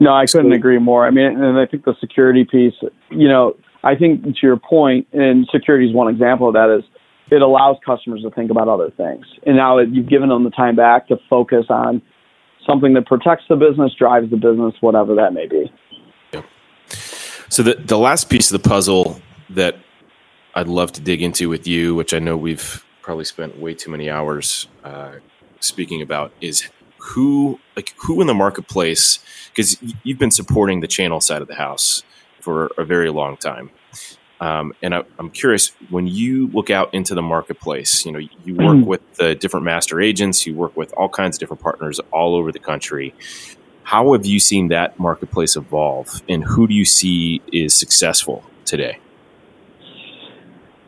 No, 0.00 0.12
I 0.12 0.26
couldn't 0.26 0.52
agree 0.52 0.78
more. 0.78 1.06
I 1.06 1.10
mean, 1.10 1.26
and 1.26 1.58
I 1.58 1.66
think 1.66 1.84
the 1.84 1.94
security 2.00 2.44
piece, 2.44 2.74
you 3.10 3.28
know, 3.28 3.54
I 3.84 3.94
think 3.94 4.24
to 4.24 4.32
your 4.42 4.56
point, 4.56 5.06
and 5.12 5.46
security 5.52 5.88
is 5.88 5.94
one 5.94 6.08
example 6.08 6.48
of 6.48 6.54
that, 6.54 6.74
is 6.76 6.82
it 7.30 7.42
allows 7.42 7.76
customers 7.86 8.22
to 8.22 8.30
think 8.30 8.50
about 8.50 8.66
other 8.66 8.90
things. 8.90 9.26
And 9.46 9.56
now 9.56 9.78
you've 9.78 10.08
given 10.08 10.30
them 10.30 10.42
the 10.42 10.50
time 10.50 10.74
back 10.74 11.06
to 11.08 11.18
focus 11.28 11.66
on 11.68 12.02
something 12.70 12.94
that 12.94 13.06
protects 13.06 13.44
the 13.48 13.56
business, 13.56 13.92
drives 13.98 14.30
the 14.30 14.36
business, 14.36 14.74
whatever 14.80 15.14
that 15.16 15.32
may 15.32 15.46
be. 15.46 15.72
Yep. 16.32 16.44
So 17.48 17.62
the 17.62 17.74
the 17.74 17.98
last 17.98 18.30
piece 18.30 18.50
of 18.52 18.62
the 18.62 18.68
puzzle 18.68 19.20
that 19.50 19.76
I'd 20.54 20.68
love 20.68 20.92
to 20.92 21.00
dig 21.00 21.22
into 21.22 21.48
with 21.48 21.66
you, 21.66 21.94
which 21.94 22.14
I 22.14 22.18
know 22.18 22.36
we've 22.36 22.84
probably 23.02 23.24
spent 23.24 23.58
way 23.58 23.74
too 23.74 23.90
many 23.90 24.08
hours 24.08 24.68
uh, 24.84 25.14
speaking 25.60 26.02
about, 26.02 26.32
is 26.40 26.68
who 26.98 27.58
like 27.76 27.94
who 27.96 28.20
in 28.20 28.26
the 28.26 28.34
marketplace 28.34 29.18
because 29.48 29.76
you've 30.04 30.18
been 30.18 30.30
supporting 30.30 30.80
the 30.80 30.86
channel 30.86 31.20
side 31.20 31.42
of 31.42 31.48
the 31.48 31.54
house 31.54 32.02
for 32.40 32.70
a 32.78 32.84
very 32.84 33.10
long 33.10 33.36
time. 33.36 33.70
Um, 34.40 34.72
and 34.82 34.94
I, 34.94 35.02
am 35.18 35.30
curious 35.30 35.72
when 35.90 36.06
you 36.06 36.48
look 36.48 36.70
out 36.70 36.94
into 36.94 37.14
the 37.14 37.20
marketplace, 37.20 38.06
you 38.06 38.12
know, 38.12 38.18
you 38.18 38.54
work 38.54 38.78
mm. 38.78 38.86
with 38.86 39.16
the 39.16 39.34
different 39.34 39.64
master 39.64 40.00
agents, 40.00 40.46
you 40.46 40.54
work 40.54 40.74
with 40.76 40.92
all 40.94 41.10
kinds 41.10 41.36
of 41.36 41.40
different 41.40 41.62
partners 41.62 42.00
all 42.10 42.34
over 42.34 42.50
the 42.50 42.58
country. 42.58 43.14
How 43.82 44.12
have 44.12 44.24
you 44.24 44.40
seen 44.40 44.68
that 44.68 44.98
marketplace 44.98 45.56
evolve, 45.56 46.22
and 46.28 46.42
who 46.42 46.66
do 46.66 46.74
you 46.74 46.84
see 46.86 47.42
is 47.52 47.74
successful 47.74 48.44
today? 48.64 48.98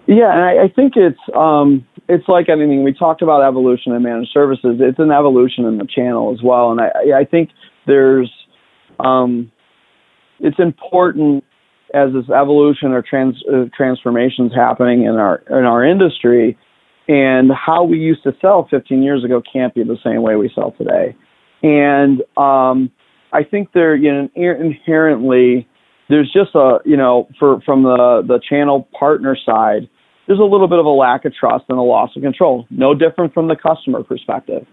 Yeah, 0.07 0.33
and 0.33 0.43
I, 0.43 0.65
I 0.65 0.69
think 0.69 0.95
it's 0.97 1.19
um, 1.35 1.87
it's 2.09 2.29
like 2.29 2.49
anything. 2.49 2.85
We 2.85 2.93
talked 2.93 3.21
about 3.21 3.43
evolution 3.43 3.93
in 3.93 4.03
managed 4.03 4.31
services. 4.33 4.77
It's 4.81 4.99
an 4.99 5.11
evolution 5.11 5.65
in 5.67 5.79
the 5.79 5.87
channel 5.87 6.33
as 6.33 6.43
well, 6.43 6.71
and 6.71 6.81
I, 6.81 7.21
I 7.21 7.25
think 7.25 7.51
there's 7.87 8.31
um, 9.01 9.51
it's 10.41 10.59
important 10.59 11.45
as 11.95 12.13
this 12.13 12.29
evolution 12.31 12.93
or 12.93 13.03
trans, 13.03 13.43
uh, 13.53 13.65
transformations 13.77 14.53
happening 14.55 15.03
in 15.05 15.17
our 15.17 15.43
in 15.51 15.65
our 15.65 15.85
industry, 15.85 16.57
and 17.09 17.51
how 17.53 17.85
we 17.85 17.99
used 17.99 18.23
to 18.23 18.33
sell 18.41 18.67
15 18.71 19.03
years 19.03 19.25
ago 19.25 19.43
can't 19.53 19.75
be 19.75 19.83
the 19.83 19.99
same 20.05 20.23
way 20.23 20.37
we 20.37 20.51
sell 20.55 20.73
today. 20.79 21.15
And 21.63 22.23
um, 22.37 22.91
I 23.33 23.45
think 23.45 23.73
there, 23.73 23.95
you 23.95 24.13
know, 24.13 24.29
inherently, 24.35 25.67
there's 26.09 26.33
just 26.33 26.55
a, 26.55 26.79
you 26.85 26.97
know, 26.97 27.29
for 27.39 27.61
from 27.63 27.83
the 27.83 28.23
the 28.27 28.41
channel 28.49 28.89
partner 28.99 29.37
side, 29.37 29.89
there's 30.27 30.41
a 30.41 30.45
little 30.45 30.69
bit 30.69 30.79
of 30.79 30.87
a 30.87 30.91
lack 30.91 31.25
of 31.25 31.35
trust 31.35 31.65
and 31.69 31.79
a 31.79 31.83
loss 31.83 32.11
of 32.17 32.23
control. 32.23 32.67
No 32.71 32.95
different 32.95 33.35
from 33.35 33.49
the 33.49 33.57
customer 33.57 34.03
perspective. 34.03 34.67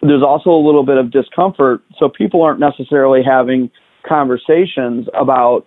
There's 0.00 0.22
also 0.22 0.50
a 0.50 0.62
little 0.64 0.84
bit 0.84 0.96
of 0.96 1.10
discomfort, 1.10 1.82
so 1.98 2.08
people 2.08 2.42
aren't 2.42 2.60
necessarily 2.60 3.20
having 3.24 3.70
conversations 4.06 5.08
about 5.12 5.66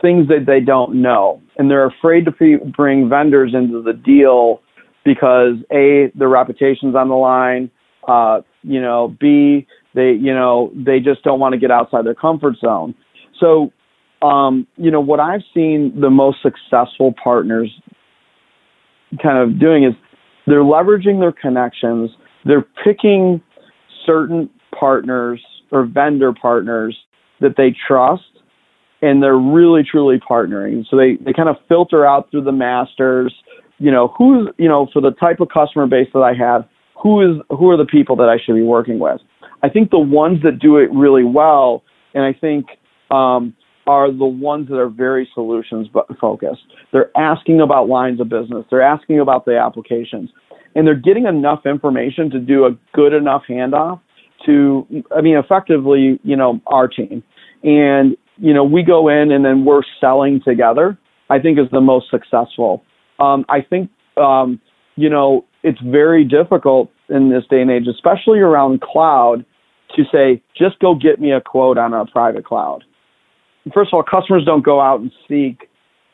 things 0.00 0.28
that 0.28 0.44
they 0.46 0.60
don't 0.60 1.00
know, 1.00 1.40
and 1.56 1.70
they're 1.70 1.86
afraid 1.86 2.24
to 2.26 2.32
pre- 2.32 2.56
bring 2.56 3.08
vendors 3.08 3.54
into 3.54 3.82
the 3.82 3.92
deal 3.92 4.60
because 5.04 5.54
a 5.72 6.10
their 6.14 6.28
reputation's 6.28 6.94
on 6.94 7.08
the 7.08 7.14
line. 7.14 7.70
Uh, 8.06 8.40
you 8.62 8.80
know, 8.80 9.14
b 9.20 9.66
they 9.94 10.12
you 10.12 10.32
know 10.32 10.70
they 10.74 11.00
just 11.00 11.22
don't 11.22 11.40
want 11.40 11.52
to 11.52 11.58
get 11.58 11.70
outside 11.70 12.04
their 12.04 12.14
comfort 12.14 12.56
zone. 12.60 12.94
So, 13.40 13.72
um, 14.26 14.66
you 14.76 14.90
know, 14.90 15.00
what 15.00 15.20
I've 15.20 15.42
seen 15.52 15.98
the 16.00 16.10
most 16.10 16.38
successful 16.42 17.14
partners 17.22 17.70
kind 19.22 19.38
of 19.38 19.58
doing 19.58 19.84
is 19.84 19.94
they're 20.46 20.62
leveraging 20.62 21.20
their 21.20 21.32
connections. 21.32 22.10
They're 22.44 22.66
picking 22.84 23.42
certain 24.04 24.50
partners 24.78 25.40
or 25.70 25.86
vendor 25.86 26.32
partners 26.32 26.96
that 27.40 27.54
they 27.56 27.74
trust 27.86 28.22
and 29.04 29.22
they're 29.22 29.36
really 29.36 29.82
truly 29.82 30.18
partnering. 30.18 30.84
So 30.88 30.96
they, 30.96 31.16
they 31.24 31.32
kind 31.32 31.48
of 31.48 31.56
filter 31.68 32.06
out 32.06 32.30
through 32.30 32.44
the 32.44 32.52
masters, 32.52 33.34
you 33.78 33.90
know, 33.90 34.14
who's, 34.16 34.48
you 34.56 34.68
know, 34.68 34.88
for 34.92 35.02
the 35.02 35.10
type 35.10 35.40
of 35.40 35.48
customer 35.48 35.86
base 35.86 36.08
that 36.14 36.20
I 36.20 36.32
have, 36.34 36.66
who 37.00 37.20
is, 37.20 37.42
who 37.50 37.70
are 37.70 37.76
the 37.76 37.84
people 37.84 38.16
that 38.16 38.28
I 38.28 38.38
should 38.44 38.54
be 38.54 38.62
working 38.62 38.98
with? 38.98 39.20
I 39.62 39.68
think 39.68 39.90
the 39.90 39.98
ones 39.98 40.42
that 40.42 40.58
do 40.58 40.78
it 40.78 40.90
really 40.92 41.24
well, 41.24 41.82
and 42.14 42.24
I 42.24 42.32
think, 42.32 42.66
um, 43.10 43.54
are 43.86 44.10
the 44.10 44.24
ones 44.24 44.68
that 44.68 44.78
are 44.78 44.88
very 44.88 45.28
solutions 45.34 45.88
focused. 46.18 46.62
They're 46.90 47.10
asking 47.18 47.60
about 47.60 47.86
lines 47.86 48.18
of 48.18 48.30
business. 48.30 48.64
They're 48.70 48.80
asking 48.80 49.20
about 49.20 49.44
the 49.44 49.58
applications 49.58 50.30
and 50.74 50.86
they're 50.86 50.94
getting 50.94 51.26
enough 51.26 51.66
information 51.66 52.30
to 52.30 52.38
do 52.38 52.64
a 52.64 52.70
good 52.94 53.12
enough 53.12 53.42
handoff 53.48 54.00
to, 54.46 54.86
I 55.16 55.20
mean, 55.20 55.36
effectively, 55.36 56.18
you 56.22 56.36
know, 56.36 56.60
our 56.66 56.88
team. 56.88 57.22
And 57.62 58.16
you 58.36 58.52
know, 58.52 58.64
we 58.64 58.82
go 58.82 59.08
in 59.08 59.30
and 59.30 59.44
then 59.44 59.64
we're 59.64 59.82
selling 60.00 60.40
together, 60.44 60.98
I 61.30 61.38
think 61.38 61.58
is 61.58 61.66
the 61.70 61.80
most 61.80 62.10
successful. 62.10 62.82
Um, 63.18 63.44
I 63.48 63.60
think, 63.60 63.90
um, 64.16 64.60
you 64.96 65.08
know, 65.08 65.44
it's 65.62 65.80
very 65.80 66.24
difficult 66.24 66.90
in 67.08 67.30
this 67.30 67.44
day 67.48 67.60
and 67.60 67.70
age, 67.70 67.86
especially 67.88 68.40
around 68.40 68.80
cloud, 68.80 69.44
to 69.96 70.02
say, 70.12 70.42
just 70.56 70.78
go 70.80 70.94
get 70.94 71.20
me 71.20 71.32
a 71.32 71.40
quote 71.40 71.78
on 71.78 71.94
a 71.94 72.04
private 72.06 72.44
cloud. 72.44 72.84
First 73.72 73.92
of 73.92 73.96
all, 73.96 74.02
customers 74.02 74.44
don't 74.44 74.64
go 74.64 74.80
out 74.80 75.00
and 75.00 75.12
seek. 75.28 75.68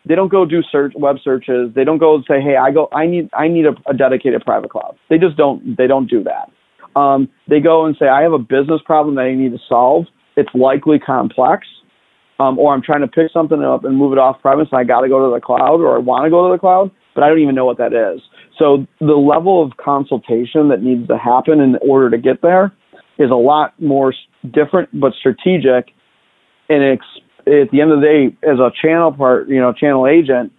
They 0.07 0.15
don't 0.15 0.31
go 0.31 0.45
do 0.45 0.63
search 0.71 0.93
web 0.97 1.17
searches. 1.23 1.71
They 1.75 1.85
don't 1.85 1.99
go 1.99 2.15
and 2.15 2.25
say, 2.29 2.41
"Hey, 2.41 2.57
I 2.57 2.71
go. 2.71 2.89
I 2.93 3.07
need. 3.07 3.29
I 3.33 3.49
need 3.49 3.67
a, 3.67 3.73
a 3.89 3.95
dedicated 3.95 4.45
private 4.45 4.71
cloud." 4.71 4.97
They 5.09 5.19
just 5.19 5.37
don't. 5.37 5.77
They 5.77 5.87
don't 5.87 6.09
do 6.09 6.23
that. 6.25 6.51
Um, 6.99 7.29
they 7.49 7.61
go 7.61 7.87
and 7.87 7.97
say, 7.99 8.07
"I 8.07 8.23
have 8.23 8.33
a 8.33 8.39
business 8.39 8.81
problem 8.85 9.17
that 9.17 9.23
I 9.23 9.35
need 9.35 9.51
to 9.51 9.59
solve. 9.69 10.07
It's 10.37 10.49
likely 10.55 10.99
complex 11.01 11.67
um, 12.41 12.59
or 12.59 12.73
I'm 12.73 12.83
trying 12.83 13.03
to 13.03 13.07
pick 13.07 13.31
something 13.33 13.63
up 13.63 13.85
and 13.85 13.97
move 13.97 14.13
it 14.13 14.19
off 14.19 14.41
premise 14.41 14.69
and 14.73 14.81
I 14.81 14.85
got 14.85 15.03
to 15.03 15.09
go 15.09 15.29
to 15.29 15.35
the 15.35 15.41
cloud 15.41 15.81
or 15.81 15.95
I 15.95 15.99
want 15.99 16.25
to 16.25 16.31
go 16.31 16.49
to 16.49 16.55
the 16.55 16.59
cloud, 16.59 16.91
but 17.15 17.23
I 17.23 17.29
don't 17.29 17.41
even 17.41 17.55
know 17.55 17.67
what 17.67 17.77
that 17.77 17.93
is. 17.93 18.23
So 18.59 18.87
the 18.99 19.21
level 19.21 19.63
of 19.63 19.77
consultation 19.77 20.69
that 20.69 20.83
needs 20.83 21.07
to 21.09 21.19
happen 21.19 21.61
in 21.61 21.77
order 21.87 22.09
to 22.09 22.19
get 22.19 22.41
there 22.41 22.73
is 23.19 23.31
a 23.31 23.37
lot 23.37 23.75
more 23.81 24.15
different 24.51 24.89
but 24.99 25.13
strategic. 25.19 25.93
And 26.71 26.83
it's, 26.83 27.05
at 27.41 27.71
the 27.73 27.81
end 27.83 27.93
of 27.93 28.01
the 28.01 28.07
day, 28.07 28.49
as 28.49 28.59
a 28.59 28.71
channel 28.81 29.13
part, 29.13 29.49
you 29.49 29.61
know, 29.61 29.73
channel 29.73 30.07
agent, 30.07 30.53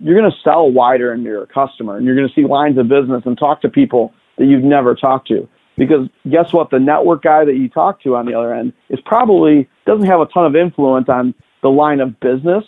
you're 0.00 0.18
going 0.18 0.30
to 0.30 0.36
sell 0.42 0.70
wider 0.70 1.12
into 1.12 1.28
your 1.28 1.46
customer 1.46 1.96
and 1.96 2.06
you're 2.06 2.16
going 2.16 2.28
to 2.28 2.34
see 2.34 2.46
lines 2.46 2.78
of 2.78 2.88
business 2.88 3.22
and 3.26 3.36
talk 3.38 3.60
to 3.62 3.68
people 3.68 4.12
that 4.38 4.46
you've 4.46 4.64
never 4.64 4.94
talked 4.94 5.28
to. 5.28 5.48
Because 5.76 6.08
guess 6.30 6.52
what? 6.52 6.70
The 6.70 6.78
network 6.78 7.22
guy 7.22 7.44
that 7.44 7.54
you 7.54 7.68
talk 7.68 8.02
to 8.02 8.16
on 8.16 8.26
the 8.26 8.34
other 8.34 8.52
end 8.52 8.72
is 8.90 8.98
probably 9.04 9.68
doesn't 9.86 10.06
have 10.06 10.20
a 10.20 10.26
ton 10.26 10.44
of 10.44 10.54
influence 10.54 11.08
on 11.08 11.34
the 11.62 11.68
line 11.68 12.00
of 12.00 12.18
business 12.20 12.64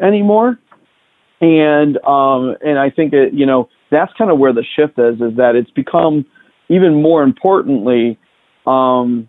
anymore. 0.00 0.58
And 1.40 1.98
um, 2.04 2.56
and 2.64 2.78
I 2.78 2.90
think 2.90 3.12
it, 3.12 3.34
you 3.34 3.44
know 3.44 3.68
that's 3.90 4.12
kind 4.16 4.30
of 4.30 4.38
where 4.38 4.52
the 4.52 4.64
shift 4.76 4.98
is 4.98 5.16
is 5.16 5.36
that 5.36 5.54
it's 5.54 5.70
become 5.70 6.24
even 6.68 7.02
more 7.02 7.22
importantly 7.22 8.18
um, 8.66 9.28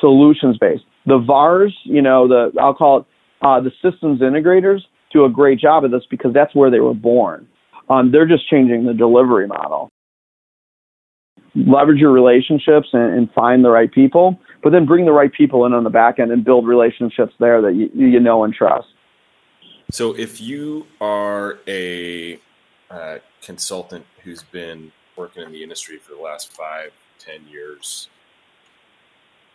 solutions 0.00 0.58
based. 0.58 0.84
The 1.06 1.18
VARs, 1.18 1.74
you 1.84 2.02
know, 2.02 2.28
the 2.28 2.52
I'll 2.60 2.74
call 2.74 2.98
it 2.98 3.04
uh, 3.40 3.60
the 3.60 3.70
systems 3.82 4.20
integrators 4.20 4.80
do 5.10 5.24
a 5.24 5.30
great 5.30 5.58
job 5.58 5.84
of 5.84 5.90
this 5.90 6.02
because 6.10 6.34
that's 6.34 6.54
where 6.54 6.70
they 6.70 6.80
were 6.80 6.94
born. 6.94 7.48
Um, 7.88 8.12
they're 8.12 8.26
just 8.26 8.48
changing 8.50 8.84
the 8.84 8.92
delivery 8.92 9.46
model 9.46 9.90
leverage 11.54 11.98
your 11.98 12.12
relationships 12.12 12.88
and, 12.92 13.14
and, 13.14 13.32
find 13.32 13.64
the 13.64 13.70
right 13.70 13.90
people, 13.90 14.38
but 14.62 14.70
then 14.70 14.86
bring 14.86 15.04
the 15.04 15.12
right 15.12 15.32
people 15.32 15.64
in 15.64 15.72
on 15.72 15.84
the 15.84 15.90
back 15.90 16.18
end 16.18 16.30
and 16.30 16.44
build 16.44 16.66
relationships 16.66 17.34
there 17.38 17.60
that 17.62 17.74
you, 17.74 17.90
you 17.94 18.20
know 18.20 18.44
and 18.44 18.54
trust. 18.54 18.88
So, 19.90 20.14
if 20.14 20.40
you 20.40 20.86
are 21.00 21.58
a 21.66 22.38
uh, 22.90 23.18
consultant 23.42 24.04
who's 24.22 24.42
been 24.42 24.92
working 25.16 25.42
in 25.42 25.52
the 25.52 25.62
industry 25.62 25.98
for 25.98 26.14
the 26.14 26.20
last 26.20 26.52
five, 26.52 26.92
ten 27.18 27.46
years, 27.48 28.08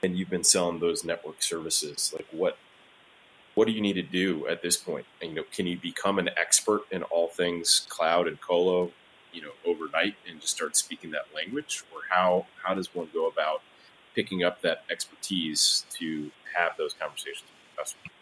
and 0.01 0.17
you've 0.17 0.29
been 0.29 0.43
selling 0.43 0.79
those 0.79 1.03
network 1.03 1.41
services, 1.41 2.11
like 2.13 2.27
what 2.31 2.57
what 3.55 3.67
do 3.67 3.73
you 3.73 3.81
need 3.81 3.93
to 3.93 4.01
do 4.01 4.47
at 4.47 4.61
this 4.61 4.77
point? 4.77 5.05
And, 5.21 5.31
you 5.31 5.35
know, 5.37 5.43
can 5.51 5.67
you 5.67 5.77
become 5.77 6.17
an 6.17 6.29
expert 6.37 6.81
in 6.91 7.03
all 7.03 7.27
things 7.27 7.85
cloud 7.89 8.27
and 8.27 8.39
colo, 8.41 8.91
you 9.33 9.41
know, 9.41 9.51
overnight 9.65 10.15
and 10.29 10.39
just 10.39 10.55
start 10.55 10.77
speaking 10.77 11.11
that 11.11 11.25
language, 11.35 11.83
or 11.93 12.01
how 12.09 12.45
how 12.63 12.73
does 12.73 12.93
one 12.93 13.09
go 13.13 13.27
about 13.27 13.61
picking 14.15 14.43
up 14.43 14.61
that 14.61 14.83
expertise 14.91 15.85
to 15.99 16.29
have 16.55 16.73
those 16.77 16.93
conversations 16.93 17.49
with 17.49 17.77
customers? 17.77 18.13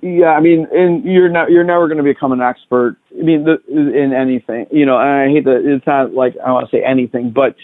Yeah, 0.00 0.30
I 0.30 0.40
mean, 0.40 0.68
and 0.72 1.04
you're 1.04 1.28
not 1.28 1.50
you're 1.50 1.64
never 1.64 1.88
going 1.88 1.98
to 1.98 2.04
become 2.04 2.30
an 2.30 2.40
expert. 2.40 2.96
I 3.18 3.22
mean, 3.22 3.44
the, 3.44 3.58
in 3.68 4.12
anything, 4.12 4.66
you 4.70 4.86
know. 4.86 4.96
I 4.96 5.26
hate 5.28 5.44
that 5.44 5.62
it's 5.64 5.86
not 5.86 6.12
like 6.14 6.34
I 6.44 6.52
want 6.52 6.70
to 6.70 6.76
say 6.76 6.84
anything, 6.84 7.32
but 7.32 7.56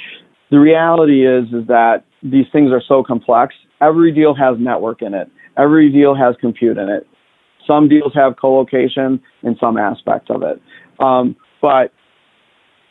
the 0.50 0.58
reality 0.58 1.24
is 1.26 1.44
is 1.52 1.66
that 1.68 2.04
these 2.22 2.46
things 2.52 2.72
are 2.72 2.82
so 2.86 3.04
complex. 3.04 3.54
Every 3.80 4.10
deal 4.10 4.34
has 4.34 4.56
network 4.58 5.00
in 5.00 5.14
it. 5.14 5.30
Every 5.56 5.92
deal 5.92 6.16
has 6.16 6.34
compute 6.40 6.76
in 6.76 6.88
it. 6.88 7.06
Some 7.68 7.88
deals 7.88 8.12
have 8.14 8.36
co-location 8.36 9.20
in 9.44 9.56
some 9.60 9.76
aspects 9.76 10.28
of 10.28 10.42
it, 10.42 10.60
um, 10.98 11.36
but 11.62 11.92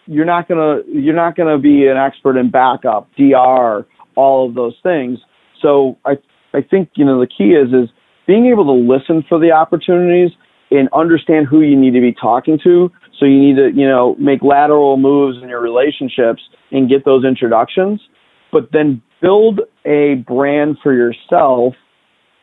you're 0.07 0.25
not 0.25 0.47
gonna 0.47 0.81
you're 0.87 1.15
not 1.15 1.35
gonna 1.35 1.59
be 1.59 1.87
an 1.87 1.97
expert 1.97 2.37
in 2.37 2.49
backup, 2.49 3.09
DR, 3.17 3.85
all 4.15 4.47
of 4.47 4.55
those 4.55 4.75
things. 4.81 5.19
So 5.61 5.97
I 6.05 6.13
I 6.53 6.61
think 6.61 6.89
you 6.95 7.05
know 7.05 7.19
the 7.19 7.27
key 7.27 7.51
is 7.51 7.69
is 7.73 7.89
being 8.25 8.47
able 8.47 8.65
to 8.65 8.71
listen 8.71 9.23
for 9.27 9.39
the 9.39 9.51
opportunities 9.51 10.31
and 10.71 10.89
understand 10.93 11.47
who 11.47 11.61
you 11.61 11.79
need 11.79 11.93
to 11.93 12.01
be 12.01 12.13
talking 12.13 12.59
to. 12.63 12.91
So 13.19 13.25
you 13.25 13.39
need 13.39 13.55
to, 13.55 13.71
you 13.73 13.87
know, 13.87 14.15
make 14.19 14.43
lateral 14.43 14.97
moves 14.97 15.41
in 15.41 15.49
your 15.49 15.61
relationships 15.61 16.41
and 16.71 16.89
get 16.89 17.05
those 17.05 17.23
introductions, 17.23 18.01
but 18.51 18.69
then 18.71 19.01
build 19.21 19.61
a 19.85 20.15
brand 20.27 20.77
for 20.83 20.93
yourself, 20.93 21.73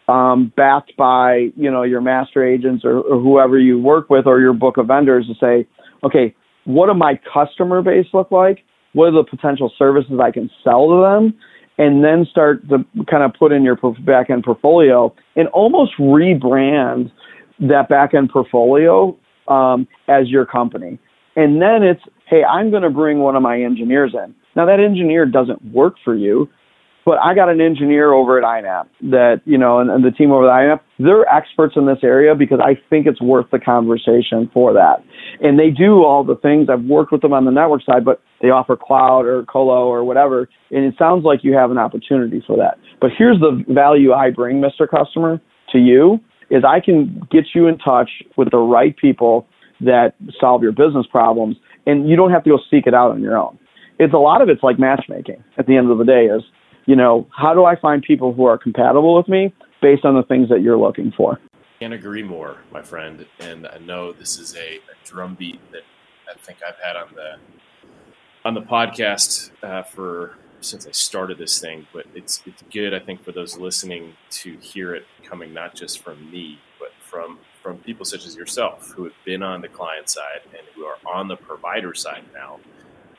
um, 0.09 0.53
backed 0.57 0.97
by, 0.97 1.51
you 1.57 1.71
know, 1.71 1.83
your 1.83 2.01
master 2.01 2.45
agents 2.45 2.85
or, 2.85 3.01
or 3.01 3.21
whoever 3.21 3.59
you 3.59 3.79
work 3.79 4.11
with 4.11 4.27
or 4.27 4.41
your 4.41 4.55
book 4.55 4.79
of 4.79 4.87
vendors 4.89 5.27
to 5.27 5.35
say, 5.35 5.69
okay, 6.03 6.35
what 6.65 6.87
do 6.87 6.95
my 6.95 7.19
customer 7.33 7.83
base 7.83 8.07
look 8.13 8.31
like? 8.31 8.65
What 8.93 9.07
are 9.09 9.23
the 9.23 9.25
potential 9.25 9.73
services 9.79 10.19
I 10.23 10.31
can 10.31 10.51
sell 10.63 10.89
to 10.89 11.03
them? 11.03 11.35
and 11.79 12.05
then 12.05 12.27
start 12.31 12.69
to 12.69 12.85
kind 13.11 13.23
of 13.23 13.33
put 13.39 13.53
in 13.53 13.63
your 13.63 13.77
back 14.07 14.31
end 14.31 14.45
portfolio 14.45 15.15
and 15.37 15.49
almost 15.49 15.93
rebrand 15.99 17.11
that 17.61 17.89
back 17.89 18.15
end 18.15 18.31
portfolio 18.31 19.17
um, 19.49 19.87
as 20.09 20.29
your 20.29 20.47
company. 20.47 20.99
And 21.37 21.61
then 21.61 21.83
it's, 21.83 22.03
hey, 22.29 22.45
I'm 22.45 22.71
going 22.71 22.83
to 22.83 22.91
bring 22.91 23.19
one 23.19 23.35
of 23.35 23.43
my 23.43 23.61
engineers 23.61 24.15
in. 24.15 24.35
Now, 24.57 24.67
that 24.67 24.79
engineer 24.79 25.27
doesn't 25.27 25.73
work 25.73 25.95
for 26.05 26.15
you, 26.15 26.49
but 27.05 27.19
I 27.19 27.35
got 27.35 27.49
an 27.49 27.61
engineer 27.61 28.13
over 28.13 28.39
at 28.39 28.45
INAP 28.45 28.87
that, 29.11 29.43
you 29.45 29.59
know, 29.59 29.79
and, 29.79 29.91
and, 29.91 30.05
the 30.05 30.11
team 30.11 30.31
over 30.33 30.49
at 30.49 30.53
INAP, 30.53 30.81
they're 30.99 31.27
experts 31.27 31.75
in 31.77 31.87
this 31.87 31.99
area 32.03 32.35
because 32.35 32.61
I 32.63 32.81
think 32.89 33.07
it's 33.07 33.21
worth 33.21 33.47
the 33.53 33.59
conversation 33.59 34.51
for 34.53 34.73
that. 34.73 35.05
And 35.41 35.59
they 35.59 35.71
do 35.71 36.05
all 36.05 36.25
the 36.25 36.37
things. 36.37 36.69
I've 36.71 36.85
worked 36.85 37.13
with 37.13 37.21
them 37.21 37.33
on 37.33 37.45
the 37.45 37.51
network 37.51 37.83
side, 37.85 38.05
but 38.05 38.23
they 38.41 38.49
offer 38.49 38.77
cloud 38.77 39.27
or 39.27 39.45
colo 39.45 39.87
or 39.87 40.05
whatever. 40.05 40.49
And 40.71 40.85
it 40.85 40.95
sounds 40.99 41.25
like 41.25 41.41
you 41.43 41.55
have 41.55 41.71
an 41.71 41.79
opportunity 41.79 42.43
for 42.47 42.57
that. 42.57 42.79
But 43.01 43.11
here's 43.17 43.39
the 43.39 43.65
value 43.69 44.13
I 44.13 44.31
bring, 44.31 44.63
Mr. 44.63 44.89
Customer, 44.89 45.41
to 45.73 45.79
you 45.79 46.21
is 46.51 46.63
I 46.67 46.81
can 46.81 47.23
get 47.31 47.45
you 47.55 47.67
in 47.67 47.79
touch 47.79 48.11
with 48.37 48.51
the 48.51 48.59
right 48.59 48.97
people 48.97 49.47
that 49.81 50.15
solve 50.41 50.63
your 50.63 50.73
business 50.73 51.07
problems 51.11 51.57
and 51.87 52.09
you 52.09 52.17
don't 52.17 52.31
have 52.31 52.45
to 52.45 52.51
go 52.51 52.59
seek 52.71 52.87
it 52.87 52.95
out 52.95 53.11
on 53.11 53.21
your 53.21 53.37
own. 53.37 53.59
It's 53.99 54.15
a 54.15 54.19
lot 54.19 54.43
of 54.43 54.49
it's 54.49 54.63
like 54.63 54.79
matchmaking 54.79 55.43
at 55.59 55.67
the 55.67 55.77
end 55.77 55.91
of 55.91 55.99
the 55.99 56.05
day 56.05 56.27
is 56.27 56.43
you 56.87 56.97
know, 56.97 57.27
how 57.37 57.55
do 57.55 57.65
I 57.65 57.77
find 57.77 58.03
people 58.03 58.33
who 58.33 58.45
are 58.45 58.59
compatible 58.59 59.15
with 59.17 59.29
me 59.29 59.55
based 59.81 60.05
on 60.05 60.15
the 60.15 60.23
things 60.23 60.49
that 60.49 60.63
you're 60.63 60.79
looking 60.79 61.13
for? 61.17 61.41
Can't 61.81 61.95
agree 61.95 62.23
more, 62.23 62.59
my 62.73 62.83
friend. 62.83 63.27
And 63.41 63.67
I 63.67 63.79
know 63.79 64.13
this 64.13 64.39
is 64.39 64.55
a, 64.57 64.77
a 64.77 65.05
drumbeat 65.05 65.61
that 65.73 65.83
I 66.31 66.39
think 66.39 66.59
I've 66.67 66.79
had 66.83 66.97
on 66.97 67.09
the 67.15 67.37
on 68.45 68.55
the 68.55 68.63
podcast 68.63 69.51
uh, 69.63 69.83
for 69.83 70.37
since 70.61 70.87
I 70.87 70.91
started 70.93 71.39
this 71.39 71.61
thing, 71.61 71.87
but 71.93 72.07
it's 72.15 72.43
it's 72.47 72.63
good 72.73 72.95
I 72.95 73.01
think 73.01 73.23
for 73.23 73.33
those 73.33 73.59
listening 73.59 74.15
to 74.31 74.57
hear 74.59 74.95
it 74.95 75.05
coming 75.23 75.53
not 75.53 75.75
just 75.75 76.03
from 76.03 76.31
me, 76.31 76.59
but 76.79 76.91
from 77.01 77.39
from 77.63 77.79
people 77.79 78.05
such 78.05 78.27
as 78.27 78.37
yourself 78.37 78.93
who 78.95 79.05
have 79.05 79.15
been 79.25 79.43
on 79.43 79.61
the 79.63 79.69
client 79.69 80.09
side 80.09 80.43
and 80.57 80.67
who 80.75 80.85
are 80.85 80.97
on 81.07 81.29
the 81.29 81.37
provider 81.37 81.95
side 81.95 82.25
now 82.35 82.61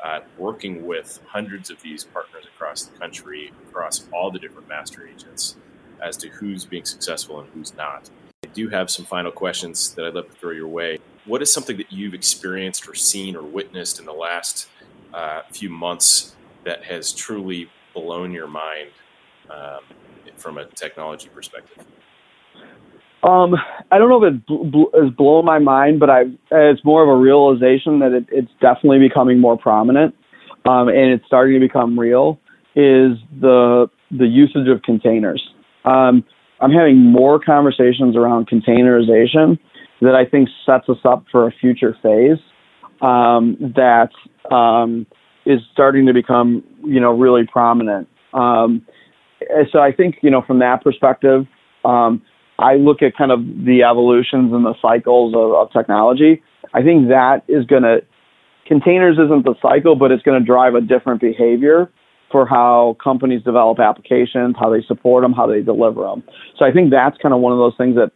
uh, 0.06 0.20
working 0.38 0.86
with 0.86 1.20
hundreds 1.26 1.72
of 1.72 1.82
these 1.82 2.04
partners 2.04 2.46
across 2.46 2.84
the 2.84 2.96
country, 3.00 3.52
across 3.68 4.06
all 4.14 4.30
the 4.30 4.38
different 4.38 4.68
master 4.70 5.08
agents, 5.08 5.56
as 6.00 6.16
to 6.16 6.30
who's 6.30 6.64
being 6.64 6.86
successful 6.86 7.40
and 7.40 7.50
who's 7.56 7.74
not. 7.76 8.08
I 8.44 8.48
do 8.50 8.70
have 8.70 8.92
some 8.92 9.06
final 9.06 9.32
questions 9.32 9.96
that 9.96 10.06
I'd 10.06 10.14
love 10.14 10.28
to 10.28 10.36
throw 10.36 10.52
your 10.52 10.68
way. 10.68 11.00
What 11.26 11.42
is 11.42 11.52
something 11.52 11.78
that 11.78 11.92
you've 11.92 12.14
experienced 12.14 12.88
or 12.88 12.94
seen 12.94 13.36
or 13.36 13.42
witnessed 13.42 14.00
in 14.00 14.06
the 14.06 14.14
last 14.14 14.68
uh, 15.12 15.42
few 15.52 15.72
months 15.72 16.36
that 16.66 16.84
has 16.84 17.12
truly 17.12 17.68
blown 17.96 18.32
your 18.32 18.48
mind 18.48 18.90
um, 19.50 19.80
from 20.38 20.60
a 20.60 20.66
technology 20.66 21.30
perspective? 21.30 21.84
Um, 23.26 23.56
I 23.92 23.98
don't 23.98 24.10
know 24.10 24.24
if 24.24 24.34
it 24.34 24.46
bl- 24.46 24.64
bl- 24.66 25.04
is 25.04 25.10
blowing 25.18 25.46
my 25.46 25.58
mind, 25.58 26.00
but 26.00 26.10
I 26.10 26.24
it's 26.52 26.86
more 26.86 27.02
of 27.02 27.10
a 27.10 27.20
realization 27.20 28.00
that 28.00 28.14
it, 28.14 28.26
it's 28.32 28.52
definitely 28.62 29.00
becoming 29.00 29.40
more 29.40 29.58
prominent, 29.58 30.14
um, 30.70 30.90
and 30.90 31.12
it's 31.12 31.26
starting 31.26 31.60
to 31.60 31.60
become 31.60 32.00
real. 32.00 32.40
Is 32.76 33.18
the 33.42 33.88
the 34.12 34.28
usage 34.28 34.68
of 34.68 34.84
containers? 34.84 35.42
Um, 35.86 36.24
I'm 36.62 36.72
having 36.72 36.98
more 36.98 37.40
conversations 37.40 38.16
around 38.16 38.48
containerization 38.48 39.58
that 40.02 40.14
I 40.14 40.26
think 40.26 40.50
sets 40.66 40.88
us 40.88 40.98
up 41.04 41.26
for 41.32 41.48
a 41.48 41.52
future 41.52 41.98
phase 42.04 42.38
um, 43.02 43.58
that 43.76 44.10
um, 44.54 45.08
is 45.48 45.62
starting 45.74 46.06
to 46.06 46.14
become 46.14 46.64
you 46.84 47.00
know 47.00 47.12
really 47.12 47.48
prominent. 47.52 48.08
Um, 48.34 48.86
so 49.72 49.80
I 49.80 49.92
think 49.92 50.18
you 50.22 50.30
know 50.30 50.44
from 50.46 50.60
that 50.60 50.84
perspective. 50.84 51.48
I 52.60 52.76
look 52.76 53.02
at 53.02 53.16
kind 53.18 53.32
of 53.32 53.40
the 53.40 53.84
evolutions 53.84 54.54
and 54.54 54.66
the 54.66 54.76
cycles 54.82 55.34
of, 55.36 55.54
of 55.54 55.72
technology. 55.72 56.42
I 56.74 56.82
think 56.82 57.10
that 57.10 57.44
is 57.48 57.66
going 57.66 57.84
to, 57.84 58.00
containers 58.68 59.18
isn't 59.18 59.44
the 59.44 59.56
cycle, 59.62 59.96
but 59.96 60.12
it's 60.12 60.24
going 60.24 60.40
to 60.40 60.46
drive 60.46 60.76
a 60.76 60.82
different 60.82 61.22
behavior 61.22 61.92
for 62.32 62.46
how 62.46 62.98
companies 63.04 63.44
develop 63.44 63.80
applications, 63.80 64.56
how 64.60 64.70
they 64.70 64.84
support 64.88 65.24
them, 65.24 65.34
how 65.34 65.48
they 65.48 65.62
deliver 65.62 66.02
them. 66.02 66.24
So 66.58 66.66
I 66.66 66.72
think 66.72 66.92
that's 66.92 67.18
kind 67.22 67.34
of 67.34 67.42
one 67.42 67.54
of 67.54 67.60
those 67.60 67.76
things 67.78 67.96
that 67.96 68.12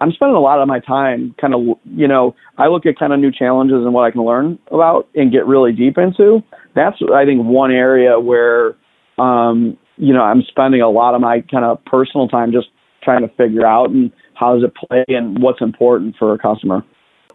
I'm 0.00 0.12
spending 0.12 0.34
a 0.34 0.40
lot 0.40 0.60
of 0.60 0.66
my 0.66 0.80
time 0.80 1.34
kind 1.38 1.54
of, 1.54 1.60
you 1.84 2.08
know, 2.08 2.34
I 2.56 2.68
look 2.68 2.86
at 2.86 2.98
kind 2.98 3.12
of 3.12 3.20
new 3.20 3.30
challenges 3.30 3.84
and 3.84 3.92
what 3.92 4.04
I 4.04 4.10
can 4.10 4.24
learn 4.24 4.58
about 4.70 5.08
and 5.14 5.30
get 5.30 5.46
really 5.46 5.72
deep 5.72 5.98
into. 5.98 6.42
That's, 6.74 6.96
I 7.14 7.26
think, 7.26 7.44
one 7.44 7.70
area 7.70 8.18
where, 8.18 8.76
um, 9.18 9.76
you 9.98 10.14
know, 10.14 10.22
I'm 10.22 10.42
spending 10.48 10.80
a 10.80 10.88
lot 10.88 11.14
of 11.14 11.20
my 11.20 11.42
kind 11.50 11.66
of 11.66 11.84
personal 11.84 12.28
time 12.28 12.50
just 12.50 12.68
trying 13.02 13.22
to 13.22 13.28
figure 13.34 13.66
out 13.66 13.90
and 13.90 14.10
how 14.34 14.54
does 14.54 14.64
it 14.64 14.74
play 14.74 15.04
and 15.08 15.42
what's 15.42 15.60
important 15.60 16.16
for 16.18 16.34
a 16.34 16.38
customer. 16.38 16.84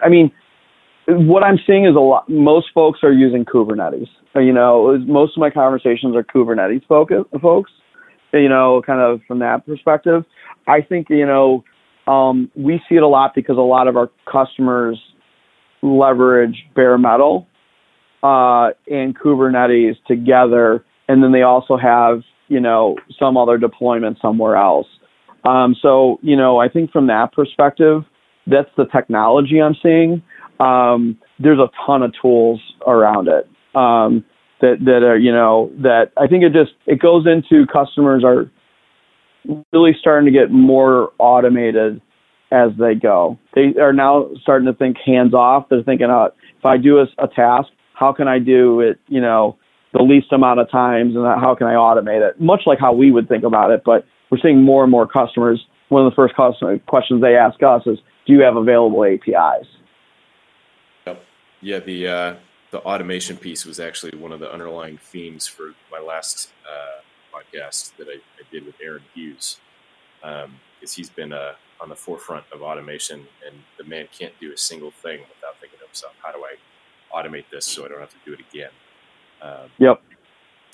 I 0.02 0.10
mean, 0.10 0.32
what 1.08 1.44
I'm 1.44 1.60
seeing 1.66 1.86
is 1.86 1.96
a 1.96 2.00
lot. 2.00 2.28
Most 2.30 2.68
folks 2.74 3.00
are 3.04 3.14
using 3.14 3.46
Kubernetes. 3.46 4.08
You 4.36 4.52
know, 4.52 4.98
most 5.00 5.38
of 5.38 5.42
my 5.42 5.50
conversations 5.50 6.16
are 6.16 6.24
Kubernetes 6.24 6.86
focus, 6.88 7.24
folks. 7.42 7.72
You 8.34 8.50
know, 8.50 8.82
kind 8.86 9.00
of 9.00 9.22
from 9.28 9.40
that 9.40 9.66
perspective. 9.66 10.26
I 10.68 10.82
think 10.82 11.10
you 11.10 11.26
know 11.26 11.64
um, 12.08 12.52
we 12.56 12.82
see 12.90 12.96
it 12.96 13.04
a 13.04 13.08
lot 13.08 13.34
because 13.36 13.58
a 13.58 13.62
lot 13.62 13.88
of 13.88 13.96
our 13.96 14.10
customers 14.30 15.00
leverage 15.82 16.66
bare 16.76 16.98
metal 16.98 17.48
uh, 18.24 18.72
and 18.90 19.18
Kubernetes 19.18 19.96
together, 20.08 20.84
and 21.08 21.24
then 21.24 21.32
they 21.32 21.44
also 21.44 21.78
have 21.78 22.24
you 22.48 22.60
know 22.60 22.98
some 23.20 23.38
other 23.38 23.58
deployment 23.58 24.18
somewhere 24.22 24.56
else. 24.56 24.88
Um, 25.46 25.76
so, 25.82 26.20
you 26.22 26.36
know, 26.36 26.58
I 26.58 26.70
think 26.70 26.92
from 26.92 27.08
that 27.08 27.32
perspective, 27.34 28.04
that's 28.48 28.70
the 28.78 28.86
technology 28.86 29.62
I'm 29.62 29.76
seeing. 29.82 30.24
Um, 30.60 31.18
there's 31.40 31.60
a 31.60 31.70
ton 31.86 32.02
of 32.04 32.14
tools 32.22 32.62
around 32.88 33.28
it 33.28 33.48
um, 33.76 34.24
that 34.62 34.78
that 34.86 35.04
are, 35.04 35.18
you 35.18 35.32
know, 35.32 35.72
that 35.82 36.12
I 36.18 36.28
think 36.28 36.44
it 36.44 36.54
just 36.54 36.72
it 36.86 37.00
goes 37.00 37.26
into 37.28 37.66
customers 37.68 38.24
are 38.24 38.50
really 39.74 39.92
starting 40.00 40.32
to 40.32 40.38
get 40.38 40.52
more 40.52 41.12
automated 41.20 42.02
as 42.52 42.72
they 42.80 42.96
go. 42.96 43.38
They 43.54 43.74
are 43.80 43.94
now 43.94 44.30
starting 44.42 44.66
to 44.68 44.74
think 44.74 44.98
hands 45.06 45.34
off. 45.34 45.68
They're 45.70 45.84
thinking, 45.84 46.10
uh, 46.10 46.30
if 46.58 46.66
I 46.66 46.78
do 46.78 47.00
a, 47.00 47.06
a 47.24 47.28
task, 47.28 47.70
how 47.94 48.14
can 48.14 48.28
I 48.28 48.40
do 48.40 48.82
it, 48.82 49.00
you 49.08 49.22
know, 49.22 49.58
the 49.94 50.04
least 50.04 50.32
amount 50.32 50.60
of 50.60 50.70
times, 50.70 51.16
and 51.16 51.26
how 51.26 51.56
can 51.58 51.68
I 51.68 51.74
automate 51.74 52.28
it? 52.28 52.40
Much 52.40 52.62
like 52.66 52.80
how 52.80 52.94
we 52.94 53.12
would 53.12 53.28
think 53.28 53.44
about 53.44 53.72
it, 53.72 53.82
but 53.86 54.06
we're 54.36 54.50
seeing 54.50 54.62
more 54.62 54.84
and 54.84 54.92
more 54.92 55.08
customers. 55.08 55.66
One 55.90 56.06
of 56.06 56.12
the 56.12 56.16
first 56.16 56.36
questions 56.88 57.22
they 57.22 57.36
ask 57.36 57.62
us 57.64 57.84
is, 57.86 58.00
"Do 58.26 58.34
you 58.34 58.42
have 58.42 58.56
available 58.56 59.04
APIs?" 59.06 59.68
Yep. 61.06 61.24
Yeah, 61.62 61.80
the 61.80 62.08
uh, 62.08 62.36
the 62.72 62.80
automation 62.82 63.38
piece 63.38 63.66
was 63.66 63.80
actually 63.80 64.18
one 64.18 64.32
of 64.32 64.40
the 64.40 64.52
underlying 64.52 64.98
themes 64.98 65.48
for 65.48 65.74
my 65.92 66.00
last 66.00 66.52
uh, 66.70 67.02
podcast 67.38 67.96
that 67.98 68.08
I, 68.08 68.16
I 68.16 68.44
did 68.52 68.66
with 68.66 68.76
Aaron 68.82 69.04
Hughes, 69.14 69.60
because 70.22 70.46
um, 70.46 70.60
he's 70.96 71.10
been 71.10 71.32
uh, 71.32 71.54
on 71.80 71.90
the 71.90 71.96
forefront 71.96 72.46
of 72.52 72.62
automation, 72.62 73.28
and 73.46 73.56
the 73.78 73.84
man 73.84 74.08
can't 74.18 74.34
do 74.42 74.52
a 74.52 74.58
single 74.58 74.92
thing 74.92 75.20
without 75.20 75.60
thinking 75.62 75.80
to 75.80 75.86
himself, 75.86 76.14
"How 76.22 76.32
do 76.32 76.44
I 76.44 76.56
automate 77.16 77.46
this 77.52 77.66
so 77.66 77.86
I 77.86 77.90
don't 77.90 78.00
have 78.00 78.10
to 78.10 78.18
do 78.26 78.34
it 78.34 78.40
again?" 78.52 78.72
Um, 79.42 79.70
yep. 79.78 80.02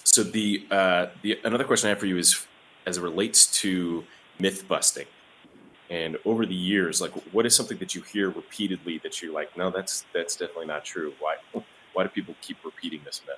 So 0.03 0.23
the 0.23 0.65
uh, 0.71 1.07
the 1.21 1.39
another 1.43 1.65
question 1.65 1.87
I 1.87 1.89
have 1.89 1.99
for 1.99 2.05
you 2.05 2.17
is, 2.17 2.47
as 2.85 2.97
it 2.97 3.01
relates 3.01 3.47
to 3.61 4.03
myth 4.39 4.67
busting, 4.67 5.07
and 5.89 6.17
over 6.25 6.45
the 6.45 6.55
years, 6.55 7.01
like 7.01 7.11
what 7.33 7.45
is 7.45 7.55
something 7.55 7.77
that 7.79 7.95
you 7.95 8.01
hear 8.01 8.29
repeatedly 8.29 8.99
that 8.99 9.21
you're 9.21 9.33
like, 9.33 9.55
no, 9.57 9.69
that's 9.69 10.05
that's 10.13 10.35
definitely 10.35 10.67
not 10.67 10.85
true. 10.85 11.13
Why 11.19 11.35
why 11.93 12.03
do 12.03 12.09
people 12.09 12.35
keep 12.41 12.57
repeating 12.63 13.01
this 13.03 13.21
myth 13.27 13.37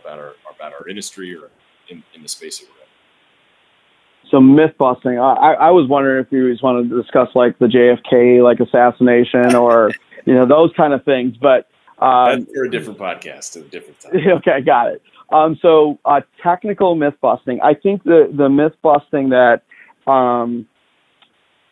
about 0.00 0.18
our 0.18 0.34
about 0.54 0.72
our 0.72 0.88
industry 0.88 1.34
or 1.34 1.50
in, 1.88 2.02
in 2.14 2.22
the 2.22 2.28
space 2.28 2.58
that 2.60 2.66
we're 2.66 2.82
in? 2.82 4.30
So 4.30 4.40
myth 4.40 4.74
busting. 4.78 5.18
I, 5.18 5.54
I 5.54 5.70
was 5.70 5.88
wondering 5.88 6.24
if 6.24 6.30
you 6.30 6.50
just 6.50 6.62
wanted 6.62 6.88
to 6.90 7.02
discuss 7.02 7.28
like 7.34 7.58
the 7.58 7.66
JFK 7.66 8.42
like 8.42 8.60
assassination 8.60 9.54
or 9.56 9.90
you 10.26 10.34
know 10.34 10.46
those 10.46 10.70
kind 10.76 10.92
of 10.92 11.04
things, 11.04 11.36
but 11.36 11.70
um, 12.00 12.40
That's 12.40 12.52
for 12.52 12.64
a 12.64 12.70
different 12.70 12.98
podcast 12.98 13.56
at 13.56 13.66
a 13.66 13.68
different 13.68 14.00
time. 14.00 14.12
Okay, 14.38 14.60
got 14.62 14.88
it. 14.88 15.02
Um, 15.32 15.58
so 15.62 15.98
uh, 16.04 16.20
technical 16.42 16.94
myth 16.94 17.14
busting. 17.20 17.60
I 17.62 17.74
think 17.74 18.02
the 18.04 18.32
the 18.36 18.48
myth 18.48 18.72
busting 18.82 19.30
that 19.30 19.62
um, 20.10 20.66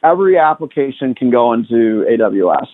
every 0.05 0.39
application 0.39 1.15
can 1.15 1.31
go 1.31 1.53
into 1.53 2.05
AWS 2.09 2.67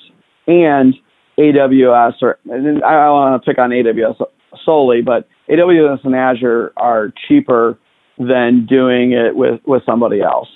and 0.47 0.95
AWS 1.39 2.13
or 2.23 2.39
and 2.51 2.85
I 2.85 3.09
want 3.11 3.43
to 3.43 3.51
pick 3.51 3.59
on 3.59 3.71
AWS 3.71 4.21
solely, 4.65 5.03
but 5.03 5.29
AWS 5.49 6.05
and 6.05 6.15
Azure 6.15 6.73
are 6.77 7.13
cheaper 7.29 7.79
than 8.19 8.67
doing 8.69 9.13
it 9.13 9.37
with 9.37 9.61
with 9.67 9.83
somebody 9.87 10.21
else, 10.21 10.49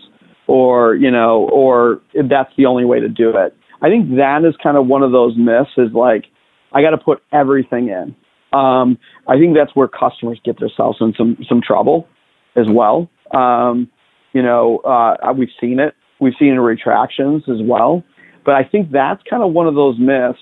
or 0.47 0.95
you 0.95 1.11
know, 1.11 1.49
or 1.53 2.01
that's 2.29 2.53
the 2.57 2.67
only 2.67 2.85
way 2.85 3.01
to 3.01 3.09
do 3.09 3.31
it. 3.31 3.55
I 3.81 3.89
think 3.89 4.17
that 4.17 4.45
is 4.45 4.55
kind 4.63 4.77
of 4.77 4.87
one 4.87 5.03
of 5.03 5.13
those 5.13 5.37
myths. 5.37 5.71
Is 5.77 5.93
like 5.93 6.25
I 6.73 6.83
got 6.83 6.91
to 6.91 6.99
put 6.99 7.23
everything 7.33 7.89
in. 7.89 8.15
Um, 8.53 8.99
I 9.27 9.39
think 9.39 9.55
that's 9.55 9.75
where 9.75 9.89
customers 9.89 10.41
get 10.45 10.59
themselves 10.59 10.99
in 11.01 11.15
some 11.17 11.37
some 11.49 11.61
trouble 11.61 12.09
as 12.57 12.67
well. 12.69 13.11
Um, 13.35 13.91
you 14.33 14.43
know, 14.43 14.79
uh, 14.79 15.33
we've 15.37 15.49
seen 15.61 15.81
it. 15.81 15.95
We've 16.21 16.35
seen 16.39 16.55
retractions 16.55 17.45
as 17.49 17.59
well. 17.63 18.03
But 18.45 18.55
I 18.55 18.65
think 18.65 18.91
that's 18.91 19.23
kind 19.29 19.43
of 19.43 19.53
one 19.53 19.67
of 19.67 19.75
those 19.75 19.99
myths 19.99 20.39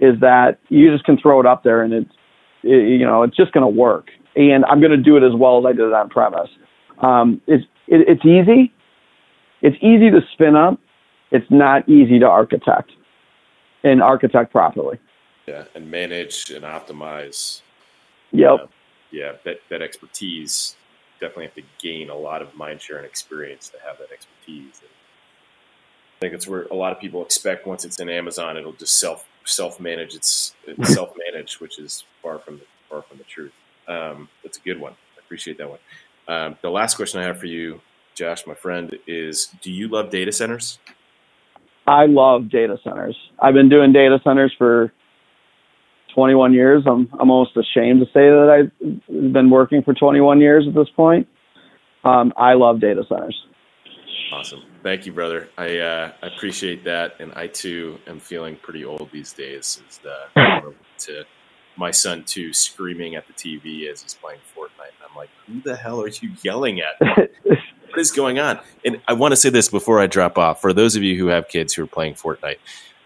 is 0.00 0.18
that 0.20 0.58
you 0.68 0.90
just 0.90 1.04
can 1.04 1.16
throw 1.16 1.38
it 1.40 1.46
up 1.46 1.62
there 1.62 1.82
and 1.82 1.92
it's 1.92 2.10
it, 2.62 2.88
you 2.88 3.06
know 3.06 3.22
it's 3.22 3.36
just 3.36 3.52
going 3.52 3.62
to 3.62 3.80
work. 3.80 4.08
And 4.36 4.64
I'm 4.64 4.80
going 4.80 4.90
to 4.90 4.96
do 4.96 5.16
it 5.16 5.22
as 5.22 5.32
well 5.34 5.58
as 5.58 5.64
I 5.64 5.72
did 5.72 5.86
it 5.86 5.92
on 5.92 6.08
premise. 6.08 6.50
Um, 7.00 7.40
it's 7.46 7.64
it, 7.86 8.08
it's 8.08 8.24
easy. 8.24 8.72
It's 9.62 9.76
easy 9.76 10.10
to 10.10 10.20
spin 10.32 10.56
up. 10.56 10.80
It's 11.30 11.46
not 11.50 11.88
easy 11.88 12.18
to 12.18 12.26
architect 12.26 12.90
and 13.82 14.02
architect 14.02 14.50
properly. 14.50 14.98
Yeah, 15.46 15.64
and 15.74 15.90
manage 15.90 16.50
and 16.50 16.64
optimize. 16.64 17.60
Yep. 18.32 18.50
Uh, 18.52 18.66
yeah, 19.10 19.32
that, 19.44 19.58
that 19.70 19.82
expertise 19.82 20.76
definitely 21.20 21.44
have 21.44 21.54
to 21.54 21.62
gain 21.80 22.10
a 22.10 22.16
lot 22.16 22.42
of 22.42 22.54
mind 22.54 22.80
share 22.80 22.96
and 22.96 23.06
experience 23.06 23.68
to 23.70 23.78
have 23.86 23.98
that 23.98 24.10
expertise. 24.12 24.80
And 24.80 24.90
I 26.16 26.20
think 26.20 26.34
it's 26.34 26.48
where 26.48 26.64
a 26.70 26.74
lot 26.74 26.92
of 26.92 27.00
people 27.00 27.22
expect 27.22 27.66
once 27.66 27.84
it's 27.84 28.00
in 28.00 28.08
Amazon, 28.08 28.56
it'll 28.56 28.72
just 28.72 28.98
self 28.98 29.26
self 29.44 29.78
manage. 29.78 30.14
It's, 30.14 30.54
it's 30.66 30.94
self 30.94 31.12
manage, 31.16 31.60
which 31.60 31.78
is 31.78 32.04
far 32.22 32.38
from 32.38 32.58
the 32.58 32.64
far 32.88 33.02
from 33.02 33.18
the 33.18 33.24
truth. 33.24 33.52
Um, 33.86 34.28
that's 34.42 34.58
a 34.58 34.62
good 34.62 34.80
one. 34.80 34.92
I 34.92 35.20
appreciate 35.20 35.58
that 35.58 35.68
one. 35.68 35.78
Um, 36.26 36.56
the 36.62 36.70
last 36.70 36.96
question 36.96 37.20
I 37.20 37.24
have 37.24 37.38
for 37.38 37.46
you, 37.46 37.80
Josh, 38.14 38.46
my 38.46 38.54
friend, 38.54 38.96
is: 39.06 39.48
Do 39.60 39.70
you 39.70 39.88
love 39.88 40.10
data 40.10 40.32
centers? 40.32 40.78
I 41.86 42.06
love 42.06 42.48
data 42.48 42.78
centers. 42.82 43.16
I've 43.40 43.54
been 43.54 43.68
doing 43.68 43.92
data 43.92 44.18
centers 44.24 44.54
for 44.56 44.92
21 46.14 46.52
years. 46.52 46.84
I'm 46.86 47.08
I'm 47.18 47.30
almost 47.30 47.56
ashamed 47.56 48.00
to 48.00 48.06
say 48.06 48.28
that 48.28 48.70
I've 48.80 49.32
been 49.32 49.50
working 49.50 49.82
for 49.82 49.94
21 49.94 50.40
years 50.40 50.66
at 50.68 50.74
this 50.74 50.88
point. 50.96 51.28
Um, 52.04 52.32
I 52.36 52.54
love 52.54 52.80
data 52.80 53.02
centers. 53.08 53.40
Awesome, 54.32 54.62
thank 54.82 55.06
you, 55.06 55.12
brother. 55.12 55.48
I 55.56 55.78
uh, 55.78 56.12
I 56.22 56.26
appreciate 56.26 56.84
that, 56.84 57.14
and 57.20 57.32
I 57.34 57.46
too 57.46 57.98
am 58.06 58.20
feeling 58.20 58.56
pretty 58.56 58.84
old 58.84 59.10
these 59.12 59.32
days. 59.32 59.82
The 60.02 60.72
to 60.98 61.24
my 61.76 61.90
son 61.90 62.24
too 62.24 62.52
screaming 62.52 63.16
at 63.16 63.26
the 63.26 63.32
TV 63.32 63.90
as 63.90 64.02
he's 64.02 64.14
playing 64.14 64.40
Fortnite, 64.56 64.94
and 64.98 65.08
I'm 65.08 65.16
like, 65.16 65.30
who 65.46 65.60
the 65.62 65.76
hell 65.76 66.00
are 66.00 66.08
you 66.08 66.32
yelling 66.42 66.80
at? 66.80 67.28
what 67.44 67.98
is 67.98 68.10
going 68.10 68.38
on? 68.38 68.60
And 68.84 69.00
I 69.08 69.12
want 69.12 69.32
to 69.32 69.36
say 69.36 69.50
this 69.50 69.68
before 69.68 70.00
I 70.00 70.06
drop 70.06 70.38
off. 70.38 70.60
For 70.60 70.72
those 70.72 70.96
of 70.96 71.02
you 71.02 71.18
who 71.18 71.26
have 71.28 71.48
kids 71.48 71.74
who 71.74 71.84
are 71.84 71.88
playing 71.88 72.14
Fortnite 72.14 72.58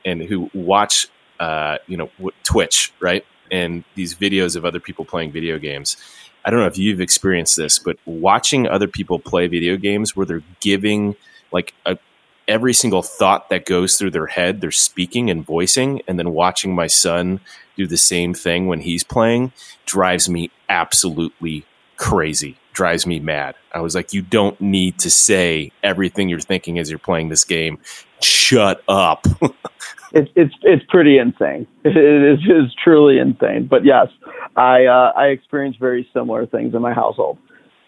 and 0.05 0.23
who 0.23 0.51
watch 0.55 1.09
uh, 1.41 1.79
you 1.87 1.97
know, 1.97 2.11
Twitch, 2.45 2.93
right? 3.01 3.25
And 3.51 3.85
these 3.95 4.15
videos 4.15 4.57
of 4.57 4.65
other 4.65 4.81
people 4.81 5.05
playing 5.05 5.33
video 5.33 5.59
games. 5.59 5.97
I 6.45 6.51
don't 6.51 6.61
know 6.61 6.67
if 6.67 6.79
you've 6.79 7.01
experienced 7.01 7.57
this, 7.57 7.79
but 7.79 7.99
watching 8.07 8.67
other 8.67 8.89
people 8.89 9.19
play 9.19 9.49
video 9.49 9.77
games 9.77 10.17
where 10.17 10.27
they're 10.27 10.43
giving 10.61 11.17
like 11.53 11.75
a, 11.85 11.99
every 12.47 12.73
single 12.73 13.03
thought 13.03 13.51
that 13.51 13.67
goes 13.67 13.97
through 13.97 14.11
their 14.11 14.27
head, 14.27 14.61
they're 14.61 14.71
speaking 14.71 15.31
and 15.31 15.45
voicing, 15.45 16.03
and 16.09 16.19
then 16.19 16.33
watching 16.33 16.75
my 16.75 16.87
son 16.87 17.41
do 17.77 17.87
the 17.87 17.97
same 17.97 18.35
thing 18.35 18.67
when 18.67 18.81
he's 18.81 19.05
playing 19.05 19.53
drives 19.87 20.29
me 20.29 20.51
absolutely 20.69 21.65
crazy, 21.97 22.57
drives 22.73 23.07
me 23.07 23.21
mad. 23.21 23.55
I 23.73 23.81
was 23.81 23.95
like, 23.95 24.13
you 24.13 24.23
don't 24.23 24.61
need 24.61 24.99
to 25.01 25.11
say 25.11 25.73
everything 25.83 26.29
you're 26.29 26.41
thinking 26.41 26.79
as 26.79 26.91
you're 26.91 26.99
playing 26.99 27.29
this 27.29 27.45
game. 27.45 27.79
Shut 28.21 28.83
up. 28.89 29.27
it's 30.13 30.31
it's 30.37 30.55
it's 30.63 30.85
pretty 30.89 31.19
insane. 31.19 31.67
It 31.85 31.97
is, 31.97 32.39
it 32.47 32.65
is 32.65 32.75
truly 32.83 33.19
insane. 33.19 33.67
But 33.67 33.85
yes, 33.85 34.09
I 34.57 34.85
uh, 34.87 35.13
I 35.17 35.27
experience 35.27 35.77
very 35.79 36.09
similar 36.13 36.47
things 36.47 36.75
in 36.75 36.83
my 36.83 36.93
household. 36.93 37.39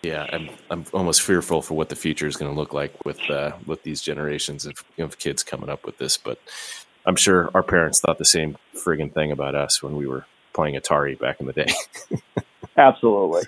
Yeah, 0.02 0.26
I'm 0.32 0.48
I'm 0.70 0.84
almost 0.94 1.22
fearful 1.22 1.60
for 1.60 1.74
what 1.74 1.90
the 1.90 1.96
future 1.96 2.26
is 2.26 2.36
going 2.36 2.50
to 2.50 2.58
look 2.58 2.72
like 2.72 2.94
with 3.04 3.20
uh, 3.28 3.52
with 3.66 3.82
these 3.82 4.00
generations 4.00 4.64
of, 4.64 4.82
of 4.98 5.18
kids 5.18 5.42
coming 5.42 5.68
up 5.68 5.84
with 5.84 5.98
this. 5.98 6.16
But 6.16 6.38
I'm 7.06 7.16
sure 7.16 7.50
our 7.54 7.62
parents 7.62 8.00
thought 8.00 8.18
the 8.18 8.24
same 8.24 8.56
friggin' 8.74 9.12
thing 9.12 9.32
about 9.32 9.54
us 9.54 9.82
when 9.82 9.96
we 9.96 10.06
were 10.06 10.24
playing 10.54 10.76
Atari 10.76 11.18
back 11.18 11.40
in 11.40 11.46
the 11.46 11.52
day. 11.52 11.68
Absolutely. 12.76 13.42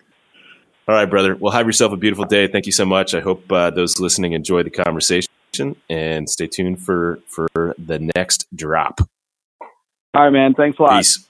All 0.88 0.94
right, 0.94 1.08
brother. 1.08 1.36
Well, 1.36 1.52
have 1.52 1.66
yourself 1.66 1.92
a 1.92 1.96
beautiful 1.96 2.24
day. 2.24 2.48
Thank 2.48 2.66
you 2.66 2.72
so 2.72 2.84
much. 2.84 3.14
I 3.14 3.20
hope 3.20 3.50
uh, 3.50 3.70
those 3.70 4.00
listening 4.00 4.32
enjoy 4.32 4.62
the 4.62 4.70
conversation 4.70 5.31
and 5.88 6.28
stay 6.28 6.46
tuned 6.46 6.80
for 6.80 7.20
for 7.26 7.48
the 7.78 8.10
next 8.16 8.46
drop. 8.54 9.00
All 10.14 10.24
right, 10.24 10.30
man. 10.30 10.54
Thanks 10.54 10.78
a 10.78 10.82
lot. 10.82 10.98
Peace. 10.98 11.26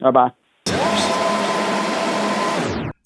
Bye 0.00 0.10
bye. 0.10 0.32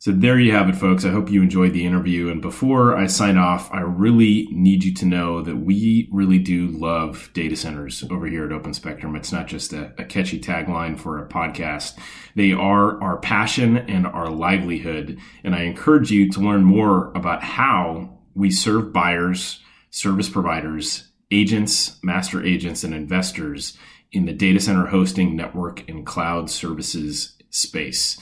So 0.04 0.12
there 0.12 0.38
you 0.38 0.52
have 0.52 0.68
it, 0.68 0.76
folks. 0.76 1.06
I 1.06 1.08
hope 1.08 1.30
you 1.30 1.40
enjoyed 1.40 1.72
the 1.72 1.86
interview. 1.86 2.28
And 2.28 2.42
before 2.42 2.94
I 2.94 3.06
sign 3.06 3.38
off, 3.38 3.72
I 3.72 3.80
really 3.80 4.46
need 4.50 4.84
you 4.84 4.92
to 4.96 5.06
know 5.06 5.40
that 5.40 5.56
we 5.56 6.10
really 6.12 6.38
do 6.38 6.66
love 6.68 7.30
data 7.32 7.56
centers 7.56 8.04
over 8.10 8.26
here 8.26 8.44
at 8.44 8.52
Open 8.52 8.74
Spectrum. 8.74 9.16
It's 9.16 9.32
not 9.32 9.46
just 9.46 9.72
a, 9.72 9.94
a 9.96 10.04
catchy 10.04 10.38
tagline 10.38 10.98
for 10.98 11.18
a 11.18 11.26
podcast. 11.26 11.98
They 12.34 12.52
are 12.52 13.02
our 13.02 13.16
passion 13.16 13.78
and 13.78 14.06
our 14.06 14.28
livelihood. 14.28 15.18
And 15.42 15.54
I 15.54 15.62
encourage 15.62 16.10
you 16.10 16.30
to 16.32 16.40
learn 16.40 16.64
more 16.64 17.10
about 17.14 17.42
how 17.42 18.18
we 18.34 18.50
serve 18.50 18.92
buyers 18.92 19.63
service 19.94 20.28
providers, 20.28 21.08
agents, 21.30 22.02
master 22.02 22.44
agents, 22.44 22.82
and 22.82 22.92
investors 22.92 23.78
in 24.10 24.26
the 24.26 24.32
data 24.32 24.58
center 24.58 24.86
hosting, 24.86 25.36
network, 25.36 25.88
and 25.88 26.04
cloud 26.04 26.50
services 26.50 27.38
space. 27.50 28.18